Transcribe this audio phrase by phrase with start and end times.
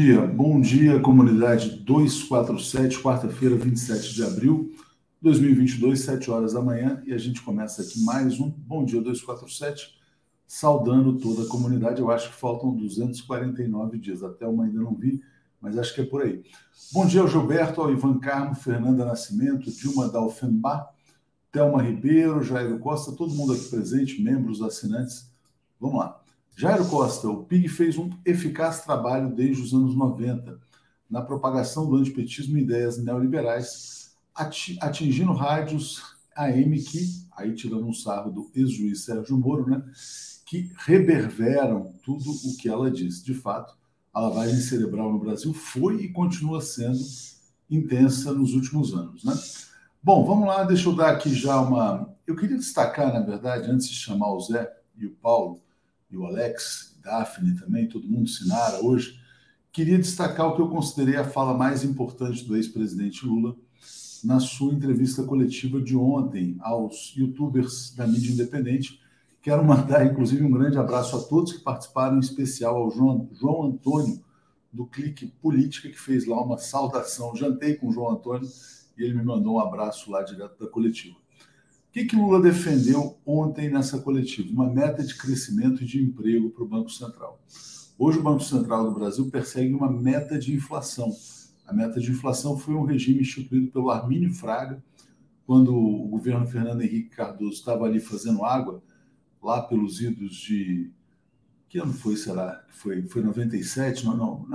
[0.00, 4.78] Bom dia, bom dia, comunidade 247, quarta-feira, 27 de abril de
[5.20, 9.98] 2022, 7 horas da manhã, e a gente começa aqui mais um Bom Dia 247,
[10.46, 12.00] saudando toda a comunidade.
[12.00, 15.20] Eu acho que faltam 249 dias, até uma ainda não vi,
[15.60, 16.44] mas acho que é por aí.
[16.94, 20.94] Bom dia ao Gilberto, ao Ivan Carmo, Fernanda Nascimento, Dilma Dalfenbach,
[21.52, 25.30] Thelma Ribeiro, Jairo Costa, todo mundo aqui presente, membros, assinantes.
[25.78, 26.19] Vamos lá.
[26.60, 30.60] Jairo Costa, o PIG fez um eficaz trabalho desde os anos 90
[31.08, 36.02] na propagação do antipetismo e ideias neoliberais, atingindo rádios
[36.36, 39.82] AM que, aí tirando um sarro do ex-juiz Sérgio Moro, né,
[40.44, 43.24] que reverberam tudo o que ela diz.
[43.24, 43.74] De fato,
[44.12, 47.00] a lavagem cerebral no Brasil foi e continua sendo
[47.70, 49.24] intensa nos últimos anos.
[49.24, 49.32] Né?
[50.02, 52.14] Bom, vamos lá, deixa eu dar aqui já uma.
[52.26, 55.62] Eu queria destacar, na verdade, antes de chamar o Zé e o Paulo,
[56.10, 59.18] e o Alex, Daphne também, todo mundo, Sinara, hoje,
[59.72, 63.56] queria destacar o que eu considerei a fala mais importante do ex-presidente Lula
[64.24, 69.00] na sua entrevista coletiva de ontem aos youtubers da mídia independente.
[69.40, 73.62] Quero mandar, inclusive, um grande abraço a todos que participaram, em especial ao João, João
[73.62, 74.22] Antônio,
[74.72, 77.34] do Clique Política, que fez lá uma saudação.
[77.34, 78.48] Jantei com o João Antônio
[78.96, 81.16] e ele me mandou um abraço lá direto da coletiva.
[81.90, 84.48] O que, que Lula defendeu ontem nessa coletiva?
[84.52, 87.42] Uma meta de crescimento de emprego para o Banco Central.
[87.98, 91.10] Hoje, o Banco Central do Brasil persegue uma meta de inflação.
[91.66, 94.80] A meta de inflação foi um regime instituído pelo Armínio Fraga,
[95.44, 98.80] quando o governo Fernando Henrique Cardoso estava ali fazendo água,
[99.42, 100.92] lá pelos idos de.
[101.68, 102.64] Que ano foi, será?
[102.68, 104.06] Foi, foi 97?
[104.06, 104.46] Não, não.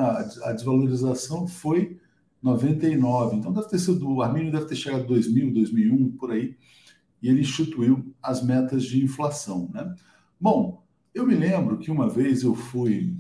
[0.41, 1.99] A desvalorização foi
[2.41, 3.35] 99.
[3.35, 4.09] Então, deve ter sido.
[4.09, 6.55] O Armínio deve ter chegado em 2000, 2001, por aí
[7.25, 9.67] e ele instituiu as metas de inflação.
[9.73, 9.95] Né?
[10.39, 13.17] Bom, eu me lembro que uma vez eu fui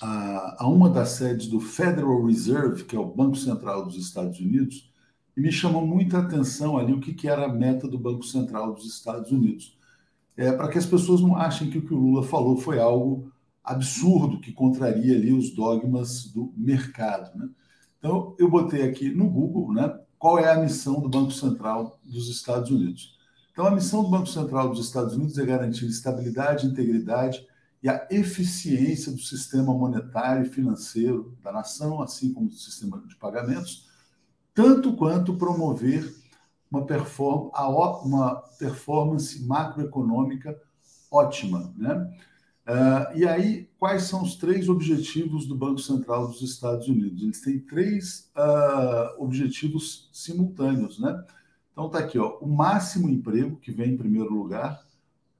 [0.00, 4.40] a, a, uma das sedes do Federal Reserve, que é o Banco Central dos Estados
[4.40, 4.90] Unidos,
[5.36, 8.72] e me chamou muita atenção ali o que, que era a meta do Banco Central
[8.72, 9.76] dos Estados Unidos.
[10.34, 13.30] É, para que as pessoas não achem que o que o Lula falou foi algo
[13.62, 17.36] absurdo que contraria ali os dogmas do mercado.
[17.38, 17.46] Né?
[17.98, 20.00] Então, eu botei aqui no Google, né?
[20.26, 23.16] Qual é a missão do Banco Central dos Estados Unidos.
[23.52, 27.46] Então, a missão do Banco Central dos Estados Unidos é garantir estabilidade, integridade
[27.80, 33.14] e a eficiência do sistema monetário e financeiro da nação, assim como do sistema de
[33.14, 33.88] pagamentos,
[34.52, 36.12] tanto quanto promover
[36.68, 37.52] uma, perform
[38.04, 40.60] uma performance macroeconômica
[41.08, 41.72] ótima.
[41.78, 42.18] Né?
[42.66, 47.22] Uh, e aí, quais são os três objetivos do Banco Central dos Estados Unidos?
[47.22, 51.24] Eles têm três uh, objetivos simultâneos, né?
[51.70, 54.84] Então tá aqui, ó, o máximo emprego, que vem em primeiro lugar,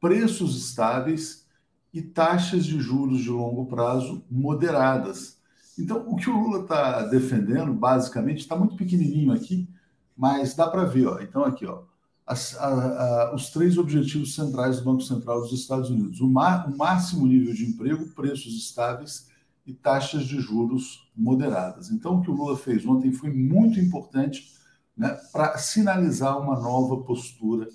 [0.01, 1.47] preços estáveis
[1.93, 5.41] e taxas de juros de longo prazo moderadas.
[5.79, 9.69] Então, o que o Lula está defendendo, basicamente, está muito pequenininho aqui,
[10.17, 11.21] mas dá para ver, ó.
[11.21, 11.83] Então, aqui, ó,
[12.27, 16.69] as, a, a, os três objetivos centrais do Banco Central dos Estados Unidos: o, mar,
[16.69, 19.29] o máximo nível de emprego, preços estáveis
[19.65, 21.91] e taxas de juros moderadas.
[21.91, 24.53] Então, o que o Lula fez ontem foi muito importante
[24.97, 27.69] né, para sinalizar uma nova postura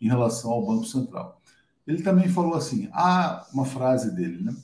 [0.00, 1.40] em relação ao Banco Central.
[1.84, 4.54] Ele também falou assim: há uma frase dele, né?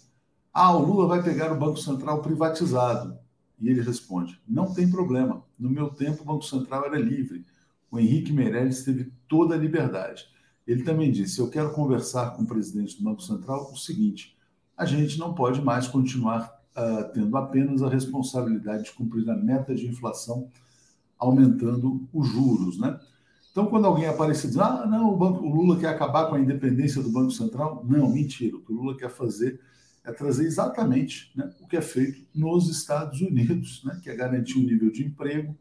[0.55, 3.19] Ah, o Lula vai pegar o Banco Central privatizado.
[3.61, 5.43] E ele responde: não tem problema.
[5.59, 7.45] No meu tempo, o Banco Central era livre
[7.93, 10.27] o Henrique Meirelles teve toda a liberdade.
[10.67, 14.37] Ele também disse: Eu quero conversar com o presidente do Banco Central o seguinte:
[14.77, 19.75] a gente não pode mais continuar uh, tendo apenas a responsabilidade de cumprir a meta
[19.75, 20.51] de inflação,
[21.19, 23.01] aumentando os juros, né?
[23.51, 26.35] Então, quando alguém aparece e diz, ah, não, o, banco, o Lula quer acabar com
[26.35, 28.57] a independência do Banco Central, não, mentira.
[28.57, 29.61] O que o Lula quer fazer
[30.05, 34.59] é trazer exatamente né, o que é feito nos Estados Unidos, né, que é garantir
[34.59, 35.55] um nível de emprego,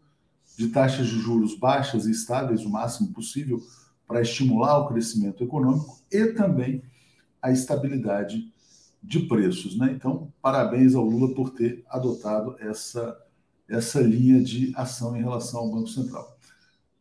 [0.57, 3.61] de taxas de juros baixas e estáveis o máximo possível
[4.07, 6.83] para estimular o crescimento econômico e também
[7.41, 8.51] a estabilidade
[9.01, 9.77] de preços.
[9.77, 9.93] Né?
[9.93, 13.17] Então, parabéns ao Lula por ter adotado essa,
[13.67, 16.37] essa linha de ação em relação ao Banco Central.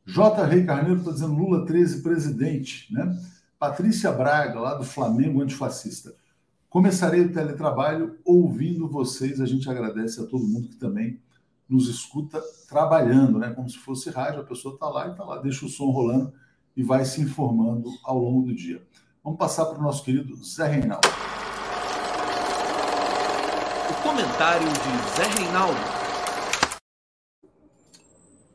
[0.06, 0.44] J.
[0.46, 2.92] Rei Carneiro está dizendo Lula 13 presidente.
[2.92, 3.20] Né?
[3.58, 6.14] Patrícia Braga, lá do Flamengo Antifascista.
[6.68, 9.40] Começarei o teletrabalho ouvindo vocês.
[9.40, 11.20] A gente agradece a todo mundo que também
[11.70, 13.50] nos escuta trabalhando, né?
[13.50, 16.32] Como se fosse rádio, a pessoa está lá e está lá, deixa o som rolando
[16.76, 18.82] e vai se informando ao longo do dia.
[19.22, 21.08] Vamos passar para o nosso querido Zé Reinaldo.
[23.88, 25.80] O comentário de Zé Reinaldo.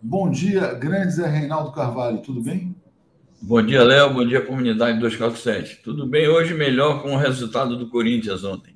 [0.02, 2.76] Bom dia, grande Zé Reinaldo Carvalho, tudo bem?
[3.42, 4.14] Bom dia, Léo.
[4.14, 5.82] Bom dia, comunidade 247.
[5.84, 6.28] Tudo bem?
[6.28, 8.76] Hoje melhor com o resultado do Corinthians ontem.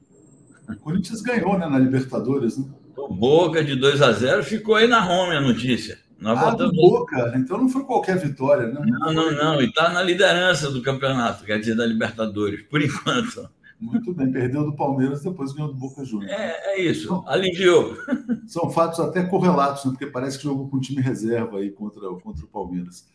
[0.69, 2.65] O Corinthians ganhou né, na Libertadores, né?
[3.13, 5.97] Boca de 2 a 0 ficou aí na home a notícia.
[6.19, 6.75] Nós ah, botamos...
[6.75, 8.81] Boca, então não foi qualquer vitória, né?
[8.85, 9.61] Não, não, não.
[9.61, 13.49] E está na liderança do campeonato, quer dizer, da Libertadores, por enquanto.
[13.79, 16.31] Muito bem, perdeu do Palmeiras, depois ganhou do Boca Juniors.
[16.31, 17.95] É, é isso, então, aliviou.
[18.45, 19.91] São fatos até correlatos, né?
[19.91, 23.07] porque parece que jogou com time reserva aí contra, contra o Palmeiras.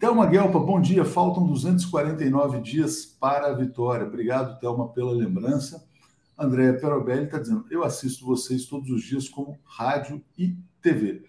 [0.00, 1.04] Thelma Guelpa, bom dia.
[1.04, 4.06] Faltam 249 dias para a vitória.
[4.06, 5.84] Obrigado, Thelma, pela lembrança.
[6.40, 11.22] Andréa Perobelli está dizendo: Eu assisto vocês todos os dias como rádio e TV.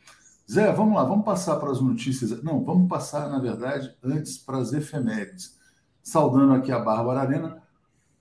[0.49, 2.41] Zé, vamos lá, vamos passar para as notícias.
[2.41, 5.57] Não, vamos passar, na verdade, antes para as efemérides.
[6.01, 7.61] Saudando aqui a Bárbara Arena.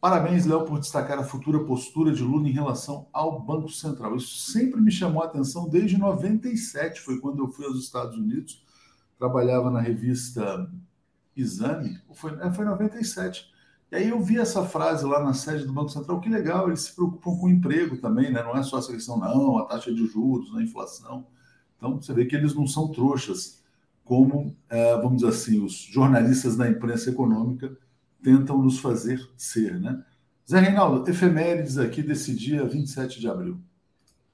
[0.00, 4.16] Parabéns, Léo, por destacar a futura postura de Lula em relação ao Banco Central.
[4.16, 8.64] Isso sempre me chamou a atenção desde 97, foi quando eu fui aos Estados Unidos,
[9.18, 10.70] trabalhava na revista
[11.36, 13.50] Exame, foi, é, foi 97.
[13.90, 16.82] E aí eu vi essa frase lá na sede do Banco Central, que legal, eles
[16.82, 18.42] se preocupam com o emprego também, né?
[18.42, 21.26] Não é só essa questão, não, a taxa de juros, a inflação.
[21.76, 23.62] Então, você vê que eles não são trouxas,
[24.04, 27.76] como, é, vamos dizer assim, os jornalistas da imprensa econômica
[28.22, 30.04] tentam nos fazer ser, né?
[30.48, 33.60] Zé Reinaldo, efemérides aqui desse dia 27 de abril.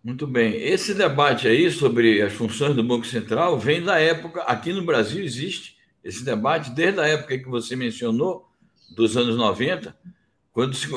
[0.02, 0.54] Muito bem.
[0.54, 5.22] Esse debate aí sobre as funções do Banco Central vem da época, aqui no Brasil
[5.24, 8.45] existe esse debate desde a época que você mencionou,
[8.90, 9.96] dos anos 90,
[10.52, 10.88] quando se,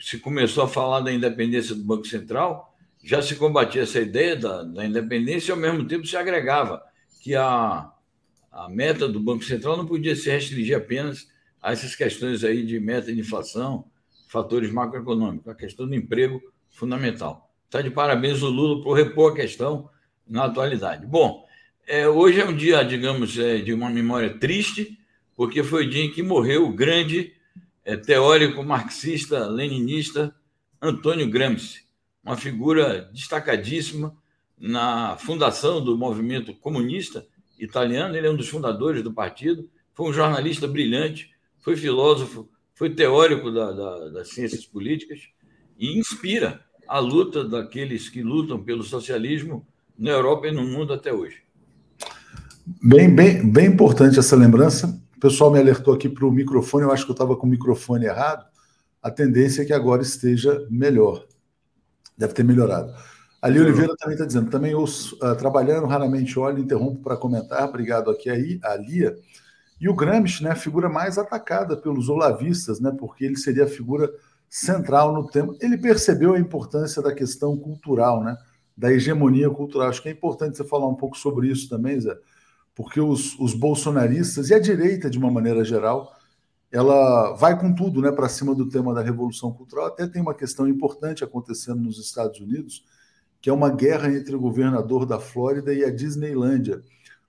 [0.00, 4.62] se começou a falar da independência do Banco Central, já se combatia essa ideia da,
[4.62, 6.82] da independência e, ao mesmo tempo, se agregava
[7.20, 7.90] que a,
[8.50, 11.28] a meta do Banco Central não podia se restringir apenas
[11.62, 13.84] a essas questões aí de meta de inflação,
[14.28, 16.40] fatores macroeconômicos, a questão do emprego
[16.70, 17.50] fundamental.
[17.64, 19.90] Está de parabéns o Lula por repor a questão
[20.26, 21.06] na atualidade.
[21.06, 21.46] Bom,
[21.86, 24.98] é, hoje é um dia, digamos, é, de uma memória triste,
[25.34, 27.32] porque foi o dia em que morreu o grande
[27.96, 30.34] teórico marxista, leninista
[30.80, 31.84] Antônio Gramsci,
[32.22, 34.14] uma figura destacadíssima
[34.58, 37.26] na fundação do movimento comunista
[37.58, 38.16] italiano.
[38.16, 43.50] Ele é um dos fundadores do partido, foi um jornalista brilhante, foi filósofo, foi teórico
[43.50, 45.20] da, da, das ciências políticas
[45.78, 49.66] e inspira a luta daqueles que lutam pelo socialismo
[49.98, 51.42] na Europa e no mundo até hoje.
[52.82, 55.00] Bem, bem, bem importante essa lembrança.
[55.18, 57.50] O pessoal me alertou aqui para o microfone, eu acho que eu estava com o
[57.50, 58.46] microfone errado.
[59.02, 61.26] A tendência é que agora esteja melhor.
[62.16, 62.94] Deve ter melhorado.
[63.42, 67.68] Ali Oliveira também está dizendo, também ouço, uh, trabalhando, raramente olho, interrompo para comentar.
[67.68, 69.16] Obrigado aqui aí, a Lia.
[69.80, 73.68] E o Gramsci, né, a figura mais atacada pelos olavistas, né, porque ele seria a
[73.68, 74.08] figura
[74.48, 75.52] central no tema.
[75.60, 78.36] Ele percebeu a importância da questão cultural, né,
[78.76, 79.88] da hegemonia cultural.
[79.88, 82.16] Acho que é importante você falar um pouco sobre isso também, Zé,
[82.78, 86.16] porque os, os bolsonaristas e a direita, de uma maneira geral,
[86.72, 89.88] ela vai com tudo né, para cima do tema da revolução cultural.
[89.88, 92.84] Até tem uma questão importante acontecendo nos Estados Unidos,
[93.40, 96.82] que é uma guerra entre o governador da Flórida e a Disneylândia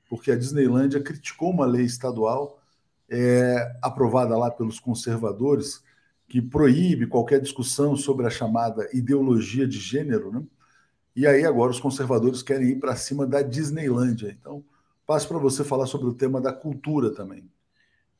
[0.09, 2.59] porque a Disneylândia criticou uma lei estadual
[3.07, 5.83] é, aprovada lá pelos conservadores
[6.27, 10.43] que proíbe qualquer discussão sobre a chamada ideologia de gênero, né?
[11.15, 14.35] E aí agora os conservadores querem ir para cima da Disneylândia.
[14.39, 14.63] Então,
[15.09, 17.49] passo para você falar sobre o tema da cultura também.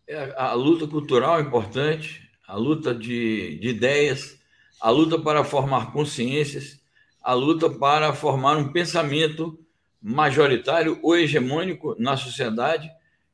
[0.07, 4.39] É, a luta cultural é importante, a luta de, de ideias,
[4.81, 6.81] a luta para formar consciências,
[7.21, 9.63] a luta para formar um pensamento
[10.01, 12.89] majoritário ou hegemônico na sociedade,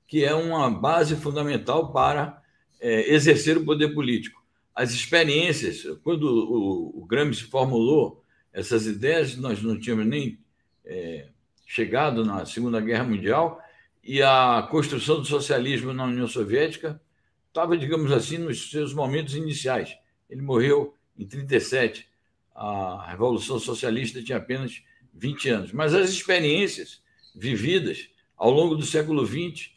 [0.05, 2.43] que é uma base fundamental para
[2.81, 4.43] é, exercer o poder político.
[4.75, 8.21] As experiências, quando o, o Gramsci formulou
[8.51, 10.37] essas ideias, nós não tínhamos nem
[10.83, 11.29] é,
[11.65, 13.59] chegado na Segunda Guerra Mundial
[14.03, 17.01] e a construção do socialismo na União Soviética
[17.47, 19.97] estava, digamos assim, nos seus momentos iniciais.
[20.29, 22.07] Ele morreu em 37.
[22.53, 25.71] A Revolução Socialista tinha apenas 20 anos.
[25.71, 27.01] Mas as experiências
[27.33, 29.71] vividas ao longo do século XX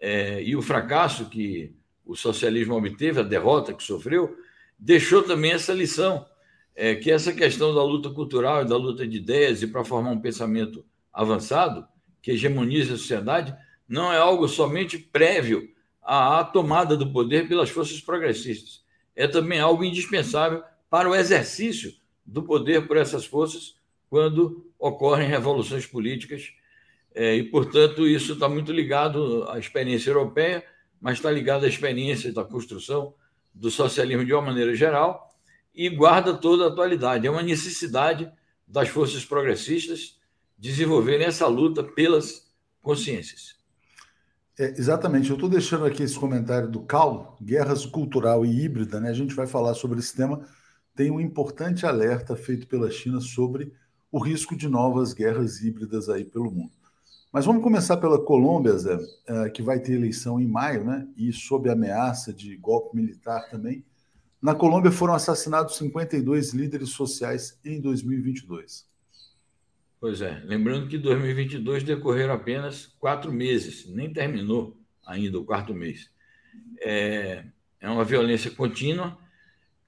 [0.00, 1.74] é, e o fracasso que
[2.04, 4.36] o socialismo obteve, a derrota que sofreu,
[4.78, 6.24] deixou também essa lição,
[6.74, 10.10] é, que essa questão da luta cultural e da luta de ideias e para formar
[10.10, 10.84] um pensamento
[11.16, 11.88] avançado,
[12.20, 13.56] que hegemonize a sociedade,
[13.88, 15.70] não é algo somente prévio
[16.02, 18.84] à tomada do poder pelas forças progressistas.
[19.14, 21.94] É também algo indispensável para o exercício
[22.24, 23.76] do poder por essas forças
[24.10, 26.52] quando ocorrem revoluções políticas.
[27.14, 30.62] É, e, portanto, isso está muito ligado à experiência europeia,
[31.00, 33.14] mas está ligado à experiência da construção
[33.54, 35.30] do socialismo de uma maneira geral
[35.74, 37.26] e guarda toda a atualidade.
[37.26, 38.30] É uma necessidade
[38.68, 40.16] das forças progressistas
[40.58, 42.50] desenvolverem essa luta pelas
[42.82, 43.56] consciências.
[44.58, 45.28] É, exatamente.
[45.28, 49.10] Eu estou deixando aqui esse comentário do Cal, guerras cultural e híbrida, né?
[49.10, 50.46] A gente vai falar sobre esse tema
[50.96, 53.70] tem um importante alerta feito pela China sobre
[54.10, 56.72] o risco de novas guerras híbridas aí pelo mundo.
[57.30, 61.06] Mas vamos começar pela Colômbia, Zé, é, que vai ter eleição em maio, né?
[61.14, 63.84] E sob ameaça de golpe militar também.
[64.40, 68.86] Na Colômbia foram assassinados 52 líderes sociais em 2022.
[70.06, 76.08] Pois é, lembrando que 2022 decorreram apenas quatro meses, nem terminou ainda o quarto mês.
[76.80, 77.42] É,
[77.80, 79.18] é uma violência contínua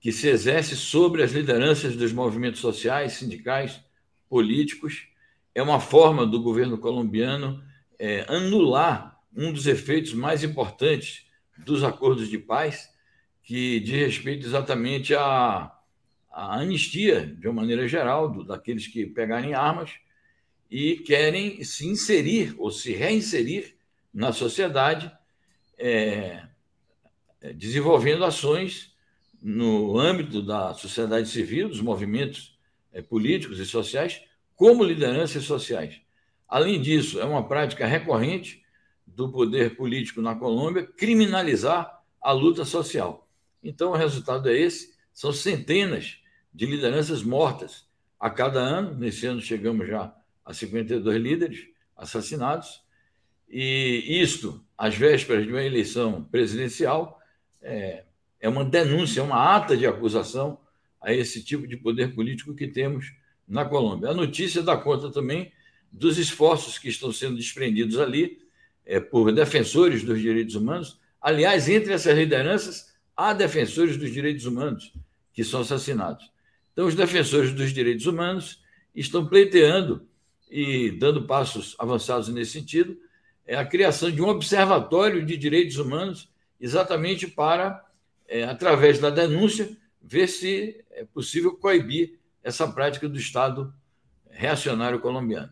[0.00, 3.80] que se exerce sobre as lideranças dos movimentos sociais, sindicais,
[4.28, 5.06] políticos.
[5.54, 7.62] É uma forma do governo colombiano
[7.96, 11.26] é, anular um dos efeitos mais importantes
[11.58, 12.92] dos acordos de paz,
[13.40, 15.72] que diz respeito exatamente à,
[16.28, 19.92] à anistia, de uma maneira geral, do, daqueles que pegarem armas
[20.70, 23.76] e querem se inserir ou se reinserir
[24.12, 25.10] na sociedade,
[25.78, 26.42] é,
[27.40, 28.94] é desenvolvendo ações
[29.40, 32.58] no âmbito da sociedade civil, dos movimentos
[32.92, 34.22] é, políticos e sociais,
[34.54, 36.00] como lideranças sociais.
[36.48, 38.62] Além disso, é uma prática recorrente
[39.06, 43.28] do poder político na Colômbia criminalizar a luta social.
[43.62, 46.18] Então, o resultado é esse: são centenas
[46.52, 47.87] de lideranças mortas
[48.18, 48.94] a cada ano.
[48.94, 50.14] Nesse ano, chegamos já
[50.48, 52.82] a 52 líderes assassinados.
[53.50, 57.20] E isto, às vésperas de uma eleição presidencial,
[57.60, 58.04] é,
[58.40, 60.58] é uma denúncia, uma ata de acusação
[61.02, 63.12] a esse tipo de poder político que temos
[63.46, 64.08] na Colômbia.
[64.08, 65.52] A notícia dá conta também
[65.92, 68.38] dos esforços que estão sendo desprendidos ali
[68.86, 70.98] é, por defensores dos direitos humanos.
[71.20, 74.94] Aliás, entre essas lideranças, há defensores dos direitos humanos
[75.30, 76.30] que são assassinados.
[76.72, 78.62] Então, os defensores dos direitos humanos
[78.94, 80.07] estão pleiteando
[80.50, 82.96] e dando passos avançados nesse sentido
[83.46, 87.84] é a criação de um observatório de direitos humanos, exatamente para
[88.28, 93.72] é, através da denúncia, ver se é possível coibir essa prática do Estado
[94.30, 95.50] reacionário colombiano.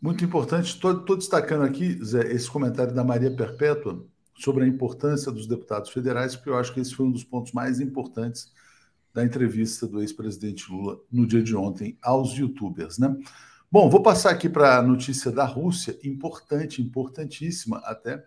[0.00, 0.66] Muito importante.
[0.66, 4.04] Estou destacando aqui, Zé, esse comentário da Maria Perpétua
[4.34, 7.52] sobre a importância dos deputados federais, porque eu acho que esse foi um dos pontos
[7.52, 8.52] mais importantes
[9.12, 13.16] da entrevista do ex-presidente Lula no dia de ontem aos youtubers, né?
[13.72, 18.22] Bom, vou passar aqui para a notícia da Rússia, importante, importantíssima até,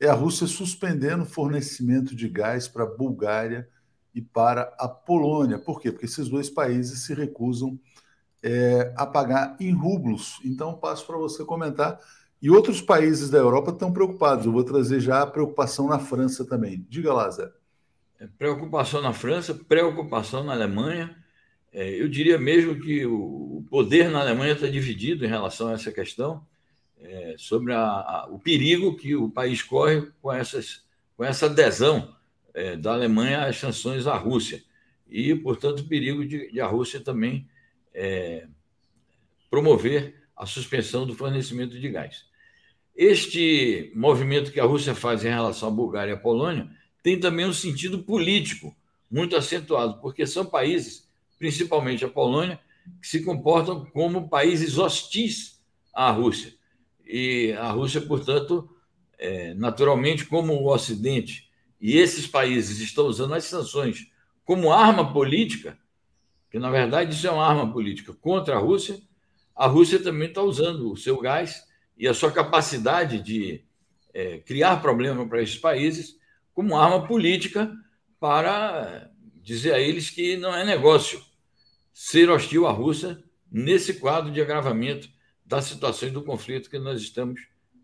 [0.00, 3.68] é a Rússia suspendendo fornecimento de gás para a Bulgária
[4.12, 5.60] e para a Polônia.
[5.60, 5.92] Por quê?
[5.92, 7.78] Porque esses dois países se recusam
[8.42, 10.40] é, a pagar em rublos.
[10.44, 12.00] Então, passo para você comentar.
[12.42, 14.44] E outros países da Europa estão preocupados.
[14.44, 16.84] Eu vou trazer já a preocupação na França também.
[16.88, 17.48] Diga lá, Zé.
[18.18, 21.16] É, preocupação na França, preocupação na Alemanha.
[21.72, 25.92] É, eu diria mesmo que o poder na Alemanha está dividido em relação a essa
[25.92, 26.44] questão
[27.00, 30.84] é, sobre a, a, o perigo que o país corre com, essas,
[31.16, 32.14] com essa adesão
[32.52, 34.62] é, da Alemanha às sanções à Rússia.
[35.08, 37.48] E, portanto, o perigo de, de a Rússia também
[37.94, 38.46] é,
[39.50, 42.24] promover a suspensão do fornecimento de gás.
[42.96, 46.68] Este movimento que a Rússia faz em relação à Bulgária e à Polônia
[47.02, 48.76] tem também um sentido político
[49.10, 51.08] muito acentuado, porque são países,
[51.40, 52.60] principalmente a Polônia,
[53.00, 55.58] que se comportam como países hostis
[55.92, 56.52] à Rússia.
[57.04, 58.68] E a Rússia, portanto,
[59.18, 64.06] é, naturalmente, como o Ocidente e esses países estão usando as sanções
[64.44, 65.78] como arma política,
[66.50, 69.00] que na verdade isso é uma arma política contra a Rússia,
[69.56, 71.64] a Rússia também está usando o seu gás
[71.96, 73.64] e a sua capacidade de
[74.12, 76.18] é, criar problema para esses países
[76.52, 77.72] como arma política
[78.18, 81.29] para dizer a eles que não é negócio
[81.92, 85.08] ser hostil à Rússia nesse quadro de agravamento
[85.44, 87.40] das situações do conflito que nós estamos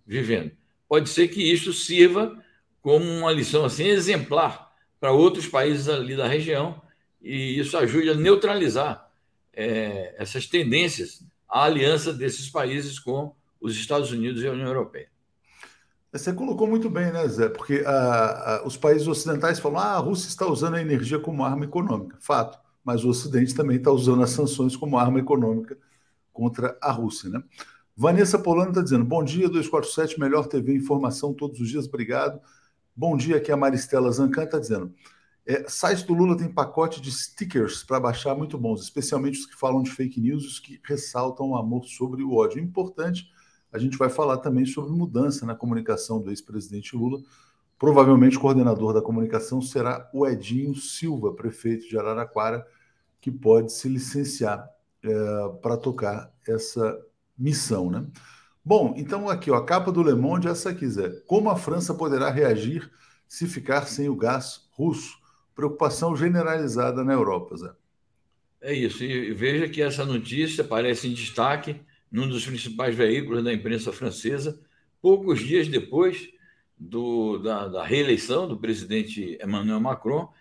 [0.07, 0.53] vivendo.
[0.89, 2.41] Pode ser que isso sirva
[2.81, 6.81] como uma lição assim exemplar para outros países ali da região
[7.21, 9.11] e isso ajude a neutralizar
[9.53, 15.09] é, essas tendências à aliança desses países com os Estados Unidos e a União Europeia.
[16.13, 17.49] Você colocou muito bem, né, Zé?
[17.49, 21.45] Porque a, a, os países ocidentais falam ah, a Rússia está usando a energia como
[21.45, 22.17] arma econômica.
[22.21, 22.59] Fato.
[22.87, 25.77] Mas o Ocidente também está usando as sanções como arma econômica
[26.33, 27.29] contra a Rússia.
[27.29, 27.43] Né?
[27.97, 32.41] Vanessa Polano está dizendo: bom dia, 247, melhor TV informação todos os dias, obrigado.
[32.95, 34.95] Bom dia, aqui a Maristela Zancan está dizendo.
[35.45, 39.57] É, site do Lula tem pacote de stickers para baixar muito bons, especialmente os que
[39.57, 42.63] falam de fake news, os que ressaltam o amor sobre o ódio.
[42.63, 43.29] Importante,
[43.73, 47.21] a gente vai falar também sobre mudança na comunicação do ex-presidente Lula.
[47.79, 52.67] Provavelmente o coordenador da comunicação será o Edinho Silva, prefeito de Araraquara,
[53.27, 54.71] que pode se licenciar
[55.03, 55.09] é,
[55.61, 56.97] para tocar essa
[57.37, 58.07] missão, né?
[58.65, 61.11] Bom, então aqui, ó, a capa do Le Monde é essa aqui, Zé.
[61.27, 62.89] Como a França poderá reagir
[63.27, 65.19] se ficar sem o gás russo?
[65.57, 67.73] preocupação generalizada na Europa, Zé.
[68.61, 69.03] É isso.
[69.03, 71.81] E veja que essa notícia aparece em destaque
[72.13, 74.61] num dos principais veículos da imprensa francesa,
[75.03, 76.29] poucos dias depois
[76.79, 80.33] do, da, da, reeleição do presidente Emmanuel Macron,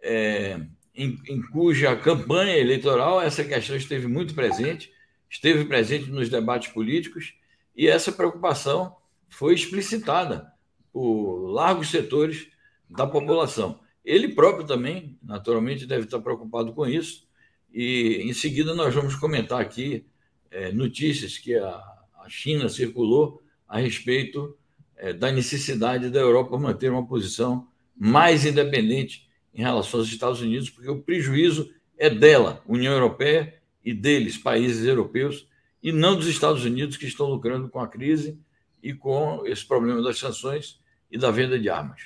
[0.00, 4.92] é, em, em, cuja campanha eleitoral essa questão esteve muito presente,
[5.28, 7.34] esteve presente nos debates políticos,
[7.74, 8.94] e essa preocupação
[9.28, 10.52] foi explicitada
[10.92, 12.48] por largos setores
[12.88, 13.80] da população.
[14.04, 17.26] Ele próprio também, naturalmente, deve estar preocupado com isso,
[17.72, 20.04] e em seguida nós vamos comentar aqui
[20.50, 24.54] é, notícias que a, a, China circulou a respeito
[24.96, 30.70] é, da necessidade da Europa manter uma posição mais independente em relação aos Estados Unidos,
[30.70, 33.54] porque o prejuízo é dela, União Europeia,
[33.84, 35.48] e deles, países europeus,
[35.82, 38.38] e não dos Estados Unidos, que estão lucrando com a crise
[38.82, 40.80] e com esse problema das sanções
[41.10, 42.02] e da venda de armas.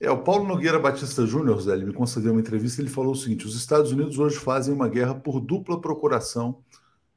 [0.00, 3.16] É, o Paulo Nogueira Batista Júnior, Zé, ele me concedeu uma entrevista, ele falou o
[3.16, 6.62] seguinte: os Estados Unidos hoje fazem uma guerra por dupla procuração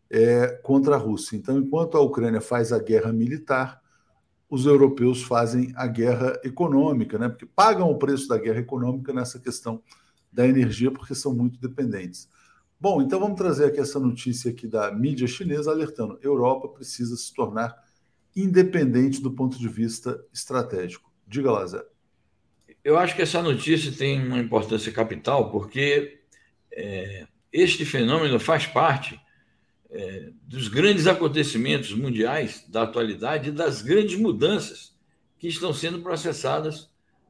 [0.10, 1.36] é, contra a Rússia.
[1.36, 3.81] Então, enquanto a Ucrânia faz a guerra militar,
[4.52, 7.30] os europeus fazem a guerra econômica, né?
[7.30, 9.82] Porque pagam o preço da guerra econômica nessa questão
[10.30, 12.28] da energia, porque são muito dependentes.
[12.78, 17.34] Bom, então vamos trazer aqui essa notícia aqui da mídia chinesa alertando: Europa precisa se
[17.34, 17.74] tornar
[18.36, 21.10] independente do ponto de vista estratégico.
[21.26, 21.86] Diga lá, Zé.
[22.84, 26.20] Eu acho que essa notícia tem uma importância capital, porque
[26.74, 29.18] é, este fenômeno faz parte
[29.92, 34.96] é, dos grandes acontecimentos mundiais da atualidade e das grandes mudanças
[35.38, 36.90] que estão sendo processadas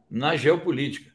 [0.10, 1.12] na geopolítica,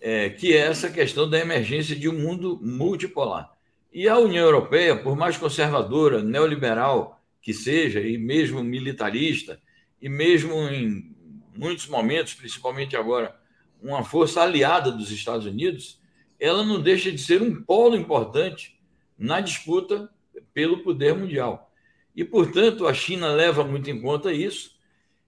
[0.00, 3.52] é, que é essa questão da emergência de um mundo multipolar.
[3.92, 9.60] E a União Europeia, por mais conservadora, neoliberal que seja, e mesmo militarista,
[10.00, 11.14] e mesmo em
[11.54, 13.36] muitos momentos, principalmente agora
[13.82, 16.00] uma força aliada dos Estados Unidos,
[16.38, 18.78] ela não deixa de ser um polo importante
[19.18, 20.10] na disputa
[20.52, 21.70] pelo poder mundial.
[22.14, 24.76] E, portanto, a China leva muito em conta isso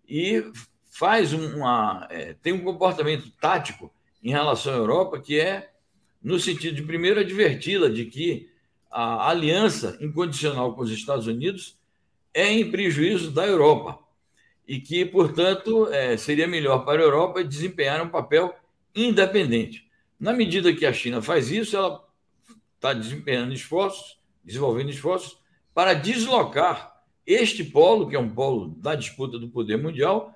[0.08, 0.44] e
[0.90, 5.70] faz uma é, tem um comportamento tático em relação à Europa que é
[6.22, 8.50] no sentido de primeiro adverti-la de que
[8.90, 11.78] a aliança incondicional com os Estados Unidos
[12.35, 13.98] é em prejuízo da Europa
[14.66, 18.54] e que, portanto, é, seria melhor para a Europa desempenhar um papel
[18.94, 19.88] independente.
[20.20, 22.06] Na medida que a China faz isso, ela
[22.76, 25.38] está desempenhando esforços, desenvolvendo esforços
[25.74, 26.92] para deslocar
[27.26, 30.35] este polo, que é um polo da disputa do poder mundial,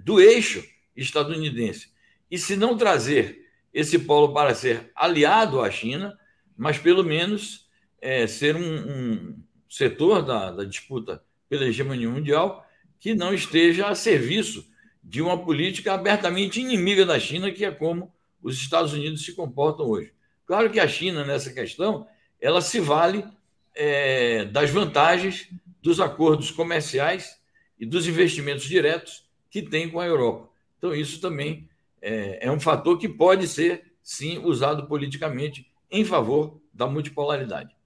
[0.00, 0.64] do eixo
[0.96, 1.92] estadunidense.
[2.30, 6.18] E se não trazer esse polo para ser aliado à China,
[6.56, 7.68] mas pelo menos
[8.00, 12.66] é, ser um, um setor da, da disputa pela hegemonia mundial
[12.98, 14.66] que não esteja a serviço
[15.02, 19.86] de uma política abertamente inimiga da China, que é como os Estados Unidos se comportam
[19.86, 20.12] hoje.
[20.46, 22.06] Claro que a China, nessa questão,
[22.42, 23.24] ela se vale
[23.72, 25.48] é, das vantagens
[25.80, 27.40] dos acordos comerciais
[27.78, 30.48] e dos investimentos diretos que tem com a Europa.
[30.76, 31.68] Então, isso também
[32.00, 37.76] é, é um fator que pode ser, sim, usado politicamente em favor da multipolaridade.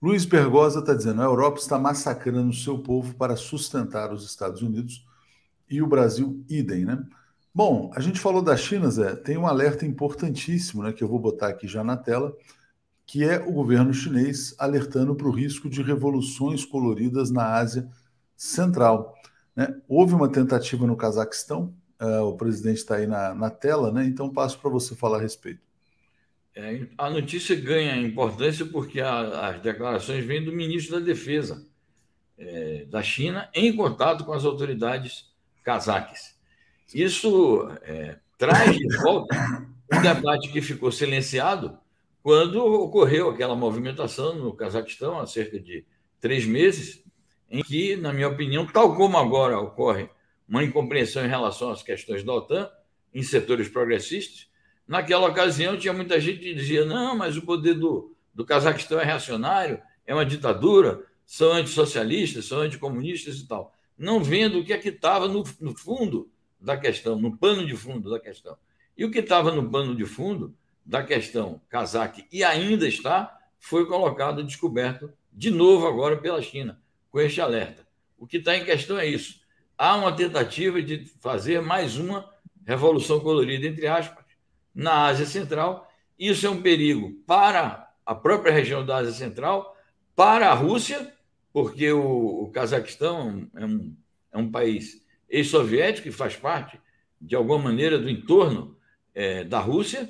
[0.00, 4.62] Luiz Pergosa está dizendo: a Europa está massacrando o seu povo para sustentar os Estados
[4.62, 5.04] Unidos
[5.68, 7.02] e o Brasil, idem, né?
[7.52, 11.18] Bom, a gente falou da China, Zé, tem um alerta importantíssimo, né, que eu vou
[11.18, 12.36] botar aqui já na tela,
[13.06, 17.88] que é o governo chinês alertando para o risco de revoluções coloridas na Ásia
[18.36, 19.14] Central.
[19.54, 19.80] Né?
[19.88, 24.04] Houve uma tentativa no Cazaquistão, uh, o presidente está aí na, na tela, né?
[24.04, 25.60] então passo para você falar a respeito.
[26.54, 31.64] É, a notícia ganha importância porque a, as declarações vêm do ministro da Defesa
[32.38, 35.26] é, da China em contato com as autoridades
[35.62, 36.34] cazaques.
[36.94, 39.36] Isso é, traz de volta
[39.92, 41.78] um debate que ficou silenciado
[42.26, 45.86] quando ocorreu aquela movimentação no Cazaquistão há cerca de
[46.20, 47.04] três meses,
[47.48, 50.10] em que, na minha opinião, tal como agora ocorre
[50.48, 52.68] uma incompreensão em relação às questões da OTAN
[53.14, 54.48] em setores progressistas,
[54.88, 59.04] Naquela ocasião, tinha muita gente que dizia: não, mas o poder do, do Cazaquistão é
[59.04, 63.72] reacionário, é uma ditadura, são antissocialistas, são anticomunistas e tal.
[63.96, 66.28] Não vendo o que é que estava no, no fundo
[66.60, 68.56] da questão, no pano de fundo da questão.
[68.96, 70.54] E o que estava no pano de fundo
[70.86, 77.18] da questão cazaque e ainda está, foi colocado, descoberto de novo agora pela China, com
[77.18, 77.86] este alerta.
[78.16, 79.40] O que está em questão é isso.
[79.76, 82.32] Há uma tentativa de fazer mais uma
[82.64, 84.24] revolução colorida, entre aspas,
[84.72, 85.90] na Ásia Central.
[86.18, 89.76] Isso é um perigo para a própria região da Ásia Central,
[90.14, 91.12] para a Rússia,
[91.52, 93.96] porque o, o Cazaquistão é um,
[94.32, 96.80] é um país ex-soviético que faz parte,
[97.20, 98.78] de alguma maneira, do entorno
[99.12, 100.08] é, da Rússia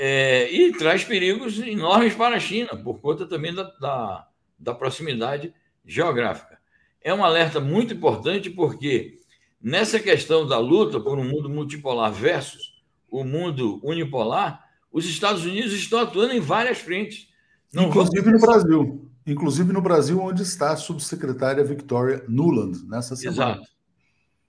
[0.00, 5.52] é, e traz perigos enormes para a China, por conta também da, da, da proximidade
[5.84, 6.56] geográfica.
[7.02, 9.18] É um alerta muito importante porque
[9.60, 12.80] nessa questão da luta por um mundo multipolar versus
[13.10, 17.28] o mundo unipolar, os Estados Unidos estão atuando em várias frentes.
[17.72, 19.10] Não Inclusive no Brasil.
[19.26, 23.52] Inclusive no Brasil, onde está a subsecretária Victoria Nuland nessa semana.
[23.52, 23.68] Exato.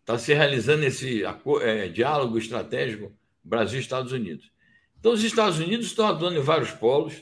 [0.02, 1.24] Está se realizando esse
[1.62, 3.12] é, diálogo estratégico
[3.44, 4.52] Brasil-Estados Unidos.
[5.00, 7.14] Então, os Estados Unidos estão atuando em vários polos,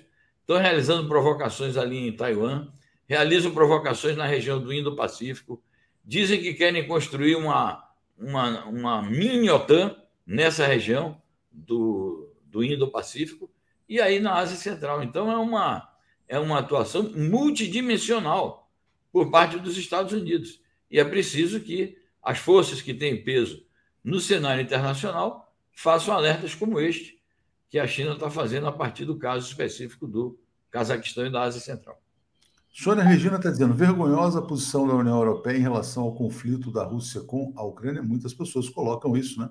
[0.42, 2.68] estão realizando provocações ali em Taiwan,
[3.08, 5.62] realizam provocações na região do Indo-Pacífico,
[6.04, 7.88] dizem que querem construir uma,
[8.18, 13.50] uma, uma mini OTAN nessa região do, do Indo-Pacífico
[13.88, 15.04] e aí na Ásia Central.
[15.04, 15.88] Então, é uma,
[16.28, 18.72] é uma atuação multidimensional
[19.12, 20.60] por parte dos Estados Unidos.
[20.90, 23.66] E é preciso que as forças que têm peso
[24.04, 27.17] no cenário internacional façam alertas como este,
[27.70, 30.38] que a China está fazendo a partir do caso específico do
[30.72, 32.02] Cazaquistão e da Ásia Central.
[32.70, 36.84] Sônia Regina está dizendo vergonhosa a posição da União Europeia em relação ao conflito da
[36.84, 38.04] Rússia com a Ucrânia.
[38.04, 39.50] Muitas pessoas colocam isso, né?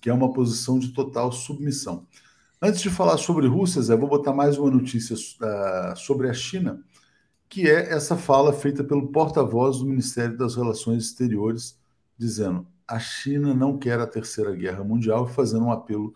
[0.00, 2.06] Que é uma posição de total submissão.
[2.62, 6.82] Antes de falar sobre Rússia, Zé, vou botar mais uma notícia uh, sobre a China,
[7.50, 11.78] que é essa fala feita pelo porta-voz do Ministério das Relações Exteriores,
[12.16, 16.14] dizendo a China não quer a Terceira Guerra Mundial, fazendo um apelo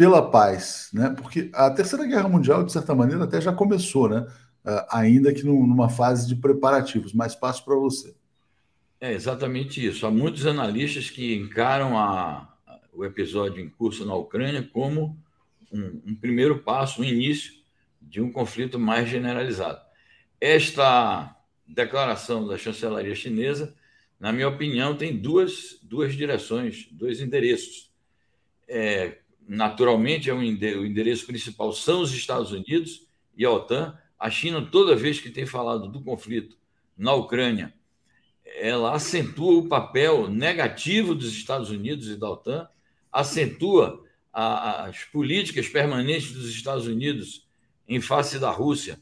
[0.00, 1.14] pela paz, né?
[1.14, 4.26] Porque a Terceira Guerra Mundial, de certa maneira, até já começou, né?
[4.64, 7.12] Uh, ainda que numa fase de preparativos.
[7.12, 8.14] Mais passo para você.
[8.98, 10.06] É exatamente isso.
[10.06, 12.50] Há muitos analistas que encaram a,
[12.94, 15.18] o episódio em curso na Ucrânia como
[15.70, 17.52] um, um primeiro passo, um início
[18.00, 19.82] de um conflito mais generalizado.
[20.40, 21.36] Esta
[21.68, 23.74] declaração da chancelaria chinesa,
[24.18, 27.90] na minha opinião, tem duas, duas direções, dois endereços.
[28.66, 29.19] É,
[29.50, 33.04] naturalmente, é um o endereço principal são os Estados Unidos
[33.36, 33.98] e a OTAN.
[34.16, 36.56] A China, toda vez que tem falado do conflito
[36.96, 37.74] na Ucrânia,
[38.44, 42.68] ela acentua o papel negativo dos Estados Unidos e da OTAN,
[43.10, 47.44] acentua as políticas permanentes dos Estados Unidos
[47.88, 49.00] em face da Rússia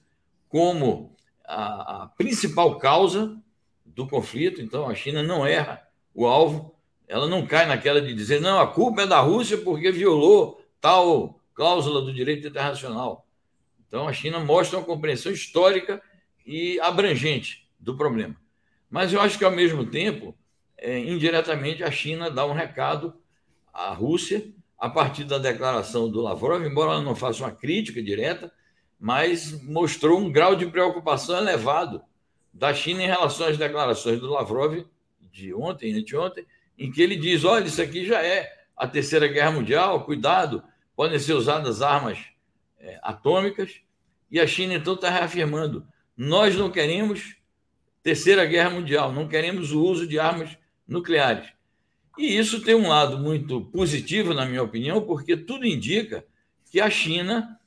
[0.48, 3.38] como a, a principal causa
[3.84, 4.62] do conflito.
[4.62, 6.74] Então, a China não erra o alvo,
[7.08, 11.40] ela não cai naquela de dizer, não, a culpa é da Rússia porque violou tal
[11.54, 13.26] cláusula do direito internacional.
[13.86, 16.00] Então, a China mostra uma compreensão histórica
[16.46, 18.36] e abrangente do problema.
[18.90, 20.36] Mas eu acho que, ao mesmo tempo,
[20.76, 23.14] é, indiretamente, a China dá um recado
[23.72, 24.46] à Rússia
[24.78, 28.52] a partir da declaração do Lavrov, embora ela não faça uma crítica direta,
[29.00, 32.02] mas mostrou um grau de preocupação elevado
[32.52, 34.84] da China em relação às declarações do Lavrov
[35.32, 36.46] de ontem, anteontem,
[36.78, 40.62] em que ele diz: olha, isso aqui já é a Terceira Guerra Mundial, cuidado,
[40.94, 42.18] podem ser usadas armas
[42.78, 43.80] é, atômicas.
[44.30, 45.86] E a China, então, está reafirmando:
[46.16, 47.36] nós não queremos
[48.02, 51.48] Terceira Guerra Mundial, não queremos o uso de armas nucleares.
[52.16, 56.24] E isso tem um lado muito positivo, na minha opinião, porque tudo indica
[56.70, 57.58] que a China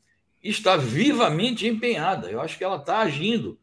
[0.43, 2.29] está vivamente empenhada.
[2.29, 3.57] Eu acho que ela está agindo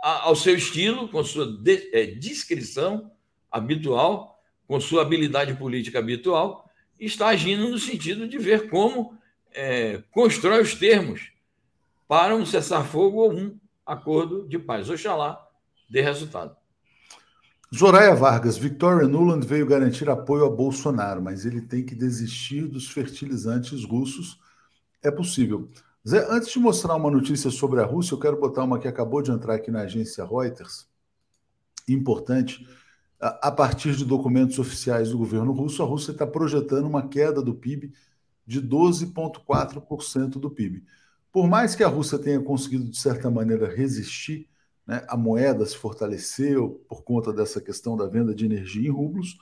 [0.00, 1.60] ao seu estilo, com sua
[1.92, 3.10] é, discrição
[3.50, 4.37] habitual,
[4.68, 9.18] com sua habilidade política habitual, está agindo no sentido de ver como
[9.52, 11.32] é, constrói os termos
[12.06, 14.90] para um cessar-fogo ou um acordo de paz.
[14.90, 15.42] Oxalá
[15.90, 16.54] dê resultado.
[17.74, 22.88] Zoraia Vargas, Victoria Nuland veio garantir apoio a Bolsonaro, mas ele tem que desistir dos
[22.90, 24.38] fertilizantes russos.
[25.02, 25.68] É possível.
[26.06, 29.20] Zé, antes de mostrar uma notícia sobre a Rússia, eu quero botar uma que acabou
[29.20, 30.86] de entrar aqui na agência Reuters.
[31.86, 32.66] Importante.
[33.20, 37.54] A partir de documentos oficiais do governo russo, a Rússia está projetando uma queda do
[37.54, 37.92] PIB
[38.46, 40.84] de 12,4% do PIB.
[41.32, 44.48] Por mais que a Rússia tenha conseguido, de certa maneira, resistir
[44.88, 49.38] né, a moeda se fortaleceu por conta dessa questão da venda de energia em rublos,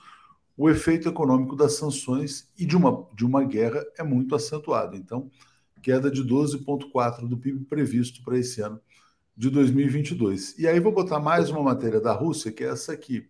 [0.57, 4.97] o efeito econômico das sanções e de uma, de uma guerra é muito acentuado.
[4.97, 5.31] Então,
[5.81, 8.81] queda de 12,4% do PIB previsto para esse ano
[9.37, 10.59] de 2022.
[10.59, 13.29] E aí vou botar mais uma matéria da Rússia, que é essa aqui,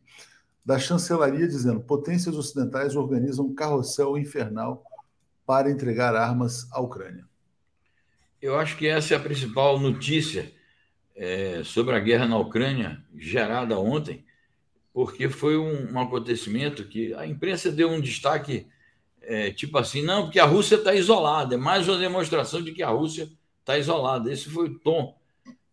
[0.67, 4.83] da chancelaria dizendo: potências ocidentais organizam um carrossel infernal
[5.45, 7.23] para entregar armas à Ucrânia.
[8.41, 10.51] Eu acho que essa é a principal notícia
[11.15, 14.25] é, sobre a guerra na Ucrânia, gerada ontem,
[14.93, 18.67] porque foi um, um acontecimento que a imprensa deu um destaque,
[19.21, 22.83] é, tipo assim, não, porque a Rússia está isolada, é mais uma demonstração de que
[22.83, 23.29] a Rússia
[23.61, 24.29] está isolada.
[24.29, 25.17] Esse foi o tom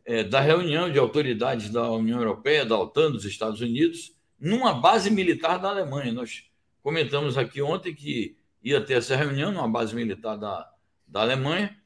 [0.04, 5.10] é, da reunião de autoridades da União Europeia, da OTAN, dos Estados Unidos, numa base
[5.10, 6.12] militar da Alemanha.
[6.12, 6.44] Nós
[6.82, 10.70] comentamos aqui ontem que ia ter essa reunião numa base militar da,
[11.06, 11.76] da Alemanha,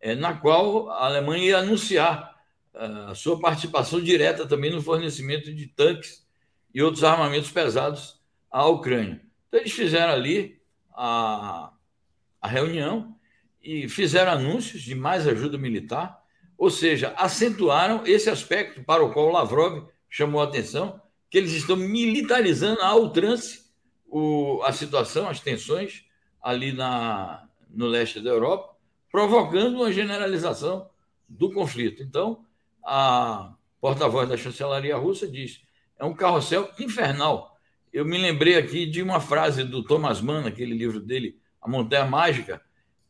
[0.00, 2.36] é, na qual a Alemanha ia anunciar
[2.74, 6.26] a sua participação direta também no fornecimento de tanques
[6.74, 9.22] e outros armamentos pesados à Ucrânia.
[9.48, 10.60] Então, eles fizeram ali
[10.94, 11.72] a,
[12.40, 13.16] a reunião
[13.62, 16.22] e fizeram anúncios de mais ajuda militar,
[16.58, 21.76] ou seja, acentuaram esse aspecto para o qual Lavrov chamou a atenção, que eles estão
[21.76, 23.66] militarizando a ultrance
[24.64, 26.04] a situação, as tensões
[26.42, 28.74] ali na, no leste da Europa,
[29.10, 30.88] provocando uma generalização
[31.28, 32.02] do conflito.
[32.02, 32.44] Então,
[32.84, 35.60] a porta-voz da chancelaria russa diz:
[35.98, 37.56] é um carrossel infernal.
[37.92, 42.04] Eu me lembrei aqui de uma frase do Thomas Mann, aquele livro dele, A Montanha
[42.04, 42.60] Mágica,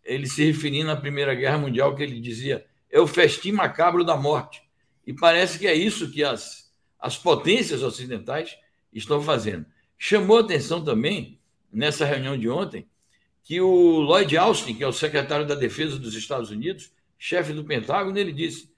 [0.04, 4.16] ele se referindo à Primeira Guerra Mundial, que ele dizia: é o festim macabro da
[4.16, 4.62] morte.
[5.06, 6.65] E parece que é isso que as,
[7.06, 8.58] as potências ocidentais
[8.92, 9.64] estão fazendo.
[9.96, 11.38] Chamou atenção também,
[11.72, 12.88] nessa reunião de ontem,
[13.44, 17.64] que o Lloyd Austin, que é o secretário da Defesa dos Estados Unidos, chefe do
[17.64, 18.74] Pentágono, ele disse: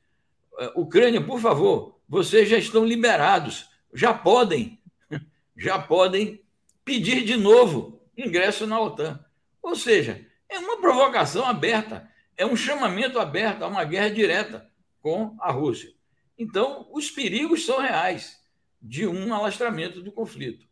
[0.59, 4.79] é, Ucrânia, por favor, vocês já estão liberados, já podem,
[5.57, 6.43] já podem
[6.85, 9.25] pedir de novo ingresso na OTAN.
[9.62, 15.35] Ou seja, é uma provocação aberta, é um chamamento aberto a uma guerra direta com
[15.41, 15.97] a Rússia.
[16.38, 18.38] Então, os perigos são reais
[18.81, 20.68] de um alastramento do conflito.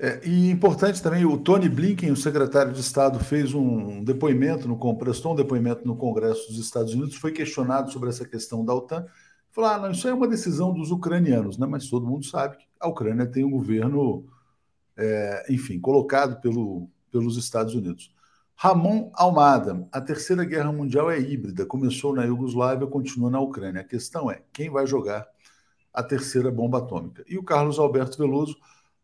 [0.00, 4.96] É, e importante também, o Tony Blinken, o secretário de Estado, fez um depoimento, no,
[4.96, 9.06] prestou um depoimento no Congresso dos Estados Unidos, foi questionado sobre essa questão da OTAN.
[9.50, 11.66] Falou: ah, não, isso é uma decisão dos ucranianos, né?
[11.66, 14.24] mas todo mundo sabe que a Ucrânia tem um governo,
[14.96, 18.14] é, enfim, colocado pelo, pelos Estados Unidos.
[18.60, 23.82] Ramon Almada, a Terceira Guerra Mundial é híbrida, começou na Iugoslávia, continua na Ucrânia.
[23.82, 25.28] A questão é quem vai jogar
[25.94, 27.24] a terceira bomba atômica.
[27.28, 28.56] E o Carlos Alberto Veloso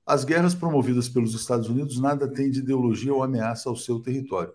[0.04, 4.52] as guerras promovidas pelos Estados Unidos nada têm de ideologia ou ameaça ao seu território,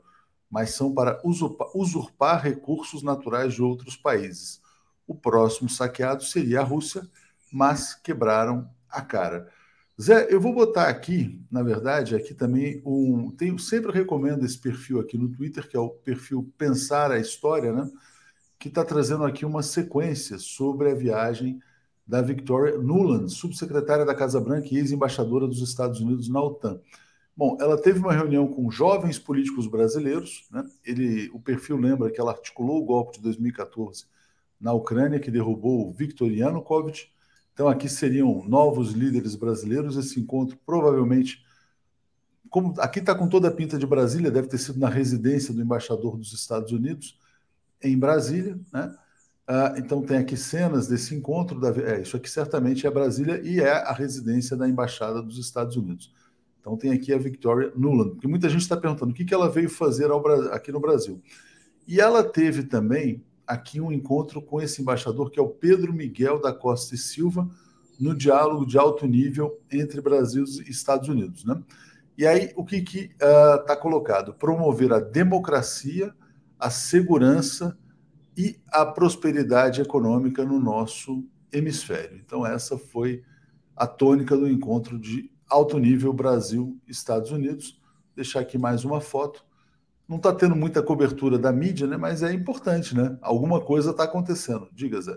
[0.52, 4.62] mas são para usurpar, usurpar recursos naturais de outros países.
[5.08, 7.08] O próximo saqueado seria a Rússia,
[7.50, 9.50] mas quebraram a cara.
[10.02, 13.32] Zé, eu vou botar aqui, na verdade, aqui também um.
[13.32, 17.74] Tenho, sempre recomendo esse perfil aqui no Twitter, que é o perfil Pensar a História,
[17.74, 17.90] né?
[18.58, 21.60] Que está trazendo aqui uma sequência sobre a viagem
[22.08, 26.80] da Victoria Nuland, subsecretária da Casa Branca e ex-embaixadora dos Estados Unidos na OTAN.
[27.36, 30.48] Bom, ela teve uma reunião com jovens políticos brasileiros.
[30.50, 30.64] Né?
[30.84, 34.06] Ele, o perfil lembra que ela articulou o golpe de 2014
[34.60, 37.12] na Ucrânia, que derrubou o Viktor Yanukovych.
[37.60, 39.98] Então, aqui seriam novos líderes brasileiros.
[39.98, 41.46] Esse encontro provavelmente.
[42.50, 45.62] Como, aqui está com toda a pinta de Brasília, deve ter sido na residência do
[45.62, 47.20] embaixador dos Estados Unidos,
[47.84, 48.58] em Brasília.
[48.72, 48.96] Né?
[49.46, 51.60] Ah, então tem aqui cenas desse encontro.
[51.60, 55.76] Da, é, isso aqui certamente é Brasília e é a residência da Embaixada dos Estados
[55.76, 56.14] Unidos.
[56.62, 59.70] Então tem aqui a Victoria Nuland, muita gente está perguntando o que, que ela veio
[59.70, 61.22] fazer ao, aqui no Brasil.
[61.86, 66.40] E ela teve também aqui um encontro com esse embaixador, que é o Pedro Miguel
[66.40, 67.50] da Costa e Silva,
[68.00, 71.44] no diálogo de alto nível entre Brasil e Estados Unidos.
[71.44, 71.60] Né?
[72.16, 74.36] E aí, o que está uh, tá colocado?
[74.36, 76.14] Promover a democracia,
[76.60, 77.76] a segurança
[78.38, 82.22] e a prosperidade econômica no nosso hemisfério.
[82.24, 83.24] Então, essa foi
[83.76, 87.82] a tônica do encontro de alto nível Brasil-Estados Unidos.
[87.82, 89.44] Vou deixar aqui mais uma foto.
[90.10, 91.96] Não está tendo muita cobertura da mídia, né?
[91.96, 93.18] mas é importante, né?
[93.22, 94.68] Alguma coisa está acontecendo.
[94.74, 95.16] Diga, Zé.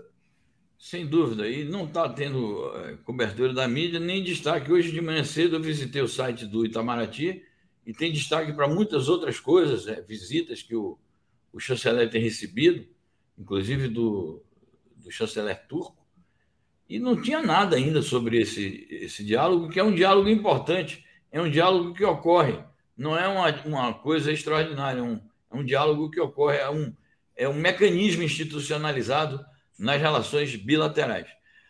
[0.77, 4.71] Sem dúvida, e não está tendo é, cobertura da mídia, nem destaque.
[4.71, 7.41] Hoje de manhã cedo eu visitei o site do Itamaraty
[7.85, 10.01] e tem destaque para muitas outras coisas, né?
[10.07, 10.97] visitas que o,
[11.51, 12.85] o chanceler tem recebido
[13.37, 14.43] inclusive do,
[14.97, 16.03] do chanceler turco,
[16.87, 21.41] e não tinha nada ainda sobre esse, esse diálogo, que é um diálogo importante, é
[21.41, 22.59] um diálogo que ocorre,
[22.95, 25.19] não é uma, uma coisa extraordinária, é um,
[25.51, 26.93] é um diálogo que ocorre, é um,
[27.35, 29.43] é um mecanismo institucionalizado
[29.77, 31.27] nas relações bilaterais.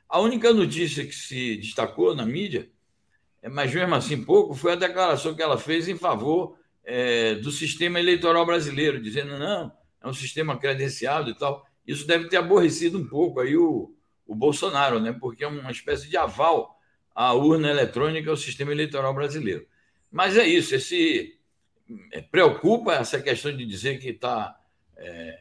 [0.07, 2.69] A única notícia que se destacou na mídia,
[3.41, 7.51] é, mas mesmo assim pouco, foi a declaração que ela fez em favor é, do
[7.51, 11.65] sistema eleitoral brasileiro, dizendo não, é um sistema credenciado e tal.
[11.87, 13.93] Isso deve ter aborrecido um pouco aí o,
[14.25, 15.13] o Bolsonaro, né?
[15.13, 16.77] porque é uma espécie de aval
[17.15, 19.65] à urna eletrônica ao sistema eleitoral brasileiro.
[20.13, 21.39] Mas é isso, esse
[22.11, 24.55] é, preocupa essa questão de dizer que está
[24.95, 25.39] é,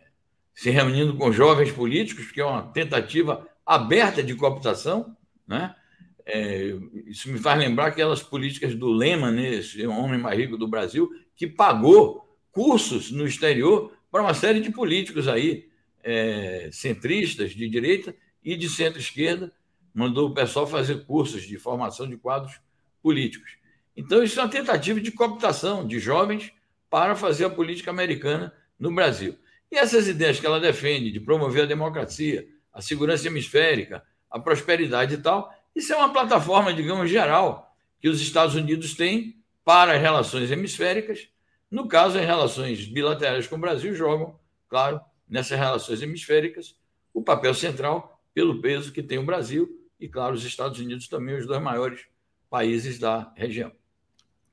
[0.54, 5.14] se reunindo com jovens políticos, que é uma tentativa aberta de cooptação,
[5.46, 5.76] né?
[6.24, 6.74] É,
[7.06, 11.10] isso me faz lembrar aquelas políticas do Lehman, né, esse homem mais rico do Brasil,
[11.34, 15.68] que pagou cursos no exterior para uma série de políticos aí,
[16.02, 19.52] é, centristas, de direita e de centro-esquerda,
[19.92, 22.58] mandou o pessoal fazer cursos de formação de quadros
[23.02, 23.60] políticos.
[23.96, 26.52] Então, isso é uma tentativa de cooptação de jovens
[26.88, 29.38] para fazer a política americana no Brasil.
[29.70, 35.14] E essas ideias que ela defende de promover a democracia, a segurança hemisférica, a prosperidade
[35.14, 40.00] e tal, isso é uma plataforma, digamos, geral que os Estados Unidos têm para as
[40.00, 41.28] relações hemisféricas.
[41.70, 46.76] No caso, as relações bilaterais com o Brasil jogam, claro, nessas relações hemisféricas,
[47.14, 51.36] o papel central pelo peso que tem o Brasil e, claro, os Estados Unidos também,
[51.36, 52.06] os dois maiores
[52.50, 53.72] países da região.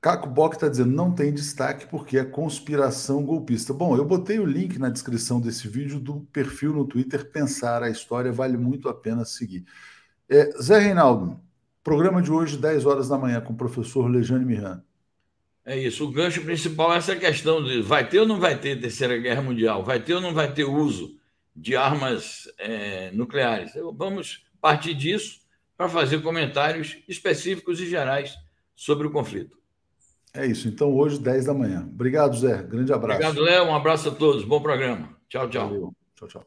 [0.00, 3.74] Caco Bock está dizendo não tem destaque porque é conspiração golpista.
[3.74, 7.90] Bom, eu botei o link na descrição desse vídeo do perfil no Twitter Pensar a
[7.90, 9.64] História, vale muito a pena seguir.
[10.26, 11.38] É, Zé Reinaldo,
[11.84, 14.82] programa de hoje, 10 horas da manhã, com o professor Lejane Miran.
[15.66, 18.80] É isso, o gancho principal é essa questão de vai ter ou não vai ter
[18.80, 21.14] Terceira Guerra Mundial, vai ter ou não vai ter uso
[21.54, 23.72] de armas é, nucleares.
[23.94, 25.40] Vamos partir disso
[25.76, 28.34] para fazer comentários específicos e gerais
[28.74, 29.59] sobre o conflito.
[30.32, 30.68] É isso.
[30.68, 31.88] Então, hoje, 10 da manhã.
[31.92, 32.62] Obrigado, Zé.
[32.62, 33.20] Grande abraço.
[33.20, 33.64] Obrigado, Léo.
[33.64, 34.44] Um abraço a todos.
[34.44, 35.08] Bom programa.
[35.28, 35.68] Tchau, tchau.
[35.68, 35.94] Valeu.
[36.14, 36.46] Tchau, tchau.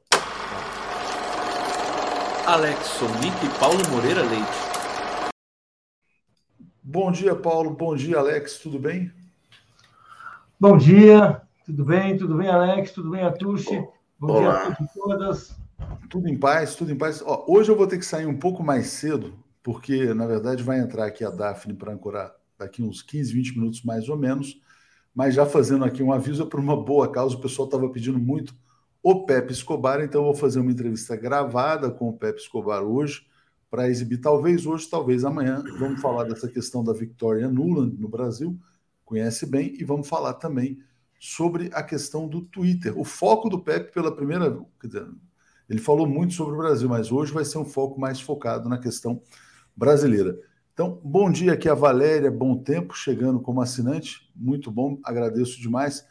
[2.45, 5.33] Alex Sonic e Paulo Moreira Leite.
[6.81, 7.71] Bom dia, Paulo.
[7.71, 8.57] Bom dia, Alex.
[8.59, 9.11] Tudo bem?
[10.59, 11.41] Bom dia.
[11.65, 12.17] Tudo bem?
[12.17, 12.91] Tudo bem, Alex?
[12.91, 13.85] Tudo bem, Atushi?
[14.17, 14.63] Bom Olá.
[14.65, 15.55] dia a todos e todas.
[16.09, 17.21] Tudo em paz, tudo em paz.
[17.25, 20.79] Ó, hoje eu vou ter que sair um pouco mais cedo, porque, na verdade, vai
[20.79, 24.59] entrar aqui a Daphne para ancorar daqui uns 15, 20 minutos mais ou menos,
[25.13, 28.19] mas já fazendo aqui um aviso é por uma boa causa, o pessoal estava pedindo
[28.19, 28.55] muito
[29.01, 33.27] o Pepe Escobar, então eu vou fazer uma entrevista gravada com o Pepe Escobar hoje,
[33.69, 35.63] para exibir talvez hoje, talvez amanhã.
[35.79, 38.57] Vamos falar dessa questão da Victoria Nuland no Brasil,
[39.03, 40.79] conhece bem, e vamos falar também
[41.19, 42.97] sobre a questão do Twitter.
[42.97, 44.63] O foco do Pepe pela primeira vez,
[45.67, 48.77] ele falou muito sobre o Brasil, mas hoje vai ser um foco mais focado na
[48.77, 49.21] questão
[49.75, 50.37] brasileira.
[50.73, 56.03] Então, bom dia aqui a Valéria, bom tempo, chegando como assinante, muito bom, agradeço demais.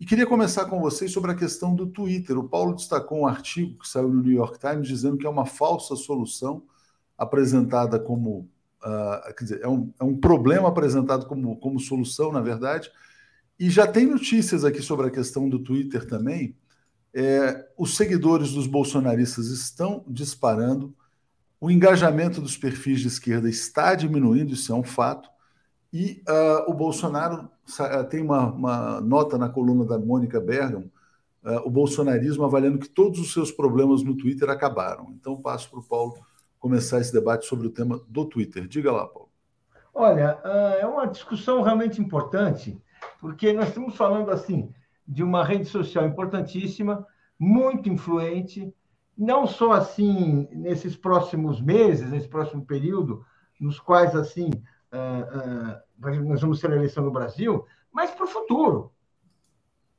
[0.00, 2.36] E queria começar com vocês sobre a questão do Twitter.
[2.36, 5.46] O Paulo destacou um artigo que saiu no New York Times dizendo que é uma
[5.46, 6.64] falsa solução
[7.16, 8.48] apresentada como.
[8.82, 12.90] Uh, quer dizer, é um, é um problema apresentado como, como solução, na verdade.
[13.60, 16.56] E já tem notícias aqui sobre a questão do Twitter também.
[17.14, 20.96] É, os seguidores dos bolsonaristas estão disparando
[21.60, 25.28] o engajamento dos perfis de esquerda está diminuindo, isso é um fato.
[25.92, 30.90] E uh, o Bolsonaro uh, tem uma, uma, nota na coluna da Mônica Bergam,
[31.44, 35.10] uh, o bolsonarismo avaliando que todos os seus problemas no Twitter acabaram.
[35.10, 36.14] Então, passo para o Paulo
[36.58, 38.66] começar esse debate sobre o tema do Twitter.
[38.66, 39.28] Diga lá, Paulo.
[39.92, 40.38] Olha,
[40.78, 42.80] é uma discussão realmente importante,
[43.20, 44.72] porque nós estamos falando assim
[45.06, 47.04] de uma rede social importantíssima,
[47.38, 48.72] muito influente,
[49.20, 53.22] não só assim nesses próximos meses, nesse próximo período,
[53.60, 55.76] nos quais assim uh,
[56.08, 58.90] uh, nós vamos ter a eleição no Brasil, mas para o futuro.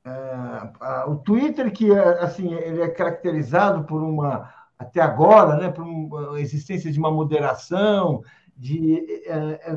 [0.03, 6.41] Uh, o Twitter que assim ele é caracterizado por uma até agora, né, por uma
[6.41, 8.23] existência de uma moderação,
[8.57, 9.05] de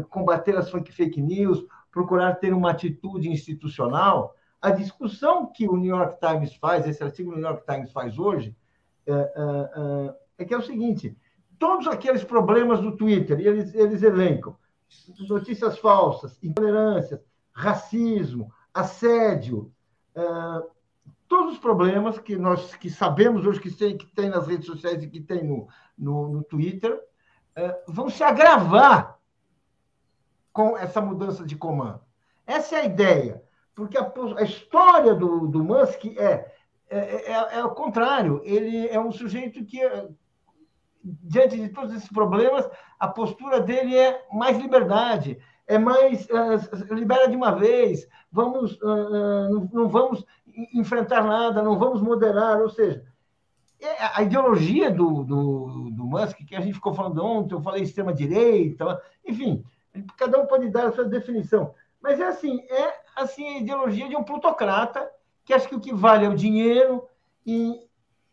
[0.08, 4.34] combater as fake news, procurar ter uma atitude institucional.
[4.62, 8.18] A discussão que o New York Times faz, esse artigo do New York Times faz
[8.18, 8.56] hoje,
[9.06, 11.16] é, é, é, é, que é o seguinte:
[11.58, 14.56] todos aqueles problemas do Twitter, eles, eles elencam
[15.28, 19.72] notícias falsas, intolerância, racismo, assédio,
[21.26, 25.02] todos os problemas que nós que sabemos hoje que tem, que tem nas redes sociais
[25.02, 25.66] e que tem no,
[25.98, 27.00] no, no Twitter,
[27.88, 29.18] vão se agravar
[30.52, 32.00] com essa mudança de comando.
[32.46, 33.42] Essa é a ideia,
[33.74, 36.53] porque a, a história do, do Musk é
[36.90, 38.40] é, é, é, é o contrário.
[38.44, 39.80] Ele é um sujeito que,
[41.02, 42.68] diante de todos esses problemas,
[42.98, 48.06] a postura dele é mais liberdade, é mais uh, libera de uma vez.
[48.30, 50.24] Vamos, uh, não vamos
[50.74, 52.60] enfrentar nada, não vamos moderar.
[52.60, 53.04] Ou seja,
[54.14, 59.00] a ideologia do, do, do Musk, que a gente ficou falando ontem, eu falei extrema-direita,
[59.26, 59.64] enfim,
[60.16, 61.74] cada um pode dar a sua definição.
[62.00, 65.10] Mas é assim, é assim a ideologia de um plutocrata
[65.44, 67.06] que acha que o que vale é o dinheiro
[67.46, 67.78] e,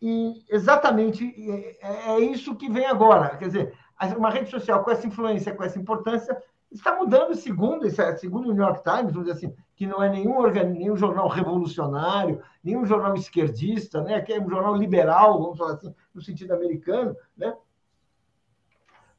[0.02, 1.34] e exatamente
[1.82, 3.38] é, é, isso que vem agora.
[3.38, 3.74] Quer dizer,
[4.18, 6.42] uma rede social com essa influência, com essa importância,
[6.72, 7.86] está mudando, segundo,
[8.18, 12.42] segundo o New York Times, vamos dizer assim, que não é nenhum, nenhum jornal revolucionário,
[12.64, 17.16] nenhum jornal esquerdista, né, que é um jornal liberal, vamos falar assim, no sentido americano,
[17.36, 17.54] né?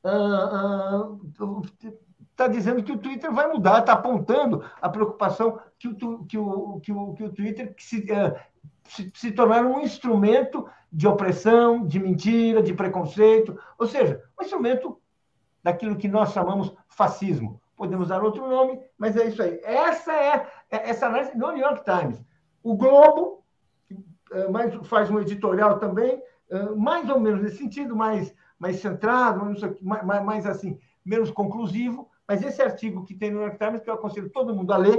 [0.05, 1.17] Ah, ah,
[2.33, 6.81] está dizendo que o Twitter vai mudar, está apontando a preocupação que o, que o,
[6.81, 8.35] que o, que o Twitter se, uh,
[8.85, 15.01] se, se tornar um instrumento de opressão, de mentira, de preconceito, ou seja, um instrumento
[15.63, 17.61] daquilo que nós chamamos fascismo.
[17.77, 19.61] podemos dar outro nome, mas é isso aí.
[19.63, 22.23] Essa é, é essa análise do New York Times.
[22.63, 23.43] O Globo
[24.33, 29.45] é, mais, faz um editorial também, é, mais ou menos nesse sentido, mais, mais centrado,
[29.81, 33.83] mais, mais, mais assim, menos conclusivo, mas esse artigo que tem no New York Times,
[33.83, 34.99] que eu aconselho todo mundo a ler,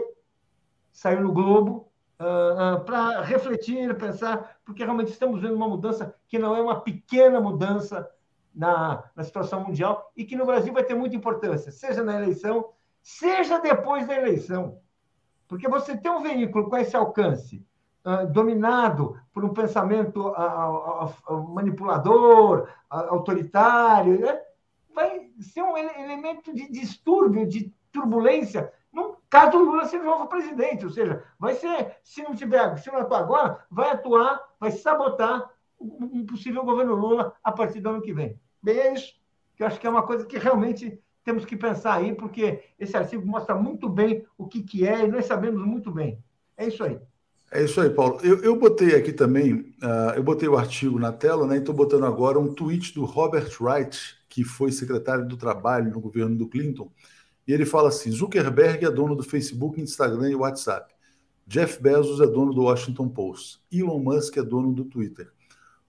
[0.92, 6.38] saiu no Globo, uh, uh, para refletir, pensar, porque realmente estamos vendo uma mudança que
[6.38, 8.08] não é uma pequena mudança
[8.54, 12.70] na, na situação mundial e que no Brasil vai ter muita importância, seja na eleição,
[13.02, 14.78] seja depois da eleição.
[15.48, 17.66] Porque você tem um veículo com esse alcance,
[18.06, 20.32] uh, dominado por um pensamento
[21.50, 24.40] manipulador, autoritário, né?
[24.94, 30.86] Vai ser um elemento de distúrbio, de turbulência no caso do Lula ser novo presidente,
[30.86, 35.50] ou seja, vai ser, se não tiver, se não atuar agora, vai atuar, vai sabotar
[35.82, 38.39] um possível governo Lula a partir do ano que vem.
[38.62, 39.20] Bem, é isso,
[39.56, 42.96] que eu acho que é uma coisa que realmente temos que pensar aí, porque esse
[42.96, 46.24] artigo mostra muito bem o que, que é e nós sabemos muito bem.
[46.56, 47.02] É isso aí.
[47.56, 48.20] É isso aí, Paulo.
[48.24, 51.58] Eu, eu botei aqui também, uh, eu botei o artigo na tela, né?
[51.58, 56.36] Estou botando agora um tweet do Robert Wright, que foi secretário do Trabalho no governo
[56.36, 56.91] do Clinton,
[57.47, 60.91] e ele fala assim: Zuckerberg é dono do Facebook, Instagram e WhatsApp.
[61.45, 63.60] Jeff Bezos é dono do Washington Post.
[63.72, 65.30] Elon Musk é dono do Twitter.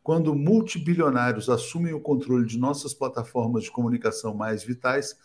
[0.02, 5.16] Quando multibilionários assumem o controle de nossas plataformas de comunicação mais vitais,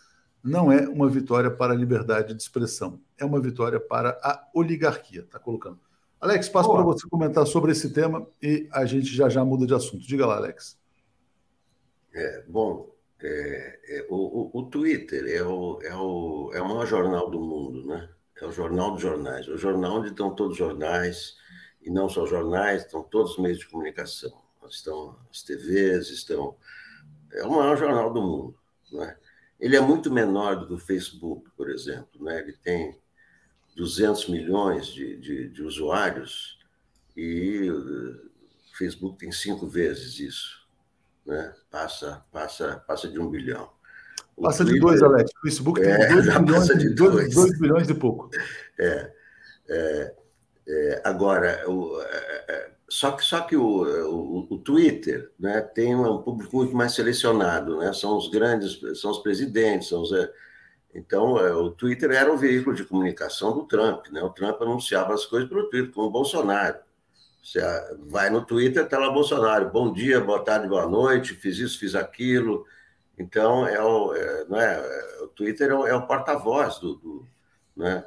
[0.42, 5.20] não é uma vitória para a liberdade de expressão, é uma vitória para a oligarquia.
[5.20, 5.89] Está colocando.
[6.20, 9.72] Alex, passo para você comentar sobre esse tema e a gente já já muda de
[9.72, 10.06] assunto.
[10.06, 10.78] Diga lá, Alex.
[12.12, 17.30] É, bom, é, é, o, o, Twitter é o, é, o, é o maior jornal
[17.30, 18.08] do mundo, né?
[18.40, 19.48] É o jornal dos jornais.
[19.48, 21.36] O jornal onde estão todos os jornais,
[21.80, 24.32] e não só jornais, estão todos os meios de comunicação.
[24.68, 26.54] Estão as TVs, estão.
[27.32, 28.54] É o maior jornal do mundo.
[28.92, 29.16] Né?
[29.58, 32.22] Ele é muito menor do que o Facebook, por exemplo.
[32.22, 32.40] Né?
[32.40, 32.98] Ele tem
[33.76, 36.58] 200 milhões de, de, de usuários
[37.16, 40.60] e o Facebook tem cinco vezes isso
[41.26, 41.52] né?
[41.70, 43.70] passa, passa, passa de um bilhão.
[44.36, 45.30] O passa Twitter, de dois, Alex.
[45.30, 47.34] O Facebook tem é, dois, bilhões, de dois.
[47.34, 48.30] dois bilhões e pouco.
[48.78, 49.12] É,
[49.68, 50.14] é,
[50.68, 55.94] é agora, o, é, é, só que, só que o, o, o, Twitter né, tem
[55.94, 57.92] um público muito mais selecionado, né?
[57.92, 60.10] são os grandes, são os presidentes, são os,
[60.94, 64.08] então, o Twitter era o veículo de comunicação do Trump.
[64.08, 64.22] Né?
[64.22, 66.78] O Trump anunciava as coisas pelo Twitter, como o Bolsonaro.
[67.42, 67.60] Você
[68.06, 69.70] vai no Twitter, está lá Bolsonaro.
[69.70, 72.66] Bom dia, boa tarde, boa noite, fiz isso, fiz aquilo.
[73.18, 74.80] Então, é o, é, não é,
[75.22, 76.96] o Twitter é o, é o porta-voz do.
[76.96, 77.26] do
[77.76, 78.04] né?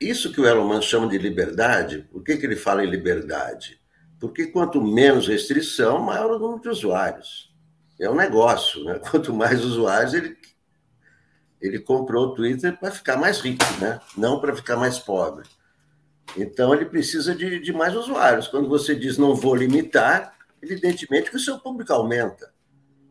[0.00, 3.80] Isso que o Elon Musk chama de liberdade, por que, que ele fala em liberdade?
[4.18, 7.52] Porque quanto menos restrição, maior o número de usuários.
[8.00, 8.98] É um negócio, né?
[9.10, 10.36] Quanto mais usuários, ele,
[11.62, 14.00] ele comprou o Twitter para ficar mais rico, né?
[14.16, 15.48] não para ficar mais pobre.
[16.36, 18.48] Então, ele precisa de, de mais usuários.
[18.48, 22.52] Quando você diz não vou limitar, evidentemente que o seu público aumenta.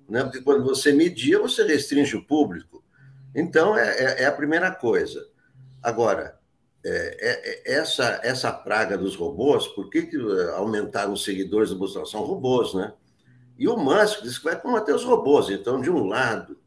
[0.09, 0.23] Né?
[0.23, 2.83] Porque quando você media, você restringe o público.
[3.33, 5.25] Então, é, é, é a primeira coisa.
[5.81, 6.37] Agora,
[6.83, 11.69] é, é, é essa, essa praga dos robôs, por que, que eh, aumentaram os seguidores
[11.69, 12.09] do Bolsonaro?
[12.09, 12.91] São robôs, né?
[13.57, 15.49] E o Musk diz que vai combater os robôs.
[15.49, 16.57] Então, de um lado,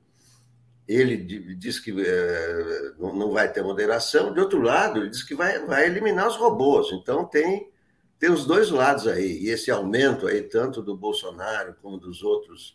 [0.86, 1.16] ele
[1.54, 5.86] diz que é, não vai ter moderação, de outro lado, ele diz que vai, vai
[5.86, 6.92] eliminar os robôs.
[6.92, 7.70] Então, tem,
[8.18, 9.38] tem os dois lados aí.
[9.38, 12.74] E esse aumento aí, tanto do Bolsonaro como dos outros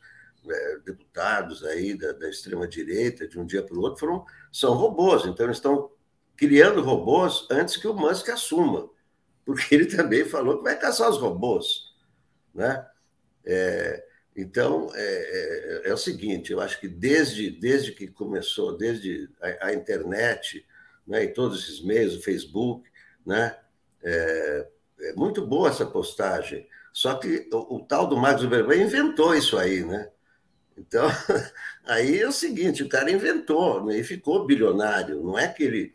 [0.50, 5.26] é, deputados aí da, da extrema-direita, de um dia para o outro, foram, são robôs.
[5.26, 5.92] Então, eles estão
[6.36, 8.90] criando robôs antes que o Musk assuma,
[9.46, 11.94] porque ele também falou que vai caçar os robôs.
[12.56, 12.88] Né?
[13.46, 14.04] É,
[14.36, 19.68] então, é, é, é, o seguinte, eu acho que desde, desde que começou, desde a,
[19.68, 20.66] a internet,
[21.06, 22.90] né, e todos esses meios, o Facebook,
[23.26, 23.58] né,
[24.04, 24.68] é,
[25.02, 26.68] é, muito boa essa postagem.
[26.94, 30.10] Só que o, o tal do Marcos Zuckerberg inventou isso aí, né?
[30.78, 31.08] Então,
[31.86, 35.22] aí é o seguinte, o cara inventou né, e ficou bilionário.
[35.22, 35.94] Não é que ele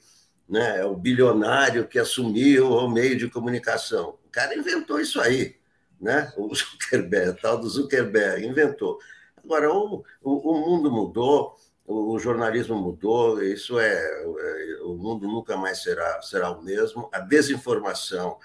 [0.48, 4.18] né, é o bilionário que assumiu o meio de comunicação.
[4.26, 5.56] O cara inventou isso aí
[6.04, 6.30] né?
[6.36, 8.98] O Zuckerberg, o tal do Zuckerberg, inventou.
[9.42, 15.56] Agora, o, o, o mundo mudou, o, jornalismo mudou, isso é, é, o mundo nunca
[15.56, 17.08] mais será, será o mesmo.
[17.12, 18.38] A desinformação,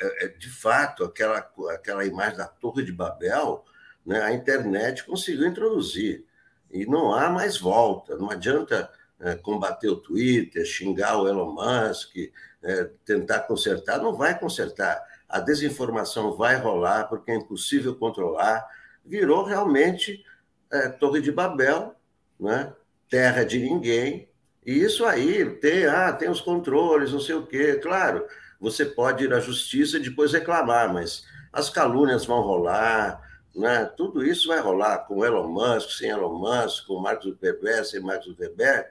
[0.00, 1.38] é, é, de fato, aquela,
[1.70, 3.64] aquela imagem da Torre de Babel,
[4.04, 6.24] né, a internet conseguiu introduzir.
[6.70, 8.90] E não há mais volta, não adianta
[9.20, 12.16] é, combater o Twitter, xingar o Elon Musk,
[12.62, 18.66] é, tentar consertar, não vai consertar a desinformação vai rolar porque é impossível controlar,
[19.04, 20.24] virou realmente
[20.70, 21.94] é, Torre de Babel,
[22.38, 22.72] né?
[23.08, 24.28] terra de ninguém,
[24.66, 27.78] E isso aí tem, ah, tem os controles, não sei o quê.
[27.82, 28.26] Claro,
[28.60, 33.22] você pode ir à justiça e depois reclamar, mas as calúnias vão rolar,
[33.54, 33.86] né?
[33.96, 38.22] tudo isso vai rolar com Elon Musk, sem Elon Musk, com Mark Zuckerberg, sem Mark
[38.22, 38.86] Zuckerberg.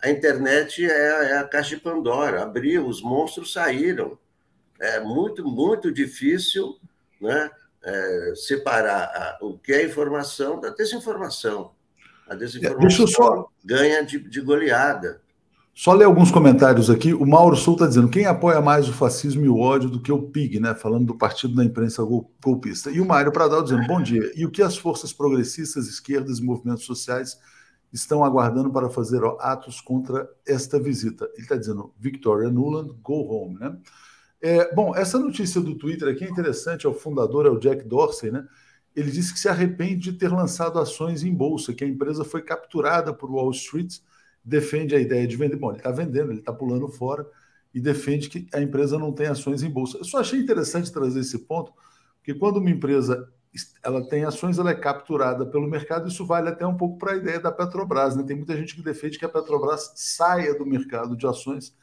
[0.00, 4.16] A internet é, é a caixa de Pandora, abriu, os monstros saíram.
[4.80, 6.78] É muito, muito difícil
[7.20, 7.50] né,
[7.82, 11.72] é, separar a, o que é informação da desinformação.
[12.28, 13.48] A desinformação só...
[13.64, 15.20] ganha de, de goleada.
[15.78, 17.14] Só ler alguns comentários aqui.
[17.14, 20.10] O Mauro Sul está dizendo: quem apoia mais o fascismo e o ódio do que
[20.10, 20.74] o PIG, né?
[20.74, 22.90] Falando do partido da imprensa golpista.
[22.90, 24.28] E o Mário Pradal dizendo: bom dia.
[24.34, 27.38] E o que as forças progressistas, esquerdas e movimentos sociais
[27.92, 31.30] estão aguardando para fazer atos contra esta visita?
[31.34, 33.76] Ele está dizendo: Victoria Nuland, go home, né?
[34.40, 36.86] É, bom, essa notícia do Twitter aqui é interessante.
[36.86, 38.46] É o fundador, é o Jack Dorsey, né?
[38.94, 42.42] Ele disse que se arrepende de ter lançado ações em bolsa, que a empresa foi
[42.42, 43.98] capturada por Wall Street
[44.48, 45.56] defende a ideia de vender.
[45.56, 47.26] Bom, ele está vendendo, ele está pulando fora
[47.74, 49.98] e defende que a empresa não tem ações em bolsa.
[49.98, 51.72] Eu só achei interessante trazer esse ponto,
[52.16, 53.30] porque quando uma empresa
[53.82, 57.16] ela tem ações, ela é capturada pelo mercado, isso vale até um pouco para a
[57.16, 58.14] ideia da Petrobras.
[58.16, 58.22] Né?
[58.22, 61.74] Tem muita gente que defende que a Petrobras saia do mercado de ações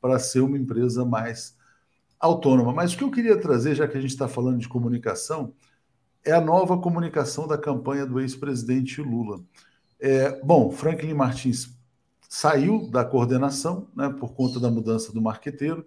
[0.00, 1.56] para ser uma empresa mais
[2.20, 2.72] autônoma.
[2.72, 5.54] Mas o que eu queria trazer, já que a gente está falando de comunicação,
[6.24, 9.40] é a nova comunicação da campanha do ex-presidente Lula.
[9.98, 11.74] É, bom, Franklin Martins
[12.28, 15.84] saiu da coordenação né, por conta da mudança do marqueteiro.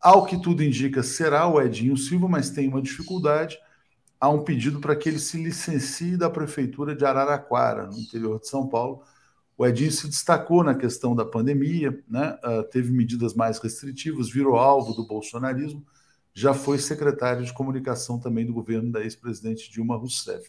[0.00, 3.58] Ao que tudo indica, será o Edinho Silva, mas tem uma dificuldade.
[4.20, 8.48] Há um pedido para que ele se licencie da prefeitura de Araraquara, no interior de
[8.48, 9.02] São Paulo.
[9.58, 14.54] O Edinho se destacou na questão da pandemia, né, uh, teve medidas mais restritivas, virou
[14.54, 15.84] alvo do bolsonarismo,
[16.32, 20.48] já foi secretário de comunicação também do governo da ex-presidente Dilma Rousseff.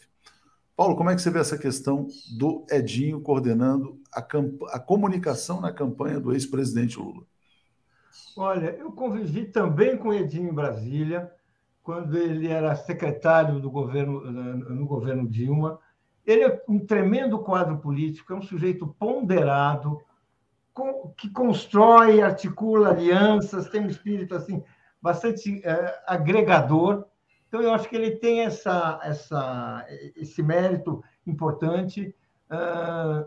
[0.76, 2.06] Paulo, como é que você vê essa questão
[2.38, 4.24] do Edinho coordenando a,
[4.68, 7.24] a comunicação na campanha do ex-presidente Lula?
[8.36, 11.30] Olha, eu convivi também com o Edinho em Brasília,
[11.82, 15.80] quando ele era secretário do governo, no governo Dilma.
[16.30, 20.00] Ele é um tremendo quadro político, é um sujeito ponderado,
[21.16, 24.62] que constrói, articula alianças, tem um espírito assim
[25.02, 27.04] bastante é, agregador.
[27.48, 29.84] Então, eu acho que ele tem essa, essa,
[30.16, 32.14] esse mérito importante.
[32.48, 33.26] Uh,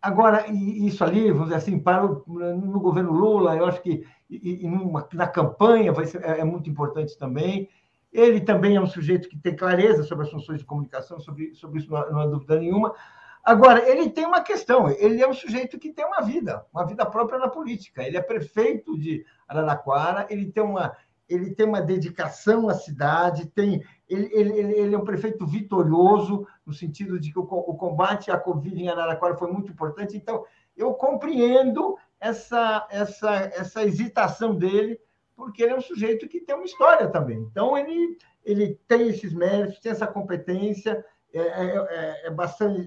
[0.00, 4.64] agora, isso ali, vamos dizer assim, para o, no governo Lula, eu acho que e,
[4.64, 7.68] e numa, na campanha vai ser, é, é, muito importante também.
[8.12, 11.80] Ele também é um sujeito que tem clareza sobre as funções de comunicação, sobre, sobre
[11.80, 12.94] isso não há, não há dúvida nenhuma.
[13.42, 17.06] Agora, ele tem uma questão, ele é um sujeito que tem uma vida, uma vida
[17.06, 18.02] própria na política.
[18.02, 20.94] Ele é prefeito de Araraquara, ele tem uma,
[21.28, 26.74] ele tem uma dedicação à cidade, tem, ele, ele, ele é um prefeito vitorioso, no
[26.74, 30.16] sentido de que o, o combate à Covid em Araraquara foi muito importante.
[30.16, 30.44] Então,
[30.76, 35.00] eu compreendo essa, essa, essa hesitação dele,
[35.40, 37.38] porque ele é um sujeito que tem uma história também.
[37.50, 42.86] Então, ele, ele tem esses méritos, tem essa competência, é, é, é, é bastante.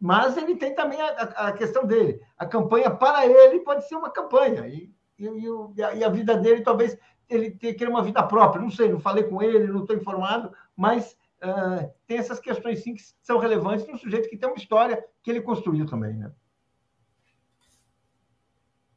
[0.00, 2.20] Mas ele tem também a, a, questão dele.
[2.36, 4.66] A campanha para ele pode ser uma campanha.
[4.66, 5.28] E, e,
[5.76, 6.98] e, a, vida dele talvez
[7.28, 8.60] ele ter uma vida própria.
[8.60, 12.94] Não sei, não falei com ele, não estou informado, mas uh, tem essas questões sim
[12.94, 16.32] que são relevantes no sujeito que tem uma história que ele construiu também, né?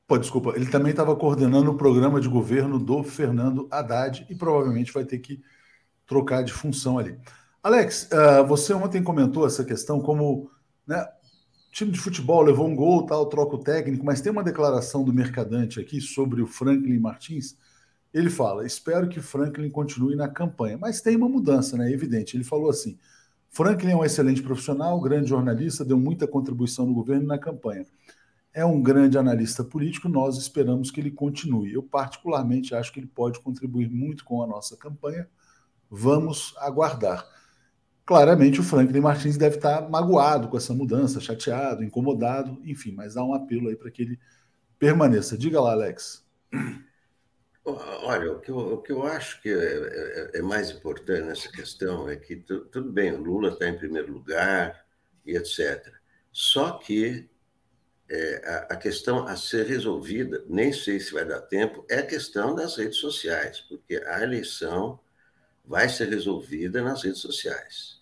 [0.08, 4.92] Pô, desculpa, ele também estava coordenando o programa de governo do Fernando Haddad e provavelmente
[4.92, 5.42] vai ter que
[6.06, 7.18] trocar de função ali.
[7.62, 10.52] Alex, uh, você ontem comentou essa questão como
[10.86, 11.08] né,
[11.72, 15.14] time de futebol levou um gol, tal, troca o técnico, mas tem uma declaração do
[15.14, 17.56] Mercadante aqui sobre o Franklin Martins
[18.14, 20.78] ele fala: espero que Franklin continue na campanha.
[20.78, 21.90] Mas tem uma mudança, né?
[21.90, 22.38] É evidente.
[22.38, 22.98] Ele falou assim:
[23.50, 27.86] Franklin é um excelente profissional, grande jornalista, deu muita contribuição no governo e na campanha.
[28.54, 31.74] É um grande analista político, nós esperamos que ele continue.
[31.74, 35.28] Eu, particularmente, acho que ele pode contribuir muito com a nossa campanha.
[35.90, 37.28] Vamos aguardar.
[38.06, 43.24] Claramente, o Franklin Martins deve estar magoado com essa mudança, chateado, incomodado, enfim, mas dá
[43.24, 44.20] um apelo aí para que ele
[44.78, 45.38] permaneça.
[45.38, 46.24] Diga lá, Alex.
[47.66, 51.50] Olha, o que eu, o que eu acho que é, é, é, mais importante nessa
[51.50, 54.86] questão é que tu, tudo bem, o Lula está em primeiro lugar
[55.26, 55.88] e etc.
[56.30, 57.30] Só que
[58.14, 62.06] é, a, a, questão a ser resolvida, nem sei se vai dar tempo, é a
[62.06, 65.00] questão das redes sociais, porque a eleição
[65.66, 68.00] vai ser resolvida nas redes sociais.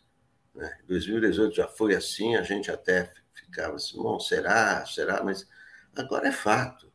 [0.53, 0.69] Né?
[0.85, 5.47] 2018 já foi assim, a gente até ficava assim, bom, será, será, mas
[5.95, 6.91] agora é fato.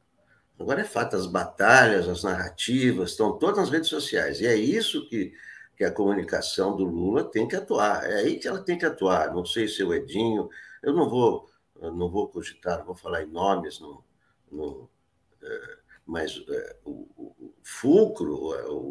[0.61, 4.41] Agora é fato, as batalhas, as narrativas estão todas nas redes sociais.
[4.41, 5.33] E é isso que,
[5.75, 8.05] que a comunicação do Lula tem que atuar.
[8.11, 9.35] É aí que ela tem que atuar.
[9.35, 10.49] Não sei se o Edinho,
[10.83, 11.47] eu não vou
[11.81, 14.05] não vou cogitar, vou falar em nomes, no,
[14.51, 14.89] no,
[15.43, 18.35] é, mas é, o, o, fulcro,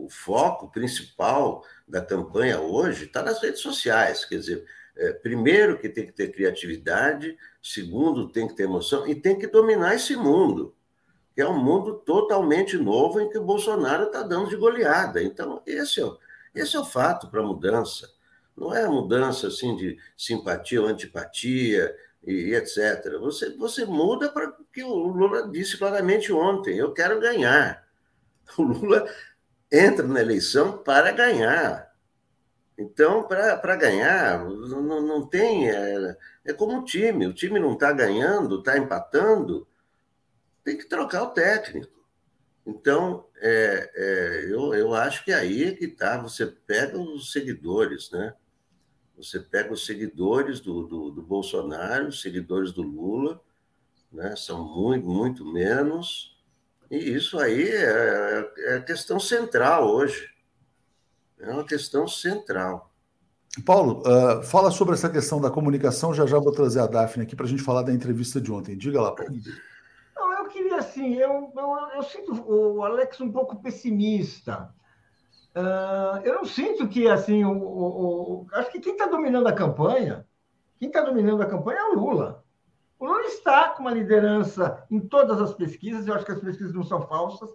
[0.06, 4.26] o foco principal da campanha hoje está nas redes sociais.
[4.26, 4.66] Quer dizer,
[4.98, 9.48] é, primeiro que tem que ter criatividade, segundo tem que ter emoção e tem que
[9.48, 10.76] dominar esse mundo,
[11.34, 15.24] que é um mundo totalmente novo em que o Bolsonaro está dando de goleada.
[15.24, 16.12] Então, esse é,
[16.54, 18.14] esse é o fato para a mudança.
[18.56, 21.94] Não é a mudança assim de simpatia ou antipatia,
[22.26, 23.18] e, etc.
[23.20, 27.86] Você, você muda para que o Lula disse claramente ontem: eu quero ganhar.
[28.58, 29.10] O Lula
[29.72, 31.92] entra na eleição para ganhar.
[32.78, 35.70] Então, para ganhar, não, não tem.
[35.70, 39.68] É, é como o time: o time não está ganhando, está empatando,
[40.64, 41.94] tem que trocar o técnico.
[42.66, 46.18] Então, é, é, eu, eu acho que aí é que está.
[46.18, 48.34] Você pega os seguidores, né?
[49.18, 53.42] Você pega os seguidores do, do, do Bolsonaro, os seguidores do Lula,
[54.12, 54.36] né?
[54.36, 56.36] são muito, muito menos,
[56.90, 60.30] e isso aí é, é a questão central hoje.
[61.40, 62.92] É uma questão central.
[63.66, 66.14] Paulo, uh, fala sobre essa questão da comunicação.
[66.14, 68.78] Já já vou trazer a Daphne aqui para a gente falar da entrevista de ontem.
[68.78, 69.32] Diga lá, Paulo.
[70.16, 74.74] Não, eu queria assim, eu, eu, eu sinto o Alex um pouco pessimista.
[75.56, 79.54] Uh, eu não sinto que, assim, o, o, o acho que quem está dominando a
[79.54, 80.28] campanha,
[80.78, 82.44] quem está dominando a campanha é o Lula.
[83.00, 86.74] O Lula está com uma liderança em todas as pesquisas, eu acho que as pesquisas
[86.74, 87.50] não são falsas.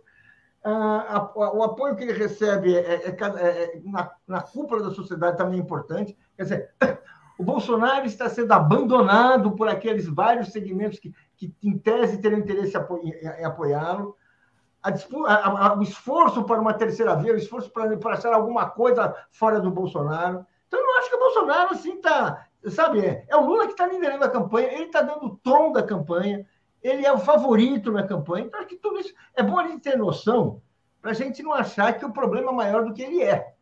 [0.64, 0.70] Uh,
[1.08, 5.36] a, o apoio que ele recebe é, é, é, é na, na cúpula da sociedade
[5.36, 6.16] também é importante.
[6.36, 6.74] Quer dizer,
[7.38, 12.78] o Bolsonaro está sendo abandonado por aqueles vários segmentos que, que em tese, teriam interesse
[12.78, 14.16] em apoiá-lo
[14.82, 19.14] a, a, o esforço para uma terceira via, o esforço para, para achar alguma coisa
[19.30, 20.44] fora do Bolsonaro.
[20.66, 22.46] Então, eu não acho que o Bolsonaro, assim, está.
[22.68, 25.72] Sabe, é, é o Lula que está liderando a campanha, ele está dando o tom
[25.72, 26.46] da campanha,
[26.82, 28.46] ele é o favorito na campanha.
[28.46, 30.60] Então, acho que tudo isso é bom a gente ter noção
[31.00, 33.54] para a gente não achar que o problema é maior do que ele é.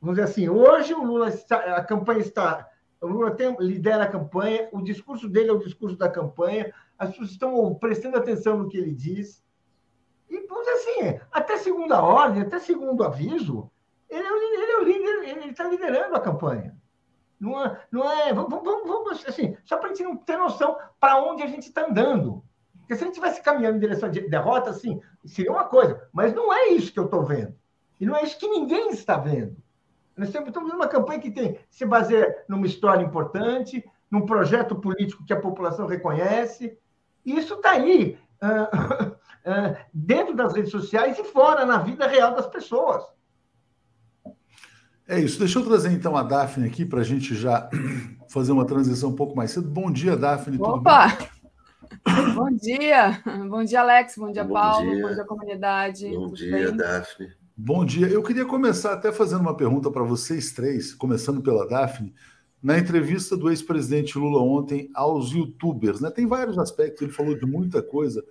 [0.00, 2.68] Vamos dizer assim, hoje o Lula está, a campanha está.
[3.00, 7.10] O Lula tem, lidera a campanha, o discurso dele é o discurso da campanha, as
[7.10, 9.41] pessoas estão prestando atenção no que ele diz.
[10.32, 13.70] E, vamos dizer assim, até segunda ordem, até segundo aviso,
[14.08, 16.74] ele é o, ele é o líder, ele está liderando a campanha.
[17.38, 20.78] Não é, não é vamos, vamos, vamos assim, só para a gente não ter noção
[20.98, 22.42] para onde a gente está andando.
[22.78, 26.08] Porque se a gente estivesse caminhando em direção de derrota, assim, seria uma coisa.
[26.10, 27.54] Mas não é isso que eu estou vendo.
[28.00, 29.56] E não é isso que ninguém está vendo.
[30.16, 35.24] Nós estamos vendo uma campanha que tem, se baseia numa história importante, num projeto político
[35.26, 36.78] que a população reconhece.
[37.24, 38.18] E isso está aí.
[38.42, 39.12] Uh,
[39.92, 43.02] dentro das redes sociais e fora, na vida real das pessoas.
[45.06, 45.38] É isso.
[45.38, 47.68] Deixa eu trazer então a Daphne aqui para a gente já
[48.30, 49.68] fazer uma transição um pouco mais cedo.
[49.68, 50.58] Bom dia, Daphne.
[50.60, 51.18] Opa!
[52.34, 53.22] Bom dia.
[53.48, 54.16] Bom dia, Alex.
[54.16, 54.90] Bom dia, Bom Paulo.
[54.90, 55.06] Dia.
[55.06, 56.08] Bom dia, comunidade.
[56.08, 56.76] Bom Tudo dia, bem?
[56.76, 57.32] Daphne.
[57.56, 58.06] Bom dia.
[58.08, 62.14] Eu queria começar até fazendo uma pergunta para vocês três, começando pela Daphne.
[62.62, 66.10] Na entrevista do ex-presidente Lula ontem aos youtubers, né?
[66.10, 68.24] Tem vários aspectos, ele falou de muita coisa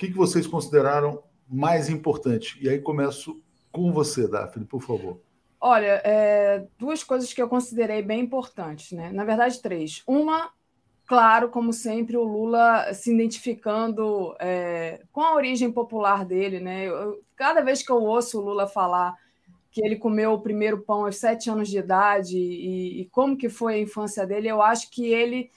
[0.00, 2.58] que, que vocês consideraram mais importante?
[2.60, 3.38] E aí começo
[3.70, 5.20] com você, Daphne, por favor.
[5.60, 9.12] Olha, é, duas coisas que eu considerei bem importantes, né?
[9.12, 10.02] Na verdade, três.
[10.06, 10.50] Uma,
[11.06, 16.86] claro, como sempre, o Lula se identificando é, com a origem popular dele, né?
[16.86, 19.14] Eu, cada vez que eu ouço o Lula falar
[19.70, 23.50] que ele comeu o primeiro pão aos sete anos de idade e, e como que
[23.50, 25.50] foi a infância dele, eu acho que ele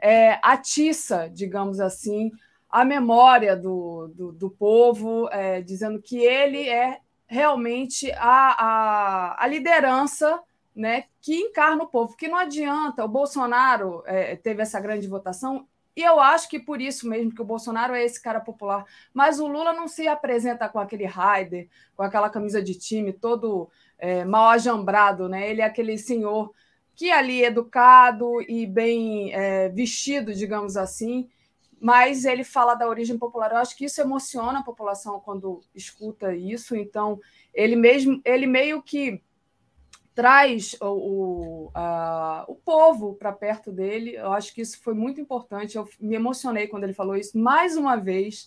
[0.00, 2.32] é, atiça, digamos assim,
[2.70, 9.46] a memória do, do, do povo, é, dizendo que ele é realmente a, a, a,
[9.46, 10.40] liderança
[10.74, 13.04] né, que encarna o povo, que não adianta.
[13.04, 15.66] O Bolsonaro é, teve essa grande votação,
[15.96, 18.84] e eu acho que por isso mesmo que o Bolsonaro é esse cara popular.
[19.12, 23.68] Mas o Lula não se apresenta com aquele rider, com aquela camisa de time todo
[23.98, 25.50] é, mal ajambrado, né?
[25.50, 26.52] Ele é aquele senhor
[26.94, 31.28] que ali é educado e bem é, vestido, digamos assim,
[31.80, 33.50] mas ele fala da origem popular.
[33.50, 36.76] Eu acho que isso emociona a população quando escuta isso.
[36.76, 37.18] Então,
[37.54, 39.22] ele mesmo, ele meio que
[40.14, 44.14] traz o, o, a, o povo para perto dele.
[44.16, 45.76] Eu acho que isso foi muito importante.
[45.76, 48.46] Eu me emocionei quando ele falou isso mais uma vez.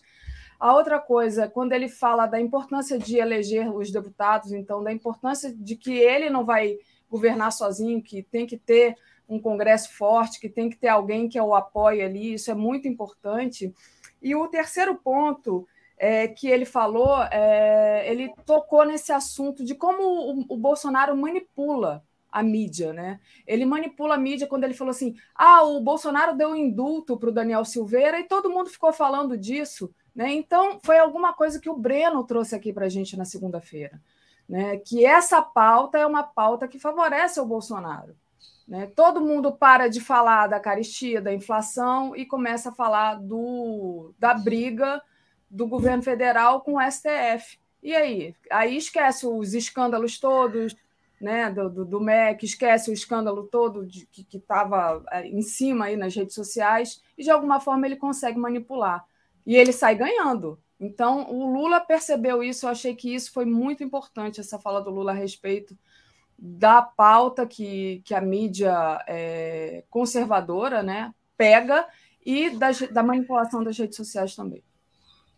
[0.59, 5.51] A outra coisa, quando ele fala da importância de eleger os deputados, então da importância
[5.51, 6.77] de que ele não vai
[7.09, 8.95] governar sozinho, que tem que ter
[9.33, 12.87] um congresso forte, que tem que ter alguém que o apoie ali, isso é muito
[12.87, 13.73] importante.
[14.21, 15.67] E o terceiro ponto
[15.97, 22.03] é, que ele falou, é, ele tocou nesse assunto de como o, o Bolsonaro manipula
[22.31, 23.19] a mídia, né?
[23.45, 27.29] Ele manipula a mídia quando ele falou assim: ah, o Bolsonaro deu um indulto para
[27.29, 29.93] o Daniel Silveira e todo mundo ficou falando disso.
[30.15, 30.31] Né?
[30.33, 34.01] Então, foi alguma coisa que o Breno trouxe aqui para a gente na segunda-feira.
[34.47, 34.77] Né?
[34.77, 38.15] Que essa pauta é uma pauta que favorece o Bolsonaro.
[38.67, 38.87] Né?
[38.95, 44.33] Todo mundo para de falar da caristia, da inflação e começa a falar do, da
[44.33, 45.01] briga
[45.49, 47.59] do governo federal com o STF.
[47.81, 48.35] E aí?
[48.49, 50.75] Aí esquece os escândalos todos,
[51.19, 55.85] né, do, do, do MEC, esquece o escândalo todo de, que estava é, em cima
[55.85, 59.05] aí nas redes sociais, e de alguma forma ele consegue manipular.
[59.45, 60.59] E ele sai ganhando.
[60.79, 64.89] Então, o Lula percebeu isso, eu achei que isso foi muito importante, essa fala do
[64.89, 65.77] Lula a respeito
[66.37, 71.85] da pauta que, que a mídia é, conservadora né, pega
[72.25, 74.63] e da, da manipulação das redes sociais também.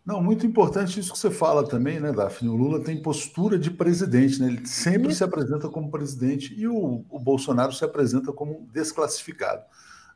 [0.05, 2.47] Não, muito importante isso que você fala também, né, Daphne?
[2.47, 4.49] O Lula tem postura de presidente, né?
[4.49, 5.17] Ele sempre isso.
[5.17, 9.63] se apresenta como presidente e o, o, Bolsonaro se apresenta como desclassificado.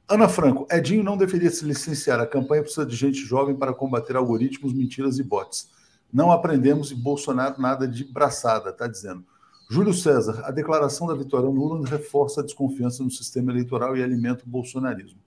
[0.07, 2.19] Ana Franco, Edinho não deveria se licenciar.
[2.19, 5.69] A campanha precisa de gente jovem para combater algoritmos, mentiras e bots.
[6.13, 9.25] Não aprendemos e Bolsonaro nada de braçada, está dizendo.
[9.69, 14.43] Júlio César, a declaração da vitória Lula reforça a desconfiança no sistema eleitoral e alimenta
[14.43, 15.19] o bolsonarismo.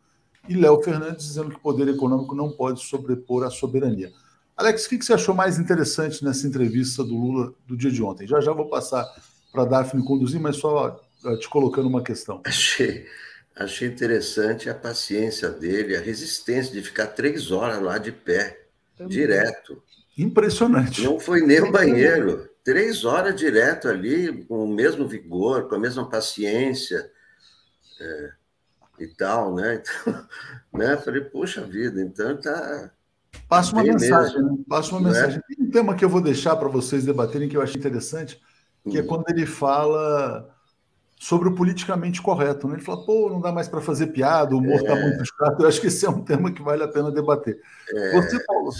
[0.48, 4.12] E Léo Fernandes dizendo que o poder econômico não pode sobrepor a soberania.
[4.56, 8.26] Alex, o que você achou mais interessante nessa entrevista do Lula do dia de ontem?
[8.26, 9.06] Já já vou passar
[9.52, 11.00] para a Daphne conduzir, mas só
[11.38, 12.40] te colocando uma questão.
[12.44, 13.06] Achei,
[13.54, 18.66] achei interessante a paciência dele, a resistência de ficar três horas lá de pé,
[18.96, 19.12] Também.
[19.12, 19.80] direto.
[20.18, 21.04] Impressionante.
[21.04, 22.50] Não foi nem no banheiro.
[22.64, 27.10] Três horas direto ali, com o mesmo vigor, com a mesma paciência
[28.00, 28.32] é,
[29.00, 29.82] e tal, né?
[30.74, 30.96] Então, né?
[30.96, 32.90] Falei, poxa vida, então tá
[33.48, 34.56] Passa uma mensagem, né?
[34.68, 35.08] Passa uma né?
[35.08, 35.42] mensagem.
[35.48, 38.40] Tem um tema que eu vou deixar para vocês debaterem que eu achei interessante,
[38.88, 39.06] que é hum.
[39.06, 40.48] quando ele fala
[41.18, 42.66] sobre o politicamente correto.
[42.66, 42.74] Né?
[42.74, 45.02] Ele fala, pô, não dá mais para fazer piada, o humor está é...
[45.02, 45.60] muito chato.
[45.60, 47.60] Eu acho que esse é um tema que vale a pena debater.
[47.94, 48.20] É...
[48.20, 48.70] Você, Paulo,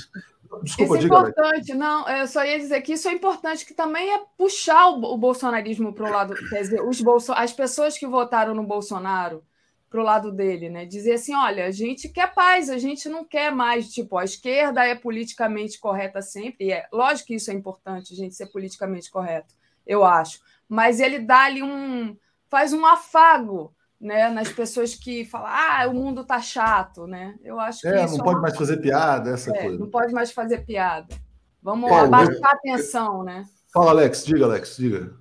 [0.63, 4.13] Desculpa, isso é importante, não, eu só ia dizer que isso é importante, que também
[4.13, 8.07] é puxar o, o bolsonarismo para o lado, quer dizer, os bolso, as pessoas que
[8.07, 9.43] votaram no Bolsonaro
[9.89, 10.87] para o lado dele, né?
[10.87, 14.85] Dizer assim, olha, a gente quer paz, a gente não quer mais, tipo, a esquerda
[14.85, 19.11] é politicamente correta sempre, e é lógico que isso é importante, a gente ser politicamente
[19.11, 19.55] correto,
[19.87, 20.41] eu acho.
[20.67, 22.17] Mas ele dá ali um.
[22.49, 27.37] faz um afago né, nas pessoas que falam, ah, o mundo tá chato, né?
[27.45, 27.87] Eu acho que.
[27.87, 28.41] É, não é pode uma...
[28.41, 29.79] mais fazer piada, essa é, coisa.
[29.79, 31.15] Não pode mais fazer piada.
[31.63, 33.45] Vamos Paulo, abaixar a atenção, né?
[33.73, 35.13] Fala, Alex, diga, Alex, diga.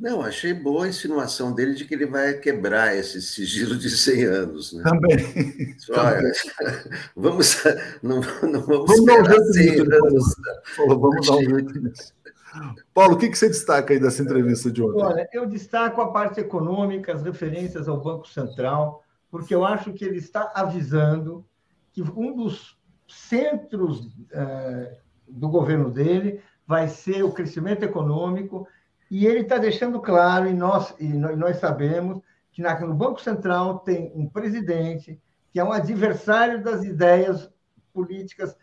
[0.00, 4.24] Não, achei boa a insinuação dele de que ele vai quebrar esse sigilo de 100
[4.24, 4.72] anos.
[4.72, 4.82] Né?
[4.84, 5.76] Também.
[5.90, 6.32] Olha,
[7.14, 7.64] vamos,
[8.02, 10.36] não, não vamos, vamos esperar um 100 anos.
[10.76, 12.14] Paulo, vamos dar um jeito nisso.
[12.94, 15.02] Paulo, o que, você destaca aí dessa entrevista de ontem?
[15.02, 20.04] Olha, eu destaco a parte econômica, as referências ao Banco Central, porque eu acho que
[20.04, 21.44] ele está avisando
[21.92, 24.96] que um dos centros uh,
[25.28, 28.66] do governo dele vai ser o crescimento econômico
[29.10, 32.20] e ele está deixando claro, e nós, e nós sabemos,
[32.52, 35.20] que no Banco Central tem um presidente
[35.50, 37.50] que é um adversário das ideias
[37.92, 38.56] políticas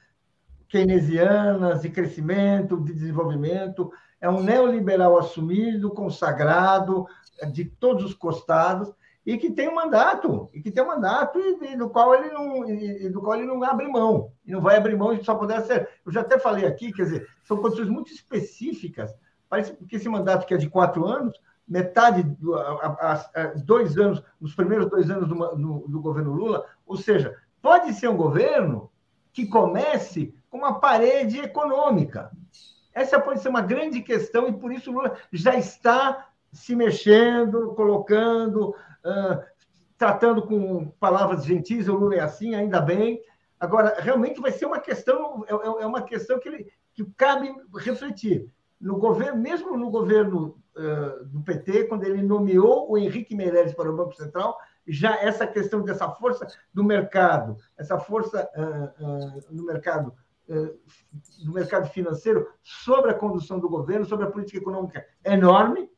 [0.75, 7.05] keynesianas de crescimento, de desenvolvimento, é um neoliberal assumido, consagrado,
[7.51, 8.93] de todos os costados,
[9.25, 12.29] e que tem um mandato, e que tem um mandato e, e do qual ele
[12.31, 15.23] não e, e, do qual ele não abre mão, e não vai abrir mão e
[15.23, 15.89] só puder ser.
[16.05, 19.15] Eu já até falei aqui, quer dizer, são condições muito específicas
[19.49, 23.97] Parece que esse mandato que é de quatro anos, metade, do, a, a, a, dois
[23.97, 28.91] anos, nos primeiros dois anos do, do governo Lula, ou seja, pode ser um governo
[29.31, 32.31] que comece com uma parede econômica.
[32.93, 38.69] Essa pode ser uma grande questão e por isso Lula já está se mexendo, colocando,
[38.69, 39.43] uh,
[39.97, 43.21] tratando com palavras gentis, o Lula é assim, ainda bem.
[43.59, 47.53] Agora, realmente vai ser uma questão, é, é, é uma questão que, ele, que cabe
[47.77, 48.49] refletir
[48.79, 53.89] no governo, mesmo no governo uh, do PT, quando ele nomeou o Henrique Meirelles para
[53.89, 60.13] o Banco Central, já essa questão dessa força do mercado, essa força uh, no mercado
[60.47, 65.89] no mercado financeiro sobre a condução do governo, sobre a política econômica é enorme,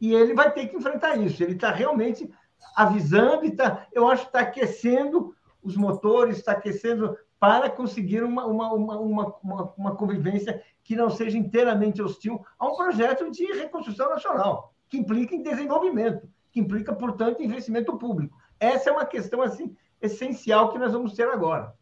[0.00, 1.42] e ele vai ter que enfrentar isso.
[1.42, 2.30] Ele está realmente
[2.74, 8.46] avisando e tá, eu acho que está aquecendo os motores, está aquecendo para conseguir uma,
[8.46, 14.10] uma, uma, uma, uma convivência que não seja inteiramente hostil a um projeto de reconstrução
[14.10, 18.36] nacional, que implica em desenvolvimento, que implica, portanto, investimento público.
[18.58, 21.74] Essa é uma questão assim essencial que nós vamos ter agora.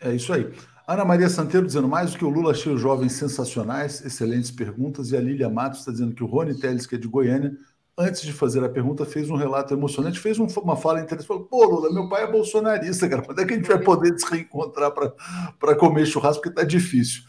[0.00, 0.52] É isso aí.
[0.92, 5.12] Ana Maria Santeiro dizendo mais do que o Lula achei os jovens sensacionais, excelentes perguntas,
[5.12, 7.56] e a Lília Matos está dizendo que o Rony Teles, que é de Goiânia,
[7.96, 11.28] antes de fazer a pergunta, fez um relato emocionante, fez uma fala interessante.
[11.28, 13.22] Falou: pô, Lula, meu pai é bolsonarista, cara.
[13.22, 16.42] Quando é que a gente vai poder se reencontrar para comer churrasco?
[16.42, 17.22] Porque tá difícil.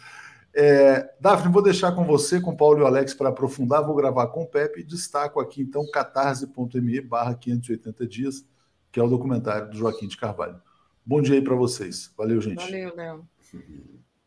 [0.55, 3.85] É, Daphne, vou deixar com você, com o Paulo e o Alex para aprofundar.
[3.85, 8.43] Vou gravar com o Pepe e destaco aqui, então, catarse.me barra 580 dias,
[8.91, 10.59] que é o documentário do Joaquim de Carvalho.
[11.05, 12.11] Bom dia aí para vocês.
[12.17, 12.57] Valeu, gente.
[12.57, 13.30] Valeu, Léo.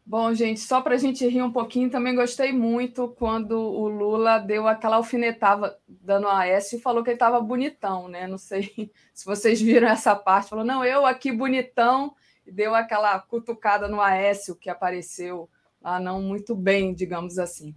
[0.07, 4.39] Bom, gente, só para a gente rir um pouquinho, também gostei muito quando o Lula
[4.39, 8.27] deu aquela alfinetada dando a S e falou que ele estava bonitão, né?
[8.27, 10.51] Não sei se vocês viram essa parte.
[10.51, 12.14] Falou, não, eu aqui bonitão,
[12.47, 15.49] e deu aquela cutucada no Aécio que apareceu
[15.81, 17.75] lá não muito bem, digamos assim.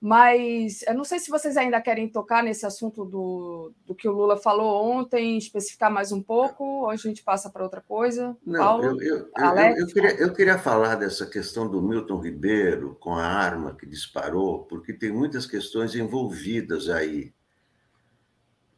[0.00, 4.12] Mas eu não sei se vocês ainda querem tocar nesse assunto do, do que o
[4.12, 8.36] Lula falou ontem, especificar mais um pouco, ou a gente passa para outra coisa?
[8.46, 12.96] Não, Paulo, eu, eu, Alex, eu, queria, eu queria falar dessa questão do Milton Ribeiro
[13.00, 17.32] com a arma que disparou, porque tem muitas questões envolvidas aí.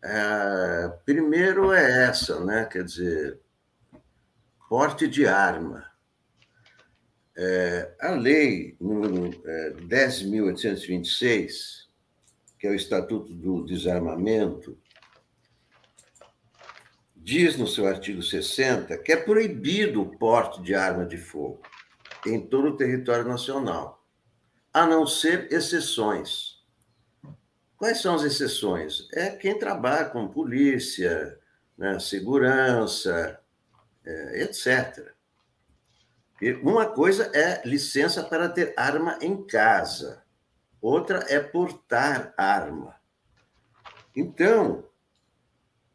[0.03, 2.65] É, primeiro é essa, né?
[2.65, 3.39] Quer dizer,
[4.71, 5.90] porte de arma.
[7.37, 11.87] É, a lei número é, 10.826,
[12.59, 14.77] que é o Estatuto do Desarmamento,
[17.17, 21.63] diz no seu artigo 60 que é proibido o porte de arma de fogo
[22.27, 24.05] em todo o território nacional,
[24.73, 26.61] a não ser exceções.
[27.77, 29.09] Quais são as exceções?
[29.15, 31.39] É quem trabalha com polícia,
[31.79, 33.41] né, segurança,
[34.05, 35.15] é, etc.
[36.63, 40.25] Uma coisa é licença para ter arma em casa,
[40.81, 42.97] outra é portar arma.
[44.17, 44.85] Então,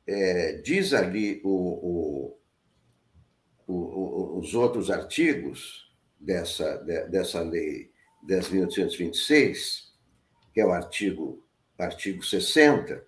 [0.05, 2.37] é, diz ali o,
[3.67, 6.77] o, o, os outros artigos dessa,
[7.09, 7.91] dessa lei
[8.27, 9.85] 10.826,
[10.53, 11.43] que é o artigo,
[11.77, 13.03] artigo 60,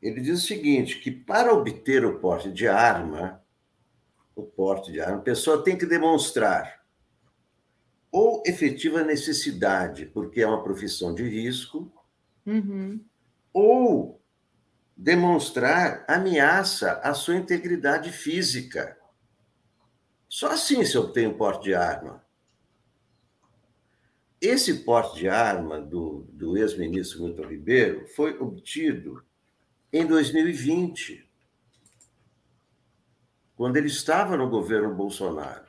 [0.00, 3.42] ele diz o seguinte, que para obter o porte de arma,
[4.36, 6.84] o porte de arma, a pessoa tem que demonstrar
[8.12, 11.90] ou efetiva necessidade, porque é uma profissão de risco,
[12.46, 13.04] uhum.
[13.52, 14.22] ou
[14.96, 18.96] demonstrar ameaça à sua integridade física.
[20.28, 22.24] Só assim se obtém o porte de arma.
[24.40, 29.24] Esse porte de arma do, do ex-ministro Milton Ribeiro foi obtido
[29.92, 31.25] em 2020
[33.56, 35.64] quando ele estava no governo Bolsonaro.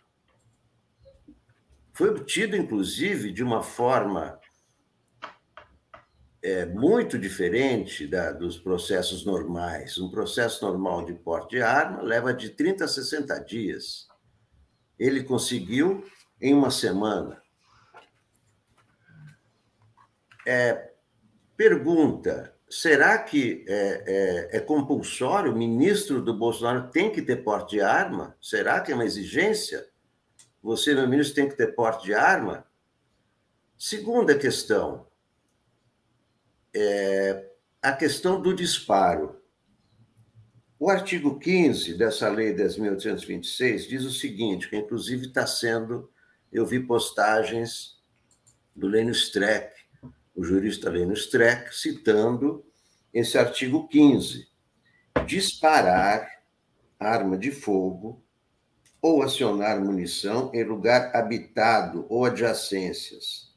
[1.93, 4.39] Foi obtido, inclusive, de uma forma
[6.43, 9.97] é, muito diferente da, dos processos normais.
[9.97, 14.07] Um processo normal de porte de arma leva de 30 a 60 dias.
[14.99, 16.05] Ele conseguiu
[16.39, 17.41] em uma semana.
[20.45, 20.91] É,
[21.55, 25.51] pergunta: será que é, é, é, compulsório?
[25.51, 28.36] O ministro do Bolsonaro tem que ter porte de arma?
[28.41, 29.88] Será que é uma exigência?
[30.61, 32.65] Você, meu ministro, tem que ter porte de arma?
[33.78, 35.07] Segunda questão,
[36.74, 37.49] é
[37.82, 39.41] a questão do disparo.
[40.80, 46.11] O artigo 15 dessa lei 10.826 diz o seguinte, que inclusive está sendo,
[46.51, 47.97] eu vi postagens
[48.76, 49.76] do Lênio Streck,
[50.38, 52.63] o jurista Lênio Streck, citando
[53.11, 54.47] esse artigo 15:
[55.25, 56.29] disparar
[56.99, 58.23] arma de fogo
[59.01, 63.51] ou acionar munição em lugar habitado ou adjacências.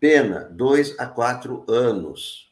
[0.00, 2.50] Pena, dois a quatro anos.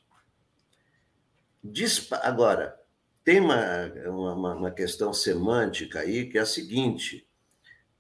[1.64, 2.78] Dispa Agora,
[3.24, 7.26] tem uma, uma, uma questão semântica aí que é a seguinte: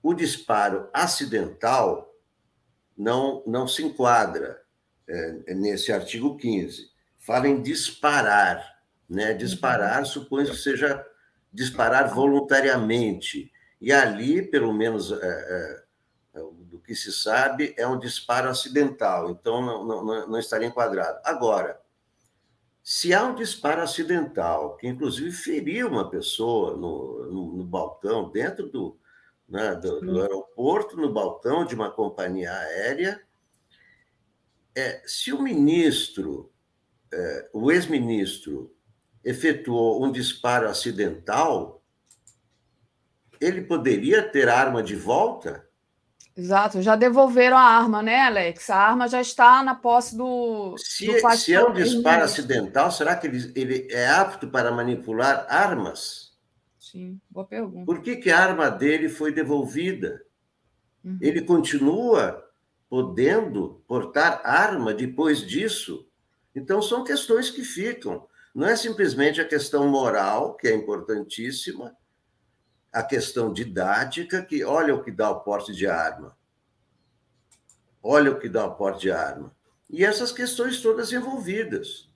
[0.02, 2.14] o disparo acidental
[2.94, 4.59] não, não se enquadra
[5.48, 6.90] nesse artigo 15.
[7.18, 8.80] Fala em disparar.
[9.08, 9.34] Né?
[9.34, 11.04] Disparar supõe que seja
[11.52, 13.50] disparar voluntariamente.
[13.80, 16.40] E ali, pelo menos é, é,
[16.70, 21.18] do que se sabe, é um disparo acidental, então não, não, não estaria enquadrado.
[21.24, 21.80] Agora,
[22.82, 28.68] se há um disparo acidental, que inclusive feriu uma pessoa no, no, no balcão, dentro
[28.68, 28.98] do,
[29.48, 33.20] né, do, do, aeroporto, no balcão de uma companhia aérea,
[34.80, 36.50] é, se o ministro,
[37.12, 38.74] é, o ex-ministro,
[39.22, 41.82] efetuou um disparo acidental,
[43.38, 45.68] ele poderia ter arma de volta?
[46.34, 48.70] Exato, já devolveram a arma, né, Alex?
[48.70, 50.74] A arma já está na posse do.
[50.78, 55.46] Se, do se é um disparo acidental, será que ele, ele é apto para manipular
[55.48, 56.38] armas?
[56.78, 57.84] Sim, boa pergunta.
[57.84, 60.22] Por que, que a arma dele foi devolvida?
[61.04, 61.18] Uhum.
[61.20, 62.49] Ele continua
[62.90, 66.06] podendo portar arma depois disso.
[66.54, 68.28] Então, são questões que ficam.
[68.52, 71.96] Não é simplesmente a questão moral, que é importantíssima,
[72.92, 76.36] a questão didática, que olha o que dá o porte de arma.
[78.02, 79.54] Olha o que dá o porte de arma.
[79.88, 82.10] E essas questões todas envolvidas.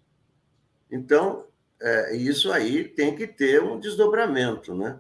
[0.91, 1.47] Então,
[1.81, 4.99] é, isso aí tem que ter um desdobramento, né?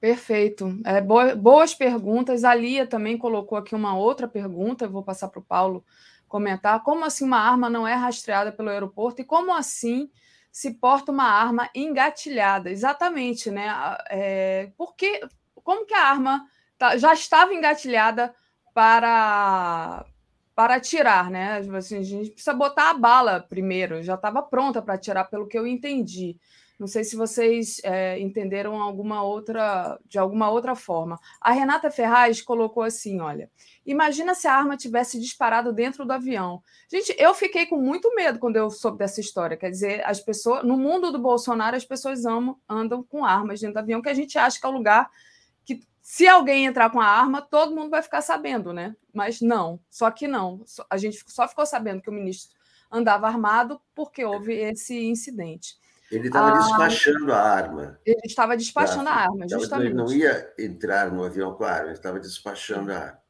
[0.00, 0.78] Perfeito.
[0.84, 1.00] É,
[1.34, 2.44] boas perguntas.
[2.44, 5.84] A Lia também colocou aqui uma outra pergunta, eu vou passar para o Paulo
[6.28, 6.82] comentar.
[6.82, 10.10] Como assim uma arma não é rastreada pelo aeroporto e como assim
[10.52, 12.70] se porta uma arma engatilhada?
[12.70, 13.68] Exatamente, né?
[14.10, 15.20] É, porque,
[15.64, 16.46] como que a arma
[16.78, 18.34] tá, já estava engatilhada
[18.74, 20.04] para
[20.54, 21.58] para atirar, né?
[21.76, 25.58] Assim, a gente precisa botar a bala primeiro, já estava pronta para atirar, pelo que
[25.58, 26.38] eu entendi.
[26.78, 31.18] Não sei se vocês é, entenderam alguma outra de alguma outra forma.
[31.40, 33.50] A Renata Ferraz colocou assim: olha,
[33.84, 36.62] imagina se a arma tivesse disparado dentro do avião.
[36.90, 39.56] Gente, eu fiquei com muito medo quando eu soube dessa história.
[39.56, 43.74] Quer dizer, as pessoas no mundo do Bolsonaro as pessoas amam, andam com armas dentro
[43.74, 45.10] do avião, que a gente acha que é o lugar
[45.64, 48.94] que se alguém entrar com a arma, todo mundo vai ficar sabendo, né?
[49.14, 50.62] Mas não, só que não.
[50.90, 52.54] A gente só ficou sabendo que o ministro
[52.90, 55.74] andava armado porque houve esse incidente.
[56.10, 58.00] Ele estava ah, despachando a arma.
[58.06, 59.88] Ele estava despachando a arma, justamente.
[59.88, 63.22] Ele não ia entrar no avião com a arma, ele estava despachando a arma.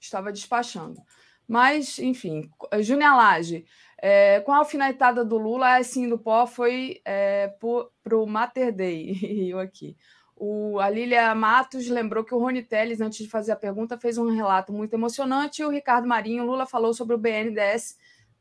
[0.00, 1.00] Estava despachando.
[1.46, 2.50] Mas, enfim,
[2.80, 3.66] Júnior Lage,
[3.98, 7.54] é, com a alfinetada do Lula, a assim do pó foi é,
[8.02, 9.96] para o Mater Day, eu aqui.
[10.34, 14.18] O, a Lília Matos lembrou que o Rony Teles, antes de fazer a pergunta, fez
[14.18, 17.96] um relato muito emocionante, e o Ricardo Marinho, Lula falou sobre o BNDES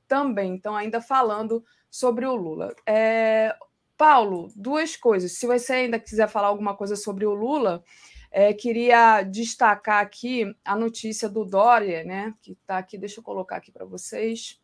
[0.08, 1.64] também, então ainda falando
[1.96, 2.76] sobre o Lula.
[2.86, 3.56] É,
[3.96, 5.32] Paulo, duas coisas.
[5.32, 7.82] Se você ainda quiser falar alguma coisa sobre o Lula,
[8.30, 12.34] é, queria destacar aqui a notícia do Dória, né?
[12.42, 14.62] Que está aqui, deixa eu colocar aqui para vocês.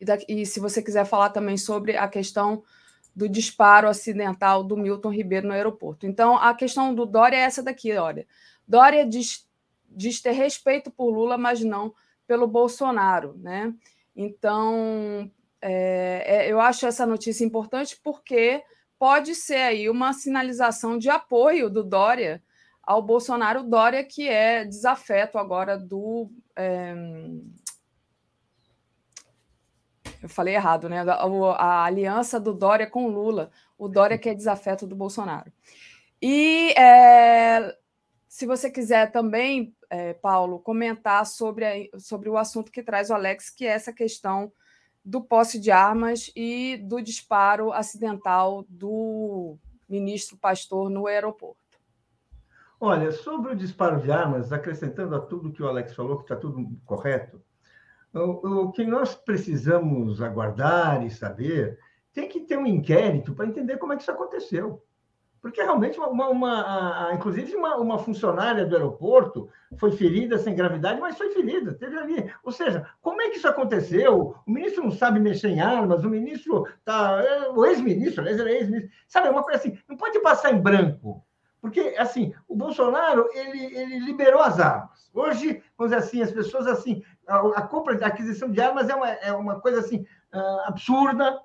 [0.00, 2.62] E, daqui, e, se você quiser falar também sobre a questão
[3.14, 6.06] do disparo acidental do Milton Ribeiro no aeroporto.
[6.06, 8.26] Então, a questão do Dória é essa daqui, olha.
[8.66, 9.46] Dória diz,
[9.86, 11.94] diz ter respeito por Lula, mas não
[12.26, 13.74] pelo Bolsonaro, né?
[14.14, 18.62] Então, é, é, eu acho essa notícia importante porque
[18.98, 22.42] pode ser aí uma sinalização de apoio do Dória
[22.82, 26.30] ao Bolsonaro, Dória que é desafeto agora do.
[26.54, 26.94] É...
[30.22, 31.00] Eu falei errado, né?
[31.00, 35.52] A, a, aliança do Dória com Lula, o Dória que é desafeto do Bolsonaro.
[36.22, 37.76] E é,
[38.26, 43.14] se você quiser também, é, Paulo, comentar sobre, a, sobre o assunto que traz o
[43.14, 44.52] Alex, que é essa questão
[45.06, 49.56] do posse de armas e do disparo acidental do
[49.88, 51.78] ministro Pastor no aeroporto.
[52.80, 56.34] Olha, sobre o disparo de armas, acrescentando a tudo que o Alex falou, que está
[56.34, 57.40] tudo correto,
[58.12, 61.78] o, o, que nós precisamos aguardar e saber
[62.12, 64.82] tem que ter um inquérito para entender como é que isso aconteceu.
[65.46, 71.00] Porque realmente, uma, uma, uma inclusive, uma, uma, funcionária do aeroporto foi ferida sem gravidade,
[71.00, 72.32] mas foi ferida, teve ali.
[72.42, 74.34] Ou seja, como é que isso aconteceu?
[74.44, 77.22] O ministro não sabe mexer em armas, o ministro está.
[77.22, 78.90] É, o ex-ministro, aliás, era ex-ministro.
[79.06, 81.24] Sabe, é uma coisa assim, não pode passar em branco.
[81.60, 85.08] Porque, assim, o Bolsonaro, ele, ele liberou as armas.
[85.14, 88.96] Hoje, vamos dizer assim, as pessoas, assim, a, a compra, a aquisição de armas é
[88.96, 91.40] uma, é uma coisa, assim, uh, absurda,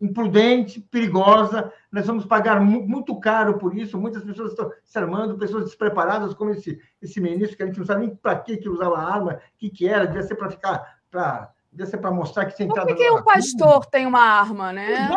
[0.00, 1.72] imprudente, perigosa.
[1.92, 3.98] Nós vamos pagar muito caro por isso.
[3.98, 7.86] Muitas pessoas estão se armando, pessoas despreparadas, como esse, esse ministro, que a gente não
[7.86, 10.50] sabe nem para que, que usava a arma, o que, que era, devia ser para
[10.50, 11.00] ficar.
[11.10, 12.86] Pra, devia ser para mostrar que sentado.
[12.86, 15.08] Por que, que o pastor tem uma arma, né?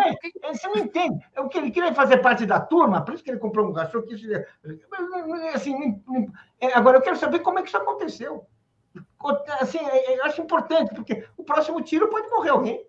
[0.44, 1.26] É, você não entende.
[1.34, 3.74] É o que ele queria fazer parte da turma, por isso que ele comprou um
[3.74, 4.06] cachorro.
[4.06, 4.28] Que isso,
[5.54, 6.02] assim,
[6.60, 8.46] é, agora, eu quero saber como é que isso aconteceu.
[9.60, 12.86] Assim, eu acho importante, porque o próximo tiro pode morrer alguém.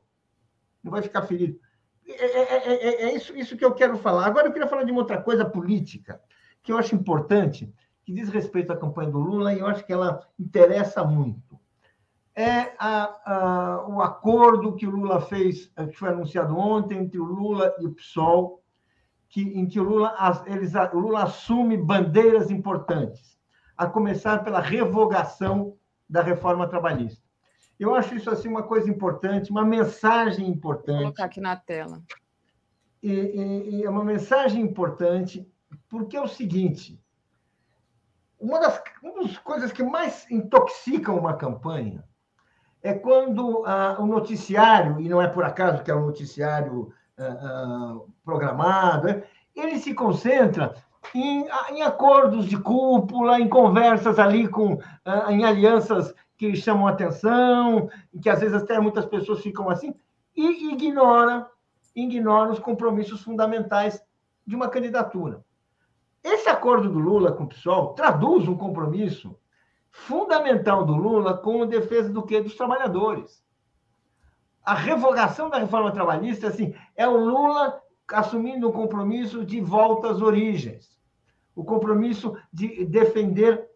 [0.82, 1.58] Não vai ficar ferido.
[2.06, 4.26] É, é, é, é, isso, isso que eu quero falar.
[4.26, 6.20] Agora eu queria falar de uma outra coisa política,
[6.62, 7.72] que eu acho importante,
[8.04, 11.58] que diz respeito à campanha do Lula, e eu acho que ela interessa muito.
[12.36, 17.24] É a, a, o acordo que o Lula fez, que foi anunciado ontem, entre o
[17.24, 18.62] Lula e o PSOL,
[19.28, 20.14] que, em que o Lula,
[20.46, 23.38] eles, o Lula assume bandeiras importantes,
[23.76, 25.76] a começar pela revogação
[26.08, 27.23] da reforma trabalhista.
[27.78, 30.96] Eu acho isso assim uma coisa importante, uma mensagem importante.
[30.96, 32.02] Vou colocar aqui na tela.
[33.02, 35.46] E, e, e é uma mensagem importante,
[35.88, 37.00] porque é o seguinte:
[38.38, 42.04] uma das, uma das coisas que mais intoxicam uma campanha
[42.82, 47.24] é quando ah, o noticiário, e não é por acaso que é um noticiário ah,
[47.24, 49.24] ah, programado, é,
[49.56, 50.74] ele se concentra
[51.14, 54.78] em, em, acordos de cúpula, em conversas ali com,
[55.28, 57.88] em alianças que chamam atenção,
[58.20, 59.94] que às vezes até muitas pessoas ficam assim.
[60.36, 61.48] e ignora,
[61.94, 64.02] ignora os compromissos fundamentais
[64.46, 65.44] de uma candidatura.
[66.22, 69.38] Esse acordo do Lula com o PSOL traduz um compromisso
[69.90, 72.40] fundamental do Lula com a defesa do quê?
[72.40, 73.44] Dos trabalhadores.
[74.64, 80.20] A revogação da reforma trabalhista assim, é o Lula assumindo o compromisso de volta às
[80.20, 80.98] origens,
[81.54, 83.68] o compromisso de defender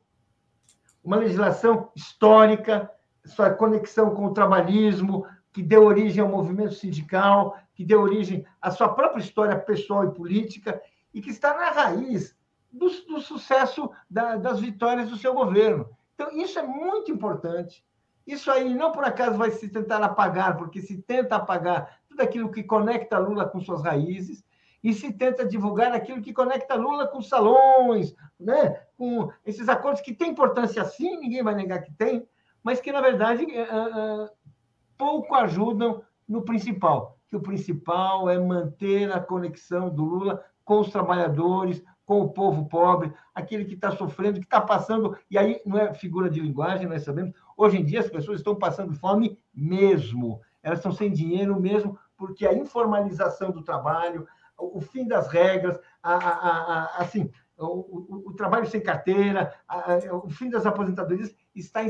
[1.09, 2.91] uma legislação histórica,
[3.25, 8.71] sua conexão com o trabalhismo, que deu origem ao movimento sindical, que deu origem à
[8.71, 10.79] sua própria história pessoal e política,
[11.15, 12.37] e que está na raiz
[12.71, 15.89] do, do sucesso da, das vitórias do seu governo.
[16.15, 17.83] Então, isso é muito importante.
[18.27, 22.51] Isso aí não por acaso vai se tentar apagar, porque se tenta apagar tudo aquilo
[22.51, 24.45] que conecta Lula com suas raízes,
[24.83, 28.81] e se tenta divulgar aquilo que conecta Lula com salões, né?
[28.97, 32.27] com esses acordos que têm importância sim, ninguém vai negar que tem,
[32.63, 34.29] mas que, na verdade, uh, uh,
[34.97, 40.91] pouco ajudam no principal, que o principal é manter a conexão do Lula com os
[40.91, 45.79] trabalhadores, com o povo pobre, aquele que está sofrendo, que está passando, e aí não
[45.79, 50.41] é figura de linguagem, nós sabemos, hoje em dia as pessoas estão passando fome mesmo,
[50.63, 54.27] elas estão sem dinheiro mesmo, porque a informalização do trabalho,
[54.59, 59.55] o fim das regras, a, a, a, assim, o, o, o, trabalho sem carteira,
[60.23, 61.81] o fim das aposentadorias, está,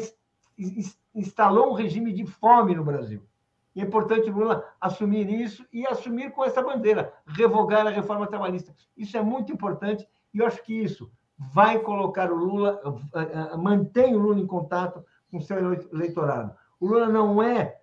[1.14, 3.22] instalou um regime de fome no Brasil.
[3.74, 8.74] E é importante Lula assumir isso e assumir com essa bandeira, revogar a reforma trabalhista.
[8.96, 12.80] Isso é muito importante e eu acho que isso vai colocar o Lula,
[13.56, 15.56] mantém o Lula em contato com o seu
[15.92, 16.56] eleitorado.
[16.80, 17.78] O Lula não é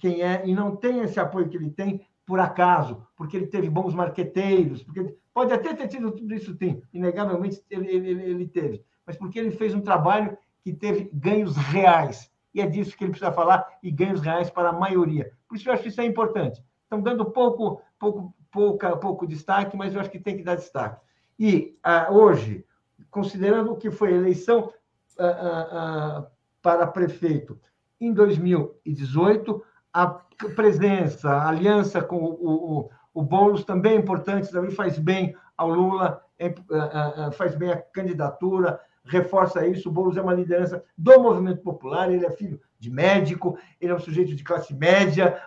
[0.00, 3.70] quem é e não tem esse apoio que ele tem por acaso, porque ele teve
[3.70, 8.84] bons marqueteiros, porque pode até ter tido tudo isso, tem, inegavelmente ele, ele, ele teve,
[9.06, 13.12] mas porque ele fez um trabalho que teve ganhos reais e é disso que ele
[13.12, 15.32] precisa falar, e ganhos reais para a maioria.
[15.48, 16.62] Por isso eu acho que isso é importante.
[16.82, 21.00] Estão dando pouco, pouco, pouca, pouco destaque, mas eu acho que tem que dar destaque.
[21.38, 22.66] E ah, hoje,
[23.10, 24.70] considerando que foi a eleição
[25.18, 26.26] ah, ah, ah
[26.60, 27.58] para prefeito
[28.00, 30.06] em 2018, a
[30.54, 35.68] presença, a aliança com o, o, o Boulos também é importante, também faz bem ao
[35.70, 39.88] Lula, é, ah, ah, faz bem a candidatura, reforça isso.
[39.88, 43.94] O Boulos é uma liderança do movimento popular, ele é filho de médico, ele é
[43.94, 45.42] um sujeito de classe média,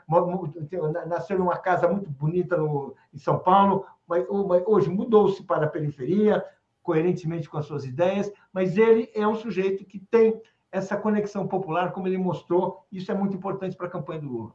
[1.08, 4.26] nasceu numa casa muito bonita no, em São Paulo, mas
[4.66, 6.44] hoje mudou-se para a periferia,
[6.84, 11.92] coerentemente com as suas ideias, mas ele é um sujeito que tem essa conexão popular,
[11.92, 14.54] como ele mostrou, isso é muito importante para a campanha do Lula.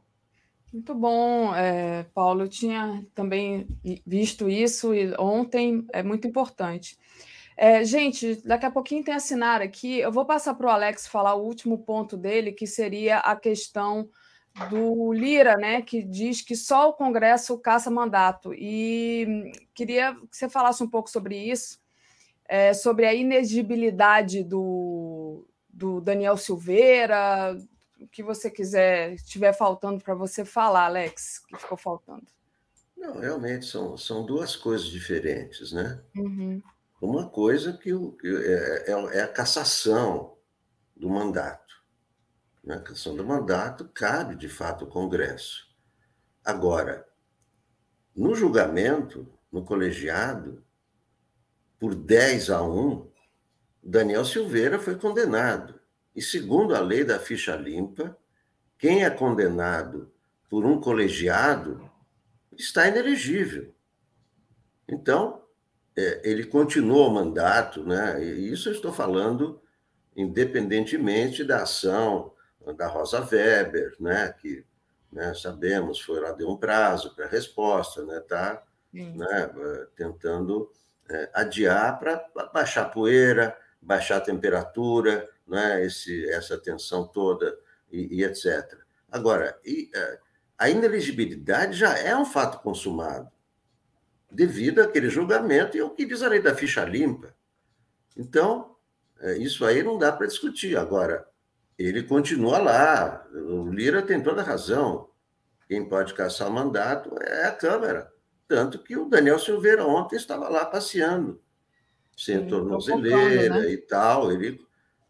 [0.73, 2.43] Muito bom, é, Paulo.
[2.43, 3.67] Eu tinha também
[4.05, 6.97] visto isso ontem é muito importante.
[7.55, 9.99] É, gente, daqui a pouquinho tem assinar aqui.
[9.99, 14.09] Eu vou passar para o Alex falar o último ponto dele, que seria a questão
[14.69, 18.53] do Lira, né, que diz que só o Congresso caça mandato.
[18.53, 21.79] E queria que você falasse um pouco sobre isso,
[22.47, 25.46] é, sobre a inegibilidade do,
[25.77, 27.55] do Daniel Silveira,
[28.01, 32.25] o que você quiser, estiver faltando para você falar, Alex, que ficou faltando.
[32.97, 36.01] Não, realmente são, são duas coisas diferentes, né?
[36.15, 36.59] Uhum.
[36.99, 40.35] Uma coisa que, é, é, é a cassação
[40.95, 41.75] do mandato.
[42.63, 42.73] Né?
[42.73, 45.67] A cassação do mandato cabe, de fato, ao Congresso.
[46.43, 47.07] Agora,
[48.15, 50.65] no julgamento, no colegiado,
[51.79, 53.07] por 10 a 1,
[53.87, 55.79] Daniel Silveira foi condenado.
[56.13, 58.17] E, segundo a lei da ficha limpa,
[58.77, 60.11] quem é condenado
[60.49, 61.89] por um colegiado
[62.51, 63.73] está inelegível.
[64.89, 65.41] Então,
[65.95, 68.21] é, ele continuou o mandato, né?
[68.21, 69.61] E isso eu estou falando
[70.17, 72.33] independentemente da ação
[72.75, 74.33] da Rosa Weber, né?
[74.33, 74.65] Que
[75.09, 78.19] né, sabemos foi lá deu um prazo para resposta, né?
[78.19, 78.61] Tá,
[78.91, 79.49] né?
[79.95, 80.69] Tentando
[81.09, 83.57] é, adiar para baixar a poeira,
[83.87, 85.85] baixar a temperatura, né?
[85.85, 87.57] Esse essa tensão toda
[87.89, 88.77] e, e etc.
[89.09, 90.19] Agora, e, é,
[90.57, 93.31] a ineligibilidade já é um fato consumado
[94.29, 97.33] devido àquele julgamento e ao que diz a lei da ficha limpa.
[98.17, 98.75] Então,
[99.21, 100.77] é, isso aí não dá para discutir.
[100.77, 101.25] Agora,
[101.79, 105.09] ele continua lá, o Lira tem toda a razão.
[105.65, 108.11] Quem pode caçar o mandato é a Câmara.
[108.47, 111.41] Tanto que o Daniel Silveira ontem estava lá passeando,
[112.17, 113.71] sem tornozeleira né?
[113.71, 114.31] e tal.
[114.31, 114.59] Ele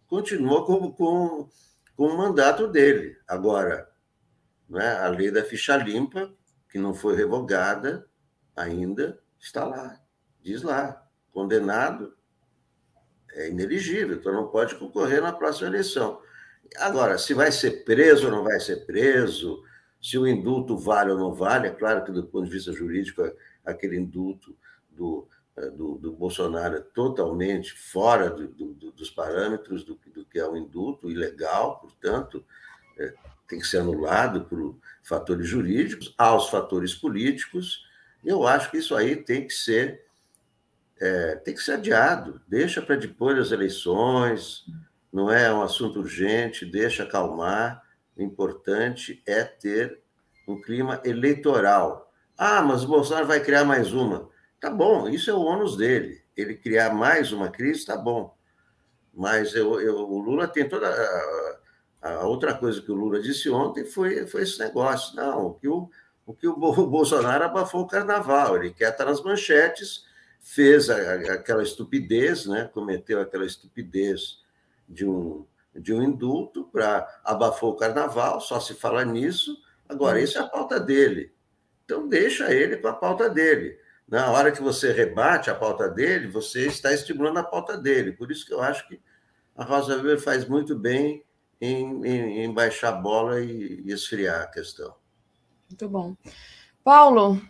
[0.06, 1.50] continua com, com,
[1.96, 3.18] com o mandato dele.
[3.26, 3.90] Agora,
[4.70, 6.32] né, a lei da ficha limpa,
[6.70, 8.06] que não foi revogada,
[8.54, 9.98] ainda está lá.
[10.42, 12.14] Diz lá, condenado
[13.34, 16.20] é inelegível, então não pode concorrer na próxima eleição.
[16.78, 19.64] Agora, se vai ser preso ou não vai ser preso,
[20.00, 23.24] Se o indulto vale ou não vale, é claro que, do ponto de vista jurídico,
[23.66, 24.56] aquele indulto
[24.92, 25.28] do,
[25.72, 31.10] do, do Bolsonaro é totalmente fora do, do, dos parâmetros do, que é o indulto,
[31.10, 32.46] ilegal, portanto,
[32.98, 33.14] é,
[33.48, 37.86] tem que ser anulado por fatores jurídicos, aos fatores políticos.
[38.24, 40.06] Eu acho que isso aí tem que ser
[41.00, 44.66] é, tem que ser adiado, deixa para depois das eleições,
[45.14, 47.84] não é um assunto urgente, deixa acalmar.
[48.16, 50.02] O importante é ter
[50.48, 52.12] um clima eleitoral.
[52.38, 54.30] Ah, mas o Bolsonaro vai criar mais uma.
[54.60, 56.22] Tá bom, isso é o ônus dele.
[56.36, 58.36] Ele criar mais uma crise, tá bom.
[59.14, 60.88] Mas eu, eu, o Lula tem toda.
[62.02, 65.16] A, a, outra coisa que o Lula disse ontem foi, foi esse negócio.
[65.16, 65.90] Não, o que o,
[66.26, 66.56] o, que o
[66.88, 68.58] Bolsonaro abafou o carnaval.
[68.58, 70.06] Ele quer estar nas manchetes,
[70.40, 72.70] fez a, aquela estupidez, né?
[72.74, 74.40] cometeu aquela estupidez
[74.88, 79.58] de um, de um indulto para abafou o carnaval, só se fala nisso.
[79.90, 81.32] Agora, isso é a pauta dele.
[81.86, 83.80] Então, deixa ele com a pauta dele.
[84.08, 88.14] Na hora que você rebate a pauta dele, você está estimulando a pauta dele.
[88.14, 89.02] Por isso que eu acho que
[89.56, 91.26] a Rosa Weber faz muito bem
[91.60, 94.96] em, em, em baixar a bola e, e esfriar a questão.
[95.70, 96.16] Muito bom.
[96.84, 97.42] Paulo,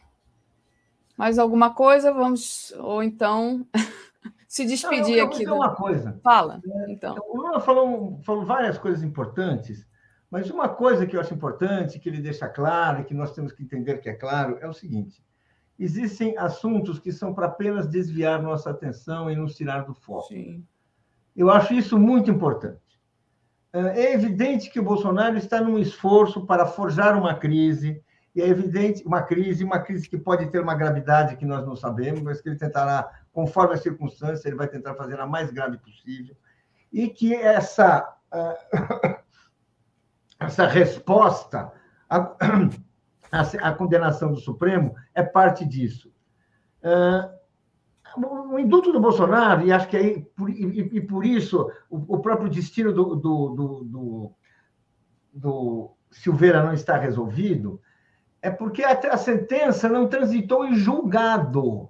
[1.15, 2.11] mais alguma coisa?
[2.11, 3.67] Vamos, ou então
[4.47, 5.45] se despedir Não, eu, aqui.
[5.45, 5.55] Do...
[5.55, 6.19] uma coisa.
[6.23, 7.15] Fala, então.
[7.27, 9.85] O Lula falou, falou várias coisas importantes,
[10.31, 13.51] mas uma coisa que eu acho importante, que ele deixa claro, e que nós temos
[13.51, 15.23] que entender que é claro, é o seguinte:
[15.79, 20.27] existem assuntos que são para apenas desviar nossa atenção e nos tirar do foco.
[20.29, 20.65] Sim.
[21.35, 22.81] Eu acho isso muito importante.
[23.73, 28.01] É evidente que o Bolsonaro está num esforço para forjar uma crise,
[28.33, 31.75] e é evidente uma crise, uma crise que pode ter uma gravidade que nós não
[31.75, 35.77] sabemos, mas que ele tentará, conforme a circunstância, ele vai tentar fazer a mais grave
[35.77, 36.35] possível,
[36.91, 38.15] e que essa
[40.39, 41.71] essa resposta
[43.37, 46.11] à, à condenação do Supremo é parte disso.
[46.83, 47.37] Uh,
[48.53, 52.19] o indulto do Bolsonaro, e acho que aí, por, e, e, por isso o, o
[52.19, 54.31] próprio destino do, do, do, do,
[55.33, 57.79] do Silveira não está resolvido,
[58.41, 61.89] é porque a, a sentença não transitou em julgado.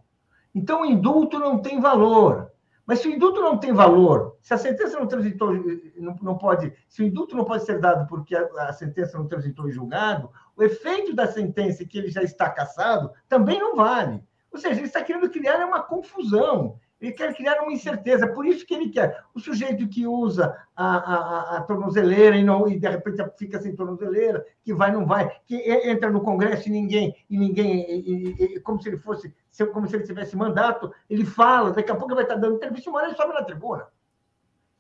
[0.54, 2.47] Então, o indulto não tem valor.
[2.88, 5.54] Mas se o indulto não tem valor, se a sentença não transitou,
[5.98, 9.28] não, não pode, se o indulto não pode ser dado porque a, a, sentença não
[9.28, 14.24] transitou em julgado, o efeito da sentença que ele já está cassado também não vale.
[14.50, 16.80] Ou seja, ele está querendo criar uma confusão.
[17.00, 19.24] Ele quer criar uma incerteza, é por isso que ele quer.
[19.34, 23.76] O sujeito que usa a, a, a tornozeleira e, não, e de repente fica sem
[23.76, 25.56] tornozeleira, que vai, não vai, que
[25.88, 29.32] entra no Congresso e ninguém, e ninguém, e, e, como se ele fosse,
[29.72, 33.00] como se ele tivesse mandato, ele fala, daqui a pouco vai estar dando entrevista, uma
[33.00, 33.88] hora ele sobe na tribuna.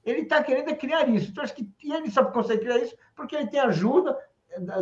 [0.03, 1.29] Ele está querendo criar isso.
[1.29, 4.17] Então, acho que ele só consegue criar isso porque ele tem ajuda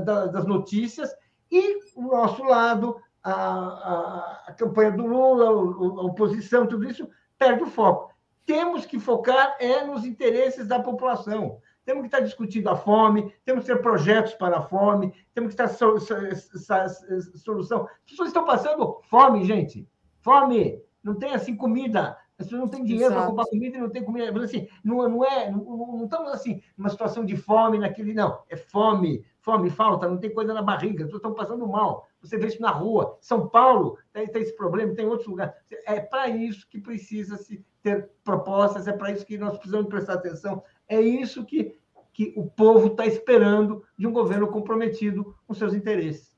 [0.05, 1.13] das notícias
[1.51, 7.63] e o nosso lado, a, a, a campanha do Lula, a oposição, tudo isso perde
[7.63, 8.13] o foco.
[8.45, 11.59] Temos que focar é nos interesses da população.
[11.83, 15.57] Temos que estar discutindo a fome, temos que ter projetos para a fome, temos que
[15.57, 17.83] ter so, so, so, solução.
[17.83, 19.87] As pessoas estão passando fome, gente.
[20.21, 20.81] Fome.
[21.03, 22.17] Não tem assim comida.
[22.37, 24.31] As pessoas não têm dinheiro para comprar comida e não tem comida.
[24.31, 28.13] Mas assim, não, não é, não, não, estamos assim, numa situação de fome naquele.
[28.13, 32.09] Não, é fome, fome, falta, não tem coisa na barriga, as pessoas estão passando mal.
[32.19, 33.15] Você vê isso na rua.
[33.21, 35.53] São Paulo tem, tem esse problema, tem outros lugares.
[35.85, 40.15] É para isso que precisa se ter propostas, é para isso que nós precisamos prestar
[40.15, 40.63] atenção.
[40.89, 41.77] É isso que,
[42.11, 46.35] que o povo está esperando de um governo comprometido com seus interesses.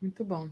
[0.00, 0.50] Muito bom.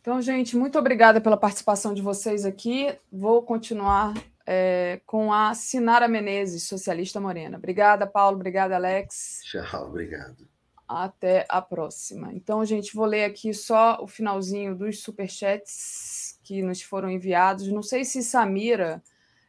[0.00, 2.96] Então, gente, muito obrigada pela participação de vocês aqui.
[3.12, 4.12] Vou continuar
[4.44, 7.58] é, com a Sinara Menezes, socialista morena.
[7.58, 8.36] Obrigada, Paulo.
[8.36, 9.40] Obrigada, Alex.
[9.44, 10.55] Tchau, obrigado.
[10.88, 12.32] Até a próxima.
[12.32, 17.66] Então, gente, vou ler aqui só o finalzinho dos superchats que nos foram enviados.
[17.68, 19.02] Não sei se Samira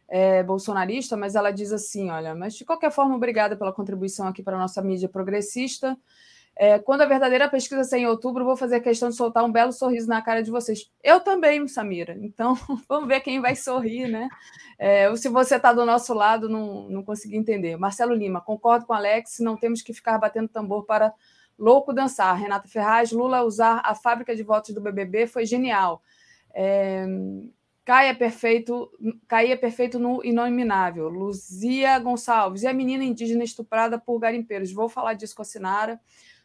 [0.07, 4.41] é bolsonarista, mas ela diz assim: olha, mas de qualquer forma, obrigada pela contribuição aqui
[4.41, 5.95] para a nossa mídia progressista.
[6.59, 9.71] É, quando a verdadeira pesquisa sair em outubro, vou fazer questão de soltar um belo
[9.71, 10.91] sorriso na cara de vocês.
[11.03, 12.17] Eu também, Samira.
[12.19, 12.55] Então,
[12.89, 14.27] vamos ver quem vai sorrir, né?
[14.79, 17.77] É, se você está do nosso lado, não, não consegui entender.
[17.77, 21.13] Marcelo Lima, concordo com Alex, não temos que ficar batendo tambor para
[21.59, 22.35] louco dançar.
[22.35, 26.01] Renata Ferraz, Lula usar a fábrica de votos do BBB foi genial.
[26.55, 27.05] É,
[27.87, 28.91] Caia perfeito,
[29.29, 31.07] caía perfeito no inominável.
[31.07, 34.73] Luzia Gonçalves e a menina indígena estuprada por garimpeiros.
[34.73, 35.97] Vou falar disso com a Sinara.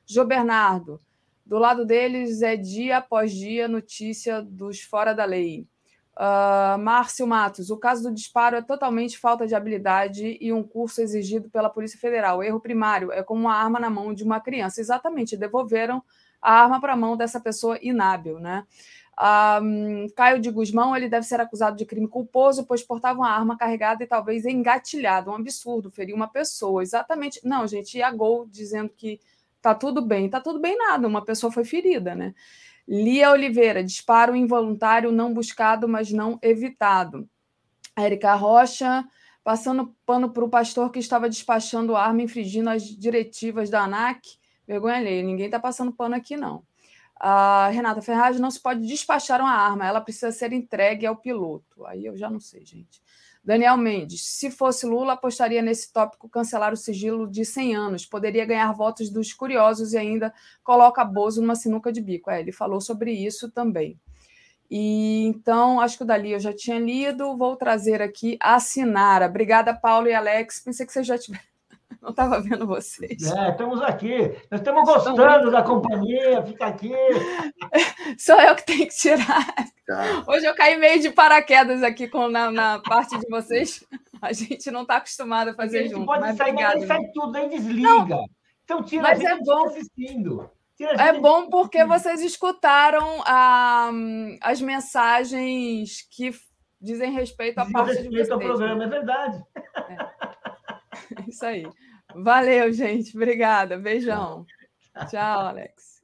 [0.07, 1.01] Jô Bernardo,
[1.45, 5.67] do lado deles é dia após dia notícia dos fora da lei.
[6.15, 11.01] Uh, Márcio Matos, o caso do disparo é totalmente falta de habilidade e um curso
[11.01, 12.43] exigido pela Polícia Federal.
[12.43, 14.81] Erro primário é como uma arma na mão de uma criança.
[14.81, 16.03] Exatamente, devolveram
[16.41, 18.67] a arma para a mão dessa pessoa inábil, né?
[19.63, 23.57] Um, Caio de Guzmão ele deve ser acusado de crime culposo, pois portava uma arma
[23.57, 25.31] carregada e talvez engatilhada.
[25.31, 26.83] Um absurdo, ferir uma pessoa.
[26.83, 27.41] Exatamente.
[27.45, 29.21] Não, gente, e a Gol dizendo que
[29.63, 30.29] tá tudo bem.
[30.29, 32.35] Tá tudo bem nada, uma pessoa foi ferida, né?
[32.87, 37.29] Lia Oliveira, disparo involuntário não buscado, mas não evitado.
[37.97, 39.05] Érica Rocha,
[39.45, 44.37] passando pano para o pastor que estava despachando arma, infringindo as diretivas da ANAC.
[44.67, 46.65] Vergonha alheia, ninguém está passando pano aqui, não.
[47.17, 51.87] A Renata Ferraz não se pode despachar uma arma, ela precisa ser entregue ao piloto.
[51.87, 53.01] Aí eu já não sei, gente.
[53.45, 58.07] Daniel Mendes, se fosse Lula, apostaria nesse tópico cancelar o sigilo de 100 anos.
[58.07, 60.33] Poderia ganhar votos dos curiosos e ainda
[60.63, 62.31] coloca Bozo numa sinuca de bico.
[62.31, 63.99] É, ele falou sobre isso também.
[64.71, 67.37] E então, acho que o dali eu já tinha lido.
[67.37, 69.27] Vou trazer aqui a Sinara.
[69.27, 70.61] Obrigada, Paulo e Alex.
[70.61, 71.52] Pensei que vocês já tiveram
[72.03, 73.33] não estava vendo vocês.
[73.33, 74.37] É, estamos aqui.
[74.51, 76.93] Nós estamos gostando da companhia, fica aqui.
[78.19, 79.47] Sou eu que tenho que tirar.
[79.87, 80.25] Tá.
[80.27, 83.85] Hoje eu caí meio de paraquedas aqui com, na, na parte de vocês.
[84.21, 86.07] A gente não está acostumado a fazer a junto.
[86.07, 87.89] Pode mas sair, obrigado, mas sai tudo, aí desliga.
[87.89, 88.25] Não,
[88.65, 89.67] então tira mas a é bom.
[89.67, 90.51] assistindo.
[90.81, 93.93] É bom porque vocês escutaram a,
[94.41, 96.33] as mensagens que
[96.81, 98.31] dizem respeito à parte respeito de vocês.
[98.31, 99.45] ao programa, é verdade.
[99.89, 100.33] É.
[101.29, 101.65] Isso aí.
[102.17, 103.17] Valeu, gente.
[103.17, 103.79] Obrigada.
[103.79, 104.47] Beijão.
[105.09, 106.01] Tchau, Alex.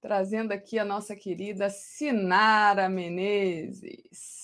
[0.00, 4.38] Trazendo aqui a nossa querida Sinara Menezes.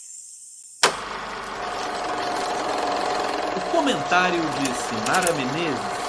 [3.56, 6.04] O comentário de Sinara Menezes.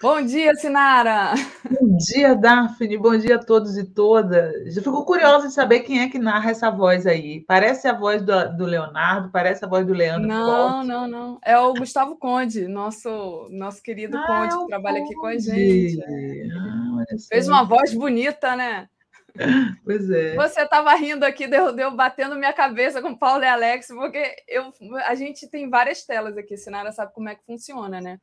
[0.00, 1.34] Bom dia, Sinara!
[2.00, 2.96] Bom dia, Daphne.
[2.96, 4.74] Bom dia a todos e todas.
[4.74, 7.44] Eu fico curiosa em saber quem é que narra essa voz aí.
[7.46, 10.26] Parece a voz do, do Leonardo, parece a voz do Leandro.
[10.26, 10.86] Não, Forte.
[10.86, 11.38] não, não.
[11.44, 15.10] É o Gustavo Conde, nosso, nosso querido ah, Conde, é que trabalha Conde.
[15.10, 16.02] aqui com a gente.
[16.02, 18.88] Ah, Fez uma voz bonita, né?
[19.84, 20.34] Pois é.
[20.36, 24.36] Você estava rindo aqui, deu, deu batendo minha cabeça com o Paulo e Alex, porque
[24.48, 24.72] eu,
[25.04, 28.18] a gente tem várias telas aqui, Sinara sabe como é que funciona, né?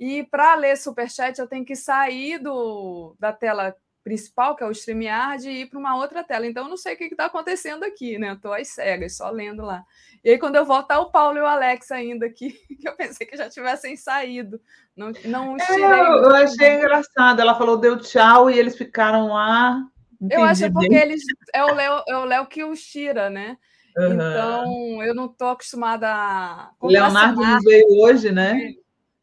[0.00, 4.70] E para ler superchat, eu tenho que sair do, da tela principal, que é o
[4.70, 6.46] StreamYard, e ir para uma outra tela.
[6.46, 8.32] Então, eu não sei o que está acontecendo aqui, né?
[8.32, 9.84] Estou às cegas, só lendo lá.
[10.24, 12.50] E aí, quando eu volto, tá o Paulo e o Alex ainda aqui,
[12.80, 14.58] que eu pensei que já tivessem saído.
[14.96, 15.56] Não, não.
[15.58, 17.40] É, eu, eu achei engraçado.
[17.40, 19.84] Ela falou, deu tchau, e eles ficaram lá.
[20.30, 21.22] eu acho porque eles
[21.52, 23.58] é o Léo, é o Léo que os tira, né?
[23.98, 24.14] Uhum.
[24.14, 26.70] Então, eu não estou acostumada a.
[26.82, 28.72] Leonardo não veio hoje, né?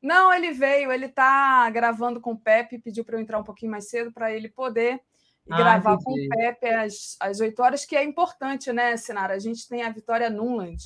[0.02, 3.72] Não, ele veio, ele está gravando com o Pepe, pediu para eu entrar um pouquinho
[3.72, 5.02] mais cedo para ele poder
[5.50, 6.04] ah, gravar entendi.
[6.04, 9.34] com o Pepe às, às 8 horas, que é importante, né, Sinara?
[9.34, 10.82] A gente tem a Vitória Nuland,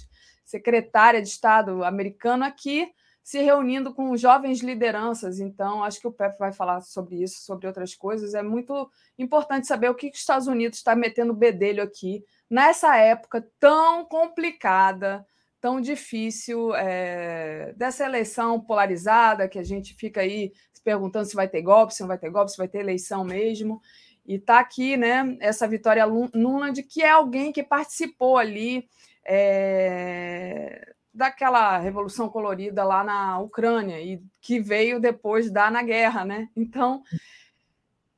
[0.45, 2.91] secretária de Estado americano, aqui
[3.23, 5.39] se reunindo com jovens lideranças.
[5.39, 8.33] Então, acho que o Pepe vai falar sobre isso, sobre outras coisas.
[8.33, 13.47] É muito importante saber o que os Estados Unidos está metendo bedelho aqui, nessa época
[13.59, 15.25] tão complicada
[15.61, 21.47] tão difícil é, dessa eleição polarizada que a gente fica aí se perguntando se vai
[21.47, 23.79] ter golpe, se não vai ter golpe, se vai ter eleição mesmo.
[24.25, 28.87] E está aqui, né, essa Vitória Nuland, que é alguém que participou ali
[29.25, 36.49] é, daquela revolução colorida lá na Ucrânia e que veio depois da na guerra, né?
[36.55, 37.03] Então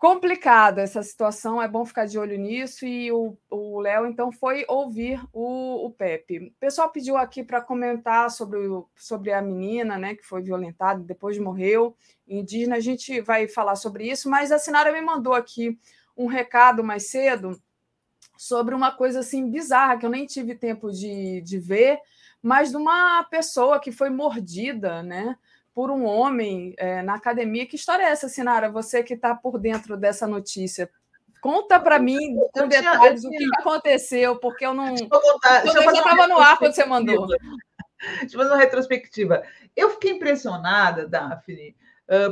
[0.03, 2.85] complicada essa situação, é bom ficar de olho nisso.
[2.85, 6.39] E o Léo, então, foi ouvir o, o Pepe.
[6.39, 8.59] O pessoal pediu aqui para comentar sobre,
[8.97, 11.95] sobre a menina né, que foi violentada depois morreu,
[12.27, 12.75] indígena.
[12.75, 15.79] A gente vai falar sobre isso, mas a Sinara me mandou aqui
[16.17, 17.57] um recado mais cedo
[18.37, 21.97] sobre uma coisa assim bizarra que eu nem tive tempo de, de ver,
[22.41, 25.37] mas de uma pessoa que foi mordida, né?
[25.73, 27.65] Por um homem é, na academia.
[27.65, 28.71] Que história é essa, Sinara?
[28.71, 30.89] Você que está por dentro dessa notícia.
[31.41, 34.93] Conta para mim com detalhes o que aconteceu, porque eu não.
[34.93, 37.27] Deixa eu, contar, eu já estava no ar quando você mandou.
[37.27, 39.43] Deixa eu fazer uma retrospectiva.
[39.75, 41.75] Eu fiquei impressionada, Daphne,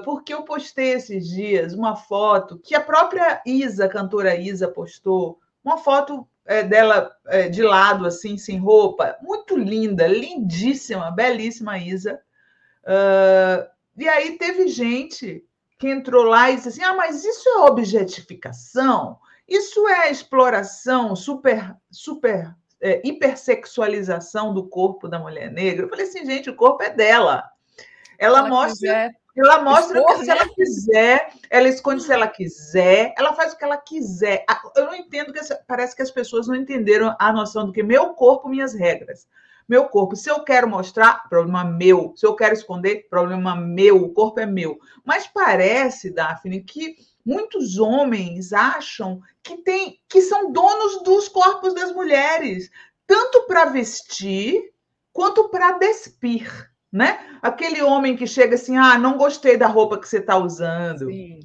[0.05, 5.39] porque eu postei esses dias uma foto que a própria Isa, a cantora Isa, postou,
[5.63, 12.22] uma foto é, dela é, de lado, assim, sem roupa, muito linda, lindíssima, belíssima Isa.
[12.84, 15.45] Uh, e aí teve gente
[15.78, 19.18] que entrou lá e disse assim: ah, mas isso é objetificação,
[19.48, 25.86] isso é exploração, super, super é, hipersexualização do corpo da mulher negra.
[25.86, 27.44] Eu falei assim, gente, o corpo é dela.
[28.18, 28.76] Ela, ela mostra.
[28.76, 29.22] Quiser.
[29.34, 30.36] Ela mostra expor, que se né?
[30.36, 34.44] ela quiser, ela esconde se ela quiser, ela faz o que ela quiser.
[34.76, 38.10] Eu não entendo que parece que as pessoas não entenderam a noção do que meu
[38.10, 39.26] corpo, minhas regras
[39.68, 40.16] meu corpo.
[40.16, 42.14] Se eu quero mostrar, problema meu.
[42.16, 44.04] Se eu quero esconder, problema meu.
[44.04, 44.80] O corpo é meu.
[45.06, 51.92] Mas parece, Daphne, que muitos homens acham que tem que são donos dos corpos das
[51.92, 52.70] mulheres,
[53.08, 54.72] tanto para vestir
[55.14, 57.38] quanto para despir, né?
[57.42, 61.08] Aquele homem que chega assim, ah, não gostei da roupa que você está usando.
[61.08, 61.40] Sim.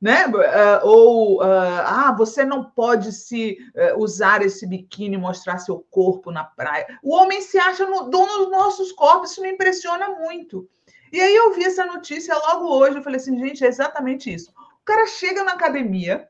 [0.00, 0.26] Né?
[0.26, 5.84] Uh, ou uh, ah, você não pode se uh, usar esse biquíni e mostrar seu
[5.90, 6.98] corpo na praia.
[7.02, 10.66] O homem se acha no, dono dos nossos corpos, isso me impressiona muito.
[11.12, 14.50] E aí eu vi essa notícia logo hoje, eu falei assim, gente, é exatamente isso.
[14.50, 16.26] O cara chega na academia,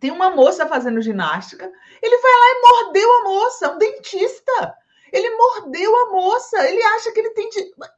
[0.00, 1.70] tem uma moça fazendo ginástica,
[2.00, 4.74] ele vai lá e mordeu a moça, um dentista.
[5.12, 7.48] Ele mordeu a moça, ele acha que ele tem.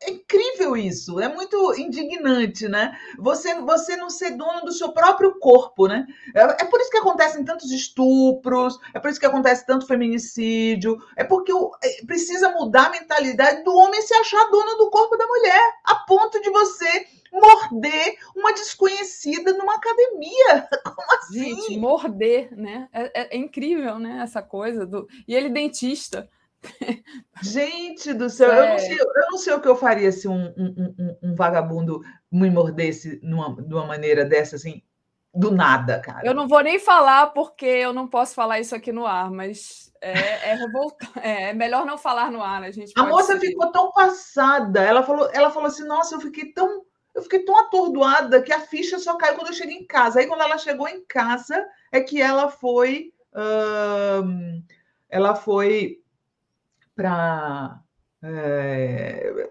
[0.03, 2.97] É incrível isso, é muito indignante, né?
[3.19, 6.07] Você, você não ser dono do seu próprio corpo, né?
[6.35, 10.99] É, é por isso que acontecem tantos estupros, é por isso que acontece tanto feminicídio,
[11.17, 15.17] é porque o, é, precisa mudar a mentalidade do homem se achar dono do corpo
[15.17, 20.69] da mulher, a ponto de você morder uma desconhecida numa academia.
[20.85, 21.55] Como assim?
[21.55, 22.89] Gente, morder, né?
[22.93, 24.21] É, é, é incrível, né?
[24.23, 25.09] Essa coisa do.
[25.27, 26.29] E ele dentista.
[27.43, 30.53] Gente do céu, eu não, sei, eu não sei o que eu faria se um,
[30.57, 34.83] um, um, um vagabundo me mordesse numa, de uma maneira dessa, assim,
[35.35, 36.27] do nada, cara.
[36.27, 39.93] Eu não vou nem falar porque eu não posso falar isso aqui no ar, mas
[40.01, 40.59] é, é,
[41.23, 42.69] é, é melhor não falar no ar, né?
[42.69, 43.49] A, gente a moça seguir.
[43.49, 46.85] ficou tão passada, ela falou, ela falou assim: nossa, eu fiquei tão.
[47.13, 50.21] Eu fiquei tão atordoada que a ficha só caiu quando eu cheguei em casa.
[50.21, 53.13] Aí, quando ela chegou em casa, é que ela foi.
[55.09, 56.01] Ela foi
[57.01, 57.81] para
[58.23, 59.49] é,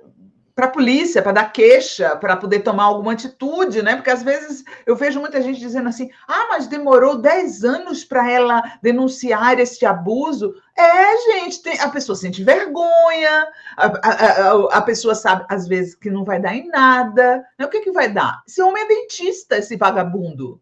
[0.53, 3.95] para a polícia, para dar queixa, para poder tomar alguma atitude, né?
[3.95, 8.29] Porque às vezes eu vejo muita gente dizendo assim: ah, mas demorou 10 anos para
[8.29, 10.53] ela denunciar esse abuso.
[10.77, 13.47] É, gente, tem, a pessoa sente vergonha,
[13.77, 17.43] a, a, a, a, pessoa sabe, às vezes, que não vai dar em nada.
[17.57, 17.65] Né?
[17.65, 18.43] O que, que vai dar?
[18.47, 20.61] Esse homem é dentista, esse vagabundo.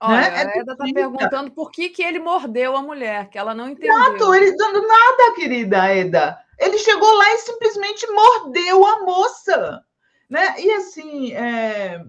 [0.00, 0.36] Olha, né?
[0.36, 3.96] a Eda está perguntando por que, que ele mordeu a mulher, que ela não entendeu.
[3.96, 6.38] Exato, ele dando nada, querida Eda.
[6.58, 9.82] Ele chegou lá e simplesmente mordeu a moça.
[10.28, 10.54] Né?
[10.58, 12.04] E assim, é...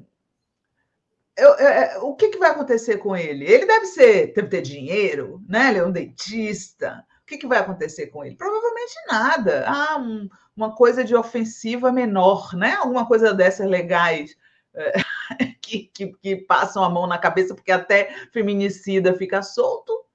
[1.37, 3.45] Eu, é, o que, que vai acontecer com ele?
[3.45, 5.69] Ele deve ser, deve ter dinheiro, né?
[5.69, 7.05] Ele é um dentista.
[7.21, 8.35] O que, que vai acontecer com ele?
[8.35, 9.63] Provavelmente nada.
[9.67, 12.73] Ah, um, uma coisa de ofensiva menor, né?
[12.79, 14.35] Alguma coisa dessas legais.
[15.61, 20.05] Que, que, que, passam a mão na cabeça, porque até feminicida fica solto,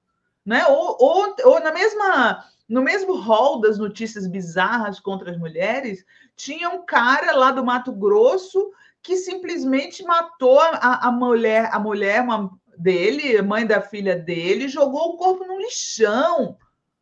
[0.43, 0.65] né?
[0.67, 6.03] Ou, ou, ou na mesma, no mesmo rol das notícias bizarras contra as mulheres,
[6.35, 8.71] tinha um cara lá do Mato Grosso
[9.03, 15.13] que simplesmente matou a, a mulher, a mulher uma, dele, mãe da filha dele, jogou
[15.13, 16.57] o corpo no lixão.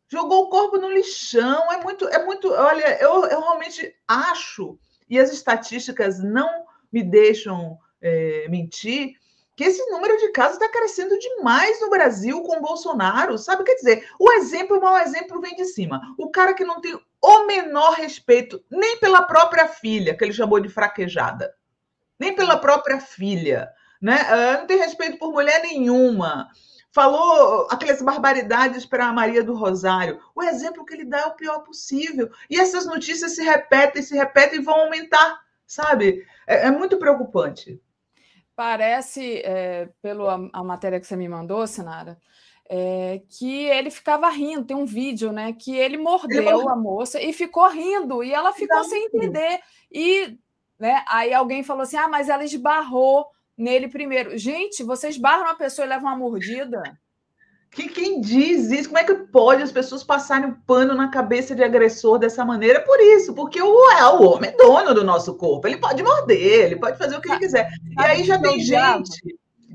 [0.08, 1.72] Jogou o corpo no lixão.
[1.72, 2.52] É muito, é muito.
[2.52, 9.14] Olha, eu, eu realmente acho, e as estatísticas não me deixam é, mentir,
[9.56, 13.64] que esse número de casos está crescendo demais no Brasil com o Bolsonaro, sabe?
[13.64, 16.00] Quer dizer, o exemplo, o mau exemplo vem de cima.
[16.18, 20.58] O cara que não tem o menor respeito nem pela própria filha, que ele chamou
[20.58, 21.54] de fraquejada,
[22.18, 23.70] nem pela própria filha,
[24.00, 24.16] né?
[24.22, 26.48] Uh, não tem respeito por mulher nenhuma.
[26.90, 30.20] Falou aquelas barbaridades para a Maria do Rosário.
[30.34, 32.30] O exemplo que ele dá é o pior possível.
[32.50, 35.40] E essas notícias se repetem, se repetem e vão aumentar
[35.72, 36.26] sabe?
[36.46, 37.80] É, é muito preocupante.
[38.54, 42.18] Parece, é, pela a matéria que você me mandou, Sinara,
[42.68, 44.66] é, que ele ficava rindo.
[44.66, 45.54] Tem um vídeo, né?
[45.54, 49.60] Que ele mordeu ele a moça e ficou rindo, e ela ficou sem entender.
[49.90, 50.38] E
[50.78, 53.26] né, aí alguém falou assim: ah, mas ela esbarrou
[53.56, 54.36] nele primeiro.
[54.36, 56.82] Gente, você esbarra uma pessoa e leva uma mordida.
[57.72, 58.90] Que quem diz isso?
[58.90, 62.82] Como é que pode as pessoas passarem um pano na cabeça de agressor dessa maneira?
[62.82, 65.66] Por isso, porque o, é, o homem é dono do nosso corpo.
[65.66, 67.70] Ele pode morder, ele pode fazer o que ele quiser.
[67.98, 69.22] E aí já tem gente.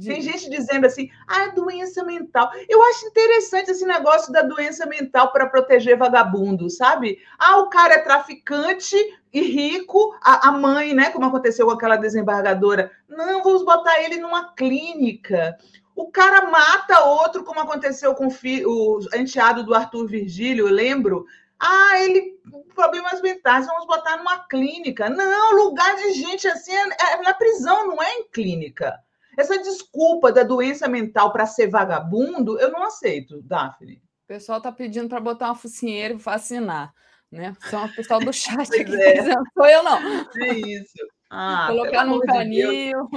[0.05, 2.51] Tem gente dizendo assim, ah, doença mental.
[2.69, 7.17] Eu acho interessante esse negócio da doença mental para proteger vagabundo, sabe?
[7.39, 8.95] Ah, o cara é traficante
[9.33, 11.09] e rico, a, a mãe, né?
[11.09, 12.91] Como aconteceu com aquela desembargadora.
[13.09, 15.57] Não, vamos botar ele numa clínica
[15.97, 20.73] o cara mata outro, como aconteceu com o, filho, o enteado do Arthur Virgílio, eu
[20.73, 21.25] lembro.
[21.59, 22.37] Ah, ele
[22.75, 25.09] problemas mentais, vamos botar numa clínica.
[25.09, 28.95] Não, lugar de gente assim é, é na prisão, não é em clínica.
[29.35, 33.95] Essa desculpa da doença mental para ser vagabundo, eu não aceito, Daphne.
[34.25, 36.93] O pessoal está pedindo para botar uma focinheira e fascinar,
[37.31, 37.55] né?
[37.71, 39.13] São o pessoal do chat aqui é.
[39.13, 39.97] dizendo, sou eu não.
[40.43, 40.93] É isso.
[41.29, 43.09] Ah, Colocar num canil.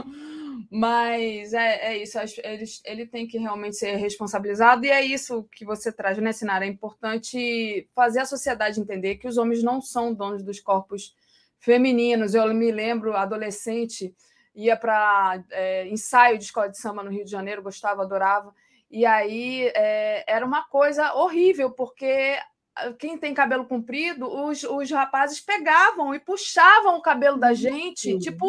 [0.71, 5.65] Mas é, é isso, ele, ele tem que realmente ser responsabilizado, e é isso que
[5.65, 6.65] você traz, né, Sinara?
[6.65, 11.17] É importante fazer a sociedade entender que os homens não são donos dos corpos
[11.59, 12.35] femininos.
[12.35, 14.15] Eu me lembro, adolescente,
[14.55, 18.55] ia para é, ensaio de escola de samba no Rio de Janeiro, gostava, adorava.
[18.89, 22.39] E aí é, era uma coisa horrível, porque
[22.99, 28.47] quem tem cabelo comprido, os, os rapazes pegavam e puxavam o cabelo da gente, tipo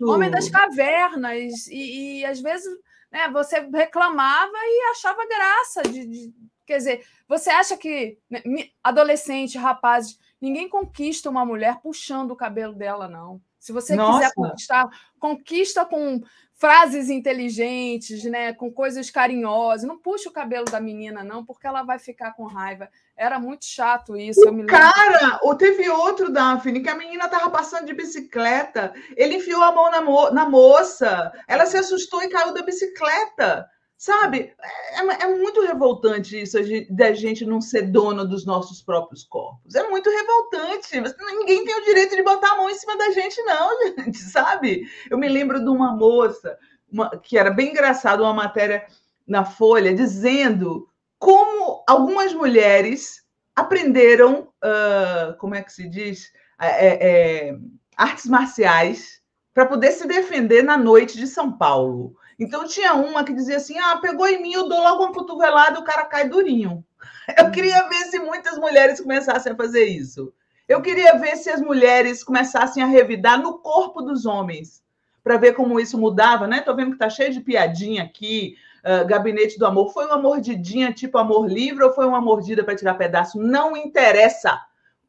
[0.00, 2.72] um homem das cavernas, e, e às vezes
[3.10, 6.34] né, você reclamava e achava graça de, de
[6.66, 8.42] quer dizer, você acha que né,
[8.82, 13.40] adolescente, rapazes, ninguém conquista uma mulher puxando o cabelo dela, não.
[13.58, 14.18] Se você Nossa.
[14.18, 14.88] quiser conquistar,
[15.18, 16.20] conquista com
[16.54, 19.88] frases inteligentes, né, com coisas carinhosas.
[19.88, 22.90] Não puxa o cabelo da menina, não, porque ela vai ficar com raiva.
[23.16, 24.40] Era muito chato isso.
[24.48, 28.92] O cara, ou teve outro, Daphne, que a menina estava passando de bicicleta.
[29.16, 31.32] Ele enfiou a mão na, mo na moça.
[31.46, 33.66] Ela se assustou e caiu da bicicleta.
[33.96, 34.52] Sabe?
[34.92, 36.58] É, é, muito revoltante isso
[36.90, 39.74] da gente não ser dono dos nossos próprios corpos.
[39.74, 41.00] É muito revoltante.
[41.38, 44.82] Ninguém tem o direito de botar a mão em cima da gente, não, gente, sabe?
[45.08, 46.58] Eu me lembro de uma moça
[46.94, 48.86] uma, que era bem engraçado, uma matéria
[49.26, 50.88] na Folha dizendo
[51.24, 53.22] como algumas mulheres
[53.56, 56.30] aprenderam, uh, como é que se diz,
[56.60, 57.56] é, é,
[57.96, 59.22] artes marciais
[59.54, 62.14] para poder se defender na noite de São Paulo.
[62.38, 65.78] Então tinha uma que dizia assim: ah, pegou em mim, eu dou logo uma cotovelada
[65.78, 66.84] e o cara cai durinho.
[67.38, 70.30] Eu queria ver se muitas mulheres começassem a fazer isso.
[70.68, 74.82] Eu queria ver se as mulheres começassem a revidar no corpo dos homens,
[75.22, 76.60] para ver como isso mudava, né?
[76.60, 78.56] Tô vendo que tá cheio de piadinha aqui.
[78.84, 79.92] Uh, Gabinete do Amor.
[79.92, 83.38] Foi uma mordidinha tipo amor livre ou foi uma mordida para tirar pedaço?
[83.40, 84.60] Não interessa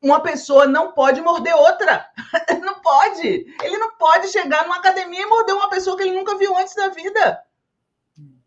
[0.02, 2.06] uma pessoa não pode morder outra.
[2.62, 3.28] não pode.
[3.64, 6.76] Ele não pode chegar numa academia e morder uma pessoa que ele nunca viu antes
[6.76, 7.42] da vida.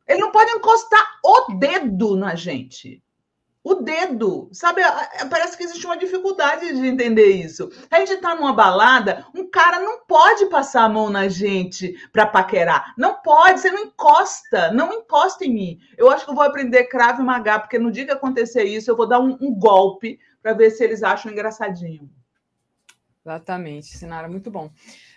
[0.07, 3.03] Ele não pode encostar o dedo na gente.
[3.63, 4.81] O dedo, sabe?
[5.29, 7.69] Parece que existe uma dificuldade de entender isso.
[7.91, 12.25] A gente tá numa balada, um cara não pode passar a mão na gente para
[12.25, 12.95] paquerar.
[12.97, 15.79] Não pode, você não encosta, não encosta em mim.
[15.97, 18.91] Eu acho que eu vou aprender cravo e magá, porque no dia que acontecer isso,
[18.91, 22.09] eu vou dar um, um golpe para ver se eles acham engraçadinho.
[23.29, 24.71] Exatamente, Sinara, muito bom.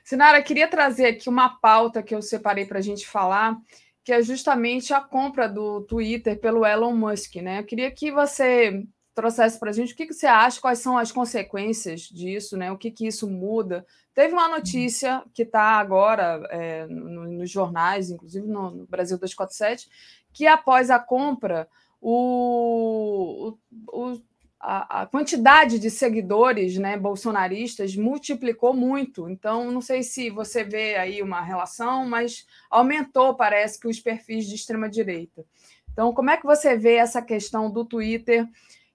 [0.03, 3.55] Sinara, queria trazer aqui uma pauta que eu separei para a gente falar,
[4.03, 7.59] que é justamente a compra do Twitter pelo Elon Musk, né?
[7.59, 8.83] Eu queria que você
[9.13, 12.71] trouxesse para a gente o que, que você acha, quais são as consequências disso, né?
[12.71, 13.85] O que, que isso muda.
[14.13, 19.89] Teve uma notícia que está agora é, no, nos jornais, inclusive no, no Brasil 247,
[20.33, 21.67] que após a compra,
[21.99, 23.55] o,
[23.91, 24.21] o, o
[24.63, 29.27] a, a, quantidade de seguidores né, bolsonaristas multiplicou muito.
[29.27, 34.45] Então, não sei se você vê aí uma relação, mas aumentou, parece que, os perfis
[34.45, 35.43] de extrema-direita.
[35.91, 38.47] Então, como é que você vê essa questão do Twitter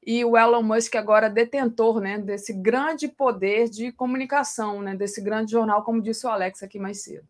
[0.06, 5.50] e o Elon Musk agora detentor né, desse grande poder de comunicação, né, desse grande
[5.50, 7.26] jornal, como disse o Alex aqui mais cedo?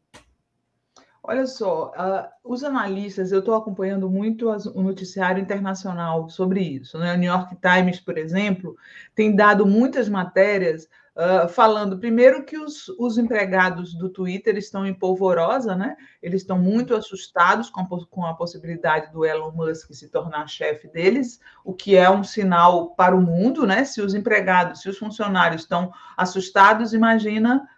[1.28, 6.96] Olha só, uh, os analistas, eu estou acompanhando muito as, o noticiário internacional sobre isso.
[6.98, 7.12] Né?
[7.14, 8.76] O New York Times, por exemplo,
[9.12, 14.94] tem dado muitas matérias uh, falando, primeiro, que os, os, empregados do Twitter estão em
[14.94, 15.96] polvorosa, né?
[16.22, 20.86] eles estão muito assustados com a, com a possibilidade do Elon Musk se tornar chefe
[20.86, 23.84] deles, o que é um sinal para o mundo, né?
[23.84, 27.68] Se os empregados, se os funcionários estão assustados, imagina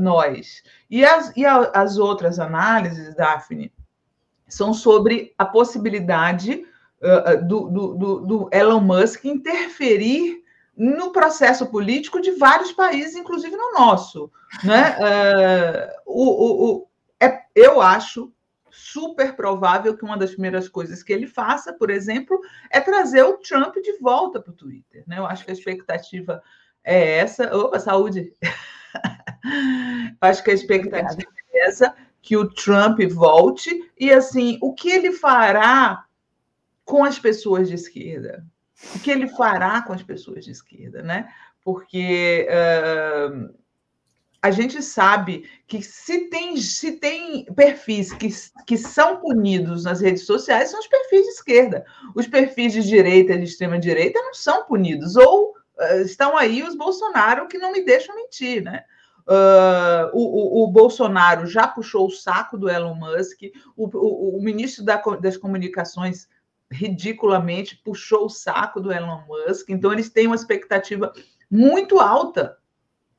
[0.00, 0.62] nós.
[0.88, 3.72] E as, e a, as outras análises, Daphne,
[4.48, 6.64] são sobre a possibilidade
[7.02, 10.42] uh, do, do, do, Elon Musk interferir
[10.76, 14.30] no processo político de vários países, inclusive no nosso.
[14.64, 14.96] Né?
[14.96, 16.88] Uh, o, o, o,
[17.20, 18.32] é, eu acho
[18.70, 22.40] super provável que uma das primeiras coisas que ele faça, por exemplo,
[22.70, 25.02] é trazer o Trump de volta para o Twitter.
[25.06, 25.18] Né?
[25.18, 26.40] Eu acho que a expectativa
[26.84, 27.54] é essa.
[27.56, 28.32] Opa, saúde!
[30.20, 35.12] Acho que a expectativa é essa, que o Trump volte, e assim, o que ele
[35.12, 36.04] fará
[36.84, 38.44] com as pessoas de esquerda?
[38.94, 41.28] O que ele fará com as pessoas de esquerda, né?
[41.64, 43.54] Porque uh,
[44.40, 48.28] a gente sabe que se tem, se tem perfis que,
[48.66, 51.84] que são punidos nas redes sociais, são os perfis de esquerda.
[52.14, 56.76] Os perfis de direita e de extrema-direita não são punidos, ou uh, estão aí os
[56.76, 58.84] Bolsonaro que não me deixam mentir, né?
[59.28, 63.42] Uh, o, o, o, Bolsonaro já puxou o saco do Elon Musk,
[63.76, 66.26] o, o, ministro da, das Comunicações
[66.70, 71.12] ridiculamente puxou o saco do Elon Musk, então eles têm uma expectativa
[71.50, 72.56] muito alta,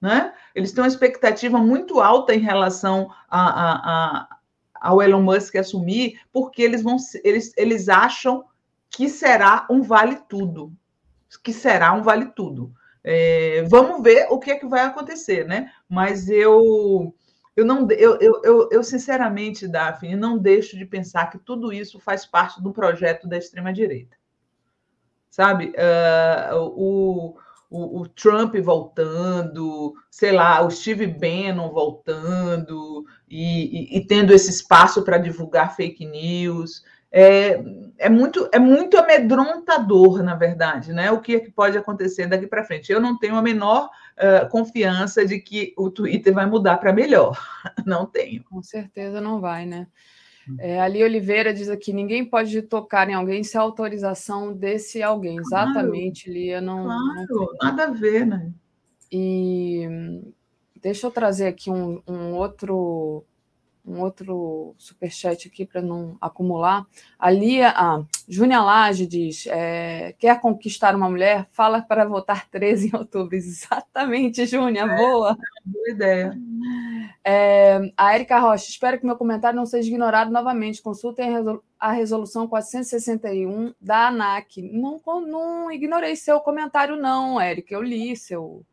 [0.02, 0.34] né?
[0.56, 4.38] Eles têm uma expectativa muito alta em relação a, a, a,
[4.82, 8.46] ao Elon Musk assumir, porque eles vão eles, eles acham
[8.90, 10.74] que será um vale tudo,
[11.44, 12.74] que será um vale tudo.
[13.04, 15.72] É, vamos ver o que é que vai acontecer, né?
[15.88, 17.14] Mas eu
[17.60, 22.00] eu não, eu, eu, eu, eu, sinceramente, Daphne, não deixo de pensar que tudo isso
[22.00, 24.16] faz parte do projeto da extrema-direita.
[25.30, 25.74] Sabe?
[25.76, 27.38] Uh, o,
[27.70, 34.50] o, o, Trump voltando, sei lá, o Steve Bannon voltando e, e, e tendo esse
[34.50, 36.82] espaço para divulgar fake news
[37.12, 37.60] é,
[37.98, 41.12] é, muito, é muito amedrontador, na verdade, né?
[41.12, 42.92] O que, é que pode acontecer daqui para frente.
[42.92, 47.40] Eu não tenho a menor uh, confiança de que o Twitter vai mudar para melhor.
[47.86, 48.44] Não tenho.
[48.44, 49.88] Com certeza não vai, né?
[50.58, 55.38] É, Ali Oliveira diz aqui: ninguém pode tocar em alguém sem autorização desse alguém.
[55.38, 56.62] Claro, Exatamente, Lia.
[56.62, 58.52] Não, claro, não nada a ver, né?
[59.12, 59.88] E
[60.82, 63.26] deixa eu trazer aqui um, um outro
[63.90, 66.86] um outro superchat aqui para não acumular.
[67.18, 71.48] A Lia, ah, Júnia Lage diz: é, quer conquistar uma mulher?
[71.52, 73.36] Fala para votar 13 em outubro.
[73.36, 75.36] Exatamente, Júnia, é, boa.
[75.66, 76.38] Boa ideia.
[77.24, 80.82] É, a Erika Rocha, espero que meu comentário não seja ignorado novamente.
[80.82, 81.30] Consultem
[81.80, 84.62] a resolução 461 da ANAC.
[84.62, 87.74] Não, não ignorei seu comentário, não, Érica.
[87.74, 88.64] Eu li seu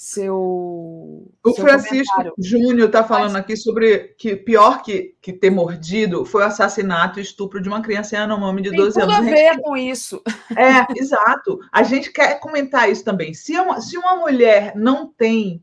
[0.00, 0.34] seu.
[0.34, 6.40] O seu Francisco Júnior está falando aqui sobre que pior que, que ter mordido foi
[6.40, 9.30] o assassinato e estupro de uma criança Yanomami de 12 Tem tudo anos.
[9.30, 10.22] Tem a ver com isso.
[10.56, 11.60] É, exato.
[11.70, 13.34] A gente quer comentar isso também.
[13.34, 15.62] Se uma, se uma mulher não tem,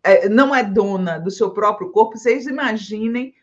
[0.00, 3.34] é, não é dona do seu próprio corpo, vocês imaginem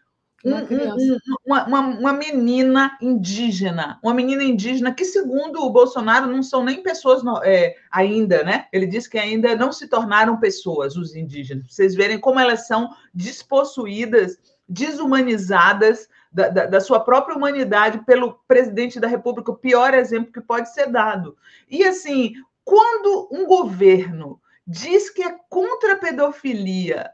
[0.45, 6.41] um, um, uma, uma, uma, menina indígena, uma menina indígena que, segundo o Bolsonaro, não
[6.41, 8.68] são nem pessoas é, ainda, né?
[8.72, 11.66] Ele diz que ainda não se tornaram pessoas, os indígenas.
[11.74, 14.38] Vocês verem como elas são despossuídas,
[14.68, 20.41] desumanizadas da, da, da sua própria humanidade pelo presidente da República, o pior exemplo que
[20.41, 21.36] pode ser dado.
[21.70, 22.34] E assim,
[22.64, 27.10] quando um governo diz que é contra a pedofilia,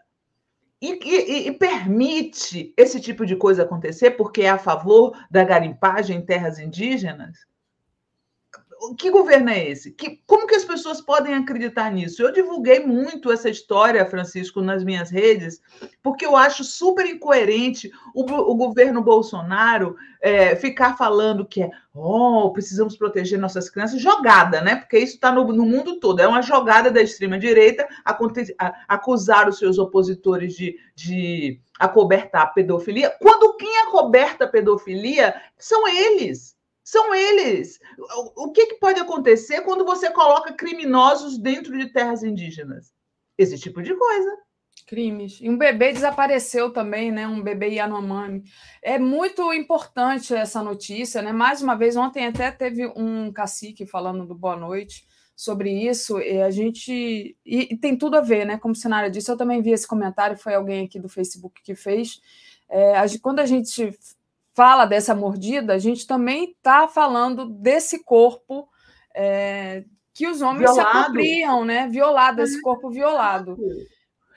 [0.94, 6.18] e, e, e, permite esse tipo de coisa acontecer porque é a favor da garimpagem
[6.18, 7.40] em terras indígenas?
[8.94, 9.92] Que governo é esse?
[9.92, 12.22] Que, como que as pessoas podem acreditar nisso?
[12.22, 15.62] Eu divulguei muito essa história, Francisco, nas minhas redes,
[16.04, 22.52] porque eu acho super incoerente o, o governo Bolsonaro é, ficar falando que é, oh,
[22.52, 24.76] precisamos proteger nossas crianças, jogada, né?
[24.76, 27.88] Porque isso está no, no, mundo todo, é uma jogada da extrema-direita
[28.88, 35.88] acusar os seus opositores de, de acobertar a pedofilia, quando quem acoberta a pedofilia são
[35.88, 36.55] eles
[36.86, 37.80] são eles.
[38.36, 42.94] O que, que pode acontecer quando você coloca criminosos dentro de terras indígenas?
[43.38, 44.46] Esse tipo de coisa
[44.86, 45.40] crimes.
[45.42, 47.28] E um bebê desapareceu também, né?
[47.28, 48.44] Um bebê Yanomami.
[48.84, 51.32] É muito importante essa notícia, né?
[51.32, 56.42] Mais uma vez, ontem até teve um cacique falando do Boa Noite sobre isso, e
[56.42, 57.36] a gente.
[57.46, 58.58] E, tem tudo a ver, né?
[58.58, 62.22] Como cenário disse, eu também vi esse comentário, foi alguém aqui do Facebook que fez.
[62.70, 63.92] É, quando a gente
[64.56, 68.68] fala dessa mordida, a gente também está falando desse corpo
[69.14, 69.84] é,
[70.14, 70.92] que os homens violado.
[70.92, 71.88] se apropriam, né?
[71.90, 73.58] Violado, esse corpo violado.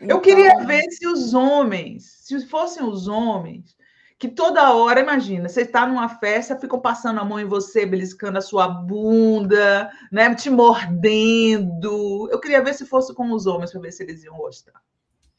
[0.00, 0.16] Então...
[0.16, 3.76] Eu queria ver se os homens, se fossem os homens,
[4.18, 8.38] que toda hora, imagina, você está numa festa, ficam passando a mão em você, beliscando
[8.38, 10.34] a sua bunda, né?
[10.34, 12.28] Te mordendo.
[12.30, 14.82] Eu queria ver se fosse com os homens, para ver se eles iam gostar.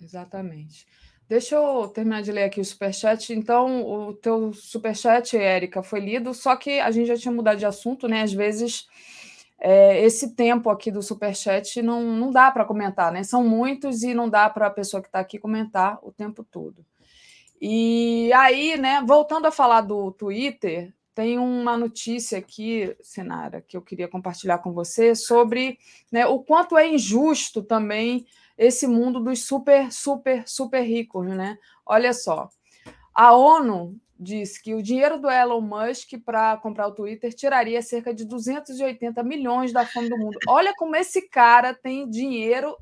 [0.01, 0.87] Exatamente.
[1.29, 3.31] Deixa eu terminar de ler aqui o superchat.
[3.31, 7.67] Então, o teu superchat, Érica, foi lido, só que a gente já tinha mudado de
[7.67, 8.23] assunto, né?
[8.23, 8.87] Às vezes,
[9.59, 13.21] é, esse tempo aqui do superchat não, não dá para comentar, né?
[13.21, 16.83] São muitos e não dá para a pessoa que está aqui comentar o tempo todo.
[17.61, 23.83] E aí, né, voltando a falar do Twitter, tem uma notícia aqui, Senara, que eu
[23.83, 25.77] queria compartilhar com você sobre
[26.11, 28.25] né, o quanto é injusto também
[28.59, 31.57] esse mundo dos super, super, super ricos, né?
[31.85, 32.49] Olha só,
[33.15, 38.13] a ONU diz que o dinheiro do Elon Musk para comprar o Twitter tiraria cerca
[38.13, 40.37] de 280 milhões da fome do mundo.
[40.45, 42.75] Olha como esse cara tem dinheiro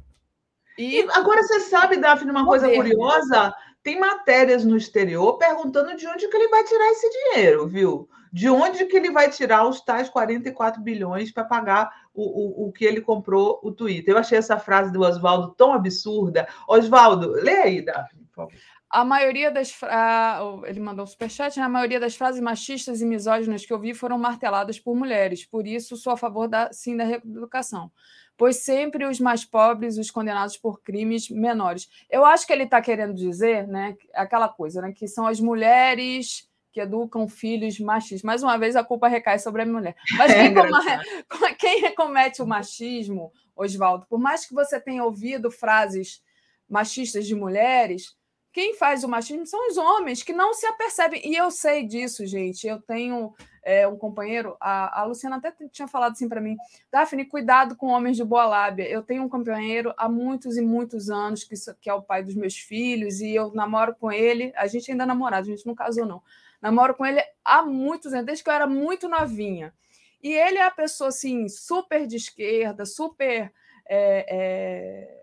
[0.79, 0.99] e.
[0.99, 2.65] e agora você sabe, Daphne, uma poder.
[2.65, 3.53] coisa curiosa?
[3.83, 8.09] Tem matérias no exterior perguntando de onde que ele vai tirar esse dinheiro, viu?
[8.31, 12.71] De onde que ele vai tirar os tais 44 bilhões para pagar o, o, o
[12.71, 14.13] que ele comprou o Twitter?
[14.13, 16.47] Eu achei essa frase do Oswaldo tão absurda.
[16.67, 18.53] Oswaldo, lê aí, Daphne, por favor.
[18.89, 19.71] A maioria das.
[19.71, 20.39] Fra...
[20.65, 21.65] Ele mandou um superchat, né?
[21.65, 25.45] A maioria das frases machistas e misóginas que eu vi foram marteladas por mulheres.
[25.45, 27.91] Por isso, sou a favor da, sim da reeducação
[28.37, 31.89] pois sempre os mais pobres, os condenados por crimes menores.
[32.09, 36.46] Eu acho que ele está querendo dizer, né, aquela coisa, né, que são as mulheres
[36.77, 38.21] que educam filhos machistas.
[38.21, 39.95] Mais uma vez, a culpa recai sobre a mulher.
[40.15, 40.31] Mas
[41.57, 46.21] quem, é quem comete o machismo, Oswaldo, por mais que você tenha ouvido frases
[46.69, 48.15] machistas de mulheres,
[48.53, 51.19] quem faz o machismo são os homens que não se apercebem.
[51.25, 52.67] E eu sei disso, gente.
[52.67, 53.33] Eu tenho
[53.63, 56.57] é, um companheiro, a, a Luciana até tinha falado assim para mim:
[56.91, 58.87] Daphne, cuidado com homens de boa lábia.
[58.87, 62.35] Eu tenho um companheiro há muitos e muitos anos, que, que é o pai dos
[62.35, 64.53] meus filhos, e eu namoro com ele.
[64.55, 66.21] A gente ainda é namorado, a gente não casou, não.
[66.61, 69.73] Namoro com ele há muitos anos, desde que eu era muito novinha.
[70.21, 73.51] E ele é a pessoa assim, super de esquerda, super.
[73.89, 75.17] É, é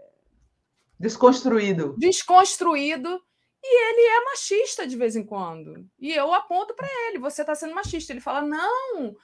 [0.99, 1.95] Desconstruído.
[1.99, 3.21] Desconstruído.
[3.63, 5.89] E ele é machista de vez em quando.
[5.99, 8.13] E eu aponto para ele: você está sendo machista.
[8.13, 9.17] Ele fala: não,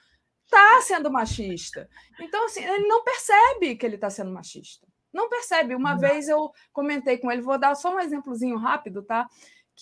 [0.45, 1.87] está sendo machista.
[2.19, 4.85] Então, assim, ele não percebe que ele está sendo machista.
[5.13, 5.75] Não percebe.
[5.75, 5.99] Uma não.
[5.99, 9.27] vez eu comentei com ele, vou dar só um exemplozinho rápido, tá?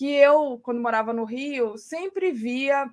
[0.00, 2.88] Que eu, quando morava no Rio, sempre via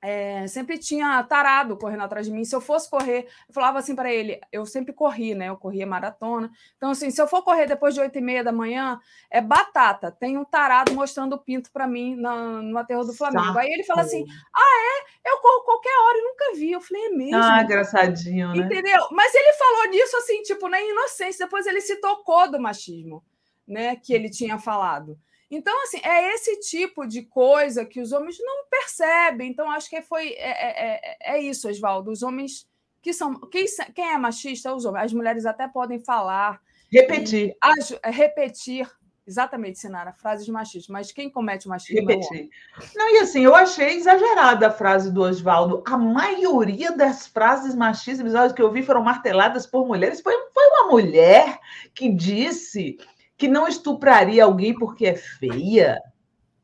[0.00, 2.44] é, sempre tinha tarado correndo atrás de mim.
[2.44, 5.48] Se eu fosse correr, eu falava assim para ele: eu sempre corri, né?
[5.48, 6.48] Eu corria maratona.
[6.76, 10.12] Então, assim, se eu for correr depois de oito e meia da manhã, é batata.
[10.12, 13.46] Tem um tarado mostrando o pinto para mim na, no aterro do Flamengo.
[13.46, 13.58] Saco.
[13.58, 14.24] Aí ele fala assim:
[14.54, 15.30] ah, é?
[15.32, 16.70] Eu corro qualquer hora e nunca vi.
[16.70, 17.42] Eu falei: é mesmo?
[17.42, 18.58] Ah, engraçadinho, né?
[18.58, 19.08] Entendeu?
[19.10, 21.44] Mas ele falou disso assim, tipo, na inocência.
[21.44, 23.20] Depois ele se tocou do machismo,
[23.66, 23.96] né?
[23.96, 25.18] Que ele tinha falado.
[25.50, 29.50] Então, assim, é esse tipo de coisa que os homens não percebem.
[29.50, 32.10] Então, acho que foi é, é, é, é isso, Oswaldo.
[32.10, 32.68] Os homens
[33.02, 33.34] que são.
[33.34, 33.64] Quem,
[33.94, 34.72] quem é machista?
[34.72, 35.06] Os homens.
[35.06, 36.60] As mulheres até podem falar.
[36.92, 37.48] Repetir.
[37.48, 38.88] E, é, repetir.
[39.26, 40.88] Exatamente, Sinara, frases machistas.
[40.88, 42.08] Mas quem comete machismo?
[42.08, 42.48] Repetir.
[42.96, 45.84] Não, e assim, eu achei exagerada a frase do Oswaldo.
[45.86, 50.20] A maioria das frases machistas, que eu vi, foram marteladas por mulheres.
[50.20, 51.60] Foi, foi uma mulher
[51.94, 52.98] que disse
[53.40, 55.98] que não estupraria alguém porque é feia?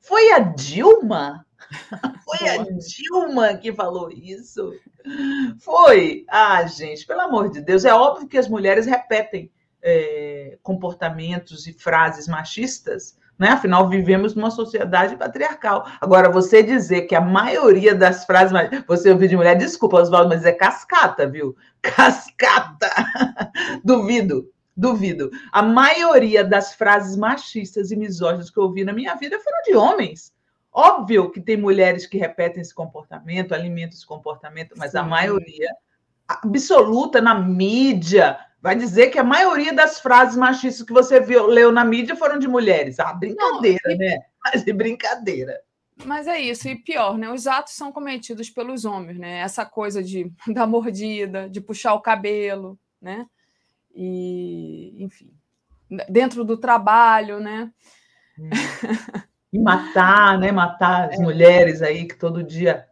[0.02, 1.46] Foi a Dilma?
[2.22, 4.72] Foi a Dilma que falou isso?
[5.58, 6.26] Foi.
[6.28, 9.50] Ah, gente, pelo amor de Deus, é óbvio que as mulheres repetem
[9.82, 13.48] é, comportamentos e frases machistas, né?
[13.48, 15.86] Afinal, vivemos numa sociedade patriarcal.
[16.00, 18.52] Agora, você dizer que a maioria das frases.
[18.86, 21.56] Você ouviu de mulher, desculpa, Oswaldo, mas é cascata, viu?
[21.80, 22.90] Cascata!
[23.82, 24.50] Duvido.
[24.76, 25.30] Duvido.
[25.50, 29.74] A maioria das frases machistas e misóginas que eu ouvi na minha vida foram de
[29.74, 30.34] homens.
[30.72, 34.98] Óbvio que tem mulheres que repetem esse comportamento, alimentam esse comportamento, mas Sim.
[34.98, 35.70] a maioria
[36.28, 41.72] absoluta na mídia vai dizer que a maioria das frases machistas que você viu, leu
[41.72, 42.98] na mídia foram de mulheres.
[42.98, 43.96] Ah, brincadeira, Não, e...
[43.96, 44.18] né?
[44.44, 45.62] Mas de brincadeira.
[46.04, 47.30] Mas é isso, e pior, né?
[47.30, 49.38] Os atos são cometidos pelos homens, né?
[49.38, 53.26] Essa coisa de dar mordida, de puxar o cabelo, né?
[53.96, 55.32] E, enfim,
[56.08, 57.70] dentro do trabalho, né?
[58.38, 58.50] Hum.
[59.52, 60.52] E matar, né?
[60.52, 61.22] Matar as é.
[61.22, 62.86] mulheres aí que todo dia,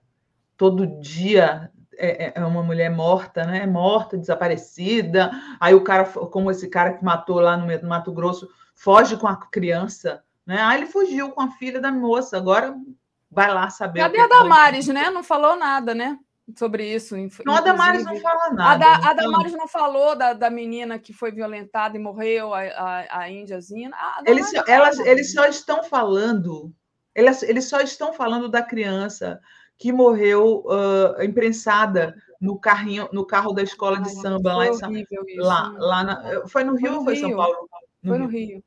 [0.57, 3.67] todo dia é, é, é uma mulher morta, né?
[3.67, 5.31] Morta, desaparecida.
[5.61, 9.37] Aí o cara, como esse cara que matou lá no Mato Grosso, foge com a
[9.37, 10.59] criança, né?
[10.61, 12.37] Ah, ele fugiu com a filha da moça.
[12.37, 12.75] Agora
[13.31, 14.01] vai lá saber.
[14.01, 15.11] Cadê a Damares, né?
[15.11, 16.19] Não falou nada, né?
[16.57, 17.17] Sobre isso.
[17.45, 18.71] Não, a Damares não fala nada.
[18.71, 22.61] A, da, a Damares não falou da, da menina que foi violentada e morreu, a,
[22.61, 23.91] a, a índiazinha.
[24.27, 26.73] Eles, elas, eles só estão falando,
[27.15, 29.41] eles, eles só estão falando da criança
[29.79, 34.93] que morreu uh, imprensada no carrinho, no carro da escola de samba lá em São
[35.39, 37.69] lá, lá na, foi no Rio foi ou foi em São Paulo?
[38.03, 38.49] No foi no Rio.
[38.49, 38.65] Rio.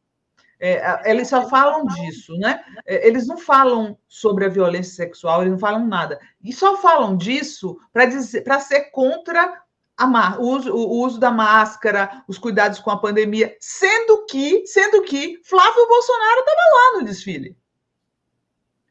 [0.60, 2.64] É, eles só falam disso, né?
[2.86, 6.20] É, eles não falam sobre a violência sexual, eles não falam nada.
[6.44, 9.62] E só falam disso para ser contra
[9.98, 15.02] a, o, uso, o uso da máscara, os cuidados com a pandemia, sendo que, sendo
[15.04, 17.58] que Flávio Bolsonaro estava lá no desfile.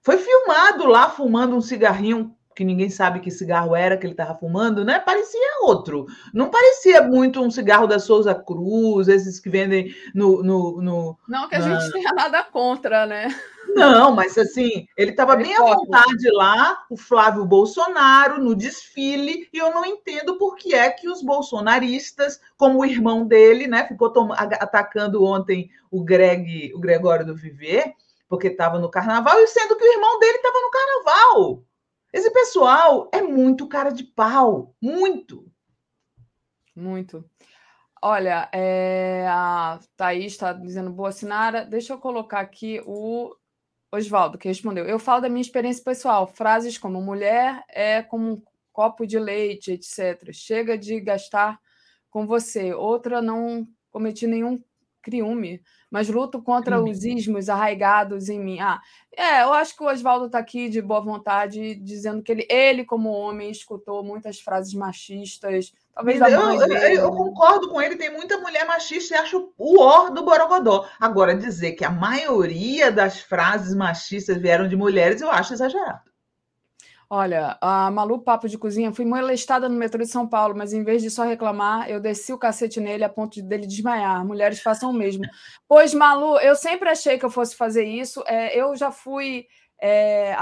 [0.02, 4.34] Foi filmado lá fumando um cigarrinho que ninguém sabe que cigarro era que ele estava
[4.34, 4.98] fumando, né?
[4.98, 6.06] Parecia outro.
[6.32, 10.42] Não parecia muito um cigarro da Souza Cruz, esses que vendem no.
[10.42, 11.78] no, no não que a na...
[11.78, 13.28] gente tenha nada contra, né?
[13.74, 19.58] Não, mas assim, ele estava bem à vontade lá, o Flávio Bolsonaro, no desfile, e
[19.58, 24.10] eu não entendo por que é que os bolsonaristas, como o irmão dele, né, ficou
[24.32, 27.92] atacando ontem o Greg, o Gregório do Viver,
[28.30, 31.65] porque estava no carnaval, e sendo que o irmão dele estava no carnaval.
[32.16, 35.52] Esse pessoal é muito cara de pau, muito.
[36.74, 37.22] Muito.
[38.00, 41.66] Olha, é, a Thaís está dizendo boa Sinara.
[41.66, 43.36] Deixa eu colocar aqui o
[43.92, 44.86] Oswaldo, que respondeu.
[44.86, 46.26] Eu falo da minha experiência pessoal.
[46.26, 50.32] Frases como mulher é como um copo de leite, etc.
[50.32, 51.60] Chega de gastar
[52.08, 52.72] com você.
[52.72, 54.58] Outra, não cometi nenhum
[55.06, 58.60] criume mas luto contra os ismos arraigados em mim.
[58.60, 58.80] Ah,
[59.16, 62.84] é, eu acho que o Oswaldo está aqui de boa vontade, dizendo que ele, ele,
[62.84, 68.36] como homem, escutou muitas frases machistas, Talvez eu, eu, eu, concordo com ele, tem muita
[68.36, 70.86] mulher machista e acho o or do Borogodó.
[71.00, 76.02] Agora, dizer que a maioria das frases machistas vieram de mulheres, eu acho exagerado.
[77.08, 80.82] Olha, a Malu Papo de Cozinha, fui molestada no metrô de São Paulo, mas em
[80.82, 84.26] vez de só reclamar, eu desci o cacete nele a ponto de dele desmaiar.
[84.26, 85.24] Mulheres façam o mesmo.
[85.68, 88.24] Pois, Malu, eu sempre achei que eu fosse fazer isso.
[88.26, 89.46] É, eu já fui
[89.80, 90.34] é,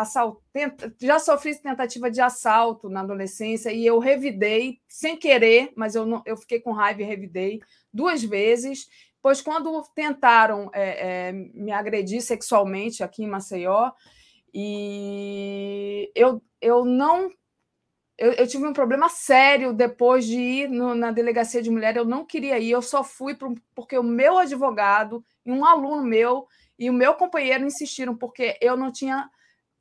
[1.01, 6.23] já sofri tentativa de assalto na adolescência e eu revidei sem querer, mas eu, não,
[6.25, 7.61] eu fiquei com raiva e revidei
[7.93, 8.87] duas vezes.
[9.21, 13.91] Pois quando tentaram é, é, me agredir sexualmente aqui em Maceió,
[14.57, 17.31] e eu, eu não.
[18.17, 21.97] Eu, eu tive um problema sério depois de ir no, na delegacia de mulher.
[21.97, 26.03] Eu não queria ir, eu só fui pro, porque o meu advogado e um aluno
[26.03, 26.47] meu
[26.79, 29.29] e o meu companheiro insistiram, porque eu não tinha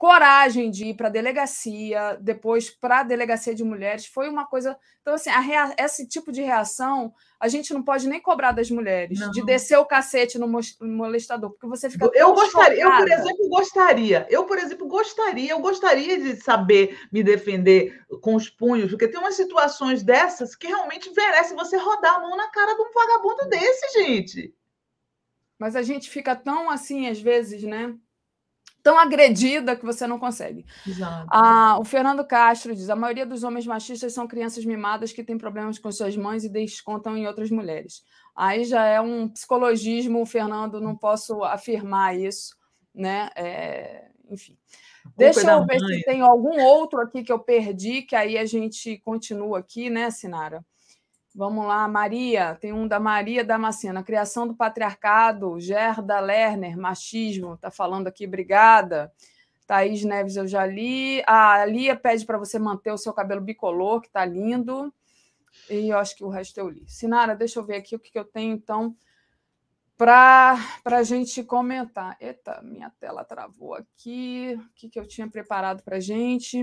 [0.03, 4.77] coragem de ir para a delegacia, depois para a delegacia de mulheres, foi uma coisa.
[5.01, 5.73] Então, assim, rea...
[5.79, 9.31] esse tipo de reação a gente não pode nem cobrar das mulheres, não.
[9.31, 10.45] de descer o cacete no
[10.81, 12.11] molestador, porque você fica.
[12.15, 13.01] Eu gostaria, chocada.
[13.01, 14.27] eu, por exemplo, gostaria.
[14.29, 19.21] Eu, por exemplo, gostaria, eu gostaria de saber me defender com os punhos, porque tem
[19.21, 23.47] umas situações dessas que realmente merece você rodar a mão na cara de um vagabundo
[23.47, 24.53] desse, gente.
[25.57, 27.95] Mas a gente fica tão assim, às vezes, né?
[28.83, 30.65] Tão agredida que você não consegue.
[30.85, 31.25] Exato.
[31.31, 35.37] Ah, o Fernando Castro diz: a maioria dos homens machistas são crianças mimadas que têm
[35.37, 38.03] problemas com suas mães e descontam em outras mulheres.
[38.35, 42.55] Aí já é um psicologismo, Fernando, não posso afirmar isso,
[42.93, 43.29] né?
[43.35, 44.57] É, enfim.
[45.17, 45.97] Deixa eu ver mãe.
[45.99, 50.09] se tem algum outro aqui que eu perdi, que aí a gente continua aqui, né,
[50.11, 50.65] Sinara?
[51.35, 57.71] Vamos lá, Maria, tem um da Maria Damascena, criação do patriarcado, Gerda Lerner, machismo, está
[57.71, 59.11] falando aqui, obrigada.
[59.65, 61.23] Thaís Neves, eu já li.
[61.25, 64.93] A Lia pede para você manter o seu cabelo bicolor, que está lindo.
[65.69, 66.83] E eu acho que o resto eu li.
[66.87, 68.95] Sinara, deixa eu ver aqui o que, que eu tenho, então,
[69.97, 72.17] para a gente comentar.
[72.19, 74.59] Eita, minha tela travou aqui.
[74.59, 76.61] O que, que eu tinha preparado para a gente?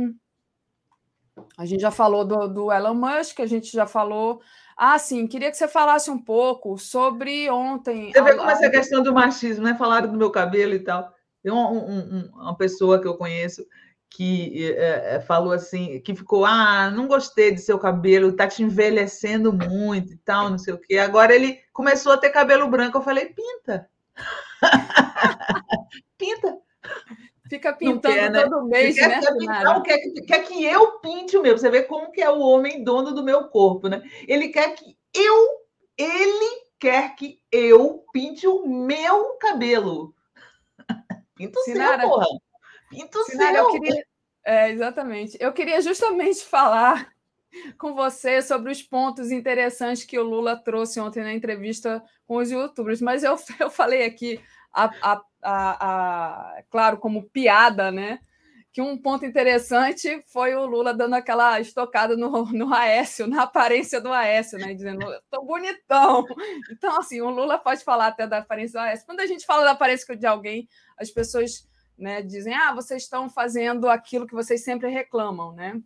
[1.56, 4.40] A gente já falou do, do Elon Musk, a gente já falou.
[4.76, 8.12] Ah, sim, queria que você falasse um pouco sobre ontem.
[8.12, 9.74] Você vê como essa questão do machismo, né?
[9.74, 11.12] Falaram do meu cabelo e tal.
[11.42, 13.64] Tem um, um, uma pessoa que eu conheço
[14.10, 18.62] que é, é, falou assim, que ficou, ah, não gostei de seu cabelo, tá te
[18.62, 20.98] envelhecendo muito e tal, não sei o quê.
[20.98, 23.88] Agora ele começou a ter cabelo branco, eu falei, pinta.
[26.18, 26.58] pinta.
[27.50, 28.42] Fica pintando quer, né?
[28.44, 29.20] todo mês, quer, né?
[29.20, 31.58] Quer, pintar, quer, quer que eu pinte o meu.
[31.58, 34.08] Você vê como que é o homem dono do meu corpo, né?
[34.28, 35.48] Ele quer que eu,
[35.98, 40.14] ele quer que eu pinte o meu cabelo.
[41.34, 42.26] Pinta o Sinara, seu, porra.
[42.88, 43.64] Pinta o Sinara, seu.
[43.64, 44.06] Eu queria,
[44.44, 45.36] é, exatamente.
[45.40, 47.12] Eu queria justamente falar
[47.76, 52.48] com você sobre os pontos interessantes que o Lula trouxe ontem na entrevista com os
[52.48, 54.40] youtubers, mas eu, eu falei aqui
[54.72, 58.20] a, a a, a, claro, como piada, né?
[58.72, 64.00] Que um ponto interessante foi o Lula dando aquela estocada no, no Aécio, na aparência
[64.00, 64.72] do Aécio, né?
[64.74, 66.24] Dizendo, tô bonitão.
[66.70, 69.06] Então, assim, o Lula pode falar até da aparência do Aécio.
[69.06, 71.68] Quando a gente fala da aparência de alguém, as pessoas
[71.98, 75.80] né, dizem, ah, vocês estão fazendo aquilo que vocês sempre reclamam, né?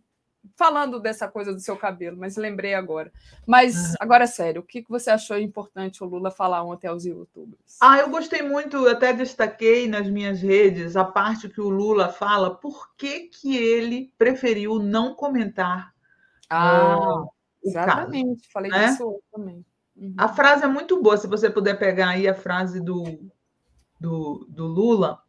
[0.55, 3.11] Falando dessa coisa do seu cabelo, mas lembrei agora.
[3.45, 3.95] Mas uhum.
[3.99, 7.77] agora sério, o que você achou importante o Lula falar ontem aos youtubers?
[7.81, 12.55] Ah, eu gostei muito, até destaquei nas minhas redes a parte que o Lula fala
[12.55, 15.93] por que, que ele preferiu não comentar.
[16.49, 17.29] Ah, uh,
[17.63, 18.87] exatamente, caso, falei né?
[18.87, 19.65] disso também.
[19.95, 20.13] Uhum.
[20.17, 23.03] A frase é muito boa, se você puder pegar aí a frase do,
[23.99, 25.21] do, do Lula,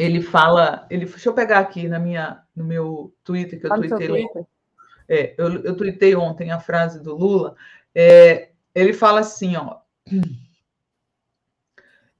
[0.00, 4.26] ele fala, ele, deixa eu pegar aqui na minha, no meu Twitter, que eu tuitei,
[5.08, 7.54] é, eu, eu tuitei ontem a frase do Lula,
[7.94, 9.78] é, ele fala assim, ó,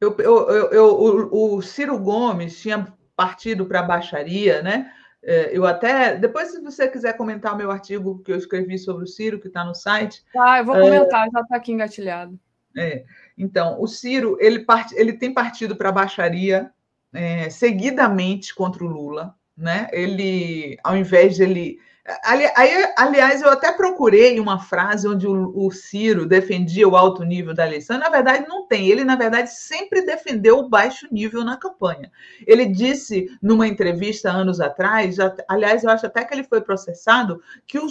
[0.00, 0.86] eu, eu, eu,
[1.30, 4.92] o, o Ciro Gomes tinha partido para a baixaria, né?
[5.22, 6.16] É, eu até.
[6.16, 9.48] Depois, se você quiser comentar o meu artigo que eu escrevi sobre o Ciro, que
[9.48, 10.24] está no site.
[10.34, 12.40] Ah, eu vou comentar, é, já está aqui engatilhado.
[12.76, 13.04] É,
[13.36, 16.72] então, o Ciro ele, part, ele tem partido para a baixaria
[17.12, 19.88] é, seguidamente contra o Lula, né?
[19.92, 21.78] Ele, ao invés de ele
[22.22, 27.24] Ali, aí, aliás, eu até procurei uma frase onde o, o, Ciro defendia o alto
[27.24, 27.98] nível da eleição.
[27.98, 28.88] Na verdade, não tem.
[28.88, 32.10] Ele, na verdade, sempre defendeu o baixo nível na campanha.
[32.46, 35.16] Ele disse numa entrevista anos atrás,
[35.48, 37.86] aliás, eu acho até que ele foi processado, que o,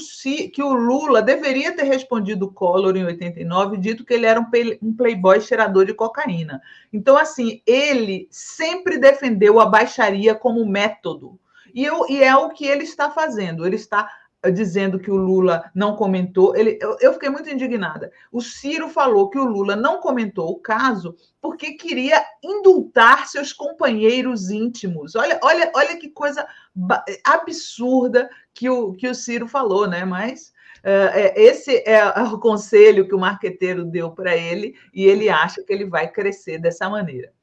[0.53, 4.47] que o Lula deveria ter respondido o Collor em 89, dito que ele era um,
[4.81, 6.61] um playboy cheirador de cocaína.
[6.91, 11.39] Então, assim, ele sempre defendeu a baixaria como método
[11.73, 13.65] e, eu, e é o que ele está fazendo.
[13.65, 14.09] Ele está
[14.53, 16.55] dizendo que o Lula não comentou.
[16.55, 18.11] Ele, eu, eu, fiquei muito indignada.
[18.31, 24.49] O Ciro falou que o Lula não comentou o caso porque queria indultar seus companheiros
[24.49, 25.15] íntimos.
[25.15, 26.47] Olha, olha, olha que coisa
[27.25, 30.05] absurda que o, que o Ciro falou, né?
[30.05, 30.53] Mas
[30.85, 35.73] uh, esse é o conselho que o marqueteiro deu para ele e ele acha que
[35.73, 37.33] ele vai crescer dessa maneira.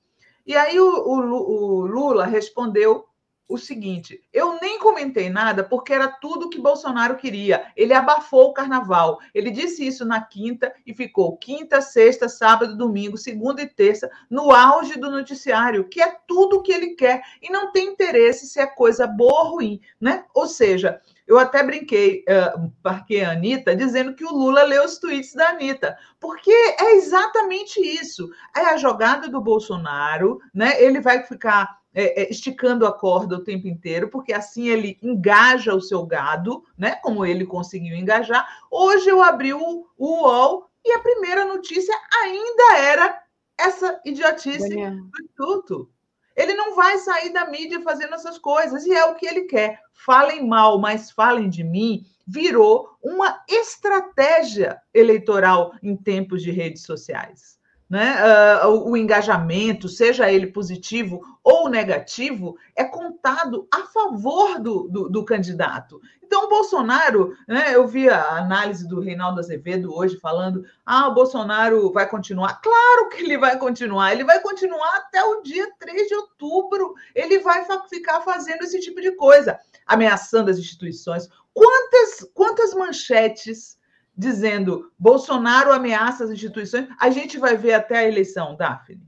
[0.47, 3.05] E aí o, o, o Lula respondeu
[3.49, 7.67] o seguinte: eu nem comentei nada porque era tudo que Bolsonaro queria.
[7.77, 9.19] Ele abafou o carnaval.
[9.35, 14.53] Ele disse isso na quinta e ficou quinta, sexta, sábado, domingo, segunda e terça no
[14.53, 18.67] auge do noticiário, que é tudo que ele quer e não tem interesse se é
[18.67, 20.25] coisa boa ou ruim, né?
[20.35, 24.99] Ou seja, eu até brinquei, uh, marquei a Anitta, dizendo que o Lula leu os
[24.99, 28.29] tweets da Anitta, porque é exatamente isso.
[28.57, 30.81] É a jogada do Bolsonaro, né?
[30.81, 35.75] Ele vai ficar é, é, esticando a corda o tempo inteiro, porque assim ele engaja
[35.75, 36.97] o seu gado, né?
[36.97, 38.47] Como ele conseguiu engajar.
[38.71, 43.23] Hoje eu abri o, o UOL e a primeira notícia ainda era
[43.57, 45.91] essa idiotice do Instituto.
[46.37, 49.81] Ele não vai sair da mídia fazendo essas coisas, e é o que ele quer.
[49.95, 57.56] Falem mal, mas falem de mim, virou uma estratégia eleitoral em tempos de redes sociais
[57.89, 58.17] né?
[58.65, 65.25] Uh, o engajamento, seja ele positivo ou negativo, é contado a favor do, do, do
[65.25, 66.01] candidato.
[66.23, 71.15] Então, o Bolsonaro, né, eu vi a análise do Reinaldo Azevedo hoje falando: ah, o
[71.15, 72.61] Bolsonaro vai continuar.
[72.61, 76.95] Claro que ele vai continuar, ele vai continuar até o dia 3 de outubro.
[77.15, 79.57] Ele vai ficar fazendo esse tipo de coisa,
[79.87, 81.29] ameaçando as instituições.
[81.55, 83.79] Quantas, quantas manchetes
[84.17, 89.03] dizendo Bolsonaro ameaça as instituições, a gente vai ver até a eleição, Daphne.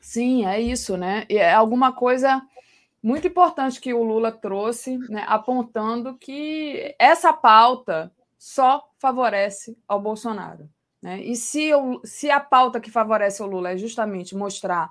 [0.00, 1.26] Sim, é isso, né?
[1.28, 2.42] E é alguma coisa
[3.02, 10.68] muito importante que o Lula trouxe, né, apontando que essa pauta só favorece ao Bolsonaro.
[11.02, 11.20] Né?
[11.22, 14.90] E se, eu, se a pauta que favorece o Lula é justamente mostrar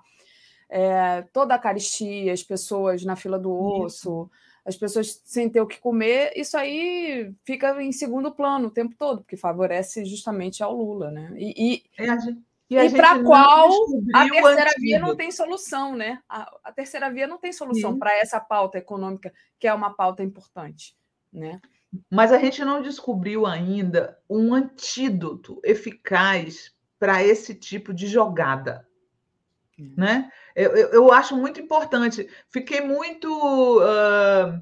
[0.69, 4.31] é, toda a caristia, as pessoas na fila do osso, isso
[4.65, 8.95] as pessoas sem ter o que comer, isso aí fica em segundo plano o tempo
[8.97, 11.33] todo, porque favorece justamente ao Lula, né?
[11.35, 11.83] E, e,
[12.69, 13.69] e, e para qual
[14.13, 16.19] a terceira via não tem solução, né?
[16.29, 20.23] A, a terceira via não tem solução para essa pauta econômica, que é uma pauta
[20.23, 20.95] importante,
[21.33, 21.59] né?
[22.09, 28.87] Mas a gente não descobriu ainda um antídoto eficaz para esse tipo de jogada.
[29.95, 30.29] Né?
[30.55, 32.27] Eu, eu, eu, acho muito importante.
[32.49, 33.29] Fiquei muito.
[33.79, 34.61] Uh,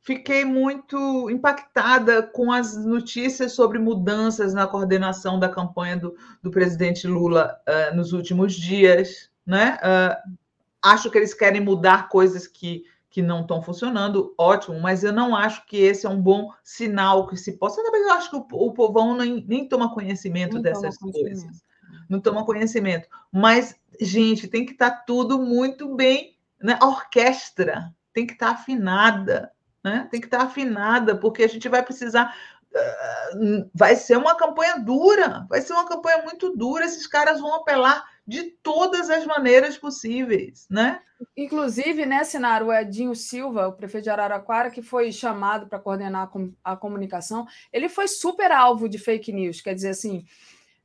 [0.00, 7.06] fiquei muito impactada com as notícias sobre mudanças na coordenação da campanha do, do presidente
[7.06, 9.30] Lula uh, nos últimos dias.
[9.46, 9.78] Né?
[9.82, 10.36] Uh,
[10.82, 15.36] acho que eles querem mudar coisas que, que não estão funcionando, ótimo, mas eu não
[15.36, 17.80] acho que esse é um bom sinal que se possa.
[17.80, 21.42] Eu acho que o, o povão nem, nem toma conhecimento nem dessas toma coisas.
[21.42, 21.70] Conhecimento.
[22.08, 23.08] Não toma conhecimento.
[23.32, 26.78] Mas gente, tem que estar tá tudo muito bem, né?
[26.80, 29.52] A orquestra tem que estar tá afinada,
[29.84, 30.08] né?
[30.10, 32.34] Tem que estar tá afinada, porque a gente vai precisar.
[32.72, 36.84] Uh, vai ser uma campanha dura, vai ser uma campanha muito dura.
[36.84, 41.00] Esses caras vão apelar de todas as maneiras possíveis, né?
[41.36, 46.30] Inclusive, né, Sinara, o Edinho Silva, o prefeito de Araraquara, que foi chamado para coordenar
[46.64, 50.24] a comunicação, ele foi super alvo de fake news, quer dizer assim,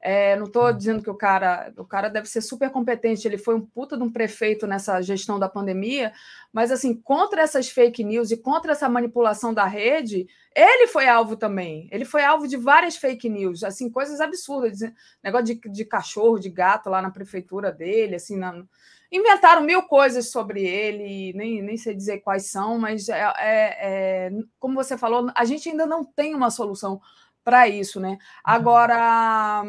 [0.07, 3.55] é, não estou dizendo que o cara, o cara deve ser super competente, ele foi
[3.55, 6.13] um puta de um prefeito nessa gestão da pandemia,
[6.53, 11.35] mas assim, contra essas fake news e contra essa manipulação da rede, ele foi alvo
[11.35, 11.89] também.
[11.91, 14.81] Ele foi alvo de várias fake news, assim, coisas absurdas,
[15.23, 18.63] negócio de, de cachorro, de gato lá na prefeitura dele, assim, na,
[19.11, 24.31] inventaram mil coisas sobre ele, nem, nem sei dizer quais são, mas é, é, é,
[24.59, 27.01] como você falou, a gente ainda não tem uma solução
[27.45, 28.09] para isso, né?
[28.09, 28.17] Uhum.
[28.43, 29.63] Agora,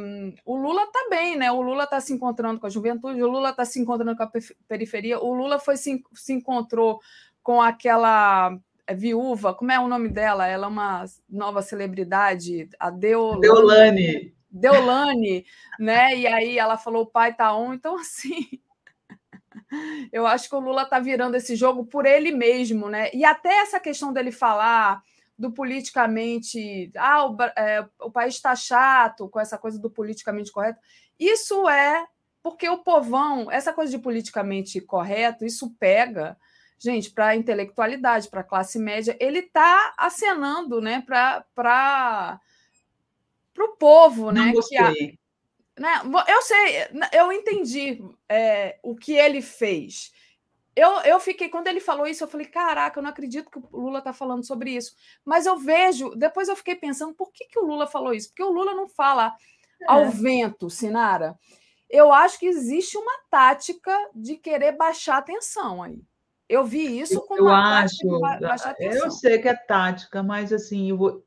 [0.47, 1.53] o Lula está bem, né?
[1.53, 4.31] O Lula está se encontrando com a juventude, o Lula está se encontrando com a
[4.66, 6.98] periferia, o Lula foi se, se encontrou
[7.43, 10.47] com aquela é, viúva, como é o nome dela?
[10.47, 13.40] Ela é uma nova celebridade, a Deolane.
[13.43, 14.36] Deolane.
[14.51, 15.44] Deolane,
[15.78, 16.16] né?
[16.16, 18.48] E aí ela falou: o pai tá on, então assim.
[20.11, 23.11] Eu acho que o Lula está virando esse jogo por ele mesmo, né?
[23.12, 25.03] E até essa questão dele falar
[25.38, 26.90] do politicamente.
[26.96, 30.80] Ah, o, é, o país está chato com essa coisa do politicamente correto.
[31.18, 32.06] Isso é
[32.42, 36.36] porque o povão, essa coisa de politicamente correto, isso pega,
[36.78, 42.40] gente, para a intelectualidade, para a classe média, ele está acenando né, para
[43.58, 44.52] o povo, Não né?
[44.52, 44.78] Gostei.
[44.78, 45.18] Que
[45.76, 46.00] a, né?
[46.28, 50.12] Eu sei, eu entendi é, o que ele fez
[50.77, 53.81] eu, eu fiquei, quando ele falou isso, eu falei: caraca, eu não acredito que o
[53.81, 54.94] Lula está falando sobre isso.
[55.24, 58.28] Mas eu vejo, depois eu fiquei pensando, por que, que o Lula falou isso?
[58.28, 59.35] Porque o Lula não fala
[59.81, 59.86] é.
[59.89, 61.35] ao vento, Sinara.
[61.89, 66.03] Eu acho que existe uma tática de querer baixar a tensão aí.
[66.47, 69.05] Eu vi isso com eu acho, baixar a tensão.
[69.07, 71.24] Eu sei que é tática, mas assim, eu, vou,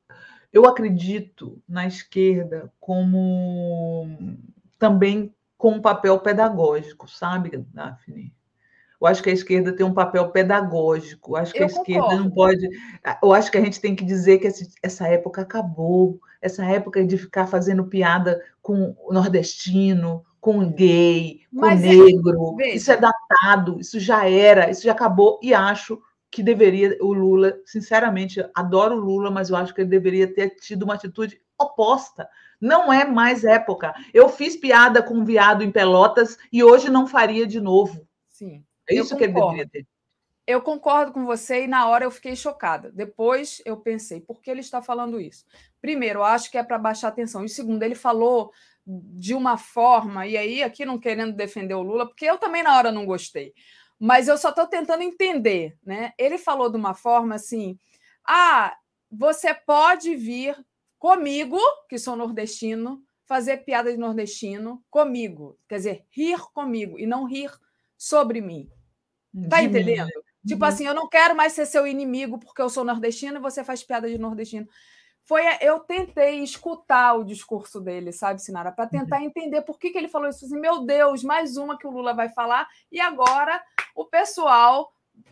[0.54, 4.08] eu acredito na esquerda como
[4.78, 8.34] também com um papel pedagógico, sabe, Daphne?
[9.00, 11.32] Eu acho que a esquerda tem um papel pedagógico.
[11.32, 12.24] Eu acho que eu a esquerda concordo.
[12.24, 12.70] não pode.
[13.24, 14.50] Eu acho que a gente tem que dizer que
[14.84, 16.20] essa época acabou.
[16.42, 22.56] Essa época de ficar fazendo piada com o nordestino, com gay, com Mas é negro.
[22.60, 22.76] É...
[22.76, 25.40] Isso é datado, isso já era, isso já acabou.
[25.42, 26.02] E acho
[26.32, 30.52] que deveria, o Lula, sinceramente, adoro o Lula, mas eu acho que ele deveria ter
[30.52, 32.28] tido uma atitude oposta.
[32.62, 33.94] Não é mais época.
[34.14, 38.08] Eu fiz piada com um viado em Pelotas e hoje não faria de novo.
[38.28, 38.64] Sim.
[38.90, 39.88] É isso que ele deveria ter.
[40.48, 42.92] Eu concordo com você e na hora eu fiquei chocada.
[42.92, 45.46] Depois eu pensei, por que ele está falando isso?
[45.80, 47.46] Primeiro, eu acho que é para baixar a atenção.
[47.46, 48.52] E segundo, ele falou
[48.86, 52.76] de uma forma, e aí aqui não querendo defender o Lula, porque eu também na
[52.76, 53.54] hora não gostei.
[54.00, 56.14] Mas eu só estou tentando entender, né?
[56.18, 57.78] Ele falou de uma forma assim:
[58.26, 58.76] ah,
[59.12, 60.56] você pode vir
[60.98, 65.60] comigo, que sou nordestino, fazer piada de nordestino comigo.
[65.68, 67.52] Quer dizer, rir comigo e não rir
[67.96, 68.68] sobre mim.
[69.50, 70.08] Tá entendendo?
[70.08, 70.48] Mim.
[70.48, 70.70] Tipo uhum.
[70.70, 73.84] assim, eu não quero mais ser seu inimigo porque eu sou nordestino e você faz
[73.84, 74.68] piada de nordestino.
[75.24, 79.26] Foi, eu tentei escutar o discurso dele, sabe, Sinara, para tentar uhum.
[79.26, 80.46] entender por que, que ele falou isso.
[80.46, 83.62] Assim, Meu Deus, mais uma que o Lula vai falar, e agora
[83.96, 84.92] o pessoal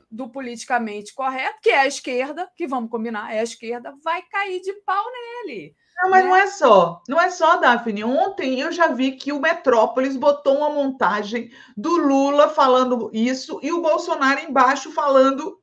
[0.09, 4.61] do politicamente correto, que é a esquerda, que vamos combinar, é a esquerda, vai cair
[4.61, 5.75] de pau nele.
[5.97, 6.29] Não, mas né?
[6.29, 8.03] não é só, não é só, Daphne.
[8.03, 13.71] Ontem eu já vi que o Metrópolis botou uma montagem do Lula falando isso e
[13.71, 15.59] o Bolsonaro embaixo falando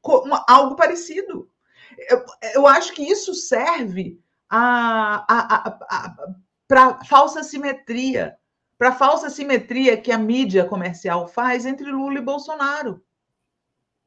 [0.49, 1.49] algo parecido.
[2.11, 2.25] Eu,
[2.55, 4.21] eu acho que isso serve
[4.51, 6.17] a, a, a,
[6.67, 8.37] para falsa simetria,
[8.77, 13.01] para falsa simetria que a mídia comercial faz entre Lula e Bolsonaro.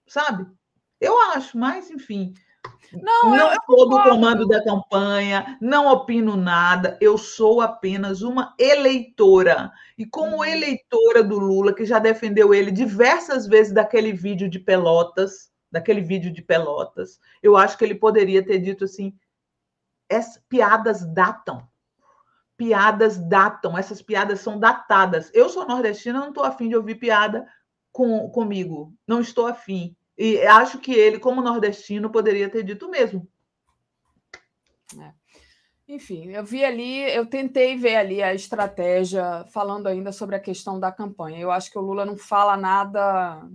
[0.05, 0.45] Sabe?
[0.99, 2.33] Eu acho, mas enfim.
[2.94, 9.72] Não, não sou do comando da campanha, não opino nada, eu sou apenas uma eleitora.
[9.98, 10.45] E como uhum.
[10.45, 16.31] eleitora do Lula, que já defendeu ele diversas vezes daquele vídeo de Pelotas, daquele vídeo
[16.31, 19.14] de Pelotas, eu acho que ele poderia ter dito assim:
[20.11, 21.68] as piadas datam.
[22.56, 25.30] Piadas datam, essas piadas são datadas.
[25.34, 27.48] Eu sou nordestina, não estou afim de ouvir piada
[27.91, 29.95] com, comigo, não estou afim.
[30.18, 33.27] E acho que ele, como nordestino, poderia ter dito mesmo.
[34.99, 35.14] É.
[35.88, 40.80] Enfim, eu vi ali, eu tentei ver ali a estratégia, falando ainda sobre a questão
[40.80, 41.39] da campanha.
[41.39, 43.48] Eu acho que o Lula não fala nada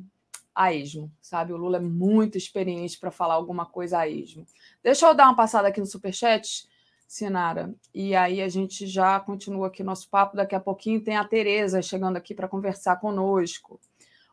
[0.54, 1.52] a esmo, sabe?
[1.52, 4.46] O Lula é muito experiente para falar alguma coisa a esmo.
[4.82, 6.68] Deixa eu dar uma passada aqui no Superchat,
[7.06, 10.36] Sinara, e aí a gente já continua aqui nosso papo.
[10.36, 13.78] Daqui a pouquinho tem a Tereza chegando aqui para conversar conosco.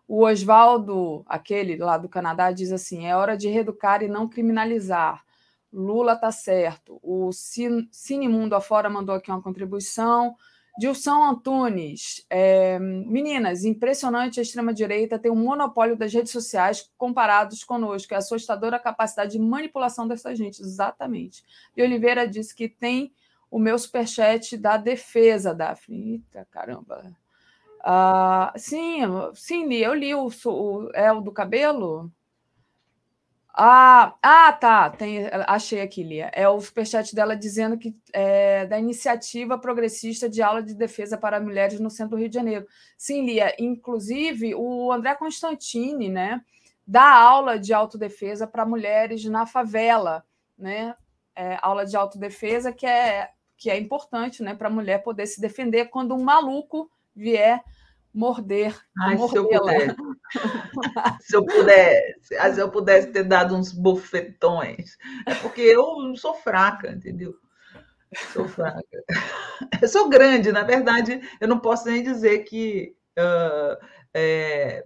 [0.10, 5.24] O Oswaldo, aquele lá do Canadá, diz assim: é hora de reeducar e não criminalizar.
[5.72, 7.00] Lula tá certo.
[7.04, 10.36] O Cinemundo afora mandou aqui uma contribuição.
[10.80, 18.12] Dilson Antunes, é, meninas, impressionante a extrema-direita ter um monopólio das redes sociais comparados conosco.
[18.12, 21.44] É assustadora a capacidade de manipulação dessa gente, exatamente.
[21.78, 23.14] E Oliveira disse que tem
[23.52, 26.14] o meu superchat da defesa, Daphne.
[26.14, 27.16] Eita, caramba.
[27.82, 29.02] Ah, sim,
[29.34, 29.74] sim.
[29.74, 32.12] Eu li o, o é o do cabelo.
[33.54, 34.90] Ah, ah, tá.
[34.90, 36.32] Tem, achei aqui, Lia.
[36.34, 41.42] É o superchat dela dizendo que é da iniciativa progressista de aula de defesa para
[41.42, 42.66] mulheres no centro do Rio de Janeiro.
[42.98, 43.54] Sim, Lia.
[43.60, 46.42] Inclusive, o André Constantini, né,
[46.88, 50.24] dá aula de autodefesa para mulheres na favela,
[50.58, 50.96] né?
[51.36, 55.42] É, aula de autodefesa que é que é importante, né, para a mulher poder se
[55.42, 56.90] defender quando um maluco
[57.20, 57.62] vier
[58.14, 58.76] morder.
[58.98, 59.96] Ai, se eu, pudesse.
[61.22, 64.98] se eu pudesse, se eu pudesse ter dado uns bofetões.
[65.26, 67.36] É porque eu sou fraca, entendeu?
[68.34, 68.84] Sou fraca.
[69.82, 74.84] Eu sou grande, na verdade, eu não posso nem dizer que uh, é,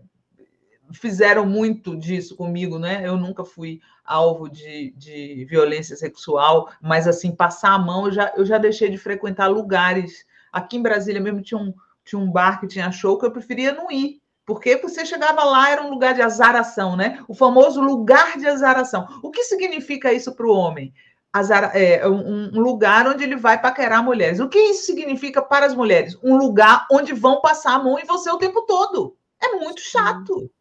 [0.92, 3.08] fizeram muito disso comigo, né?
[3.08, 8.34] Eu nunca fui alvo de, de violência sexual, mas assim, passar a mão, eu já,
[8.36, 10.26] eu já deixei de frequentar lugares.
[10.52, 11.74] Aqui em Brasília mesmo tinha um,
[12.04, 14.22] tinha um bar que tinha show que eu preferia não ir.
[14.46, 17.24] Porque você chegava lá, era um lugar de azaração, né?
[17.28, 19.08] O famoso lugar de azaração.
[19.24, 20.94] O que significa isso para o homem?
[21.32, 24.40] Azar, é, um, um, lugar onde ele vai paquerar mulheres.
[24.40, 26.18] O que isso significa para as mulheres?
[26.22, 29.18] Um lugar onde vão passar a mão em você o tempo todo.
[29.42, 30.52] É muito chato.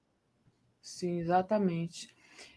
[0.80, 2.08] Sim, exatamente.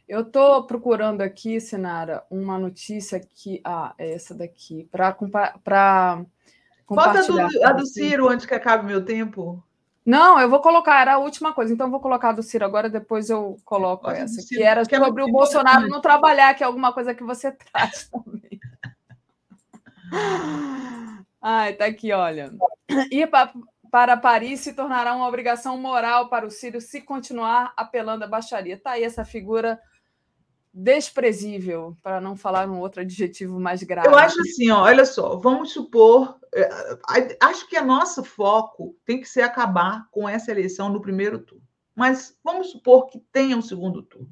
[0.08, 3.60] Eu estou procurando aqui, Sinara, uma notícia que.
[3.66, 6.26] Ah, é essa daqui, para.
[6.88, 7.20] Bota
[7.64, 9.64] a do, Ciro antes que acabe meu tempo.
[10.06, 12.64] Não, eu vou colocar, era a última coisa, então eu vou colocar a do Ciro
[12.64, 16.64] agora, depois eu coloco essa, que era que sobre é o Bolsonaro não trabalhar, que
[16.64, 18.60] é alguma coisa que você traz também.
[21.42, 22.54] Ai, tá aqui, olha.
[23.12, 23.52] Ir para,
[23.90, 28.78] para Paris se tornará uma obrigação moral para o Ciro se continuar apelando à baixaria.
[28.78, 29.80] Tá aí essa figura
[30.78, 34.10] desprezível, para não falar um outro adjetivo mais grave.
[34.10, 36.70] Eu acho assim, ó, olha só, vamos supor, é,
[37.40, 41.64] acho que o nosso foco tem que ser acabar com essa eleição no primeiro turno.
[41.96, 44.30] Mas vamos supor que tenha um segundo turno.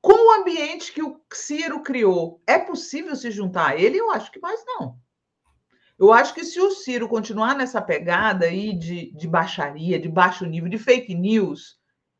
[0.00, 3.98] Com o ambiente que o Ciro criou, é possível se juntar a ele?
[3.98, 4.96] Eu acho que mais não.
[5.96, 10.44] Eu acho que se o Ciro continuar nessa pegada aí de, de baixaria, de baixo
[10.44, 11.78] nível, de fake news,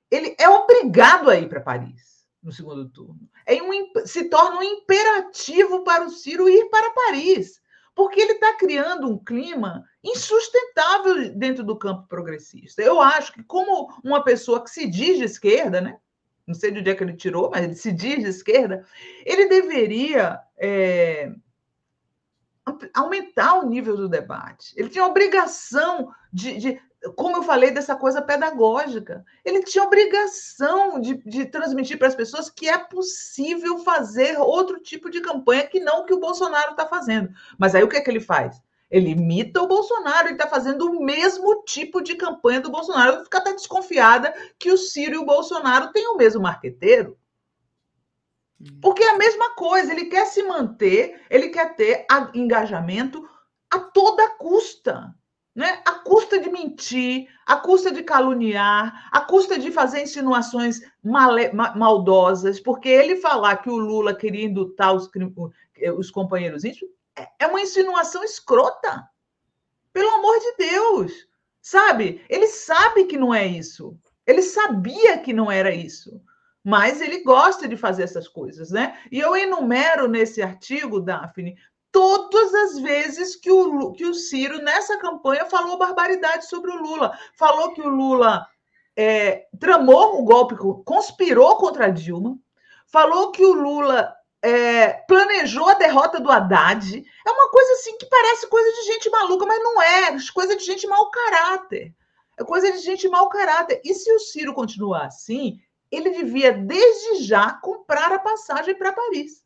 [0.08, 2.11] ele é obrigado a ir para Paris
[2.42, 3.28] no segundo turno.
[3.46, 7.60] É um, se torna um imperativo para o Ciro ir para Paris,
[7.94, 12.82] porque ele está criando um clima insustentável dentro do campo progressista.
[12.82, 15.98] Eu acho que, como uma pessoa que se diz de esquerda, né?
[16.46, 18.84] não sei de onde é que ele tirou, mas ele se diz de esquerda,
[19.24, 21.32] ele deveria é,
[22.94, 24.74] aumentar o nível do debate.
[24.76, 26.80] Ele tinha a obrigação de, de
[27.16, 29.24] como eu falei, dessa coisa pedagógica.
[29.44, 35.10] Ele tinha obrigação de, de transmitir para as pessoas que é possível fazer outro tipo
[35.10, 37.30] de campanha que não o que o Bolsonaro está fazendo.
[37.58, 38.60] Mas aí o que é que ele faz?
[38.90, 43.16] Ele imita o Bolsonaro, ele está fazendo o mesmo tipo de campanha do Bolsonaro.
[43.16, 47.18] Eu fico até desconfiada que o Ciro e o Bolsonaro têm o mesmo marqueteiro.
[48.80, 53.28] Porque é a mesma coisa, ele quer se manter, ele quer ter engajamento
[53.68, 55.12] a toda custa
[55.54, 55.82] né?
[55.84, 62.58] a custa de mentir, a custa de caluniar, a custa de fazer insinuações male, maldosas,
[62.60, 65.10] porque ele falar que o Lula queria indutar os,
[65.96, 69.08] os companheiros íntimos é, é uma insinuação escrota.
[69.92, 71.12] Pelo amor de Deus.
[71.60, 72.24] Sabe?
[72.28, 73.96] Ele sabe que não é isso.
[74.26, 76.20] Ele sabia que não era isso.
[76.64, 78.98] Mas ele gosta de fazer essas coisas, né?
[79.10, 81.56] E eu enumero nesse artigo, Daphne,
[81.92, 87.16] todas as vezes que o, que o Ciro, nessa campanha, falou barbaridade sobre o Lula.
[87.36, 88.46] Falou que o Lula
[88.96, 92.38] é, tramou o golpe, conspirou contra a Dilma,
[92.86, 97.04] falou que o Lula é, planejou a derrota do Haddad.
[97.26, 100.16] É uma coisa assim que parece coisa de gente maluca, mas não é.
[100.34, 101.94] Coisa de gente mau caráter.
[102.38, 103.80] É coisa de gente mau caráter.
[103.84, 105.60] E se o Ciro continuar assim,
[105.90, 109.41] ele devia, desde já, comprar a passagem para Paris.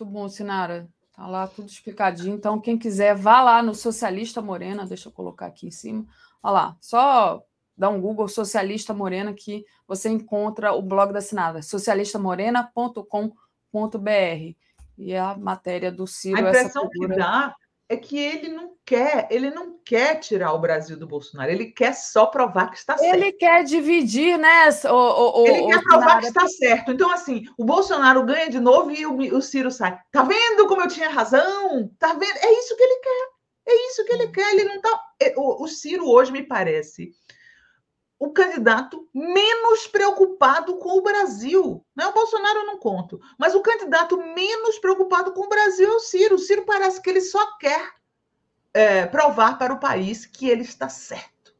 [0.00, 0.88] Muito bom, Sinara.
[1.14, 2.34] Tá lá tudo explicadinho.
[2.34, 4.86] Então, quem quiser, vá lá no Socialista Morena.
[4.86, 6.06] Deixa eu colocar aqui em cima.
[6.42, 7.44] Olha lá, só
[7.76, 14.56] dá um Google Socialista Morena que você encontra o blog da Sinara, socialistamorena.com.br.
[14.96, 16.38] E a matéria do Ciro.
[16.38, 17.54] A impressão que dá
[17.90, 21.92] é que ele não quer, ele não quer tirar o Brasil do Bolsonaro, ele quer
[21.92, 23.16] só provar que está certo.
[23.16, 24.68] Ele quer dividir, né?
[24.84, 26.92] O, o, ele o, quer provar que está certo.
[26.92, 29.98] Então, assim, o Bolsonaro ganha de novo e o, o Ciro sai.
[30.12, 31.90] Tá vendo como eu tinha razão?
[31.98, 32.36] Tá vendo?
[32.36, 33.28] É isso que ele quer.
[33.66, 34.52] É isso que ele quer.
[34.52, 35.00] Ele não tá.
[35.20, 37.10] É, o, o Ciro hoje me parece
[38.20, 41.82] o candidato menos preocupado com o Brasil.
[41.96, 42.06] Né?
[42.06, 46.00] O Bolsonaro eu não conto, mas o candidato menos preocupado com o Brasil é o
[46.00, 46.34] Ciro.
[46.34, 47.82] O Ciro parece que ele só quer
[48.74, 51.54] é, provar para o país que ele está certo.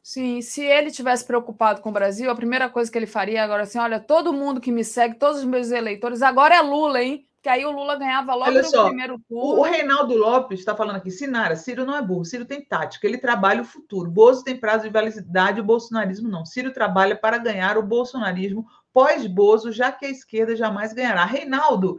[0.00, 3.64] Sim, se ele tivesse preocupado com o Brasil, a primeira coisa que ele faria agora
[3.64, 7.26] assim, olha, todo mundo que me segue, todos os meus eleitores, agora é Lula, hein?
[7.44, 9.60] Que aí o Lula ganhava logo Olha no só, primeiro turno.
[9.60, 13.18] O Reinaldo Lopes está falando aqui, Sinara, Ciro não é burro, Ciro tem tática, ele
[13.18, 14.10] trabalha o futuro.
[14.10, 16.46] Bozo tem prazo de validade, o bolsonarismo não.
[16.46, 18.64] Ciro trabalha para ganhar o bolsonarismo
[18.94, 21.26] pós-Bozo, já que a esquerda jamais ganhará.
[21.26, 21.98] Reinaldo,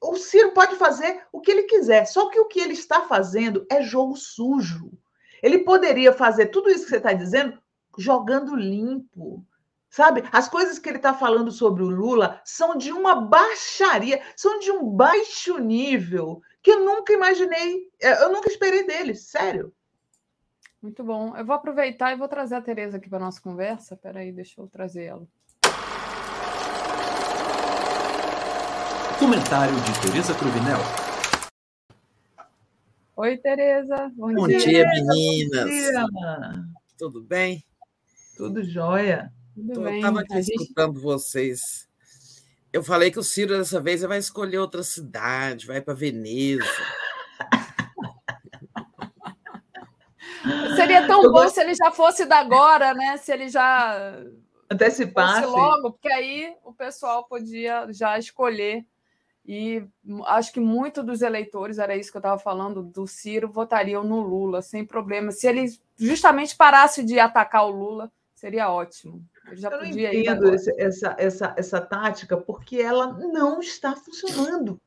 [0.00, 3.66] o Ciro pode fazer o que ele quiser, só que o que ele está fazendo
[3.68, 4.92] é jogo sujo.
[5.42, 7.58] Ele poderia fazer tudo isso que você está dizendo
[7.98, 9.44] jogando limpo,
[9.90, 10.22] Sabe?
[10.30, 14.70] As coisas que ele está falando sobre o Lula são de uma baixaria, são de
[14.70, 19.72] um baixo nível que eu nunca imaginei, é, eu nunca esperei dele, sério.
[20.82, 21.36] Muito bom.
[21.36, 23.96] Eu vou aproveitar e vou trazer a Tereza aqui para nossa conversa.
[23.96, 25.26] Peraí, deixa eu trazer ela.
[29.18, 30.78] Comentário de Tereza Cruvinel.
[33.16, 34.12] Oi, Tereza.
[34.14, 35.64] Bom, bom dia, dia meninas.
[35.64, 36.64] Bom dia.
[36.96, 37.64] Tudo bem?
[38.36, 39.32] Tudo jóia.
[39.68, 40.62] Eu estava aqui gente...
[40.62, 41.88] escutando vocês.
[42.72, 46.64] Eu falei que o Ciro dessa vez vai escolher outra cidade, vai para Veneza.
[50.76, 53.16] Seria tão bom se ele já fosse da agora, né?
[53.16, 54.16] Se ele já
[54.70, 55.46] Antecipasse.
[55.46, 58.84] logo, porque aí o pessoal podia já escolher.
[59.44, 59.82] E
[60.26, 64.20] acho que muitos dos eleitores, era isso que eu estava falando, do Ciro, votariam no
[64.20, 65.32] Lula, sem problema.
[65.32, 65.66] Se ele
[65.96, 69.24] justamente parasse de atacar o Lula, seria ótimo.
[69.52, 74.80] Já eu não entendo essa, essa, essa tática, porque ela não está funcionando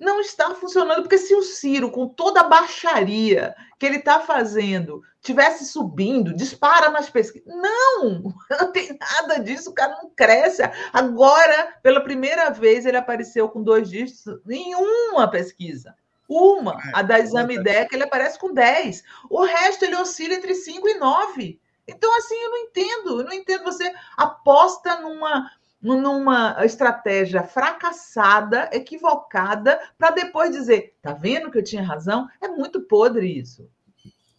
[0.00, 5.02] não está funcionando, porque se o Ciro, com toda a baixaria que ele está fazendo,
[5.20, 7.46] tivesse subindo, dispara nas pesquisas.
[7.54, 10.62] Não, não tem nada disso, o cara não cresce.
[10.92, 15.94] Agora, pela primeira vez, ele apareceu com dois dígitos em uma pesquisa.
[16.26, 19.02] Uma, é, a da Exame que ele aparece com 10.
[19.28, 21.60] O resto ele oscila entre 5 e 9.
[21.90, 23.20] Então, assim, eu não entendo.
[23.20, 23.64] Eu não entendo.
[23.64, 25.50] Você aposta numa,
[25.80, 32.28] numa estratégia fracassada, equivocada, para depois dizer, tá vendo que eu tinha razão?
[32.40, 33.68] É muito podre isso.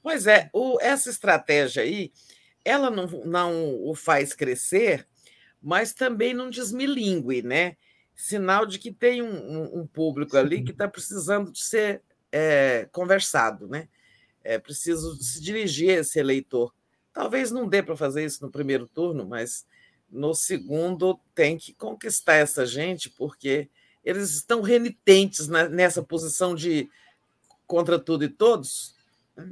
[0.04, 2.12] Pois é, o, essa estratégia aí,
[2.66, 5.08] ela não, não o faz crescer,
[5.62, 7.78] mas também não desmilingue, né?
[8.16, 12.02] Sinal de que tem um, um público ali que está precisando de ser
[12.32, 13.88] é, conversado, né?
[14.44, 16.74] É preciso se dirigir a esse eleitor.
[17.14, 19.66] Talvez não dê para fazer isso no primeiro turno, mas
[20.10, 23.70] no segundo tem que conquistar essa gente, porque
[24.04, 26.90] eles estão renitentes nessa posição de
[27.68, 28.96] contra tudo e todos.
[29.36, 29.52] Né?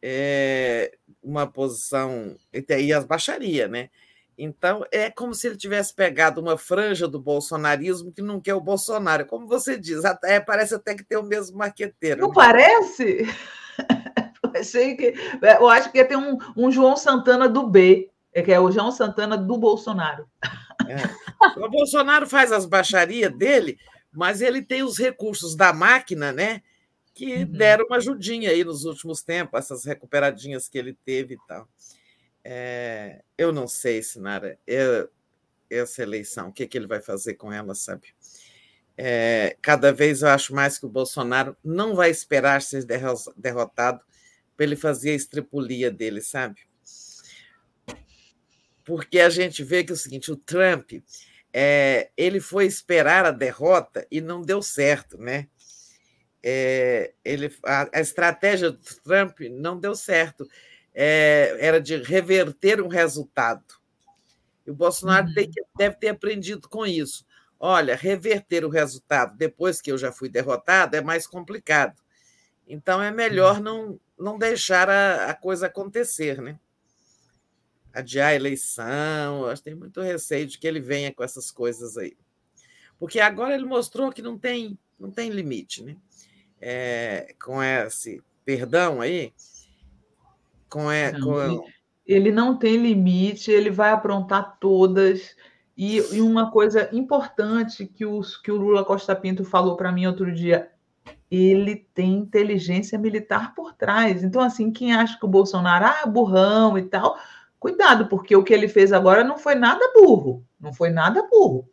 [0.00, 2.36] É uma posição.
[2.52, 3.90] E aí as baixaria, né?
[4.38, 8.60] Então, é como se ele tivesse pegado uma franja do bolsonarismo que não quer o
[8.60, 9.24] Bolsonaro.
[9.24, 12.20] Como você diz, até, parece até que tem o mesmo marqueteiro.
[12.20, 12.34] Não né?
[12.34, 13.24] parece?
[14.60, 15.14] Achei que,
[15.60, 18.70] eu acho que ia ter um, um João Santana do B é que é o
[18.70, 20.28] João Santana do Bolsonaro.
[20.86, 21.58] É.
[21.58, 23.78] O Bolsonaro faz as baixarias dele,
[24.12, 26.60] mas ele tem os recursos da máquina, né?
[27.14, 27.46] Que uhum.
[27.46, 31.66] deram uma ajudinha aí nos últimos tempos, essas recuperadinhas que ele teve e tal.
[32.44, 35.08] É, eu não sei, Sinara, eu,
[35.70, 38.08] essa eleição, o que, que ele vai fazer com ela, sabe?
[38.98, 42.84] É, cada vez eu acho mais que o Bolsonaro não vai esperar ser
[43.34, 44.02] derrotado
[44.56, 46.66] para ele fazer a estripulia dele, sabe?
[48.86, 50.92] porque a gente vê que é o seguinte, o Trump
[51.52, 55.48] é, ele foi esperar a derrota e não deu certo, né?
[56.40, 60.46] É, ele, a, a, estratégia do Trump não deu certo,
[60.94, 63.64] é, era de reverter um resultado.
[64.64, 65.34] E o Bolsonaro uhum.
[65.34, 67.26] tem, deve ter aprendido com isso.
[67.58, 72.00] Olha, reverter o resultado depois que eu já fui derrotado é mais complicado.
[72.68, 73.62] Então é melhor uhum.
[73.62, 76.58] não, não deixar a, a coisa acontecer, né?
[77.96, 79.46] adiar a eleição.
[79.46, 82.16] Acho que tem muito receio de que ele venha com essas coisas aí.
[82.98, 85.96] Porque agora ele mostrou que não tem, não tem limite, né?
[86.60, 89.32] É, com esse perdão aí,
[90.68, 91.64] com, é, com...
[92.06, 95.34] Ele não tem limite, ele vai aprontar todas.
[95.76, 100.06] E, e uma coisa importante que, os, que o Lula Costa Pinto falou para mim
[100.06, 100.70] outro dia,
[101.30, 104.22] ele tem inteligência militar por trás.
[104.22, 107.18] Então, assim, quem acha que o Bolsonaro ah, é burrão e tal,
[107.58, 110.44] Cuidado, porque o que ele fez agora não foi nada burro.
[110.60, 111.68] Não foi nada burro.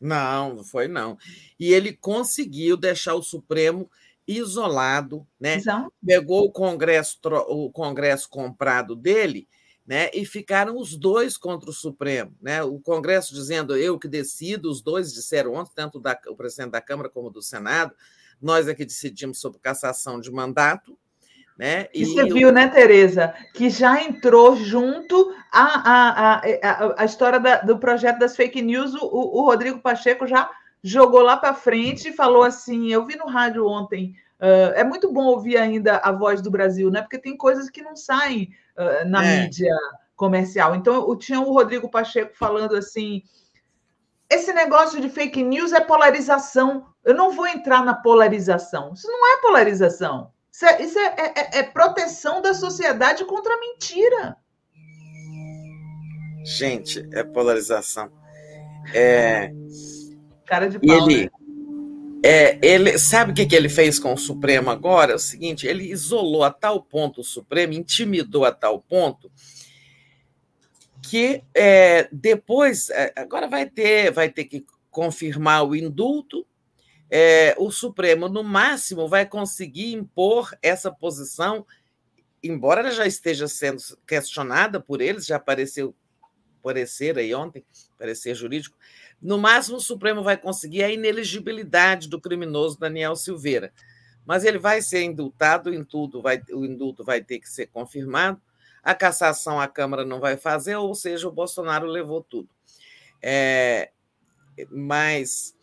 [0.00, 1.18] Não, não foi não.
[1.58, 3.90] E ele conseguiu deixar o Supremo
[4.26, 5.56] isolado, né?
[5.56, 5.92] Exato.
[6.04, 7.18] Pegou o Congresso,
[7.48, 9.48] o Congresso comprado dele,
[9.86, 10.08] né?
[10.14, 12.62] E ficaram os dois contra o Supremo, né?
[12.62, 16.80] O Congresso dizendo eu que decido, os dois disseram ontem, tanto da, o presidente da
[16.80, 17.94] Câmara como do Senado,
[18.42, 20.98] nós é que decidimos sobre cassação de mandato,
[21.56, 21.86] né?
[21.94, 27.38] E, e você viu, né, Tereza, que já entrou junto a, a, a, a, história
[27.38, 30.50] da, do projeto das fake news, o, o Rodrigo Pacheco já
[30.82, 34.14] jogou lá para frente e falou assim: eu vi no rádio ontem.
[34.40, 37.00] Uh, é muito bom ouvir ainda a voz do Brasil, né?
[37.00, 39.42] Porque tem coisas que não saem uh, na é.
[39.42, 39.72] mídia
[40.16, 40.74] comercial.
[40.74, 43.22] Então, tinha o Rodrigo Pacheco falando assim:
[44.32, 46.86] esse negócio de fake news é polarização.
[47.04, 48.92] Eu não vou entrar na polarização.
[48.94, 50.30] Isso não é polarização.
[50.50, 54.36] Isso, é, isso é, é, é, é proteção da sociedade contra a mentira.
[56.44, 58.10] Gente, é polarização.
[58.94, 59.52] É...
[60.46, 61.30] Cara de pau, ele, né?
[62.24, 65.12] é, ele sabe o que, que ele fez com o Supremo agora?
[65.12, 69.30] É o seguinte: ele isolou a tal ponto o Supremo, intimidou a tal ponto
[71.02, 76.46] que é, depois é, agora vai ter vai ter que confirmar o indulto
[77.14, 81.66] é, o Supremo, no máximo, vai conseguir impor essa posição,
[82.42, 85.94] embora ela já esteja sendo questionada por eles, já apareceu
[86.62, 87.62] parecer aí ontem,
[87.98, 88.78] parecer jurídico,
[89.20, 93.74] no máximo o Supremo vai conseguir a ineligibilidade do criminoso Daniel Silveira.
[94.24, 98.40] Mas ele vai ser indultado em tudo, vai, o indulto vai ter que ser confirmado.
[98.82, 102.48] A cassação a Câmara não vai fazer, ou seja, o Bolsonaro levou tudo.
[103.22, 103.90] É,
[104.70, 105.54] mas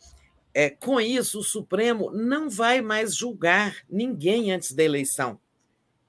[0.53, 5.39] é, com isso, o Supremo não vai mais julgar ninguém antes da eleição.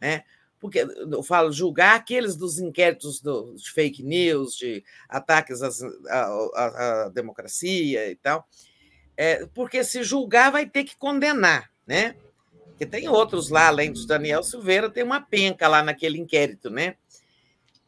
[0.01, 0.25] Né?
[0.59, 5.71] Porque eu falo julgar aqueles dos inquéritos do, de fake news, de ataques à,
[6.09, 8.47] à, à, democracia e tal.
[9.17, 12.15] É, porque se julgar, vai ter que condenar, né?
[12.65, 16.97] Porque tem outros lá, além de Daniel Silveira, tem uma penca lá naquele inquérito, né?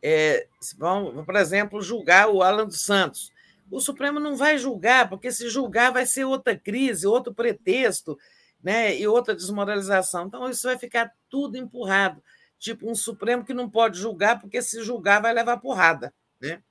[0.02, 3.32] É, vão, por exemplo, julgar o Alan dos Santos
[3.72, 8.18] o Supremo não vai julgar, porque se julgar vai ser outra crise, outro pretexto,
[8.62, 8.94] né?
[8.94, 10.26] E outra desmoralização.
[10.26, 12.22] Então, isso vai ficar tudo empurrado.
[12.58, 16.12] Tipo, um Supremo que não pode julgar, porque se julgar vai levar porrada.
[16.38, 16.62] Né?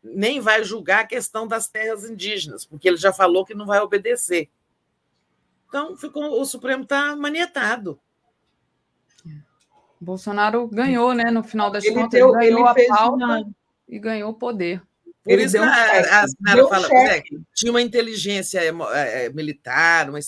[0.00, 3.80] Nem vai julgar a questão das terras indígenas, porque ele já falou que não vai
[3.80, 4.48] obedecer.
[5.68, 8.00] Então, ficou, o Supremo está manietado.
[10.00, 11.30] Bolsonaro ganhou, né?
[11.30, 13.50] No final das ele contas, deu, ele ganhou ele a pauta uma...
[13.88, 14.82] e ganhou poder.
[15.24, 17.22] Por ele isso a, a Sinara fala, é,
[17.54, 20.18] tinha uma inteligência é, é, militar, uma,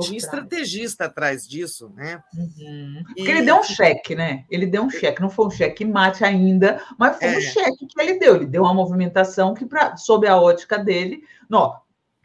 [0.00, 2.22] tinha estrategista atrás disso, né?
[2.34, 3.02] Uhum.
[3.10, 3.14] E...
[3.16, 4.44] Porque ele deu um cheque, né?
[4.50, 7.38] Ele deu um cheque, não foi um cheque mate ainda, mas foi é.
[7.38, 8.36] um cheque que ele deu.
[8.36, 11.76] Ele deu uma movimentação que, pra, sob a ótica dele, não,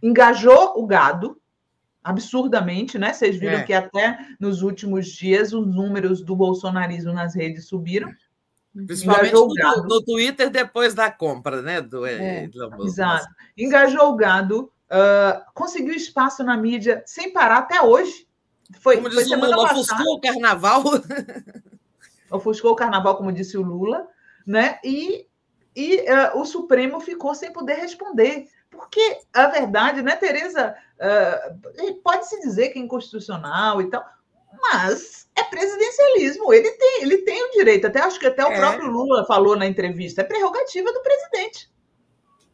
[0.02, 1.40] engajou o gado
[2.04, 3.14] absurdamente, né?
[3.14, 3.64] Vocês viram é.
[3.64, 8.12] que até nos últimos dias os números do bolsonarismo nas redes subiram.
[8.74, 9.48] Principalmente no,
[9.84, 11.80] no, Twitter depois da compra, né?
[11.80, 12.50] Do, é,
[12.82, 13.28] exato.
[13.56, 18.28] Engajou o gado, uh, conseguiu espaço na mídia sem parar até hoje.
[18.80, 20.84] Foi, como foi semana Lula, ofuscou o carnaval.
[22.32, 24.08] ofuscou o carnaval, como disse o Lula,
[24.46, 24.80] né?
[24.84, 25.28] E,
[25.76, 28.48] e uh, o Supremo ficou sem poder responder.
[28.74, 30.76] Porque a verdade, né, Tereza?
[31.00, 34.04] Uh, Pode-se dizer que é inconstitucional e tal,
[34.72, 36.54] mas é presidencialismo.
[36.54, 37.88] Ele tem, ele tem o direito.
[37.88, 38.58] Até acho que até o é.
[38.58, 40.22] próprio Lula falou na entrevista.
[40.22, 41.70] É prerrogativa do presidente.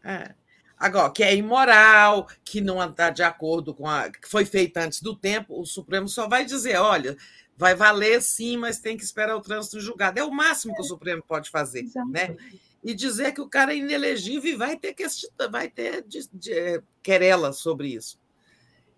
[0.04, 0.34] É.
[0.78, 5.02] Agora, que é imoral, que não está de acordo com a que foi feita antes
[5.02, 7.18] do tempo, o Supremo só vai dizer: olha,
[7.58, 10.20] vai valer sim, mas tem que esperar o trânsito julgado.
[10.20, 12.10] É o máximo que o Supremo pode fazer, Exato.
[12.10, 12.36] né?
[12.84, 15.06] E dizer que o cara é inelegível e vai ter que
[15.52, 18.18] vai ter de, de, de, querela sobre isso.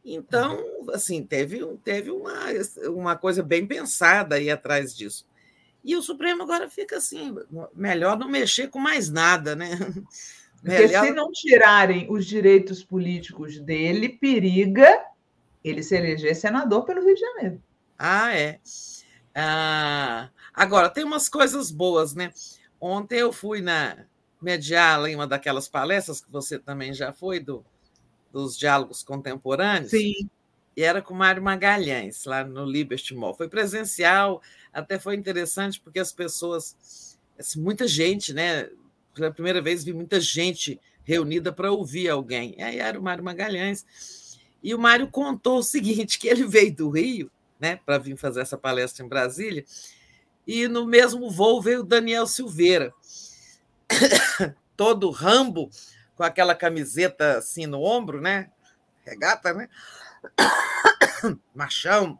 [0.04, 0.60] Então,
[0.94, 2.36] assim, teve, teve uma,
[2.88, 5.26] uma coisa bem pensada aí atrás disso.
[5.84, 7.36] E o Supremo agora fica assim,
[7.74, 9.70] melhor não mexer com mais nada, né?
[10.62, 11.06] Porque melhor...
[11.06, 15.04] se não tirarem os direitos políticos dele, periga
[15.64, 17.64] ele se eleger senador pelo Rio de Janeiro.
[17.98, 18.60] Ah, é.
[19.34, 22.32] Ah, agora, tem umas coisas boas, né?
[22.82, 24.06] Ontem eu fui na
[24.42, 27.64] mediar em uma daquelas palestras que você também já foi, do
[28.34, 29.92] dos diálogos contemporâneos.
[29.92, 30.30] Sim.
[30.76, 33.36] E era com Mário Magalhães, lá no Liberty Mall.
[33.36, 34.42] Foi presencial,
[34.72, 38.70] até foi interessante, porque as pessoas, assim, muita gente, né?
[39.14, 42.56] Pela primeira vez vi muita gente reunida para ouvir alguém.
[42.58, 43.86] E aí era o Mário Magalhães.
[44.64, 47.30] E o Mário contou o seguinte: que ele veio do Rio,
[47.60, 49.66] né, para vir fazer essa palestra em Brasília,
[50.46, 52.94] e no mesmo voo veio o Daniel Silveira,
[54.76, 55.70] todo rambo,
[56.16, 58.52] com aquela camiseta assim no ombro, né?
[59.06, 59.70] Regata, né?
[61.54, 62.20] Machão,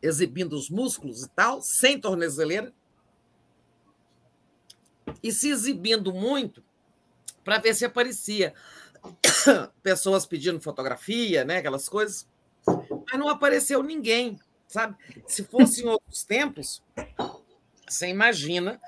[0.00, 2.72] exibindo os músculos e tal, sem tornezeleira.
[5.22, 6.62] E se exibindo muito
[7.44, 8.54] para ver se aparecia.
[9.82, 11.58] Pessoas pedindo fotografia, né?
[11.58, 12.28] Aquelas coisas.
[12.66, 14.38] Mas não apareceu ninguém,
[14.72, 14.96] sabe?
[15.26, 16.82] Se fosse em outros tempos,
[17.86, 18.80] você imagina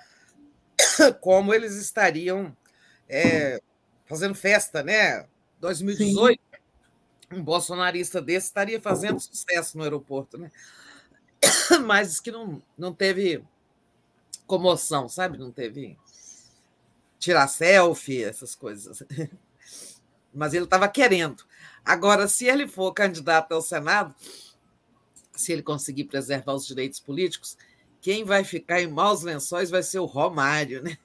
[1.21, 2.57] como eles estariam
[3.09, 3.61] é,
[4.07, 5.27] fazendo festa, né?
[5.61, 7.37] 2018, Sim.
[7.37, 10.51] um bolsonarista desse estaria fazendo sucesso no aeroporto, né?
[11.85, 13.45] Mas que não, não teve
[14.47, 15.37] comoção, sabe?
[15.37, 15.99] Não teve
[17.19, 19.03] tirar selfie, essas coisas.
[20.33, 21.45] Mas ele estava querendo.
[21.85, 24.15] Agora, se ele for candidato ao Senado,
[25.35, 27.57] se ele conseguir preservar os direitos políticos,
[28.01, 30.97] quem vai ficar em maus lençóis vai ser o Romário, né?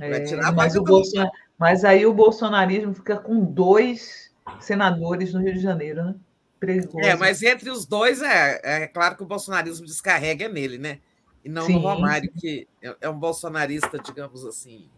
[0.00, 1.30] É, mas, o Bolson...
[1.58, 6.14] mas aí o bolsonarismo fica com dois senadores no Rio de Janeiro, né?
[6.58, 7.00] Perigoso.
[7.00, 11.00] É, mas entre os dois, é, é claro que o bolsonarismo descarrega nele, né?
[11.44, 11.74] E não Sim.
[11.74, 14.88] no Romário, que é, é um bolsonarista, digamos assim.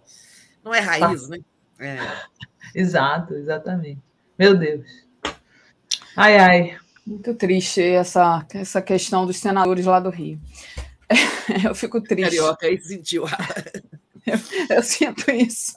[0.65, 1.39] Não é raiz, né?
[1.79, 1.99] É.
[2.75, 4.01] Exato, exatamente.
[4.39, 4.87] Meu Deus.
[6.17, 6.79] Ai, ai.
[7.07, 10.39] Muito triste essa, essa questão dos senadores lá do Rio.
[11.65, 12.37] Eu fico triste.
[12.37, 13.25] Carioca aí sentiu.
[14.25, 14.39] Eu,
[14.77, 15.77] eu sinto isso.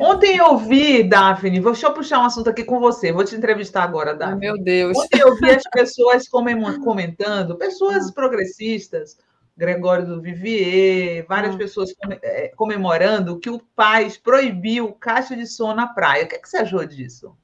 [0.00, 3.82] Ontem eu vi, Daphne, deixa eu puxar um assunto aqui com você, vou te entrevistar
[3.82, 4.38] agora, Daphne.
[4.38, 4.96] meu Deus.
[4.96, 8.12] Ontem eu vi as pessoas comentando, pessoas ah.
[8.12, 9.16] progressistas,
[9.56, 11.58] Gregório do Vivier, várias ah.
[11.58, 16.24] pessoas é, comemorando que o Paz proibiu caixa de som na praia.
[16.24, 17.34] O que, é que você achou disso?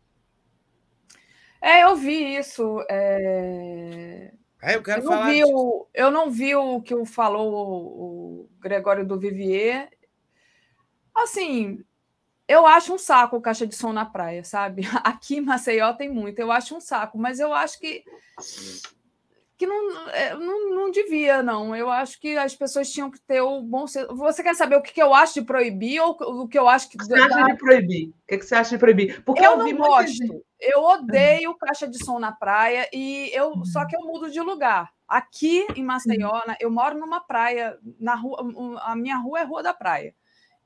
[1.64, 2.84] É, eu vi isso.
[2.90, 4.30] É...
[4.60, 5.30] É, eu quero eu falar.
[5.30, 9.90] Vi o, eu não vi o que falou o, o Gregório do Vivier.
[11.14, 11.82] Assim,
[12.46, 14.82] eu acho um saco caixa de som na praia, sabe?
[15.02, 18.04] Aqui em Maceió tem muito, eu acho um saco, mas eu acho que
[19.64, 21.74] que não, é, não, não devia, não.
[21.74, 24.14] Eu acho que as pessoas tinham que ter o bom senso.
[24.14, 26.96] Você quer saber o que eu acho de proibir ou o que eu acho que.
[26.96, 28.08] O que você acha de proibir?
[28.08, 29.22] O que você acha de proibir?
[29.24, 30.44] Porque eu, eu não gosto.
[30.60, 34.92] Eu odeio caixa de som na praia e eu só que eu mudo de lugar.
[35.08, 38.38] Aqui em Maceió, eu moro numa praia, na rua,
[38.82, 40.14] a minha rua é Rua da Praia.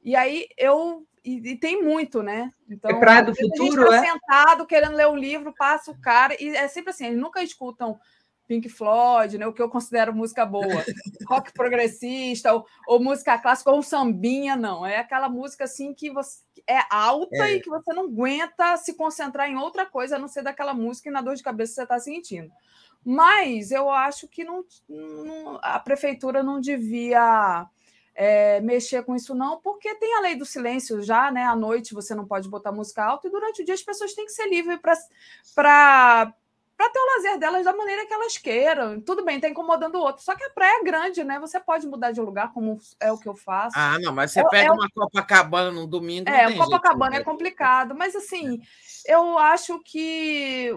[0.03, 2.51] E aí eu e, e, tem muito, né?
[2.71, 4.13] Então, é praia do futuro, a gente tá é?
[4.13, 7.99] sentado querendo ler um livro, passa o cara e é sempre assim, eles nunca escutam
[8.49, 10.65] Pink Floyd, né, o que eu considero música boa,
[11.29, 14.85] rock progressista, ou, ou, música clássica, ou um sambinha, não.
[14.85, 17.57] É aquela música assim que você é alta é.
[17.57, 21.11] e que você não aguenta se concentrar em outra coisa, a não ser daquela música
[21.11, 22.51] e na dor de cabeça que você está sentindo.
[23.05, 27.69] Mas eu acho que não, não a prefeitura não devia
[28.15, 31.45] é, mexer com isso, não, porque tem a lei do silêncio já, né?
[31.45, 34.25] À noite você não pode botar música alta e durante o dia as pessoas têm
[34.25, 34.81] que ser livres
[35.55, 36.35] para
[36.79, 39.01] para ter o lazer delas da maneira que elas queiram.
[39.01, 40.23] Tudo bem, está incomodando o outro.
[40.23, 41.41] Só que a praia é grande, né?
[41.41, 43.77] Você pode mudar de lugar, como é o que eu faço.
[43.77, 44.71] Ah, não, mas você é, pega é...
[44.71, 46.31] uma Copacabana no domingo.
[46.31, 48.61] É, Copacabana é complicado, mas assim,
[49.05, 50.71] eu acho que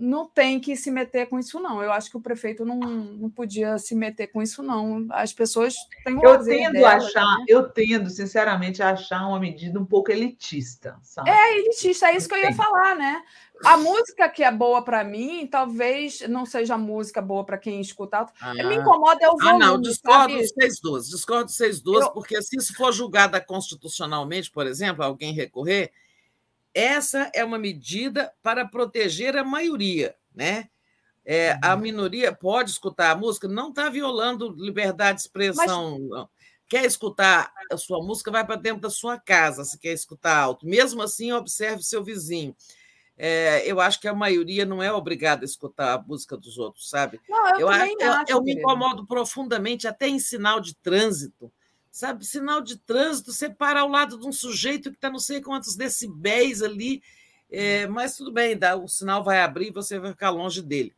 [0.00, 1.82] não tem que se meter com isso, não.
[1.82, 5.06] Eu acho que o prefeito não, não podia se meter com isso, não.
[5.10, 5.74] As pessoas
[6.04, 7.44] têm o Eu tendo delas, achar, né?
[7.48, 10.96] eu tendo, sinceramente, a achar uma medida um pouco elitista.
[11.02, 11.28] Sabe?
[11.28, 13.22] É elitista, é isso que eu ia falar, né?
[13.64, 18.26] A música que é boa para mim, talvez não seja música boa para quem escuta.
[18.40, 18.54] Ah.
[18.54, 19.64] Me incomoda é o volume.
[19.64, 21.10] Ah, não, discordo dos 612.
[21.10, 22.12] Discordo dos 612, eu...
[22.12, 25.92] porque se isso for julgada constitucionalmente, por exemplo, alguém recorrer,
[26.72, 30.68] essa é uma medida para proteger a maioria, né?
[31.24, 31.80] É, a uhum.
[31.80, 35.98] minoria pode escutar a música, não está violando liberdade de expressão.
[36.08, 36.26] Mas...
[36.68, 40.66] Quer escutar a sua música, vai para dentro da sua casa, se quer escutar alto.
[40.66, 42.54] Mesmo assim, observe seu vizinho
[43.20, 46.88] é, eu acho que a maioria não é obrigada a escutar a música dos outros,
[46.88, 47.20] sabe?
[47.28, 51.52] Não, eu, eu, acho, eu, eu me incomodo profundamente, até em sinal de trânsito.
[51.90, 55.40] Sabe, sinal de trânsito, você para ao lado de um sujeito que está não sei
[55.40, 57.02] quantos decibéis ali,
[57.50, 60.94] é, mas tudo bem, dá, o sinal vai abrir e você vai ficar longe dele.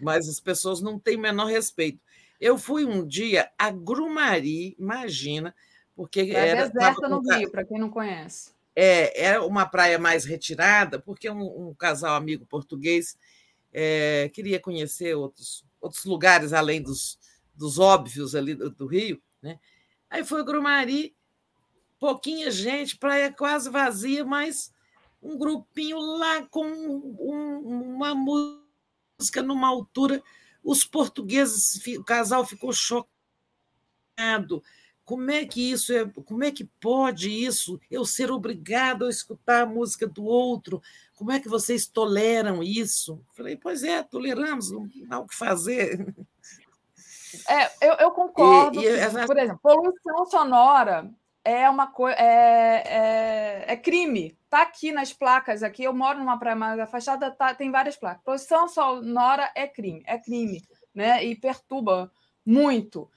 [0.00, 2.00] Mas as pessoas não têm o menor respeito.
[2.40, 5.54] Eu fui um dia a Grumari, imagina,
[5.94, 6.68] porque é era.
[6.68, 11.68] Deserta no Rio, para quem não conhece é, é uma praia mais retirada, porque um,
[11.68, 13.16] um casal amigo português
[13.72, 17.18] é, queria conhecer outros, outros lugares além dos,
[17.54, 19.20] dos óbvios ali do, do Rio.
[19.42, 19.58] Né?
[20.08, 21.14] Aí foi Grumari,
[21.98, 24.72] pouquinha gente, praia quase vazia, mas
[25.22, 30.22] um grupinho lá com um, uma música numa altura.
[30.62, 33.10] Os portugueses, o casal ficou chocado
[35.10, 39.62] como é que isso é, como é que pode isso, eu ser obrigado a escutar
[39.62, 40.80] a música do outro?
[41.16, 43.20] Como é que vocês toleram isso?
[43.36, 46.14] Falei, pois é, toleramos, não há o que fazer.
[47.48, 48.80] É, eu, eu concordo.
[48.80, 51.10] E, e, por exemplo, poluição sonora
[51.44, 54.38] é uma coisa é, é, é, crime.
[54.44, 55.82] Está aqui nas placas aqui.
[55.82, 58.22] Eu moro numa praia mais afastada, tá, tem várias placas.
[58.22, 60.62] Poluição sonora é crime, é crime,
[60.94, 61.24] né?
[61.24, 62.12] E perturba
[62.46, 63.10] muito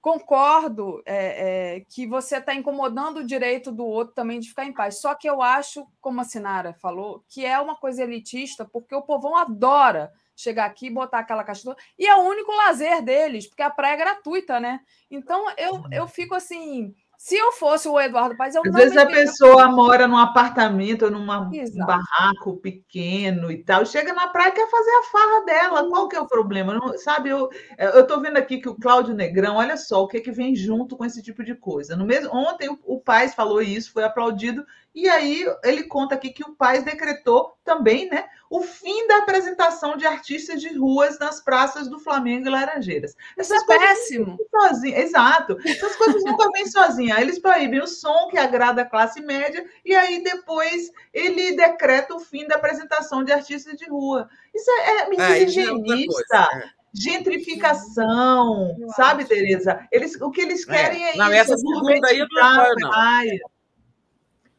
[0.00, 4.72] concordo é, é, que você está incomodando o direito do outro também de ficar em
[4.72, 5.00] paz.
[5.00, 9.02] Só que eu acho, como a Sinara falou, que é uma coisa elitista, porque o
[9.02, 11.76] povão adora chegar aqui e botar aquela caixa.
[11.98, 14.80] E é o único lazer deles, porque a praia é gratuita, né?
[15.10, 19.04] Então eu, eu fico assim se eu fosse o Eduardo Paes, eu Às vezes a
[19.04, 24.90] pessoa mora num apartamento num barraco pequeno e tal, chega na praia e quer fazer
[24.90, 25.88] a farra dela.
[25.90, 26.72] Qual que é o problema?
[26.72, 30.20] Não, sabe, eu estou vendo aqui que o Cláudio Negrão, olha só o que, é
[30.20, 31.94] que vem junto com esse tipo de coisa.
[31.94, 34.64] No mesmo, ontem o, o Paes falou isso, foi aplaudido,
[34.94, 39.96] e aí ele conta aqui que o Paes decretou também né, o fim da apresentação
[39.96, 43.16] de artistas de ruas nas praças do Flamengo e Laranjeiras.
[43.38, 44.36] Essas Isso é péssimo.
[44.50, 44.98] Sozinha.
[44.98, 45.56] Exato.
[45.64, 47.20] Essas coisas nunca vêm sozinhas.
[47.20, 52.20] Eles proíbem o som que agrada a classe média e aí depois ele decreta o
[52.20, 54.28] fim da apresentação de artistas de rua.
[54.52, 56.48] Isso é, é medida é, higienista.
[56.52, 59.86] É gentrificação, sabe, Tereza?
[59.92, 60.72] Eles, o que eles é.
[60.72, 61.34] querem é, é não, isso.
[61.36, 62.90] Essa segunda aí eu não, não.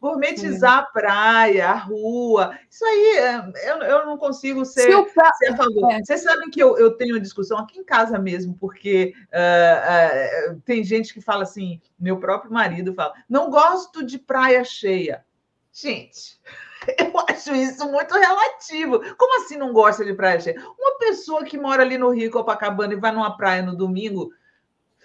[0.01, 2.57] Gourmetizar a praia, a rua.
[2.67, 5.31] Isso aí, é, eu, eu não consigo ser, pra...
[5.33, 5.91] ser a favor.
[5.91, 6.03] É.
[6.03, 10.61] Vocês sabem que eu, eu tenho uma discussão aqui em casa mesmo, porque uh, uh,
[10.65, 15.23] tem gente que fala assim, meu próprio marido fala, não gosto de praia cheia.
[15.71, 16.41] Gente,
[16.97, 18.99] eu acho isso muito relativo.
[19.15, 20.59] Como assim não gosta de praia cheia?
[20.79, 24.31] Uma pessoa que mora ali no Rio, Copacabana, e vai numa praia no domingo,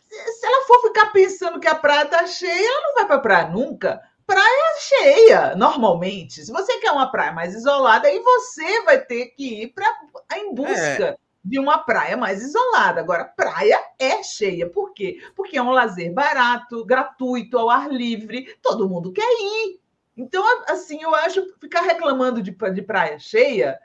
[0.09, 3.21] se ela for ficar pensando que a praia está cheia, ela não vai para a
[3.21, 4.01] praia nunca.
[4.27, 6.45] Praia cheia, normalmente.
[6.45, 9.87] Se você quer uma praia mais isolada, aí você vai ter que ir pra,
[10.37, 11.17] em busca é.
[11.45, 13.01] de uma praia mais isolada.
[13.01, 14.69] Agora, praia é cheia.
[14.69, 15.23] Por quê?
[15.37, 18.57] Porque é um lazer barato, gratuito, ao ar livre.
[18.61, 19.81] Todo mundo quer ir.
[20.17, 23.79] Então, assim, eu acho ficar reclamando de, de praia cheia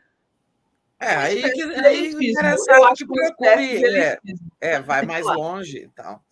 [1.01, 4.19] é, aí, que, aí interessante que procure, é,
[4.61, 6.23] é, vai mais longe e tal.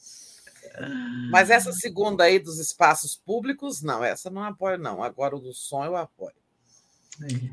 [1.30, 5.04] Mas essa segunda aí dos espaços públicos, não, essa não apoio, não.
[5.04, 6.34] Agora o do som eu apoio.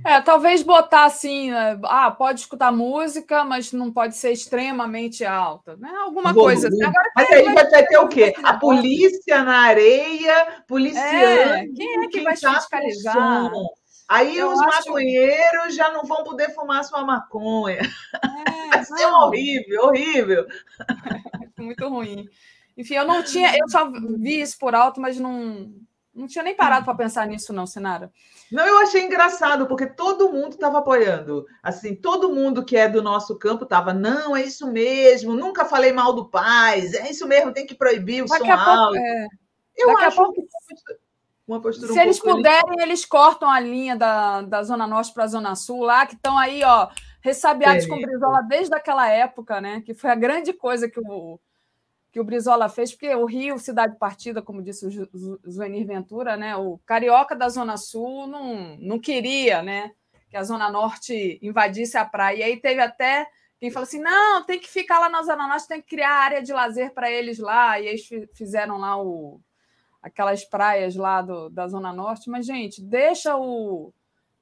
[0.04, 5.76] É, talvez botar assim, né, ah, pode escutar música, mas não pode ser extremamente alta,
[5.76, 5.92] né?
[6.02, 6.84] Alguma coisa assim.
[6.84, 8.32] Agora, mas aí vai, vai ter o quê?
[8.44, 11.08] A polícia na areia, policiando.
[11.08, 13.50] É, quem é que vai tá fiscalizar?
[14.08, 17.80] Aí eu os maconheiros já não vão poder fumar sua maconha.
[17.80, 20.46] É, Vai ser horrível, horrível.
[21.58, 22.28] Muito ruim.
[22.76, 25.72] Enfim, eu não tinha, eu só vi isso por alto, mas não,
[26.14, 28.12] não tinha nem parado para pensar nisso, não, Sinara.
[28.52, 31.46] Não, eu achei engraçado, porque todo mundo estava apoiando.
[31.62, 35.92] Assim, todo mundo que é do nosso campo estava, não, é isso mesmo, nunca falei
[35.92, 38.96] mal do paz, é isso mesmo, tem que proibir o Daqui som alto.
[38.96, 39.26] É...
[39.76, 40.46] Eu Daqui acho a pouco
[41.46, 45.24] uma postura Se um eles puderem, eles cortam a linha da, da Zona Norte para
[45.24, 46.88] a Zona Sul lá, que estão aí, ó,
[47.20, 49.80] ressabiados com Brizola desde aquela época, né?
[49.84, 51.38] Que foi a grande coisa que o,
[52.16, 56.56] que o Brizola fez, porque o Rio, cidade partida, como disse o Zuenir Ventura, né?
[56.56, 59.92] O carioca da Zona Sul não, não queria, né?
[60.30, 62.38] Que a Zona Norte invadisse a praia.
[62.38, 63.28] E aí teve até
[63.60, 66.42] quem falou assim: não, tem que ficar lá na Zona Norte, tem que criar área
[66.42, 67.78] de lazer para eles lá.
[67.78, 69.38] E eles fizeram lá o
[70.00, 73.92] aquelas praias lá do, da Zona Norte, mas, gente, deixa o.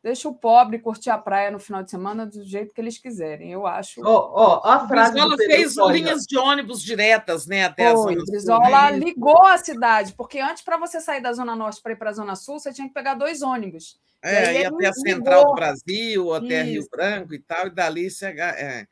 [0.05, 3.51] Deixa o pobre curtir a praia no final de semana do jeito que eles quiserem.
[3.51, 4.03] Eu acho.
[4.03, 5.13] Oh, oh, a frase.
[5.13, 7.65] Brizola fez linhas de ônibus diretas, né?
[7.65, 11.33] Até Foi, a Zona Brizola Sul, ligou a cidade, porque antes, para você sair da
[11.33, 13.99] Zona Norte para ir para a Zona Sul, você tinha que pegar dois ônibus.
[14.21, 16.71] É, ia até a Central do Brasil, até Isso.
[16.71, 18.27] Rio Branco e tal, e dali você.
[18.27, 18.87] É,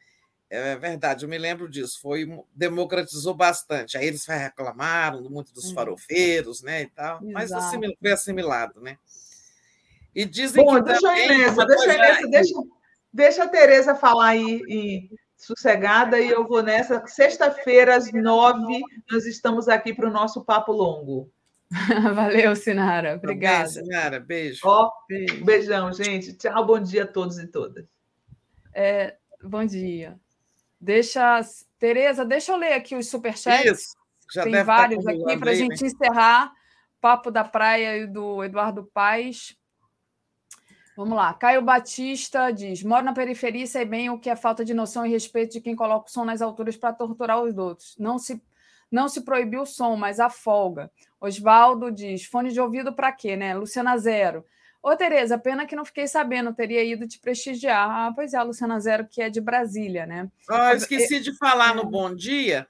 [0.49, 2.01] é verdade, eu me lembro disso.
[2.01, 3.99] Foi democratizou bastante.
[3.99, 5.75] Aí eles reclamaram muito dos hum.
[5.75, 7.17] farofeiros, né, e tal.
[7.17, 7.33] Exato.
[7.35, 8.97] Mas assimil, foi assimilado, né?
[10.15, 12.55] E dizem Bom, que deixa nessa, deixa, nessa deixa,
[13.13, 17.05] deixa a Tereza falar aí e sossegada e eu vou nessa.
[17.07, 21.31] Sexta-feira às nove nós estamos aqui para o nosso papo longo.
[22.15, 23.17] Valeu, Sinara.
[23.17, 23.65] Obrigada.
[23.65, 24.21] Beijo, Sinara.
[24.21, 24.61] Beijo.
[24.65, 25.45] Ó, beijo.
[25.45, 26.35] Beijão, gente.
[26.35, 27.87] Tchau, bom dia a todos e todas.
[28.75, 30.19] É, bom dia.
[30.81, 31.41] Deixa.
[31.79, 33.81] Tereza, deixa eu ler aqui os superchats.
[33.81, 34.03] Isso.
[34.33, 35.89] Já Tem vários aqui para a gente né?
[35.89, 36.53] encerrar.
[37.01, 39.57] Papo da Praia e do Eduardo Paes.
[40.97, 41.33] Vamos lá.
[41.35, 45.07] Caio Batista diz: moro na periferia e sei bem o que é falta de noção
[45.07, 47.95] e respeito de quem coloca o som nas alturas para torturar os outros.
[47.99, 48.43] Não se,
[48.91, 50.91] não se proibiu o som, mas a folga.
[51.21, 53.55] Oswaldo diz: fone de ouvido para quê, né?
[53.55, 54.45] Luciana Zero.
[54.83, 57.89] Ô, Tereza, pena que não fiquei sabendo, teria ido te prestigiar.
[57.89, 60.29] Ah, pois é, a Luciana Zero, que é de Brasília, né?
[60.51, 61.75] Ah, eu esqueci de falar é.
[61.77, 62.67] no Bom Dia,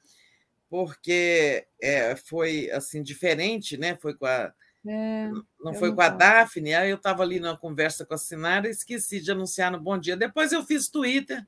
[0.69, 3.97] porque é, foi assim diferente, né?
[3.97, 4.53] Foi com a.
[4.87, 5.29] É,
[5.61, 8.67] não foi não com a Daphne, aí eu estava ali na conversa com a Sinara
[8.67, 10.17] e esqueci de anunciar no Bom Dia.
[10.17, 11.47] Depois eu fiz Twitter,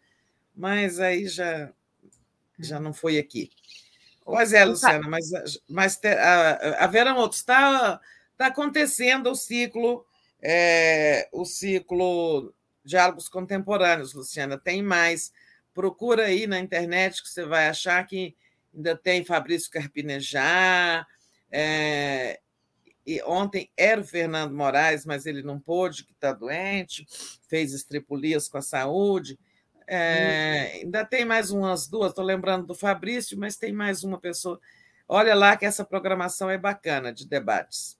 [0.55, 1.73] mas aí já,
[2.59, 3.51] já não foi aqui.
[4.25, 5.31] Pois é, Luciana, mas,
[5.69, 8.01] mas a, a Vera Motos está
[8.37, 10.07] tá acontecendo o ciclo
[10.45, 12.55] é, o ciclo
[12.85, 14.59] Diálogos Contemporâneos, Luciana.
[14.59, 15.33] Tem mais.
[15.73, 18.37] Procura aí na internet que você vai achar que
[18.75, 21.07] ainda tem Fabrício Carpinejar.
[21.51, 22.41] É,
[23.07, 27.07] e ontem era o Fernando Moraes, mas ele não pôde, que está doente,
[27.49, 29.39] fez estripulias com a saúde.
[29.87, 34.59] É, ainda tem mais umas duas, estou lembrando do Fabrício, mas tem mais uma pessoa.
[35.07, 37.99] Olha lá que essa programação é bacana de debates.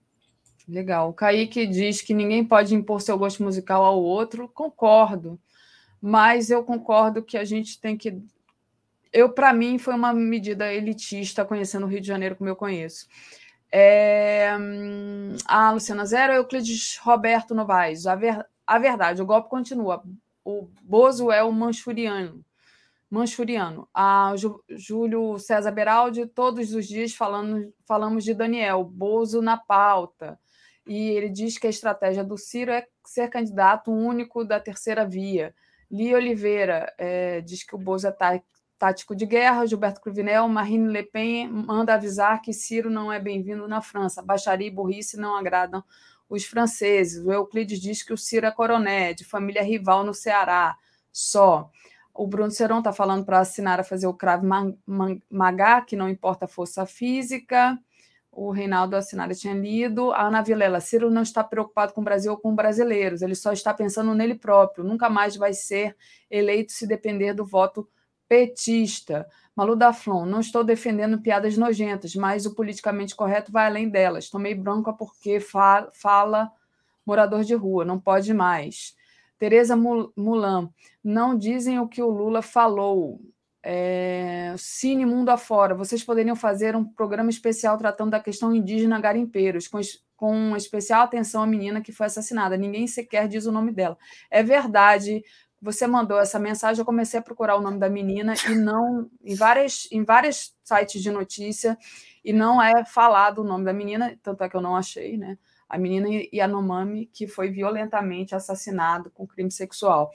[0.67, 1.11] Legal.
[1.11, 4.49] O Kaique diz que ninguém pode impor seu gosto musical ao outro.
[4.49, 5.39] Concordo.
[6.01, 8.19] Mas eu concordo que a gente tem que.
[9.13, 13.07] Eu, para mim, foi uma medida elitista, conhecendo o Rio de Janeiro como eu conheço.
[13.77, 14.51] É...
[15.47, 18.07] A Luciana Zero, Euclides Roberto Novaes.
[18.07, 18.47] A, ver...
[18.65, 20.05] a verdade, o golpe continua.
[20.45, 22.45] O Bozo é o manchuriano.
[23.11, 23.89] Manchuriano.
[23.93, 24.33] A
[24.71, 30.39] Júlio César Beraldi, todos os dias falando, falamos de Daniel, Bozo na pauta.
[30.87, 35.53] e ele diz que a estratégia do Ciro é ser candidato único da terceira via.
[35.91, 38.41] Li Oliveira é, diz que o Bozo é tá,
[38.85, 39.65] tático de guerra.
[39.65, 44.21] Gilberto Cruvinel, Marine Le Pen manda avisar que Ciro não é bem-vindo na França.
[44.21, 45.83] Baixaria e burrice não agradam
[46.29, 47.25] os franceses.
[47.25, 50.77] O Euclides diz que o Ciro é coroné, de família rival no Ceará.
[51.11, 51.71] Só.
[52.13, 54.45] O Bruno Seron está falando para assinar a fazer o Krav
[55.31, 57.79] Maga, que não importa a força física
[58.37, 60.13] o Reinaldo Assinara tinha lido.
[60.13, 63.53] A Ana Vilela, Ciro não está preocupado com o Brasil ou com brasileiros, ele só
[63.53, 64.85] está pensando nele próprio.
[64.85, 65.97] Nunca mais vai ser
[66.31, 67.89] eleito se depender do voto
[68.29, 69.27] petista.
[69.55, 74.29] Malu Daflon, não estou defendendo piadas nojentas, mas o politicamente correto vai além delas.
[74.29, 76.51] Tomei bronca porque fa fala
[77.07, 78.97] morador de rua, não pode mais.
[79.39, 80.71] Tereza Mulan,
[81.03, 83.21] não dizem o que o Lula falou
[83.67, 89.67] é, Cine Mundo Afora, vocês poderiam fazer um programa especial tratando da questão indígena garimpeiros,
[89.67, 89.81] com,
[90.15, 92.59] com especial atenção à menina que foi assassinada.
[92.59, 93.97] Ninguém sequer diz o nome dela.
[94.31, 95.25] É verdade.
[95.65, 99.35] Você mandou essa mensagem, eu comecei a procurar o nome da menina e não em
[99.35, 101.79] várias em vários sites de notícia
[102.23, 105.39] e não é falado o nome da menina, tanto é que eu não achei, né?
[105.67, 110.11] A menina Yanomami, que foi violentamente assassinado com crime sexual.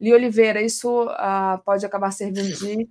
[0.00, 2.88] Li Oliveira, isso ah, pode acabar servindo de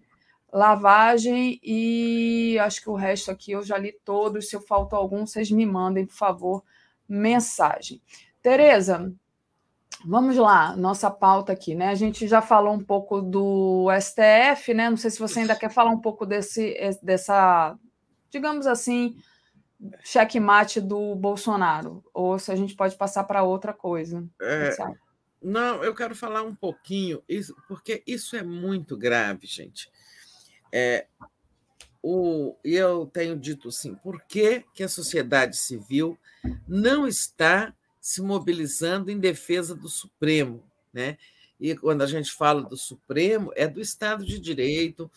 [0.51, 4.49] lavagem e acho que o resto aqui eu já li todos.
[4.49, 6.63] Se eu faltou algum, vocês me mandem, por favor,
[7.07, 8.01] mensagem.
[8.41, 9.13] Tereza,
[10.05, 11.89] vamos lá, nossa pauta aqui, né?
[11.89, 14.89] A gente já falou um pouco do STF, né?
[14.89, 17.77] Não sei se você ainda quer falar um pouco desse, dessa,
[18.29, 19.15] digamos assim,
[20.03, 24.23] checkmate do Bolsonaro, ou se a gente pode passar para outra coisa.
[24.41, 24.75] É,
[25.41, 27.23] não, eu quero falar um pouquinho,
[27.67, 29.89] porque isso é muito grave, gente.
[30.71, 31.07] É,
[32.01, 36.17] o, eu tenho dito assim, por que, que a sociedade civil
[36.67, 40.63] não está se mobilizando em defesa do Supremo?
[40.91, 41.17] Né?
[41.59, 45.09] E quando a gente fala do Supremo, é do Estado de Direito,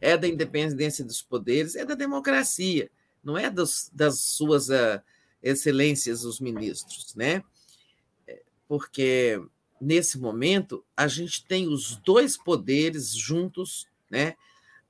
[0.00, 2.90] é da independência dos poderes, é da democracia,
[3.22, 5.00] não é dos, das suas uh,
[5.40, 7.42] excelências, os ministros, né?
[8.26, 9.40] É, porque
[9.80, 14.34] nesse momento a gente tem os dois poderes juntos, né?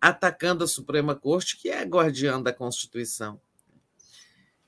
[0.03, 3.41] atacando a Suprema Corte, que é guardiã da Constituição.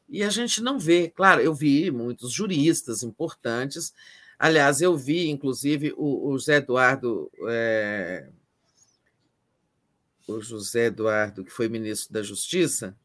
[0.08, 3.92] E a gente não vê, claro, eu vi muitos juristas importantes,
[4.38, 7.30] aliás, eu vi, inclusive, o, o José Eduardo.
[7.48, 8.28] É,
[10.26, 12.96] o José Eduardo, que foi ministro da Justiça.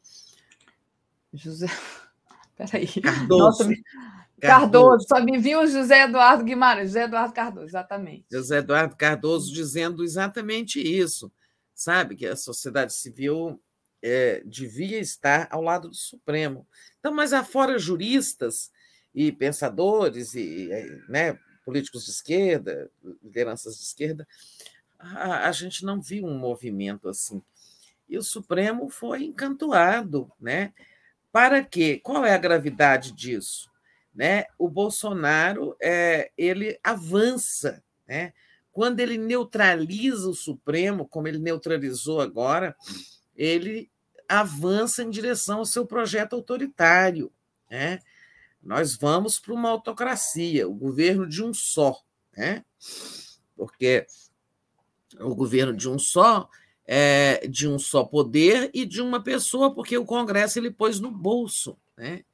[1.34, 1.68] José.
[2.56, 2.88] Peraí.
[2.88, 3.44] Cardoso.
[3.44, 3.84] Nossa, Cardoso.
[4.40, 8.26] Cardoso, só me viu o José Eduardo Guimarães, José Eduardo Cardoso, exatamente.
[8.32, 11.32] José Eduardo Cardoso dizendo exatamente isso
[11.80, 12.16] sabe?
[12.16, 13.60] Que a sociedade civil
[14.02, 16.68] é, devia estar ao lado do Supremo.
[17.00, 18.72] Então, mas afora juristas
[19.14, 20.70] e pensadores e
[21.08, 22.90] né, políticos de esquerda,
[23.24, 24.28] lideranças de esquerda,
[24.98, 27.42] a, a, gente não viu um movimento assim.
[28.08, 30.74] E o Supremo foi encantoado, né?
[31.32, 32.00] Para quê?
[32.04, 33.70] Qual é a gravidade disso?
[34.14, 34.46] Né?
[34.58, 38.34] O Bolsonaro é, ele avança, né?
[38.72, 42.76] Quando ele neutraliza o Supremo, como ele neutralizou agora,
[43.40, 43.90] ele
[44.28, 47.32] avança em direção ao seu projeto autoritário.
[47.72, 48.00] Né?
[48.62, 52.04] Nós vamos para uma autocracia, o governo de um só.
[52.36, 52.66] Né?
[53.56, 54.06] Porque
[55.22, 56.50] o governo de um só
[56.86, 61.10] é de um só poder e de uma pessoa, porque o Congresso ele pôs no
[61.10, 61.78] bolso.
[61.96, 62.26] Né?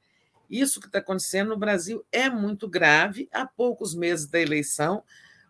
[0.50, 3.28] Isso que está acontecendo no Brasil é muito grave.
[3.32, 5.04] Há poucos meses da eleição,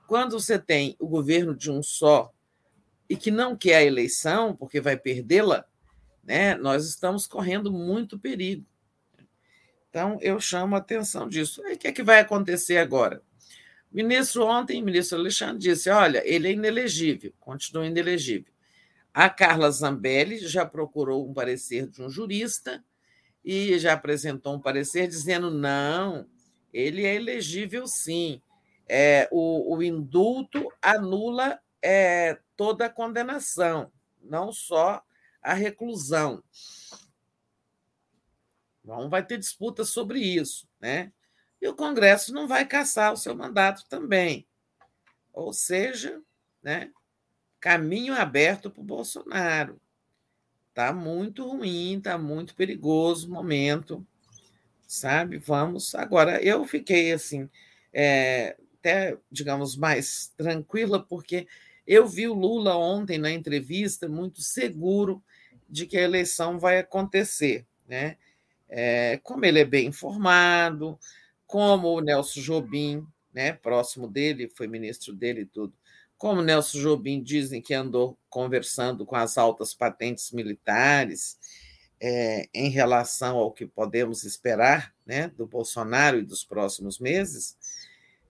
[0.06, 2.30] quando você tem o governo de um só
[3.08, 5.64] e que não quer a eleição, porque vai perdê-la,
[6.22, 8.64] né, nós estamos correndo muito perigo.
[9.88, 11.62] Então, eu chamo a atenção disso.
[11.66, 13.22] E o que, é que vai acontecer agora?
[13.90, 18.52] O ministro ontem, o ministro Alexandre, disse: olha, ele é inelegível, continua inelegível.
[19.14, 22.84] A Carla Zambelli já procurou um parecer de um jurista
[23.42, 26.26] e já apresentou um parecer dizendo: não,
[26.72, 28.42] ele é elegível sim
[28.88, 35.02] é, o, o, indulto anula é, toda a condenação, não só
[35.42, 36.42] a reclusão.
[38.84, 41.12] Não vai ter disputa sobre isso, né?
[41.60, 44.46] E o Congresso não vai caçar o seu mandato também.
[45.32, 46.22] Ou seja,
[46.62, 46.90] né,
[47.60, 49.80] caminho aberto para o Bolsonaro.
[50.68, 54.06] Está muito ruim, está muito perigoso o momento,
[54.86, 55.38] sabe?
[55.38, 55.94] Vamos.
[55.94, 57.48] Agora, eu fiquei assim.
[57.92, 61.48] É, até, digamos, mais tranquila, porque
[61.86, 65.22] eu vi o Lula ontem na entrevista muito seguro
[65.68, 68.16] de que a eleição vai acontecer, né?
[68.68, 70.98] é, como ele é bem informado,
[71.46, 75.72] como o Nelson Jobim, né, próximo dele, foi ministro dele e tudo,
[76.18, 81.38] como Nelson Jobim dizem que andou conversando com as altas patentes militares
[82.00, 87.56] é, em relação ao que podemos esperar né, do Bolsonaro e dos próximos meses,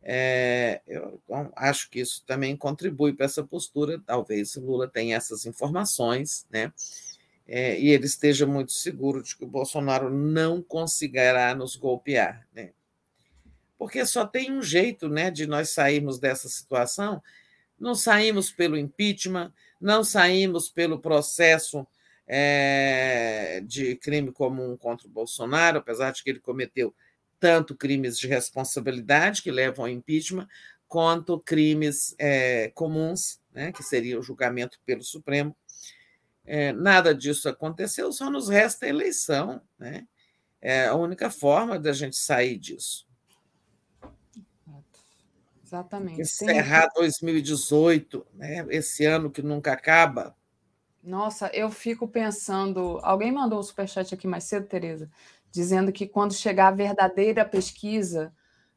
[0.08, 4.00] é, eu então, acho que isso também contribui para essa postura.
[4.06, 6.72] Talvez Lula tenha essas informações, né?
[7.48, 12.70] É, e ele esteja muito seguro de que o Bolsonaro não conseguirá nos golpear, né?
[13.76, 17.20] Porque só tem um jeito, né, de nós sairmos dessa situação.
[17.78, 21.84] Não saímos pelo impeachment, não saímos pelo processo
[22.28, 26.94] é, de crime comum contra o Bolsonaro, apesar de que ele cometeu
[27.38, 30.48] tanto crimes de responsabilidade, que levam ao impeachment,
[30.88, 35.54] quanto crimes é, comuns, né, que seria o julgamento pelo Supremo.
[36.44, 39.60] É, nada disso aconteceu, só nos resta a eleição.
[39.78, 40.06] Né?
[40.60, 43.06] É a única forma da gente sair disso.
[45.64, 46.20] Exatamente.
[46.20, 48.64] Encerrar 2018, né?
[48.70, 50.36] esse ano que nunca acaba.
[51.02, 53.00] Nossa, eu fico pensando.
[53.02, 55.10] Alguém mandou o um superchat aqui mais cedo, Tereza,
[55.56, 58.30] dizendo que quando chegar a verdadeira pesquisa,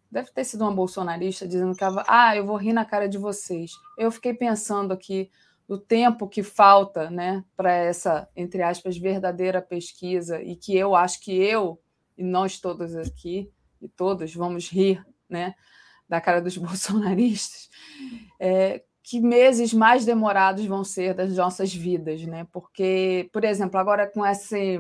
[0.10, 3.74] deve ter sido uma bolsonarista dizendo que ah, eu vou rir na cara de vocês.
[3.98, 5.30] Eu fiquei pensando aqui
[5.68, 11.20] do tempo que falta, né, para essa entre aspas verdadeira pesquisa e que eu acho
[11.20, 11.80] que eu
[12.18, 13.52] e nós todos aqui
[13.82, 15.54] e todos vamos rir, né,
[16.08, 17.70] da cara dos bolsonaristas.
[18.40, 22.46] É, que meses mais demorados vão ser das nossas vidas, né?
[22.52, 24.80] Porque, por exemplo, agora com esse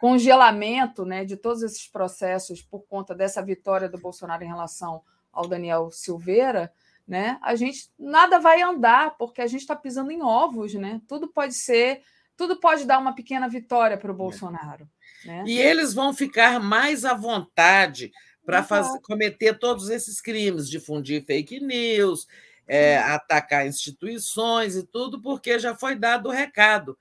[0.00, 5.48] congelamento né, de todos esses processos por conta dessa vitória do Bolsonaro em relação ao
[5.48, 6.72] Daniel Silveira,
[7.06, 11.02] né, a gente nada vai andar porque a gente está pisando em ovos, né?
[11.06, 12.02] Tudo pode ser,
[12.36, 14.88] tudo pode dar uma pequena vitória para o Bolsonaro.
[15.24, 15.44] Né?
[15.46, 18.10] E eles vão ficar mais à vontade
[18.44, 18.64] para
[19.02, 22.26] cometer todos esses crimes, difundir fake news,
[22.66, 26.96] é, atacar instituições e tudo, porque já foi dado o recado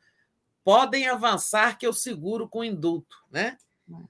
[0.63, 3.57] podem avançar que eu seguro com indulto, né?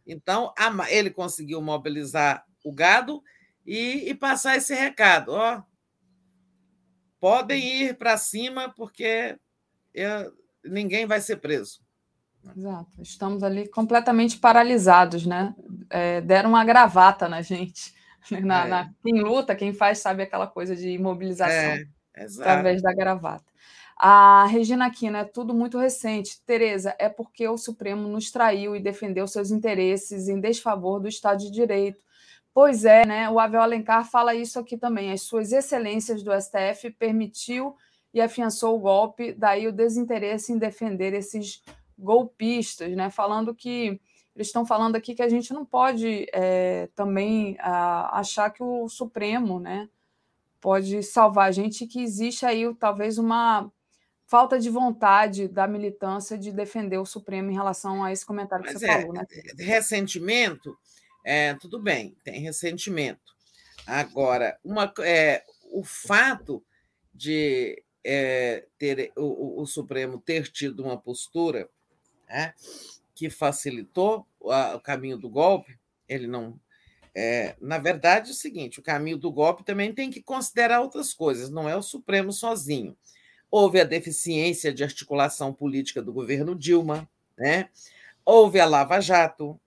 [0.06, 0.53] Então,
[0.90, 3.23] ele conseguiu mobilizar o gado
[3.65, 5.61] e, e passar esse recado, ó,
[7.19, 9.38] podem ir para cima porque
[9.93, 10.33] eu,
[10.64, 11.82] ninguém vai ser preso.
[12.56, 15.56] Exato, estamos ali completamente paralisados, né?
[15.90, 17.93] É, deram uma gravata na gente.
[18.30, 18.67] Na, é.
[18.67, 21.85] na, quem luta, quem faz, sabe aquela coisa de imobilização é,
[22.40, 23.43] através da gravata.
[24.06, 26.41] A Regina Aquino é tudo muito recente.
[26.41, 31.40] Tereza, é porque o Supremo nos traiu e defendeu seus interesses em desfavor do Estado
[31.40, 32.03] de Direito.
[32.53, 33.30] Pois é, né?
[33.30, 35.14] O Avel Alencar fala isso aqui também.
[35.14, 37.77] As suas excelências do STF permitiu
[38.14, 41.64] e afiançou o golpe, daí o desinteresse em defender esses
[41.98, 43.09] golpistas, né?
[43.09, 44.01] Falando que
[44.35, 48.90] eles estão falando aqui que a gente não pode é, também a, achar que o
[48.90, 49.88] Supremo, né,
[50.59, 53.72] pode salvar a gente, que existe aí talvez uma
[54.33, 58.73] falta de vontade da militância de defender o Supremo em relação a esse comentário que
[58.73, 59.27] Mas você é, falou, né?
[59.59, 60.75] Ressentimento,
[61.23, 63.31] é, tudo bem, tem ressentimento.
[63.85, 66.65] Agora, uma, é, o fato
[67.13, 71.69] de é, ter o, o, Supremo ter tido uma postura
[72.27, 72.55] né,
[73.13, 75.77] que facilitou o, o caminho do golpe,
[76.09, 76.59] ele não.
[77.13, 81.13] É, na verdade, é o seguinte: o caminho do golpe também tem que considerar outras
[81.13, 82.97] coisas, não é o Supremo sozinho
[83.53, 87.07] houve a deficiência de articulação política do governo Dilma,
[87.38, 87.69] né?
[88.25, 89.61] houve a Lava Jato.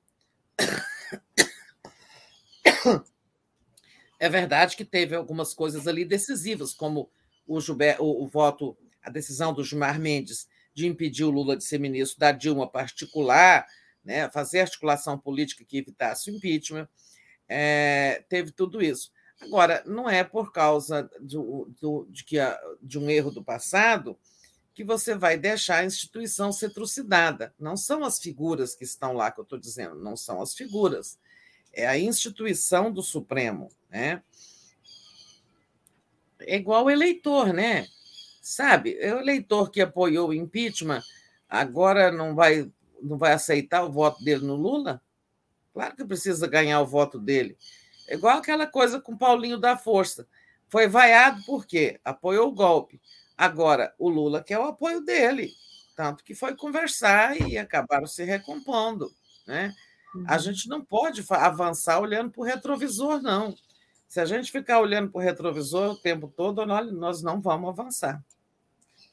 [4.18, 7.10] É verdade que teve algumas coisas ali decisivas, como
[7.46, 11.78] o, o, o voto, a decisão do Gilmar Mendes de impedir o Lula de ser
[11.78, 13.66] ministro da Dilma particular,
[14.02, 16.88] né, fazer articulação política que evitasse o impeachment,
[17.46, 19.12] é, teve tudo isso.
[19.40, 22.36] Agora, não é por causa do, do, de, que
[22.82, 24.18] de um erro do passado
[24.74, 27.54] que você vai deixar a instituição ser trucidada.
[27.58, 31.18] Não são as figuras que estão lá que eu estou dizendo, não são as figuras.
[31.72, 33.70] É a instituição do Supremo.
[33.90, 34.22] Né?
[36.40, 37.86] É igual o eleitor, né?
[38.40, 41.02] Sabe, é o eleitor que apoiou o impeachment
[41.48, 42.70] agora não vai,
[43.02, 45.00] não vai aceitar o voto dele no Lula?
[45.72, 47.56] Claro que precisa ganhar o voto dele.
[48.08, 50.26] É igual aquela coisa com Paulinho da Força.
[50.68, 53.00] Foi vaiado porque apoiou o golpe.
[53.36, 55.50] Agora, o Lula quer o apoio dele.
[55.96, 59.10] Tanto que foi conversar e acabaram se recompondo.
[59.46, 59.72] Né?
[60.14, 60.24] Uhum.
[60.26, 63.54] A gente não pode avançar olhando para o retrovisor, não.
[64.08, 68.22] Se a gente ficar olhando para o retrovisor o tempo todo, nós não vamos avançar.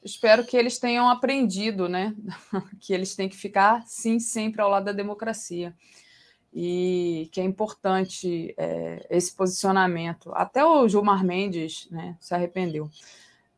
[0.02, 2.14] Espero que eles tenham aprendido, né?
[2.80, 5.74] que eles têm que ficar, sim, sempre ao lado da democracia.
[6.54, 10.30] E que é importante é, esse posicionamento.
[10.34, 12.88] Até o Gilmar Mendes né, se arrependeu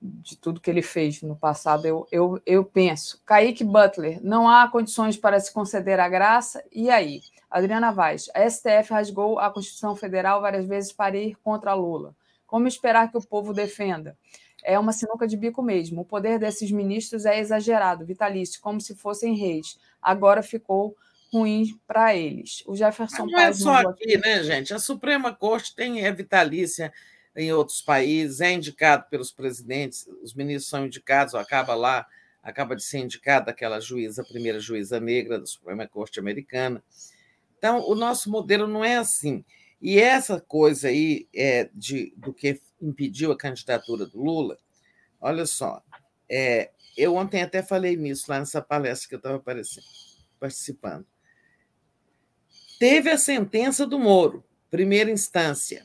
[0.01, 3.21] de tudo que ele fez no passado, eu, eu, eu penso.
[3.27, 7.21] Kaique Butler, não há condições para se conceder a graça, e aí?
[7.51, 12.15] Adriana Vaz, a STF rasgou a Constituição Federal várias vezes para ir contra Lula.
[12.47, 14.17] Como esperar que o povo defenda?
[14.65, 16.03] É uma sinuca de bico mesmo.
[16.03, 19.79] O poder desses ministros é exagerado, vitalício, como se fossem reis.
[20.03, 20.97] Agora ficou
[21.33, 22.63] ruim para eles.
[22.67, 24.73] O Jefferson Não é só aqui, né, gente?
[24.73, 26.93] A Suprema Corte tem é vitalícia
[27.37, 32.07] em outros países, é indicado pelos presidentes, os ministros são indicados, acaba lá,
[32.43, 36.83] acaba de ser indicada aquela juíza, a primeira juíza negra da Suprema Corte Americana.
[37.59, 39.45] Então, o nosso modelo não é assim.
[39.81, 44.57] E essa coisa aí é, de, do que impediu a candidatura do Lula,
[45.21, 45.83] olha só,
[46.31, 49.43] é, eu ontem até falei nisso lá nessa palestra que eu estava
[50.41, 51.07] participando.
[52.79, 55.83] Teve a sentença do Moro, primeira instância.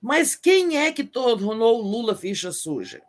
[0.00, 3.00] Mas quem é que tornou o Lula ficha suja?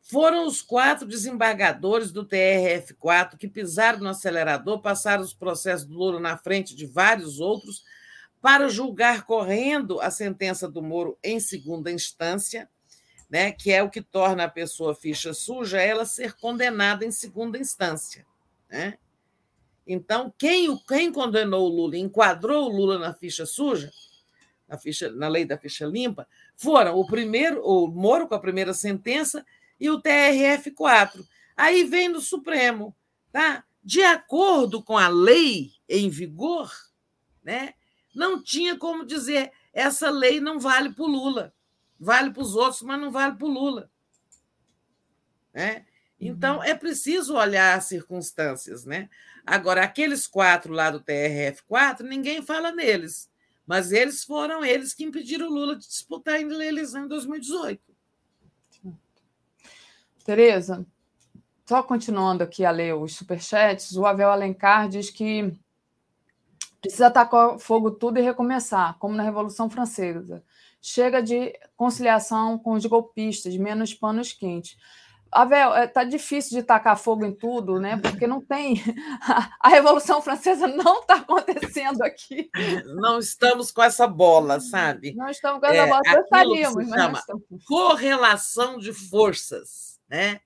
[0.00, 6.20] Foram os quatro desembargadores do TRF4 que pisaram no acelerador, passaram os processos do Lula
[6.20, 7.84] na frente de vários outros
[8.40, 12.68] para julgar correndo a sentença do Moro em segunda instância,
[13.28, 17.58] né, que é o que torna a pessoa ficha suja ela ser condenada em segunda
[17.58, 18.26] instância.
[18.68, 18.98] Né?
[19.92, 23.90] Então, quem, quem condenou o Lula, enquadrou o Lula na ficha suja,
[24.68, 28.72] na, ficha, na lei da ficha limpa, foram o primeiro, o Moro com a primeira
[28.72, 29.44] sentença
[29.80, 31.26] e o TRF4.
[31.56, 32.94] Aí vem no Supremo,
[33.32, 33.64] tá?
[33.82, 36.70] De acordo com a lei em vigor,
[37.42, 37.74] né?
[38.14, 41.52] Não tinha como dizer essa lei não vale para o Lula,
[41.98, 43.90] vale para os outros, mas não vale para o Lula.
[45.52, 45.84] Né?
[46.20, 46.62] Então, uhum.
[46.62, 48.84] é preciso olhar as circunstâncias.
[48.84, 49.08] Né?
[49.50, 53.28] Agora, aqueles quatro lá do TRF4, ninguém fala neles.
[53.66, 57.82] Mas eles foram eles que impediram o Lula de disputar a eleição em 2018.
[60.24, 60.86] Tereza,
[61.66, 65.52] só continuando aqui a ler os superchats, o Avel Alencar diz que
[66.80, 70.44] precisa tacar fogo tudo e recomeçar, como na Revolução Francesa.
[70.80, 74.76] Chega de conciliação com os golpistas, menos panos quentes.
[75.32, 77.96] Avel, é, tá difícil de tacar fogo em tudo, né?
[77.96, 78.82] Porque não tem.
[79.60, 82.50] A Revolução Francesa não está acontecendo aqui.
[82.96, 85.14] Não estamos com essa bola, sabe?
[85.14, 86.00] Não estamos com essa é, bola.
[86.04, 87.44] Gostaríamos, mas chama estamos...
[87.64, 90.40] correlação de forças, né?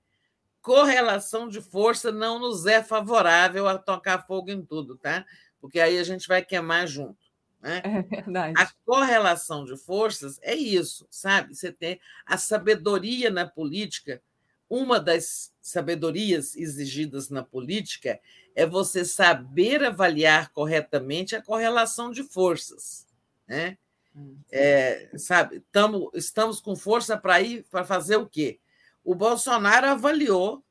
[0.61, 5.25] Correlação de força não nos é favorável a tocar fogo em tudo, tá?
[5.59, 7.25] Porque aí a gente vai queimar junto.
[7.59, 7.81] Né?
[7.83, 8.53] É verdade.
[8.55, 11.55] A correlação de forças é isso, sabe?
[11.55, 14.21] Você tem a sabedoria na política
[14.69, 18.19] uma das sabedorias exigidas na política
[18.55, 23.05] é você saber avaliar corretamente a correlação de forças.
[23.47, 23.77] Né?
[24.15, 28.59] Hum, é, sabe, tamo, estamos com força para ir para fazer o quê?
[29.03, 30.63] O Bolsonaro avaliou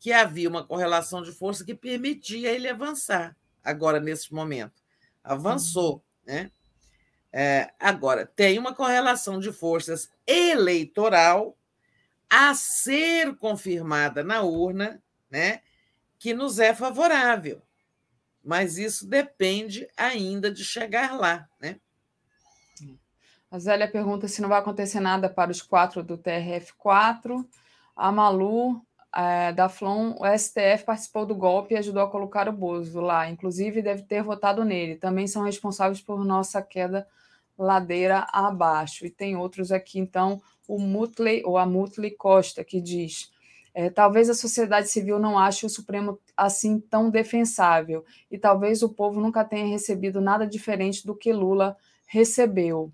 [0.00, 4.82] que havia uma correlação de força que permitia ele avançar agora nesse momento.
[5.22, 6.50] Avançou, né?
[7.32, 11.56] É, agora, tem uma correlação de forças eleitoral
[12.28, 15.60] a ser confirmada na urna, né,
[16.18, 17.62] que nos é favorável.
[18.42, 21.80] Mas isso depende ainda de chegar lá, né?
[23.50, 27.44] A Zélia pergunta se não vai acontecer nada para os quatro do TRF4.
[27.94, 28.82] A Malu,
[29.14, 33.28] é, da Flon, o STF participou do golpe e ajudou a colocar o Bozo lá.
[33.30, 34.96] Inclusive, deve ter votado nele.
[34.96, 37.06] Também são responsáveis por nossa queda
[37.58, 39.06] ladeira abaixo.
[39.06, 43.30] E tem outros aqui, então, o Mutley, ou a Mutley Costa, que diz:
[43.74, 48.88] é, talvez a sociedade civil não ache o Supremo assim tão defensável, e talvez o
[48.88, 52.92] povo nunca tenha recebido nada diferente do que Lula recebeu.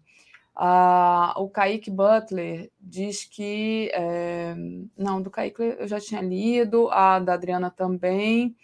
[0.54, 3.90] Ah, o Kaique Butler diz que.
[3.94, 4.54] É,
[4.96, 8.54] não, do Kaique eu já tinha lido, a da Adriana também.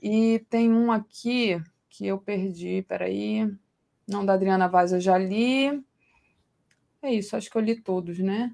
[0.00, 3.50] E tem um aqui que eu perdi, peraí.
[4.06, 5.82] Não, da Adriana Vaz eu já li.
[7.06, 8.52] É isso, acho que eu li todos, né?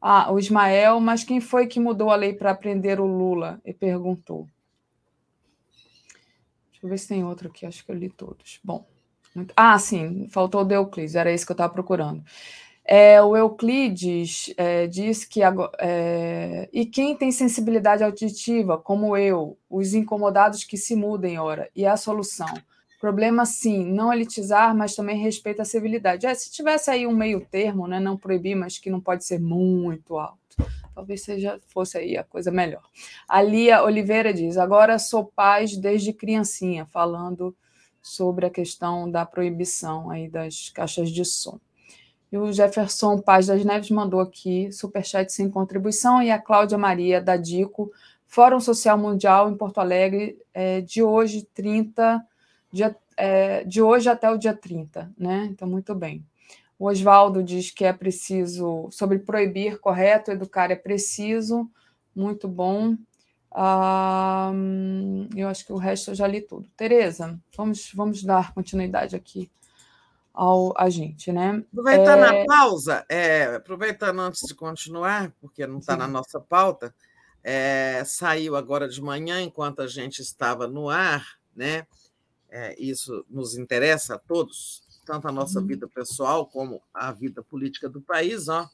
[0.00, 3.60] Ah, o Ismael, mas quem foi que mudou a lei para prender o Lula?
[3.64, 4.48] E perguntou.
[6.70, 8.60] Deixa eu ver se tem outro aqui, acho que eu li todos.
[8.62, 8.86] Bom.
[9.34, 9.52] Muito...
[9.56, 12.22] Ah, sim, faltou o Euclides, era isso que eu estava procurando.
[12.84, 15.40] É, o Euclides é, diz que.
[15.80, 21.84] É, e quem tem sensibilidade auditiva, como eu, os incomodados que se mudem, ora, e
[21.84, 22.46] a solução?
[22.98, 26.26] Problema, sim, não elitizar, mas também respeito à civilidade.
[26.26, 29.38] É, se tivesse aí um meio termo, né, não proibir, mas que não pode ser
[29.38, 30.38] muito alto,
[30.92, 32.82] talvez seja fosse aí a coisa melhor.
[33.28, 37.54] A Lia Oliveira diz: agora sou paz desde criancinha, falando
[38.02, 41.60] sobre a questão da proibição aí das caixas de som.
[42.32, 47.22] E o Jefferson Paz das Neves mandou aqui superchat sem contribuição e a Cláudia Maria
[47.22, 47.90] da Dico,
[48.26, 52.22] Fórum Social Mundial em Porto Alegre, é, de hoje, 30,
[52.72, 55.48] dia, é, de hoje até o dia 30, né?
[55.50, 56.24] Então, muito bem.
[56.78, 61.68] O Oswaldo diz que é preciso, sobre proibir, correto, educar é preciso,
[62.14, 62.96] muito bom.
[63.50, 64.52] Ah,
[65.34, 66.68] eu acho que o resto eu já li tudo.
[66.76, 69.50] Tereza, vamos, vamos dar continuidade aqui
[70.32, 71.64] ao agente, né?
[71.72, 72.42] Aproveitando é...
[72.42, 76.94] a pausa, é, aproveitando antes de continuar, porque não está na nossa pauta,
[77.42, 81.84] é, saiu agora de manhã, enquanto a gente estava no ar, né?
[82.50, 85.66] É, isso nos interessa a todos, tanto a nossa uhum.
[85.66, 88.68] vida pessoal como a vida política do país, ó.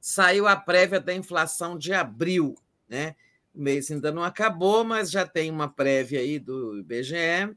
[0.00, 2.54] Saiu a prévia da inflação de abril,
[2.88, 3.16] né?
[3.54, 7.52] O mês ainda não acabou, mas já tem uma prévia aí do IBGE.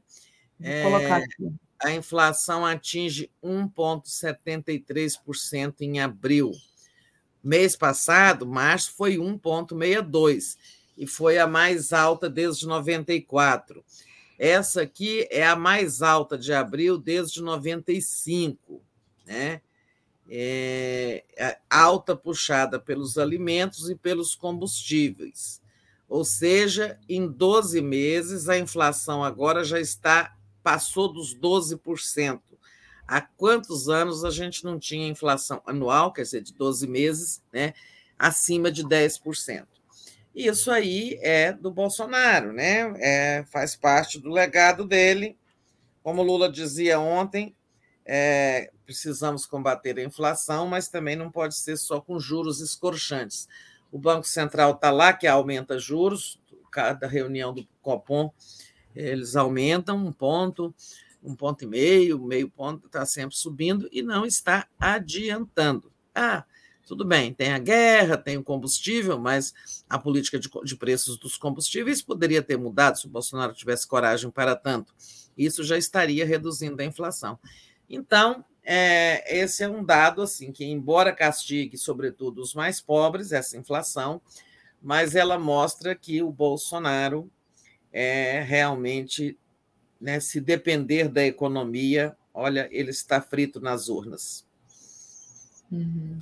[0.60, 0.82] É,
[1.80, 6.52] a inflação atinge 1,73% em abril.
[7.42, 10.56] Mês passado, março, foi 1,62%
[10.96, 13.84] e foi a mais alta desde 94.
[14.44, 18.82] Essa aqui é a mais alta de abril desde 95,
[19.24, 19.60] né?
[20.28, 25.62] É, é alta puxada pelos alimentos e pelos combustíveis.
[26.08, 32.40] Ou seja, em 12 meses, a inflação agora já está passou dos 12%.
[33.06, 37.74] Há quantos anos a gente não tinha inflação anual, quer dizer, de 12 meses, né,
[38.18, 39.68] acima de 10%?
[40.34, 42.92] Isso aí é do Bolsonaro, né?
[42.96, 45.36] É, faz parte do legado dele.
[46.02, 47.54] Como Lula dizia ontem,
[48.04, 53.46] é, precisamos combater a inflação, mas também não pode ser só com juros escorchantes.
[53.90, 58.32] O Banco Central está lá, que aumenta juros, cada reunião do Copom
[58.94, 60.74] eles aumentam um ponto,
[61.22, 65.90] um ponto e meio, meio ponto, está sempre subindo e não está adiantando.
[66.14, 66.44] Ah,
[66.92, 69.54] tudo bem, tem a guerra, tem o combustível, mas
[69.88, 74.30] a política de, de preços dos combustíveis poderia ter mudado se o Bolsonaro tivesse coragem
[74.30, 74.94] para tanto.
[75.34, 77.38] Isso já estaria reduzindo a inflação.
[77.88, 83.56] Então, é, esse é um dado assim que, embora castigue, sobretudo, os mais pobres, essa
[83.56, 84.20] inflação,
[84.82, 87.32] mas ela mostra que o Bolsonaro
[87.90, 89.38] é realmente,
[89.98, 94.44] né, se depender da economia, olha, ele está frito nas urnas.
[95.70, 96.18] Uhum.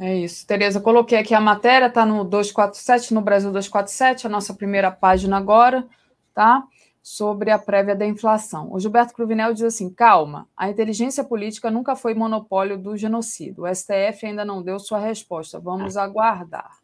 [0.00, 0.46] É isso.
[0.46, 5.36] Tereza, coloquei aqui a matéria, está no 247, no Brasil 247, a nossa primeira página
[5.36, 5.86] agora,
[6.32, 6.64] tá?
[7.02, 8.72] Sobre a prévia da inflação.
[8.72, 13.64] O Gilberto Cruvinel diz assim: calma, a inteligência política nunca foi monopólio do genocídio.
[13.64, 15.58] O STF ainda não deu sua resposta.
[15.58, 16.78] Vamos aguardar.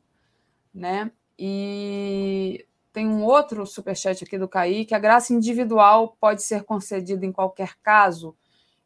[0.74, 1.10] Né?
[1.38, 4.94] E tem um outro superchat aqui do Kaique.
[4.94, 8.34] A graça individual pode ser concedida em qualquer caso?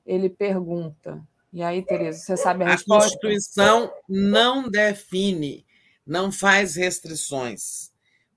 [0.04, 1.22] Ele pergunta.
[1.52, 3.08] E aí, Tereza, você sabe a, a resposta?
[3.08, 5.64] A Constituição não define,
[6.06, 7.90] não faz restrições.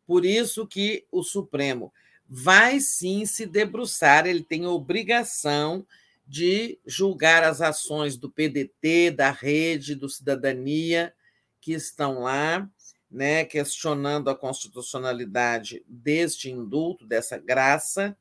[0.08, 1.94] Por isso que o Supremo
[2.28, 5.86] vai sim se debruçar, ele tem obrigação
[6.26, 11.14] de julgar as ações do PDT, da Rede, do Cidadania,
[11.60, 12.70] que estão lá,
[13.10, 18.16] né, questionando a constitucionalidade deste indulto, dessa graça,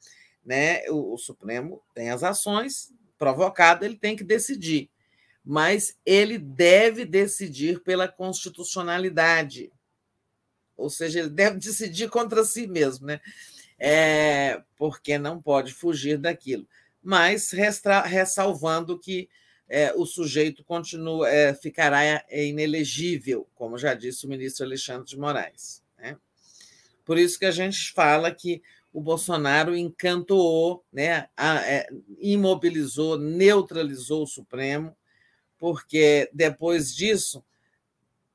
[0.45, 4.89] né, o, o Supremo tem as ações provocadas, ele tem que decidir,
[5.45, 9.71] mas ele deve decidir pela constitucionalidade,
[10.75, 13.21] ou seja, ele deve decidir contra si mesmo, né?
[13.79, 16.67] É, porque não pode fugir daquilo,
[17.03, 19.29] mas restra, ressalvando que
[19.69, 25.19] é, o sujeito continua, é, ficará é, inelegível, como já disse o ministro Alexandre de
[25.19, 25.83] Moraes.
[25.99, 26.17] Né?
[27.05, 28.63] Por isso que a gente fala que
[28.93, 31.89] o Bolsonaro encantou, né, é,
[32.19, 34.97] imobilizou, neutralizou o Supremo,
[35.59, 37.45] porque depois disso,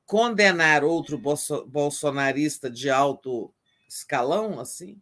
[0.06, 1.20] condenar outro
[1.66, 3.52] bolsonarista de alto
[3.88, 4.98] escalão, assim,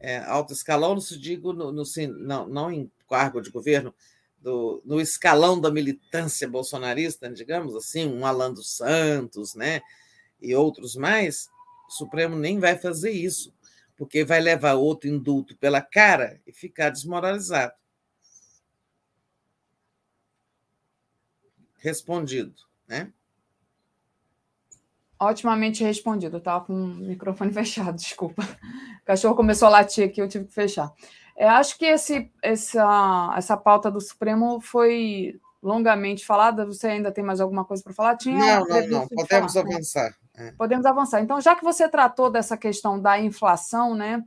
[0.00, 1.82] é, alto escalão, não se digo no, no,
[2.18, 3.94] não, não em cargo de governo,
[4.38, 9.82] do, no escalão da militância bolsonarista, digamos assim, um Alan dos Santos, né,
[10.40, 11.48] e outros mais,
[11.86, 13.52] o Supremo nem vai fazer isso,
[14.00, 17.74] porque vai levar outro indulto pela cara e ficar desmoralizado.
[21.76, 22.54] Respondido,
[22.88, 23.12] né?
[25.20, 26.38] Otimamente respondido.
[26.38, 28.42] Estava com o microfone fechado, desculpa.
[29.02, 30.90] O cachorro começou a latir aqui, eu tive que fechar.
[31.36, 36.64] Eu acho que esse, essa, essa pauta do Supremo foi longamente falada.
[36.64, 38.16] Você ainda tem mais alguma coisa para falar?
[38.16, 39.08] Tinha não, não, não.
[39.08, 40.08] Podemos falar, avançar.
[40.08, 40.14] Né?
[40.56, 41.20] Podemos avançar.
[41.20, 44.24] Então, já que você tratou dessa questão da inflação, né,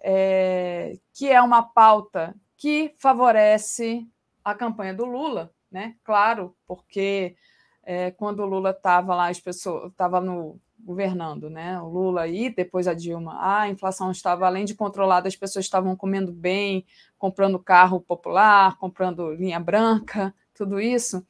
[0.00, 4.06] é, que é uma pauta que favorece
[4.44, 5.94] a campanha do Lula, né?
[6.02, 7.36] Claro, porque
[7.82, 11.80] é, quando o Lula estava lá, as pessoas estava no governando, né?
[11.80, 15.94] O Lula e depois a Dilma, a inflação estava além de controlada, as pessoas estavam
[15.96, 16.84] comendo bem,
[17.18, 21.24] comprando carro popular, comprando linha branca, tudo isso.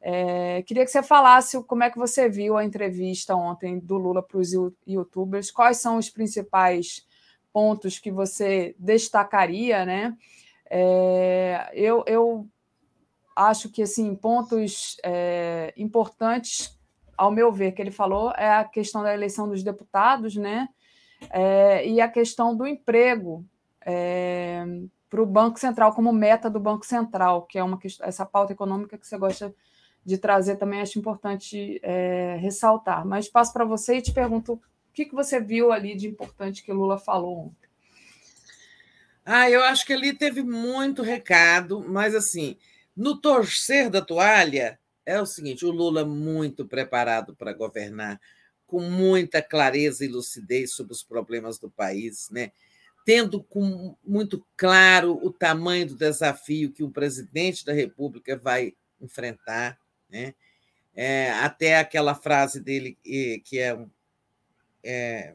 [0.00, 4.22] É, queria que você falasse como é que você viu a entrevista ontem do Lula
[4.22, 4.52] para os
[4.86, 7.06] youtubers, quais são os principais
[7.52, 10.16] pontos que você destacaria, né?
[10.70, 12.46] É, eu, eu
[13.34, 16.78] acho que assim pontos é, importantes,
[17.16, 20.68] ao meu ver, que ele falou é a questão da eleição dos deputados, né?
[21.30, 23.44] É, e a questão do emprego
[23.84, 24.64] é,
[25.10, 28.96] para o Banco Central como meta do Banco Central, que é uma essa pauta econômica
[28.96, 29.52] que você gosta
[30.04, 33.06] de trazer também acho importante é, ressaltar.
[33.06, 34.60] Mas passo para você e te pergunto o
[34.92, 37.68] que, que você viu ali de importante que Lula falou ontem.
[39.24, 42.56] Ah, eu acho que ali teve muito recado, mas assim,
[42.96, 48.18] no torcer da toalha é o seguinte: o Lula muito preparado para governar,
[48.66, 52.52] com muita clareza e lucidez sobre os problemas do país, né?
[53.08, 59.78] tendo com, muito claro o tamanho do desafio que o presidente da República vai enfrentar,
[60.08, 60.34] né?
[60.94, 62.98] É, até aquela frase dele
[63.44, 63.78] que é,
[64.82, 65.34] é,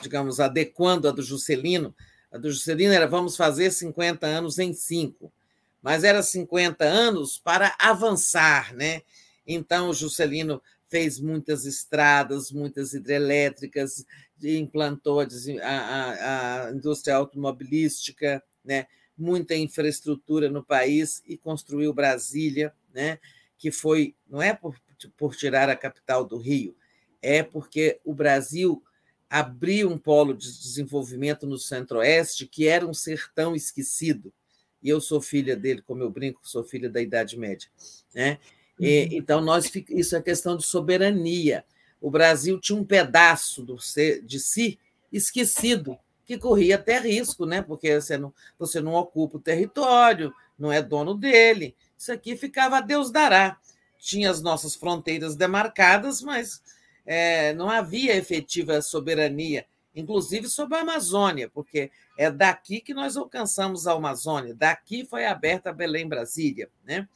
[0.00, 1.94] digamos, adequando a do Juscelino.
[2.32, 5.32] A do Juscelino era vamos fazer 50 anos em cinco,
[5.80, 9.02] mas era 50 anos para avançar, né?
[9.46, 14.04] Então, o Juscelino fez muitas estradas, muitas hidrelétricas,
[14.42, 15.26] implantou a,
[15.62, 18.86] a, a indústria automobilística, né?
[19.20, 23.18] muita infraestrutura no país e construiu Brasília, né?
[23.60, 24.74] Que foi, não é por,
[25.18, 26.74] por tirar a capital do Rio,
[27.20, 28.82] é porque o Brasil
[29.28, 34.32] abriu um polo de desenvolvimento no Centro-Oeste que era um sertão esquecido.
[34.82, 37.68] E eu sou filha dele, como eu brinco, sou filha da Idade Média.
[38.14, 38.38] Né?
[38.80, 39.08] E, uhum.
[39.12, 41.62] então, nós, isso é questão de soberania.
[42.00, 43.76] O Brasil tinha um pedaço do,
[44.24, 44.78] de si
[45.12, 47.60] esquecido, que corria até risco, né?
[47.60, 51.76] porque você não, você não ocupa o território, não é dono dele.
[52.00, 53.58] Isso aqui ficava a Deus dará.
[53.98, 56.62] Tinha as nossas fronteiras demarcadas, mas
[57.04, 63.86] é, não havia efetiva soberania, inclusive sobre a Amazônia, porque é daqui que nós alcançamos
[63.86, 66.70] a Amazônia, daqui foi aberta a Belém-Brasília.
[66.86, 67.06] Né?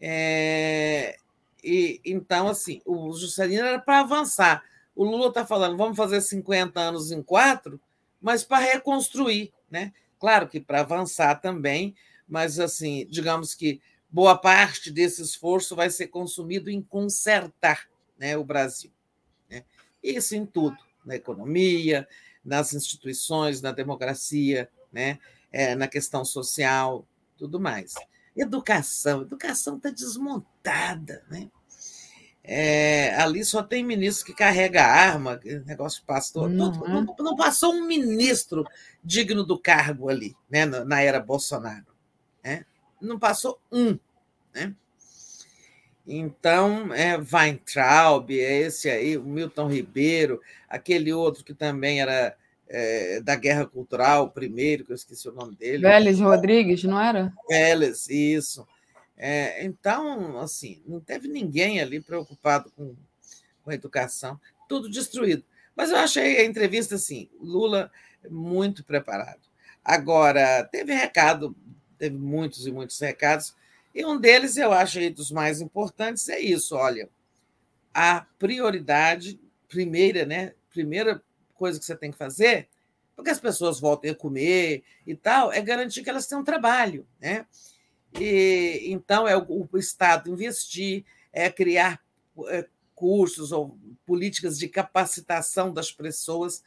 [0.00, 1.18] É,
[1.62, 4.64] e, então, assim, o Juscelino era para avançar.
[4.94, 7.78] O Lula está falando, vamos fazer 50 anos em quatro,
[8.22, 9.52] mas para reconstruir.
[9.70, 9.92] Né?
[10.18, 11.94] Claro que para avançar também,
[12.28, 13.80] mas assim, digamos que
[14.10, 17.88] boa parte desse esforço vai ser consumido em consertar
[18.18, 18.90] né, o Brasil.
[19.50, 19.64] Né?
[20.02, 22.06] Isso em tudo, na economia,
[22.44, 25.18] nas instituições, na democracia, né,
[25.52, 27.06] é, na questão social,
[27.36, 27.94] tudo mais.
[28.36, 31.50] Educação, educação está desmontada, né?
[32.48, 36.44] É, ali só tem ministro que carrega arma, negócio passou.
[36.44, 36.50] Uhum.
[36.50, 38.64] Não, não, passou um ministro
[39.02, 41.95] digno do cargo ali, né, na era Bolsonaro.
[43.00, 43.98] Não passou um.
[44.54, 44.74] Né?
[46.06, 52.36] Então, é Weintraub, é esse aí, o Milton Ribeiro, aquele outro que também era
[52.68, 55.82] é, da Guerra Cultural, o primeiro, que eu esqueci o nome dele.
[55.82, 57.32] Vélez Rodrigues, não era?
[57.48, 58.66] Vélez, isso.
[59.16, 62.94] É, então, assim, não teve ninguém ali preocupado com,
[63.64, 65.44] com a educação, tudo destruído.
[65.74, 67.90] Mas eu achei a entrevista assim, Lula
[68.30, 69.40] muito preparado.
[69.84, 71.56] Agora, teve recado
[71.98, 73.54] teve muitos e muitos recados,
[73.96, 77.08] e um deles, eu acho aí dos mais importantes, é isso: olha,
[77.94, 80.52] a prioridade, primeira, né?
[80.70, 81.22] Primeira
[81.54, 82.68] coisa que você tem que fazer,
[83.16, 87.46] porque as pessoas voltem a comer e tal, é garantir que elas tenham trabalho, né?
[88.20, 91.02] E, então, é o, o Estado investir,
[91.32, 91.98] é criar
[92.48, 96.62] é, cursos ou políticas de capacitação das pessoas.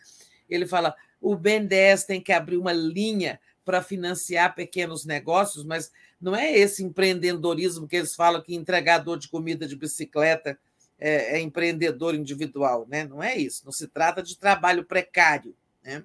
[0.49, 6.35] Ele fala: o BNDES tem que abrir uma linha para financiar pequenos negócios, mas não
[6.35, 10.57] é esse empreendedorismo que eles falam que entregador de comida de bicicleta
[10.98, 13.03] é, é empreendedor individual, né?
[13.03, 13.64] Não é isso.
[13.64, 16.03] Não se trata de trabalho precário, né?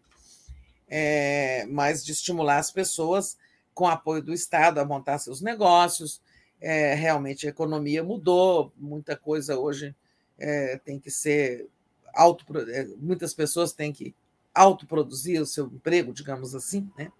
[0.87, 3.39] É, mas de estimular as pessoas
[3.73, 6.21] com apoio do Estado a montar seus negócios.
[6.61, 9.97] É, realmente a economia mudou, muita coisa hoje
[10.39, 11.67] é, tem que ser
[12.15, 14.15] auto, é, muitas pessoas têm que
[14.55, 17.11] autoproduzir o seu emprego, digamos assim, né?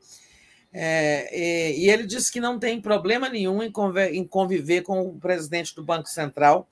[0.77, 5.03] É, e, e, ele disse que não tem problema nenhum em, conviver, em conviver com
[5.03, 6.69] o presidente do Banco Central,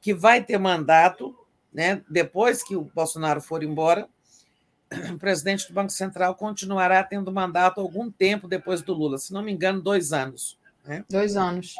[0.00, 1.36] que vai ter mandato,
[1.70, 4.08] né, depois que o Bolsonaro for embora,
[5.12, 9.42] o presidente do Banco Central continuará tendo mandato algum tempo depois do Lula, se não
[9.42, 10.58] me engano, dois anos.
[10.82, 11.04] Né?
[11.10, 11.74] Dois anos.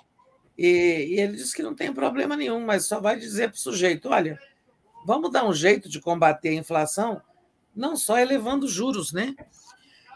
[0.58, 3.60] E, e ele disse que não tem problema nenhum, mas só vai dizer para o
[3.60, 4.38] sujeito: olha,
[5.06, 7.22] vamos dar um jeito de combater a inflação,
[7.74, 9.34] não só elevando juros, né?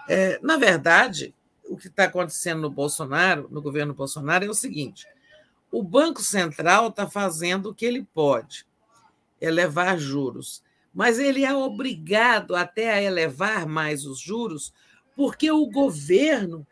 [0.08, 1.34] É, na verdade,
[1.78, 5.06] que está acontecendo no Bolsonaro, no governo Bolsonaro, é o seguinte:
[5.70, 8.66] o Banco Central está fazendo o que ele pode,
[9.40, 14.72] elevar juros, mas ele é obrigado até a elevar mais os juros,
[15.14, 16.66] porque o governo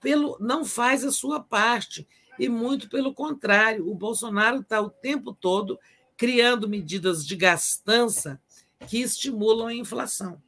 [0.00, 2.06] pelo, não faz a sua parte.
[2.38, 5.78] E muito pelo contrário, o Bolsonaro está o tempo todo
[6.16, 8.40] criando medidas de gastança
[8.86, 10.40] que estimulam a inflação.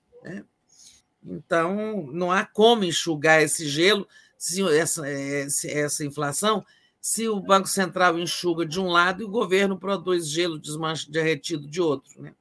[1.25, 6.65] Então, não há como enxugar esse gelo, se essa, essa inflação,
[7.01, 10.61] se o Banco Central enxuga de um lado e o governo produz gelo
[11.09, 12.21] derretido de outro.
[12.21, 12.35] Né?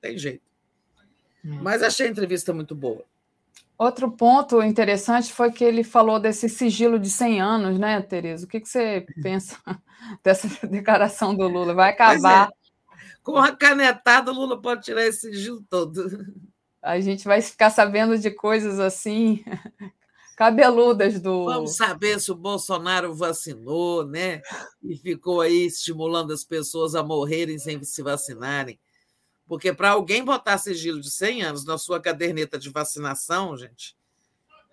[0.00, 0.42] Tem jeito.
[1.44, 1.60] Hum.
[1.62, 3.04] Mas achei a entrevista muito boa.
[3.78, 8.44] Outro ponto interessante foi que ele falou desse sigilo de 100 anos, né, Tereza?
[8.44, 9.56] O que, que você pensa
[10.24, 11.74] dessa declaração do Lula?
[11.74, 11.92] Vai é.
[11.92, 12.48] acabar.
[12.48, 12.58] É.
[13.22, 16.26] Com uma canetada, o Lula pode tirar esse sigilo todo.
[16.88, 19.44] A gente vai ficar sabendo de coisas assim,
[20.34, 21.44] cabeludas do.
[21.44, 24.40] Vamos saber se o Bolsonaro vacinou, né?
[24.82, 28.80] E ficou aí estimulando as pessoas a morrerem sem se vacinarem.
[29.46, 33.94] Porque para alguém botar sigilo de 100 anos na sua caderneta de vacinação, gente,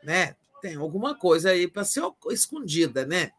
[0.02, 0.38] né?
[0.62, 3.34] Tem alguma coisa aí para ser escondida, né?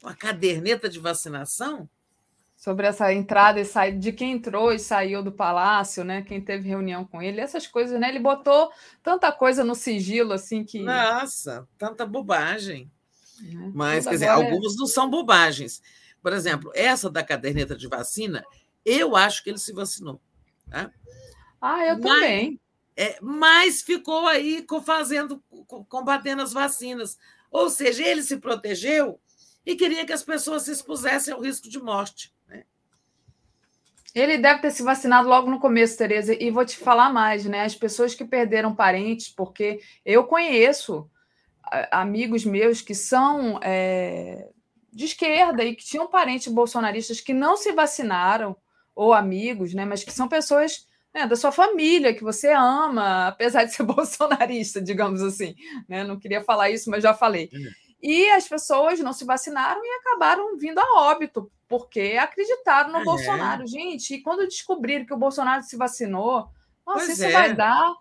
[0.00, 1.90] Uma caderneta de vacinação?
[2.56, 6.22] Sobre essa entrada e saída de quem entrou e saiu do palácio, né?
[6.22, 8.08] Quem teve reunião com ele, essas coisas, né?
[8.08, 8.70] Ele botou
[9.02, 10.80] tanta coisa no sigilo assim que.
[10.82, 12.90] Nossa, tanta bobagem.
[13.44, 14.46] É, Mas, quer dizer, agora...
[14.46, 15.82] algumas não são bobagens.
[16.22, 18.44] Por exemplo, essa da caderneta de vacina,
[18.84, 20.20] eu acho que ele se vacinou.
[20.70, 20.90] Tá?
[21.60, 22.60] Ah, eu mas, também.
[22.96, 25.42] É, mas ficou aí fazendo,
[25.88, 27.18] combatendo as vacinas.
[27.50, 29.20] Ou seja, ele se protegeu
[29.64, 32.34] e queria que as pessoas se expusessem ao risco de morte.
[34.16, 36.34] Ele deve ter se vacinado logo no começo, Tereza.
[36.42, 37.64] E vou te falar mais, né?
[37.64, 41.06] As pessoas que perderam parentes, porque eu conheço
[41.90, 44.48] amigos meus que são é,
[44.90, 48.56] de esquerda e que tinham parentes bolsonaristas que não se vacinaram
[48.94, 49.84] ou amigos, né?
[49.84, 54.80] Mas que são pessoas né, da sua família que você ama, apesar de ser bolsonarista,
[54.80, 55.54] digamos assim.
[55.86, 56.04] Né?
[56.04, 57.50] Não queria falar isso, mas já falei.
[57.52, 57.85] É.
[58.02, 63.04] E as pessoas não se vacinaram e acabaram vindo a óbito, porque acreditaram no é.
[63.04, 63.66] Bolsonaro.
[63.66, 66.48] Gente, e quando descobriram que o Bolsonaro se vacinou,
[66.86, 67.32] nossa, pois isso é.
[67.32, 67.92] vai dar.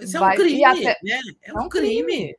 [0.00, 0.98] Isso é um crime, até...
[1.02, 1.20] né?
[1.42, 2.04] É um, é um crime.
[2.04, 2.38] crime.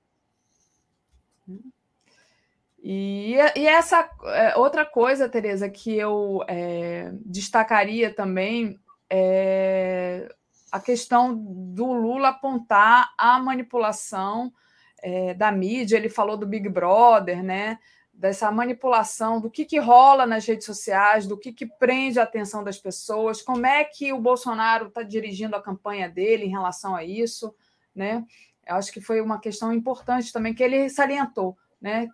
[2.81, 10.29] E, e essa é, outra coisa, Tereza, que eu é, destacaria também é
[10.71, 14.53] a questão do Lula apontar a manipulação
[15.01, 15.97] é, da mídia.
[15.97, 17.79] Ele falou do Big Brother, né?
[18.13, 22.63] Dessa manipulação do que, que rola nas redes sociais, do que, que prende a atenção
[22.63, 27.03] das pessoas, como é que o Bolsonaro está dirigindo a campanha dele em relação a
[27.03, 27.55] isso,
[27.95, 28.25] né?
[28.67, 32.09] Eu acho que foi uma questão importante também que ele salientou, né?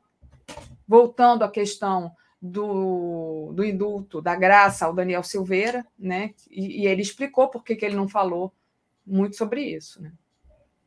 [0.88, 6.34] voltando à questão do, do indulto da graça ao Daniel Silveira, né?
[6.50, 8.54] E, e ele explicou por que, que ele não falou
[9.06, 10.02] muito sobre isso.
[10.02, 10.12] Né?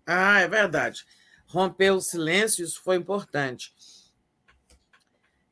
[0.06, 1.04] Ah, é verdade.
[1.48, 3.74] Romper o silêncio, isso foi importante.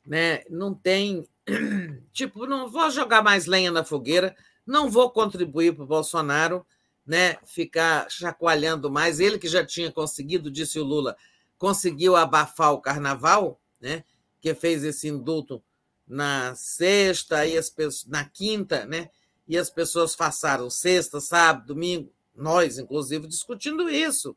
[0.07, 0.45] Né?
[0.49, 1.29] Não tem.
[2.13, 6.67] Tipo, não vou jogar mais lenha na fogueira, não vou contribuir para o Bolsonaro
[7.07, 9.21] né, ficar chacoalhando mais.
[9.21, 11.17] Ele que já tinha conseguido, disse o Lula,
[11.57, 14.05] conseguiu abafar o carnaval, né?
[14.41, 15.63] que fez esse indulto
[16.07, 19.11] na sexta e as pessoas, na quinta, né?
[19.49, 24.37] E as pessoas passaram sexta, sábado, domingo, nós, inclusive, discutindo isso.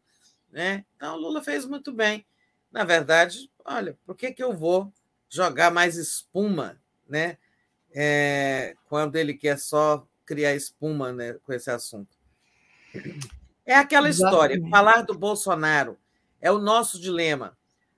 [0.51, 0.85] Né?
[0.95, 2.25] Então, o Lula fez muito bem.
[2.71, 4.91] Na verdade, olha, por que, que eu vou
[5.29, 6.79] jogar mais espuma
[7.09, 7.37] né?
[7.91, 12.15] É, quando ele quer só criar espuma né, com esse assunto?
[13.65, 14.71] É aquela história, Exatamente.
[14.71, 15.97] falar do Bolsonaro
[16.39, 17.57] é o nosso dilema.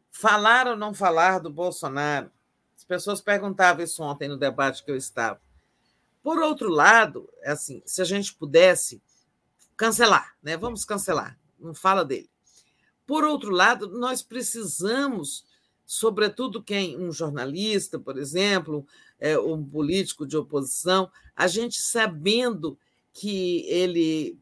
[0.10, 2.32] Falar ou não falar do Bolsonaro?
[2.76, 5.40] As pessoas perguntavam isso ontem no debate que eu estava.
[6.24, 9.02] Por outro lado, é assim, se a gente pudesse
[9.76, 10.58] cancelar, né?
[10.58, 12.30] Vamos cancelar, não fala dele.
[13.12, 15.44] Por outro lado, nós precisamos,
[15.86, 18.88] sobretudo quem, um jornalista, por exemplo,
[19.20, 22.80] é, um político de oposição, a gente sabendo
[23.12, 24.40] que ele,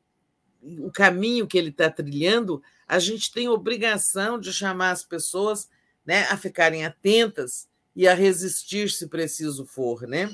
[0.61, 5.67] o caminho que ele está trilhando, a gente tem obrigação de chamar as pessoas
[6.05, 10.29] né, a ficarem atentas e a resistir se preciso for, né?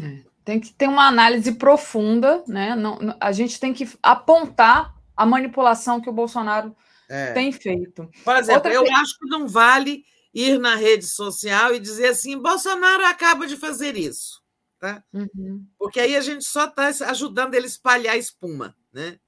[0.00, 2.74] É, tem que ter uma análise profunda, né?
[2.74, 6.74] Não, a gente tem que apontar a manipulação que o Bolsonaro
[7.08, 7.32] é.
[7.32, 8.08] tem feito.
[8.24, 8.92] Por exemplo, Outra eu que...
[8.92, 13.96] acho que não vale ir na rede social e dizer assim: Bolsonaro acaba de fazer
[13.96, 14.40] isso.
[14.78, 15.02] Tá?
[15.12, 15.66] Uhum.
[15.76, 18.76] Porque aí a gente só está ajudando ele a espalhar espuma.
[18.92, 19.18] Né?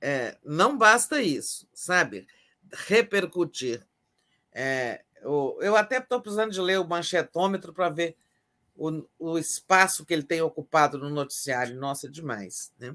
[0.00, 2.26] É, não basta isso, sabe?
[2.72, 3.86] Repercutir.
[4.50, 8.16] É, eu, eu até estou precisando de ler o manchetômetro para ver
[8.74, 11.78] o, o espaço que ele tem ocupado no noticiário.
[11.78, 12.72] Nossa, demais.
[12.78, 12.94] Né?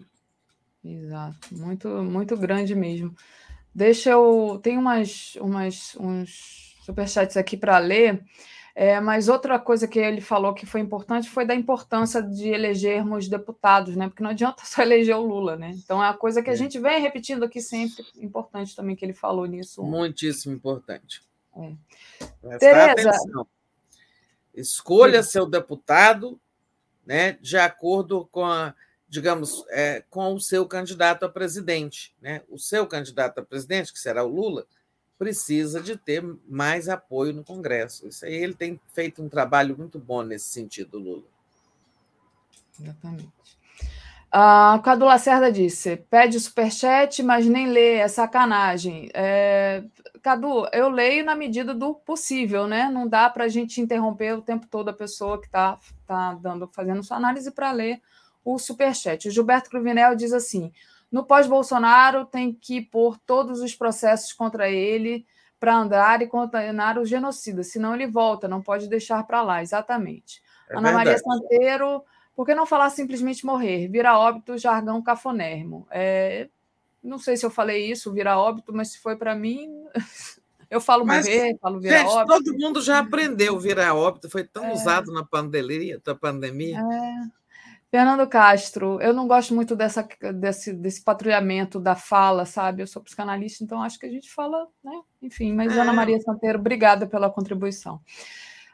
[0.87, 3.13] Exato, muito, muito grande mesmo.
[3.75, 4.59] Deixa eu.
[4.63, 8.23] Tem umas, umas, uns superchats aqui para ler.
[8.73, 13.27] É, mas outra coisa que ele falou que foi importante foi da importância de elegermos
[13.27, 14.07] deputados, né?
[14.07, 15.71] Porque não adianta só eleger o Lula, né?
[15.75, 16.55] Então é a coisa que a é.
[16.55, 19.83] gente vem repetindo aqui sempre, importante também que ele falou nisso.
[19.83, 21.23] Muitíssimo importante.
[21.55, 22.57] É.
[22.59, 23.47] Tereza, atenção.
[24.53, 25.31] Escolha Sim.
[25.31, 26.39] seu deputado,
[27.03, 27.33] né?
[27.41, 28.75] De acordo com a
[29.09, 32.13] digamos, é, com o seu candidato a presidente.
[32.21, 32.41] Né?
[32.49, 34.65] O seu candidato a presidente, que será o Lula,
[35.17, 38.07] precisa de ter mais apoio no Congresso.
[38.07, 41.23] Isso aí ele tem feito um trabalho muito bom nesse sentido, Lula.
[42.79, 43.37] Exatamente.
[44.27, 49.09] Uh, Cadu Lacerda disse: pede superchat, mas nem lê, é sacanagem.
[49.13, 49.83] É,
[50.21, 52.89] Cadu, eu leio na medida do possível, né?
[52.89, 56.69] Não dá para a gente interromper o tempo todo a pessoa que está tá dando,
[56.73, 58.01] fazendo sua análise para ler
[58.53, 59.27] o superchat.
[59.27, 60.71] O Gilberto Cruvinel diz assim:
[61.11, 65.25] no pós-Bolsonaro tem que pôr todos os processos contra ele
[65.59, 70.41] para andar e condenar o genocida, senão ele volta, não pode deixar para lá, exatamente.
[70.69, 72.03] É Ana Maria Santeiro,
[72.35, 73.87] por que não falar simplesmente morrer?
[73.87, 75.87] Vira óbito, jargão cafonérrimo.
[75.89, 76.47] É,
[77.03, 79.67] não sei se eu falei isso, vira óbito, mas se foi para mim,
[80.69, 82.43] eu falo mas, morrer, falo vira gente, óbito.
[82.43, 85.99] Todo mundo já aprendeu virar óbito, foi tão é, usado na pandemia.
[86.05, 86.79] Na pandemia.
[86.79, 87.37] É.
[87.89, 92.81] Fernando Castro, eu não gosto muito dessa, desse, desse patrulhamento da fala, sabe?
[92.81, 95.01] Eu sou psicanalista, então acho que a gente fala, né?
[95.21, 95.79] Enfim, mas é.
[95.79, 98.01] Ana Maria Santeiro, obrigada pela contribuição.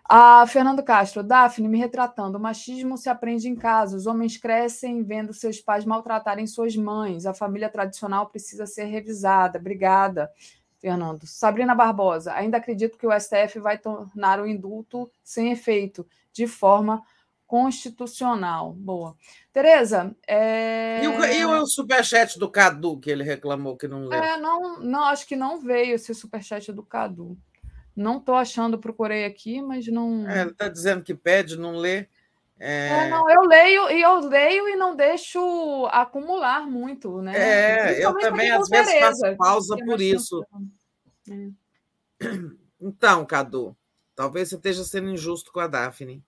[0.06, 5.04] A Fernando Castro, Daphne, me retratando, o machismo se aprende em casa, os homens crescem
[5.04, 9.60] vendo seus pais maltratarem suas mães, a família tradicional precisa ser revisada.
[9.60, 10.30] Obrigada,
[10.80, 11.26] Fernando.
[11.26, 17.02] Sabrina Barbosa, ainda acredito que o STF vai tornar o indulto sem efeito, de forma
[17.54, 18.74] constitucional.
[18.74, 19.16] Boa.
[19.54, 20.16] Tereza.
[20.28, 21.04] É...
[21.04, 24.24] E, o, e o superchat do Cadu, que ele reclamou que não leu?
[24.24, 27.38] É, não, não, acho que não veio esse superchat do Cadu.
[27.96, 30.28] Não estou achando, procurei aqui, mas não.
[30.28, 32.08] É, ele está dizendo que pede, não lê.
[32.60, 32.88] É...
[32.88, 33.10] é...
[33.10, 37.34] não, eu leio e eu leio e não deixo acumular muito, né?
[37.36, 40.44] É, eu também às vezes Tereza, faço pausa por isso.
[41.30, 41.50] É.
[42.82, 43.78] Então, Cadu,
[44.16, 46.24] talvez você esteja sendo injusto com a Daphne.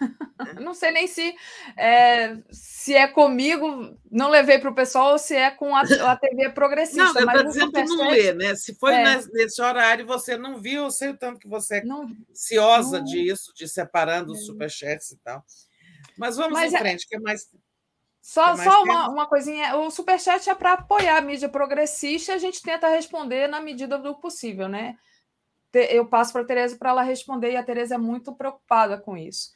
[0.60, 1.34] Não sei nem se
[1.76, 6.16] é, se é comigo, não levei para o pessoal, ou se é com a, a
[6.16, 7.20] TV progressista.
[7.20, 8.54] Não, eu estou dizendo que não lê, né?
[8.54, 9.20] Se foi é.
[9.32, 13.04] nesse horário você não viu, eu sei o tanto que você é não, ansiosa não...
[13.04, 15.44] disso, de separando os superchats e tal.
[16.16, 17.48] Mas vamos Mas em é frente, que é mais.
[18.20, 22.38] Só, só uma, uma coisinha: o superchat é para apoiar a mídia progressista e a
[22.38, 24.96] gente tenta responder na medida do possível, né?
[25.78, 29.16] Eu passo para a Tereza para ela responder, e a Tereza é muito preocupada com
[29.16, 29.50] isso.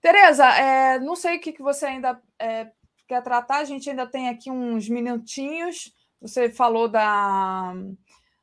[0.00, 2.70] Tereza, é, não sei o que, que você ainda é,
[3.06, 5.94] quer tratar, a gente ainda tem aqui uns minutinhos.
[6.20, 7.72] Você falou da,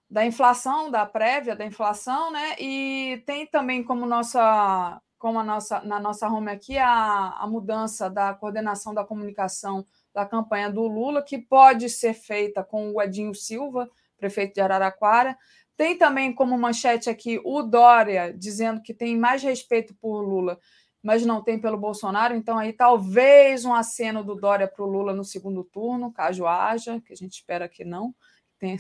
[0.10, 2.56] da inflação, da prévia da inflação, né?
[2.60, 8.10] E tem também como nossa, como a nossa, na nossa home aqui a, a mudança
[8.10, 13.36] da coordenação da comunicação da campanha do Lula, que pode ser feita com o Edinho
[13.36, 15.38] Silva, prefeito de Araraquara.
[15.80, 20.60] Tem também como manchete aqui o Dória dizendo que tem mais respeito por Lula,
[21.02, 22.36] mas não tem pelo Bolsonaro.
[22.36, 27.00] Então, aí talvez um aceno do Dória para o Lula no segundo turno, caso haja,
[27.00, 28.14] que a gente espera que não,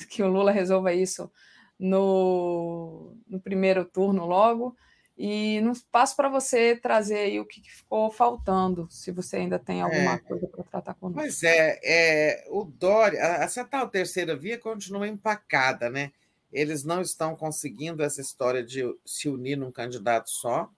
[0.09, 1.31] que o Lula resolva isso
[1.79, 4.75] no, no primeiro turno logo.
[5.17, 9.81] E não passo para você trazer aí o que, ficou faltando, se você ainda tem
[9.81, 11.21] alguma é, coisa para tratar conosco.
[11.21, 16.11] Pois é, é, o Dória, essa tal terceira via continua empacada, né?
[16.51, 20.69] Eles não estão conseguindo essa história de se unir num candidato só.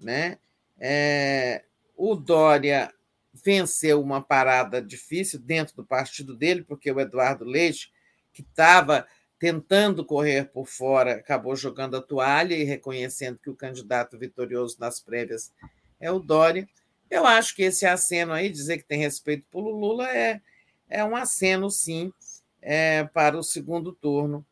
[0.00, 0.38] Né?
[0.78, 1.64] É,
[1.96, 2.92] o Dória
[3.32, 7.92] venceu uma parada difícil dentro do partido dele, porque o Eduardo Leite,
[8.32, 9.06] que estava
[9.38, 15.00] tentando correr por fora, acabou jogando a toalha e reconhecendo que o candidato vitorioso nas
[15.00, 15.52] prévias
[16.00, 16.68] é o Dória.
[17.10, 20.40] Eu acho que esse aceno aí, dizer que tem respeito pelo Lula, é,
[20.88, 22.12] é um aceno, sim,
[22.60, 24.46] é, para o segundo turno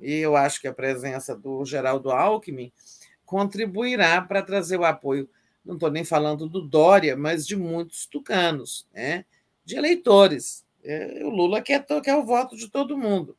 [0.00, 2.72] e eu acho que a presença do Geraldo Alckmin
[3.24, 5.28] contribuirá para trazer o apoio.
[5.64, 9.24] não estou nem falando do Dória, mas de muitos tucanos, né?
[9.64, 10.64] de eleitores.
[10.82, 13.36] É, o Lula quer, quer o voto de todo mundo.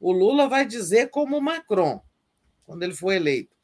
[0.00, 2.00] O Lula vai dizer como o Macron,
[2.64, 3.54] quando ele for eleito.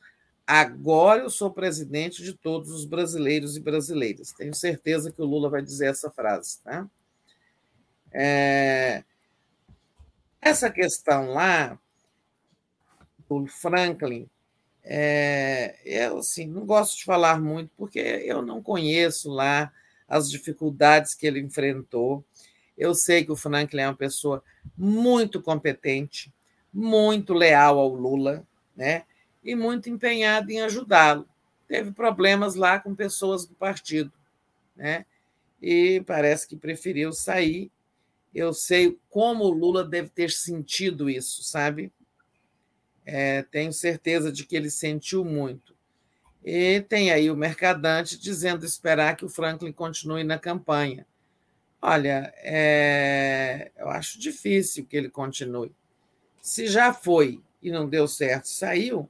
[0.46, 4.32] Agora eu sou presidente de todos os brasileiros e brasileiras.
[4.32, 6.60] Tenho certeza que o Lula vai dizer essa frase.
[6.62, 6.86] Tá?
[8.12, 9.02] É...
[10.40, 11.78] Essa questão lá
[13.48, 14.28] Franklin,
[14.82, 15.76] é...
[15.84, 19.72] eu assim, não gosto de falar muito, porque eu não conheço lá
[20.08, 22.24] as dificuldades que ele enfrentou.
[22.76, 24.42] Eu sei que o Franklin é uma pessoa
[24.76, 26.32] muito competente,
[26.72, 28.46] muito leal ao Lula,
[28.76, 29.05] né?
[29.42, 31.26] E muito empenhado em ajudá-lo.
[31.66, 34.12] Teve problemas lá com pessoas do partido,
[34.76, 35.05] né?
[35.60, 37.70] E parece que preferiu sair.
[38.34, 41.90] Eu sei como o Lula deve ter sentido isso, sabe?
[43.07, 45.76] É, tenho certeza de que ele sentiu muito.
[46.44, 51.07] E tem aí o Mercadante dizendo esperar que o Franklin continue na campanha.
[51.81, 55.73] Olha, é, eu acho difícil que ele continue.
[56.43, 59.09] Se já foi e não deu certo, saiu,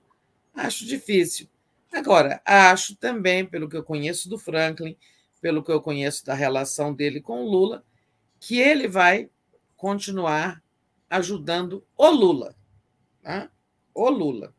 [0.54, 1.48] acho difícil.
[1.92, 4.96] Agora, acho também, pelo que eu conheço do Franklin,
[5.40, 7.84] pelo que eu conheço da relação dele com o Lula,
[8.40, 9.30] que ele vai
[9.76, 10.62] continuar
[11.08, 12.54] ajudando o Lula.
[13.22, 13.48] Né?
[13.96, 14.54] O Lula.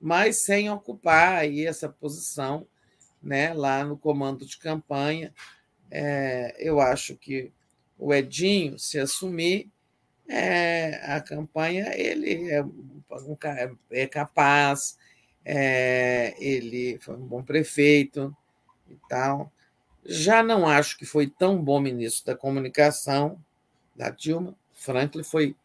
[0.00, 2.66] Mas sem ocupar aí essa posição
[3.22, 5.32] né, lá no comando de campanha
[5.90, 7.52] é, eu acho que
[7.98, 9.70] o Edinho, se assumir,
[10.28, 12.64] é, a campanha, ele é,
[13.90, 14.98] é capaz,
[15.44, 18.36] é, ele foi um bom prefeito
[18.88, 19.50] e tal.
[20.04, 23.42] Já não acho que foi tão bom ministro da comunicação
[23.96, 24.54] da Dilma.
[24.74, 25.56] Franklin foi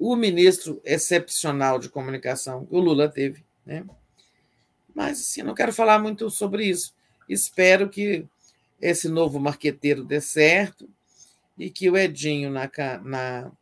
[0.00, 3.44] o ministro excepcional de comunicação que o Lula teve.
[3.66, 3.84] Né?
[4.94, 6.94] Mas assim, não quero falar muito sobre isso.
[7.28, 8.26] Espero que
[8.80, 10.88] esse novo marqueteiro dê certo
[11.58, 12.70] e que o Edinho, na,
[13.04, 13.52] na,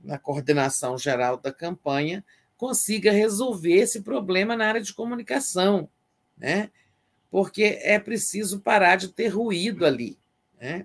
[0.00, 2.24] na coordenação geral da campanha,
[2.56, 5.88] consiga resolver esse problema na área de comunicação,
[6.36, 6.68] né?
[7.30, 10.18] porque é preciso parar de ter ruído ali.
[10.60, 10.84] Né?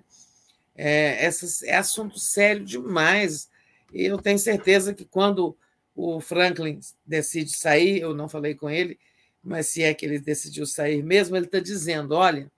[0.76, 3.50] É, essa, é assunto sério demais.
[3.92, 5.56] E eu tenho certeza que quando
[5.94, 8.98] o Franklin decide sair, eu não falei com ele,
[9.42, 12.50] mas se é que ele decidiu sair mesmo, ele está dizendo: olha,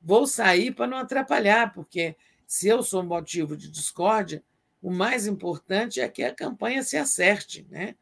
[0.00, 4.42] Vou sair para não atrapalhar, porque se eu sou motivo de discórdia,
[4.80, 7.94] o mais importante é que a campanha se acerte, né?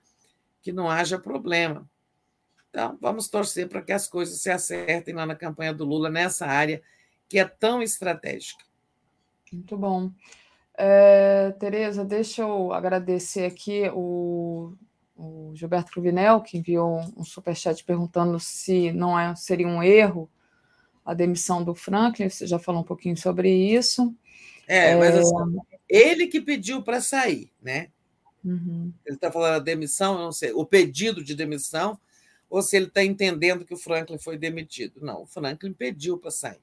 [0.62, 1.88] que não haja problema.
[2.68, 6.46] Então, vamos torcer para que as coisas se acertem lá na campanha do Lula, nessa
[6.46, 6.82] área
[7.28, 8.64] que é tão estratégica.
[9.50, 10.12] Muito bom.
[10.76, 14.74] É, Tereza, deixa eu agradecer aqui o,
[15.16, 20.30] o Gilberto Cruvinel, que enviou um superchat perguntando se não é, seria um erro
[21.04, 24.12] a demissão do Franklin, você já falou um pouquinho sobre isso.
[24.66, 25.20] É, mas é...
[25.20, 27.88] Assim, ele que pediu para sair, né?
[28.44, 28.92] Uhum.
[29.06, 31.98] Ele está falando a demissão, eu não sei, o pedido de demissão,
[32.50, 35.00] ou se ele está entendendo que o Franklin foi demitido.
[35.00, 36.60] Não, o Franklin pediu para sair.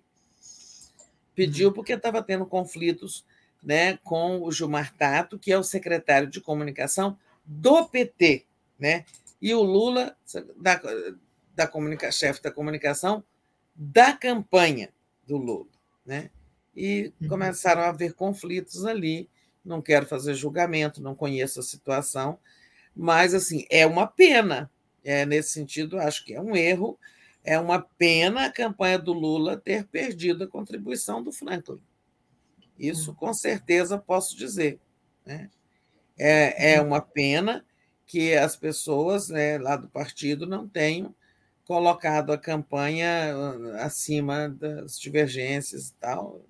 [1.34, 1.74] Pediu uhum.
[1.74, 3.26] porque estava tendo conflitos
[3.64, 8.46] né, com o Gilmar Tato, que é o secretário de comunicação do PT,
[8.78, 9.06] né?
[9.42, 10.16] E o Lula,
[10.58, 10.82] da,
[11.54, 13.24] da comunica, chefe da comunicação,
[13.76, 14.90] da campanha
[15.28, 15.68] do Lula.
[16.06, 16.30] Né?
[16.76, 17.28] E uhum.
[17.28, 19.30] começaram a haver conflitos ali.
[19.64, 22.38] Não quero fazer julgamento, não conheço a situação,
[22.96, 24.70] mas assim é uma pena.
[25.06, 26.98] É, nesse sentido, acho que é um erro.
[27.44, 31.82] É uma pena a campanha do Lula ter perdido a contribuição do Franklin.
[32.78, 33.16] Isso uhum.
[33.16, 34.80] com certeza posso dizer.
[35.26, 35.50] Né?
[36.18, 36.88] É, é uhum.
[36.88, 37.66] uma pena
[38.06, 41.14] que as pessoas né, lá do partido não tenham
[41.66, 46.42] colocado a campanha ah, acima das divergências e tal.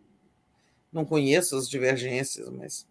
[0.92, 2.88] Não conheço as divergências, mas,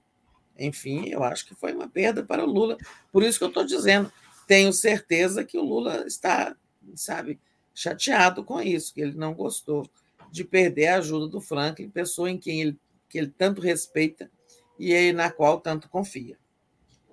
[0.58, 2.76] enfim, eu acho que foi uma perda para o Lula.
[3.12, 4.12] Por isso que eu estou dizendo,
[4.46, 6.56] tenho certeza que o Lula está,
[6.94, 7.38] sabe,
[7.74, 9.88] chateado com isso, que ele não gostou
[10.30, 12.78] de perder a ajuda do Franklin, pessoa em quem ele,
[13.12, 14.30] que ele tanto respeita
[14.78, 16.38] e na qual tanto confia.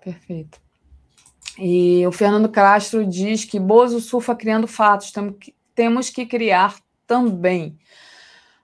[0.02, 0.62] Perfeito.
[1.58, 5.12] E o Fernando Castro diz que Bozo surfa criando fatos,
[5.76, 7.78] temos que criar também.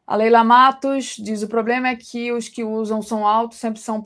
[0.08, 4.02] A Leila Matos diz: o problema é que os que usam som alto sempre são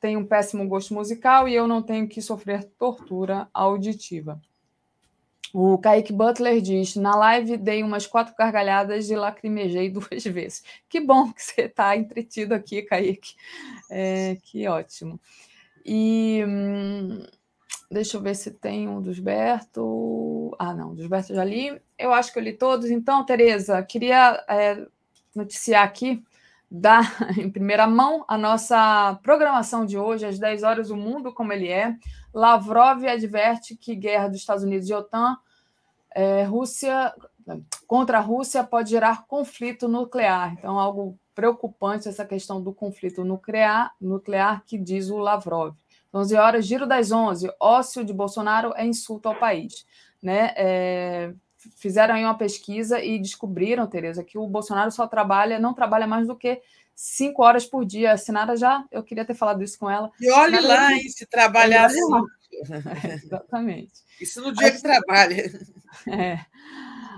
[0.00, 4.40] têm um péssimo gosto musical e eu não tenho que sofrer tortura auditiva.
[5.52, 10.62] O Kaique Butler diz: na live dei umas quatro gargalhadas e lacrimejei duas vezes.
[10.88, 13.34] Que bom que você está entretido aqui, Kaique.
[13.90, 15.20] É, que ótimo.
[15.84, 16.42] E.
[16.46, 17.22] Hum,
[17.92, 20.56] Deixa eu ver se tem um dos Berto.
[20.58, 21.78] Ah, não, dos Berto já li.
[21.98, 22.90] Eu acho que eu li todos.
[22.90, 24.86] Então, Tereza, queria é,
[25.36, 26.24] noticiar aqui,
[26.70, 27.04] dar
[27.38, 31.68] em primeira mão a nossa programação de hoje, às 10 horas, o mundo como ele
[31.68, 31.94] é.
[32.32, 35.36] Lavrov adverte que guerra dos Estados Unidos e OTAN,
[36.14, 37.14] é, Rússia
[37.86, 40.54] contra a Rússia pode gerar conflito nuclear.
[40.54, 45.74] Então, algo preocupante essa questão do conflito nuclear, nuclear que diz o Lavrov.
[46.14, 47.50] 11 horas, giro das 11.
[47.58, 49.86] Ócio de Bolsonaro é insulto ao país.
[50.22, 50.52] Né?
[50.56, 51.34] É,
[51.76, 56.26] fizeram aí uma pesquisa e descobriram, Tereza, que o Bolsonaro só trabalha, não trabalha mais
[56.26, 56.60] do que
[56.94, 58.12] cinco horas por dia.
[58.12, 60.10] A Sinara já, eu queria ter falado isso com ela.
[60.20, 62.00] E olhe Sinara lá, hein, se trabalhar assim.
[63.02, 63.92] É, exatamente.
[64.20, 64.76] Isso no dia As...
[64.76, 65.50] que trabalha.
[66.06, 66.38] É.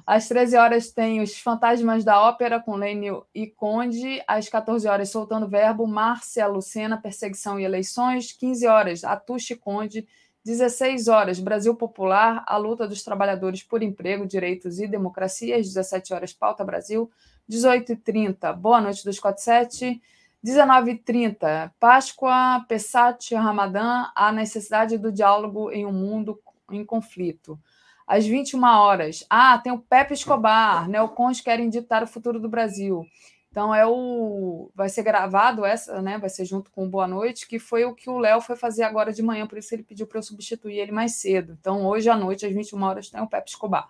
[0.07, 4.23] Às 13 horas tem os Fantasmas da Ópera com Lênio e Conde.
[4.27, 8.33] Às 14 horas, Soltando Verbo, Márcia Lucena, Perseguição e Eleições.
[8.33, 10.07] 15 horas, Atushi Conde.
[10.45, 15.57] 16 horas, Brasil Popular, a luta dos trabalhadores por emprego, direitos e democracia.
[15.57, 17.11] Às 17 horas, Pauta Brasil.
[17.51, 20.01] 18h30, Boa Noite 247.
[20.45, 26.39] 19h30, Páscoa, Pessat, Ramadã, a necessidade do diálogo em um mundo
[26.71, 27.59] em conflito
[28.07, 29.25] às 21 horas.
[29.29, 33.07] Ah, tem o Pepe Escobar, neocons querem ditar o futuro do Brasil.
[33.51, 36.19] Então é o vai ser gravado essa, né?
[36.19, 38.83] Vai ser junto com o Boa Noite, que foi o que o Léo foi fazer
[38.83, 41.57] agora de manhã, por isso ele pediu para eu substituir ele mais cedo.
[41.61, 43.89] Então hoje à noite às 21 horas tem o Pepe Escobar.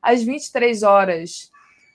[0.00, 1.50] Às 23 horas,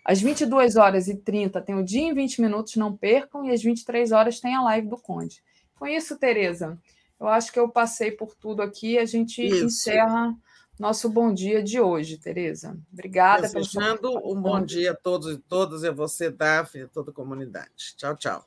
[0.06, 3.64] às 22 horas e 30 tem o dia em 20 minutos, não percam, e às
[3.64, 5.44] 23 horas tem a live do Conde.
[5.74, 6.80] Com isso, Tereza,
[7.20, 9.66] eu acho que eu passei por tudo aqui, a gente isso.
[9.66, 10.36] encerra
[10.80, 12.78] nosso bom dia de hoje, Tereza.
[12.94, 13.44] Obrigada.
[13.44, 17.10] Desejando um bom dia a todos e todas, e a você, Daphne, e a toda
[17.10, 17.96] a comunidade.
[17.98, 18.46] Tchau, tchau.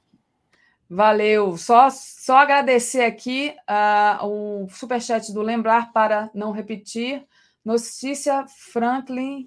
[0.88, 1.56] Valeu.
[1.56, 7.26] Só, só agradecer aqui uh, o superchat do Lembrar para não repetir.
[7.64, 9.46] Notícia Franklin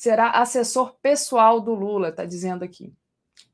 [0.00, 2.90] será assessor pessoal do Lula, está dizendo aqui.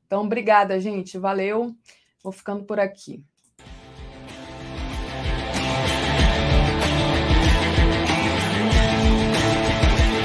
[0.05, 1.17] Então, obrigada, gente.
[1.17, 1.75] Valeu.
[2.23, 3.21] Vou ficando por aqui.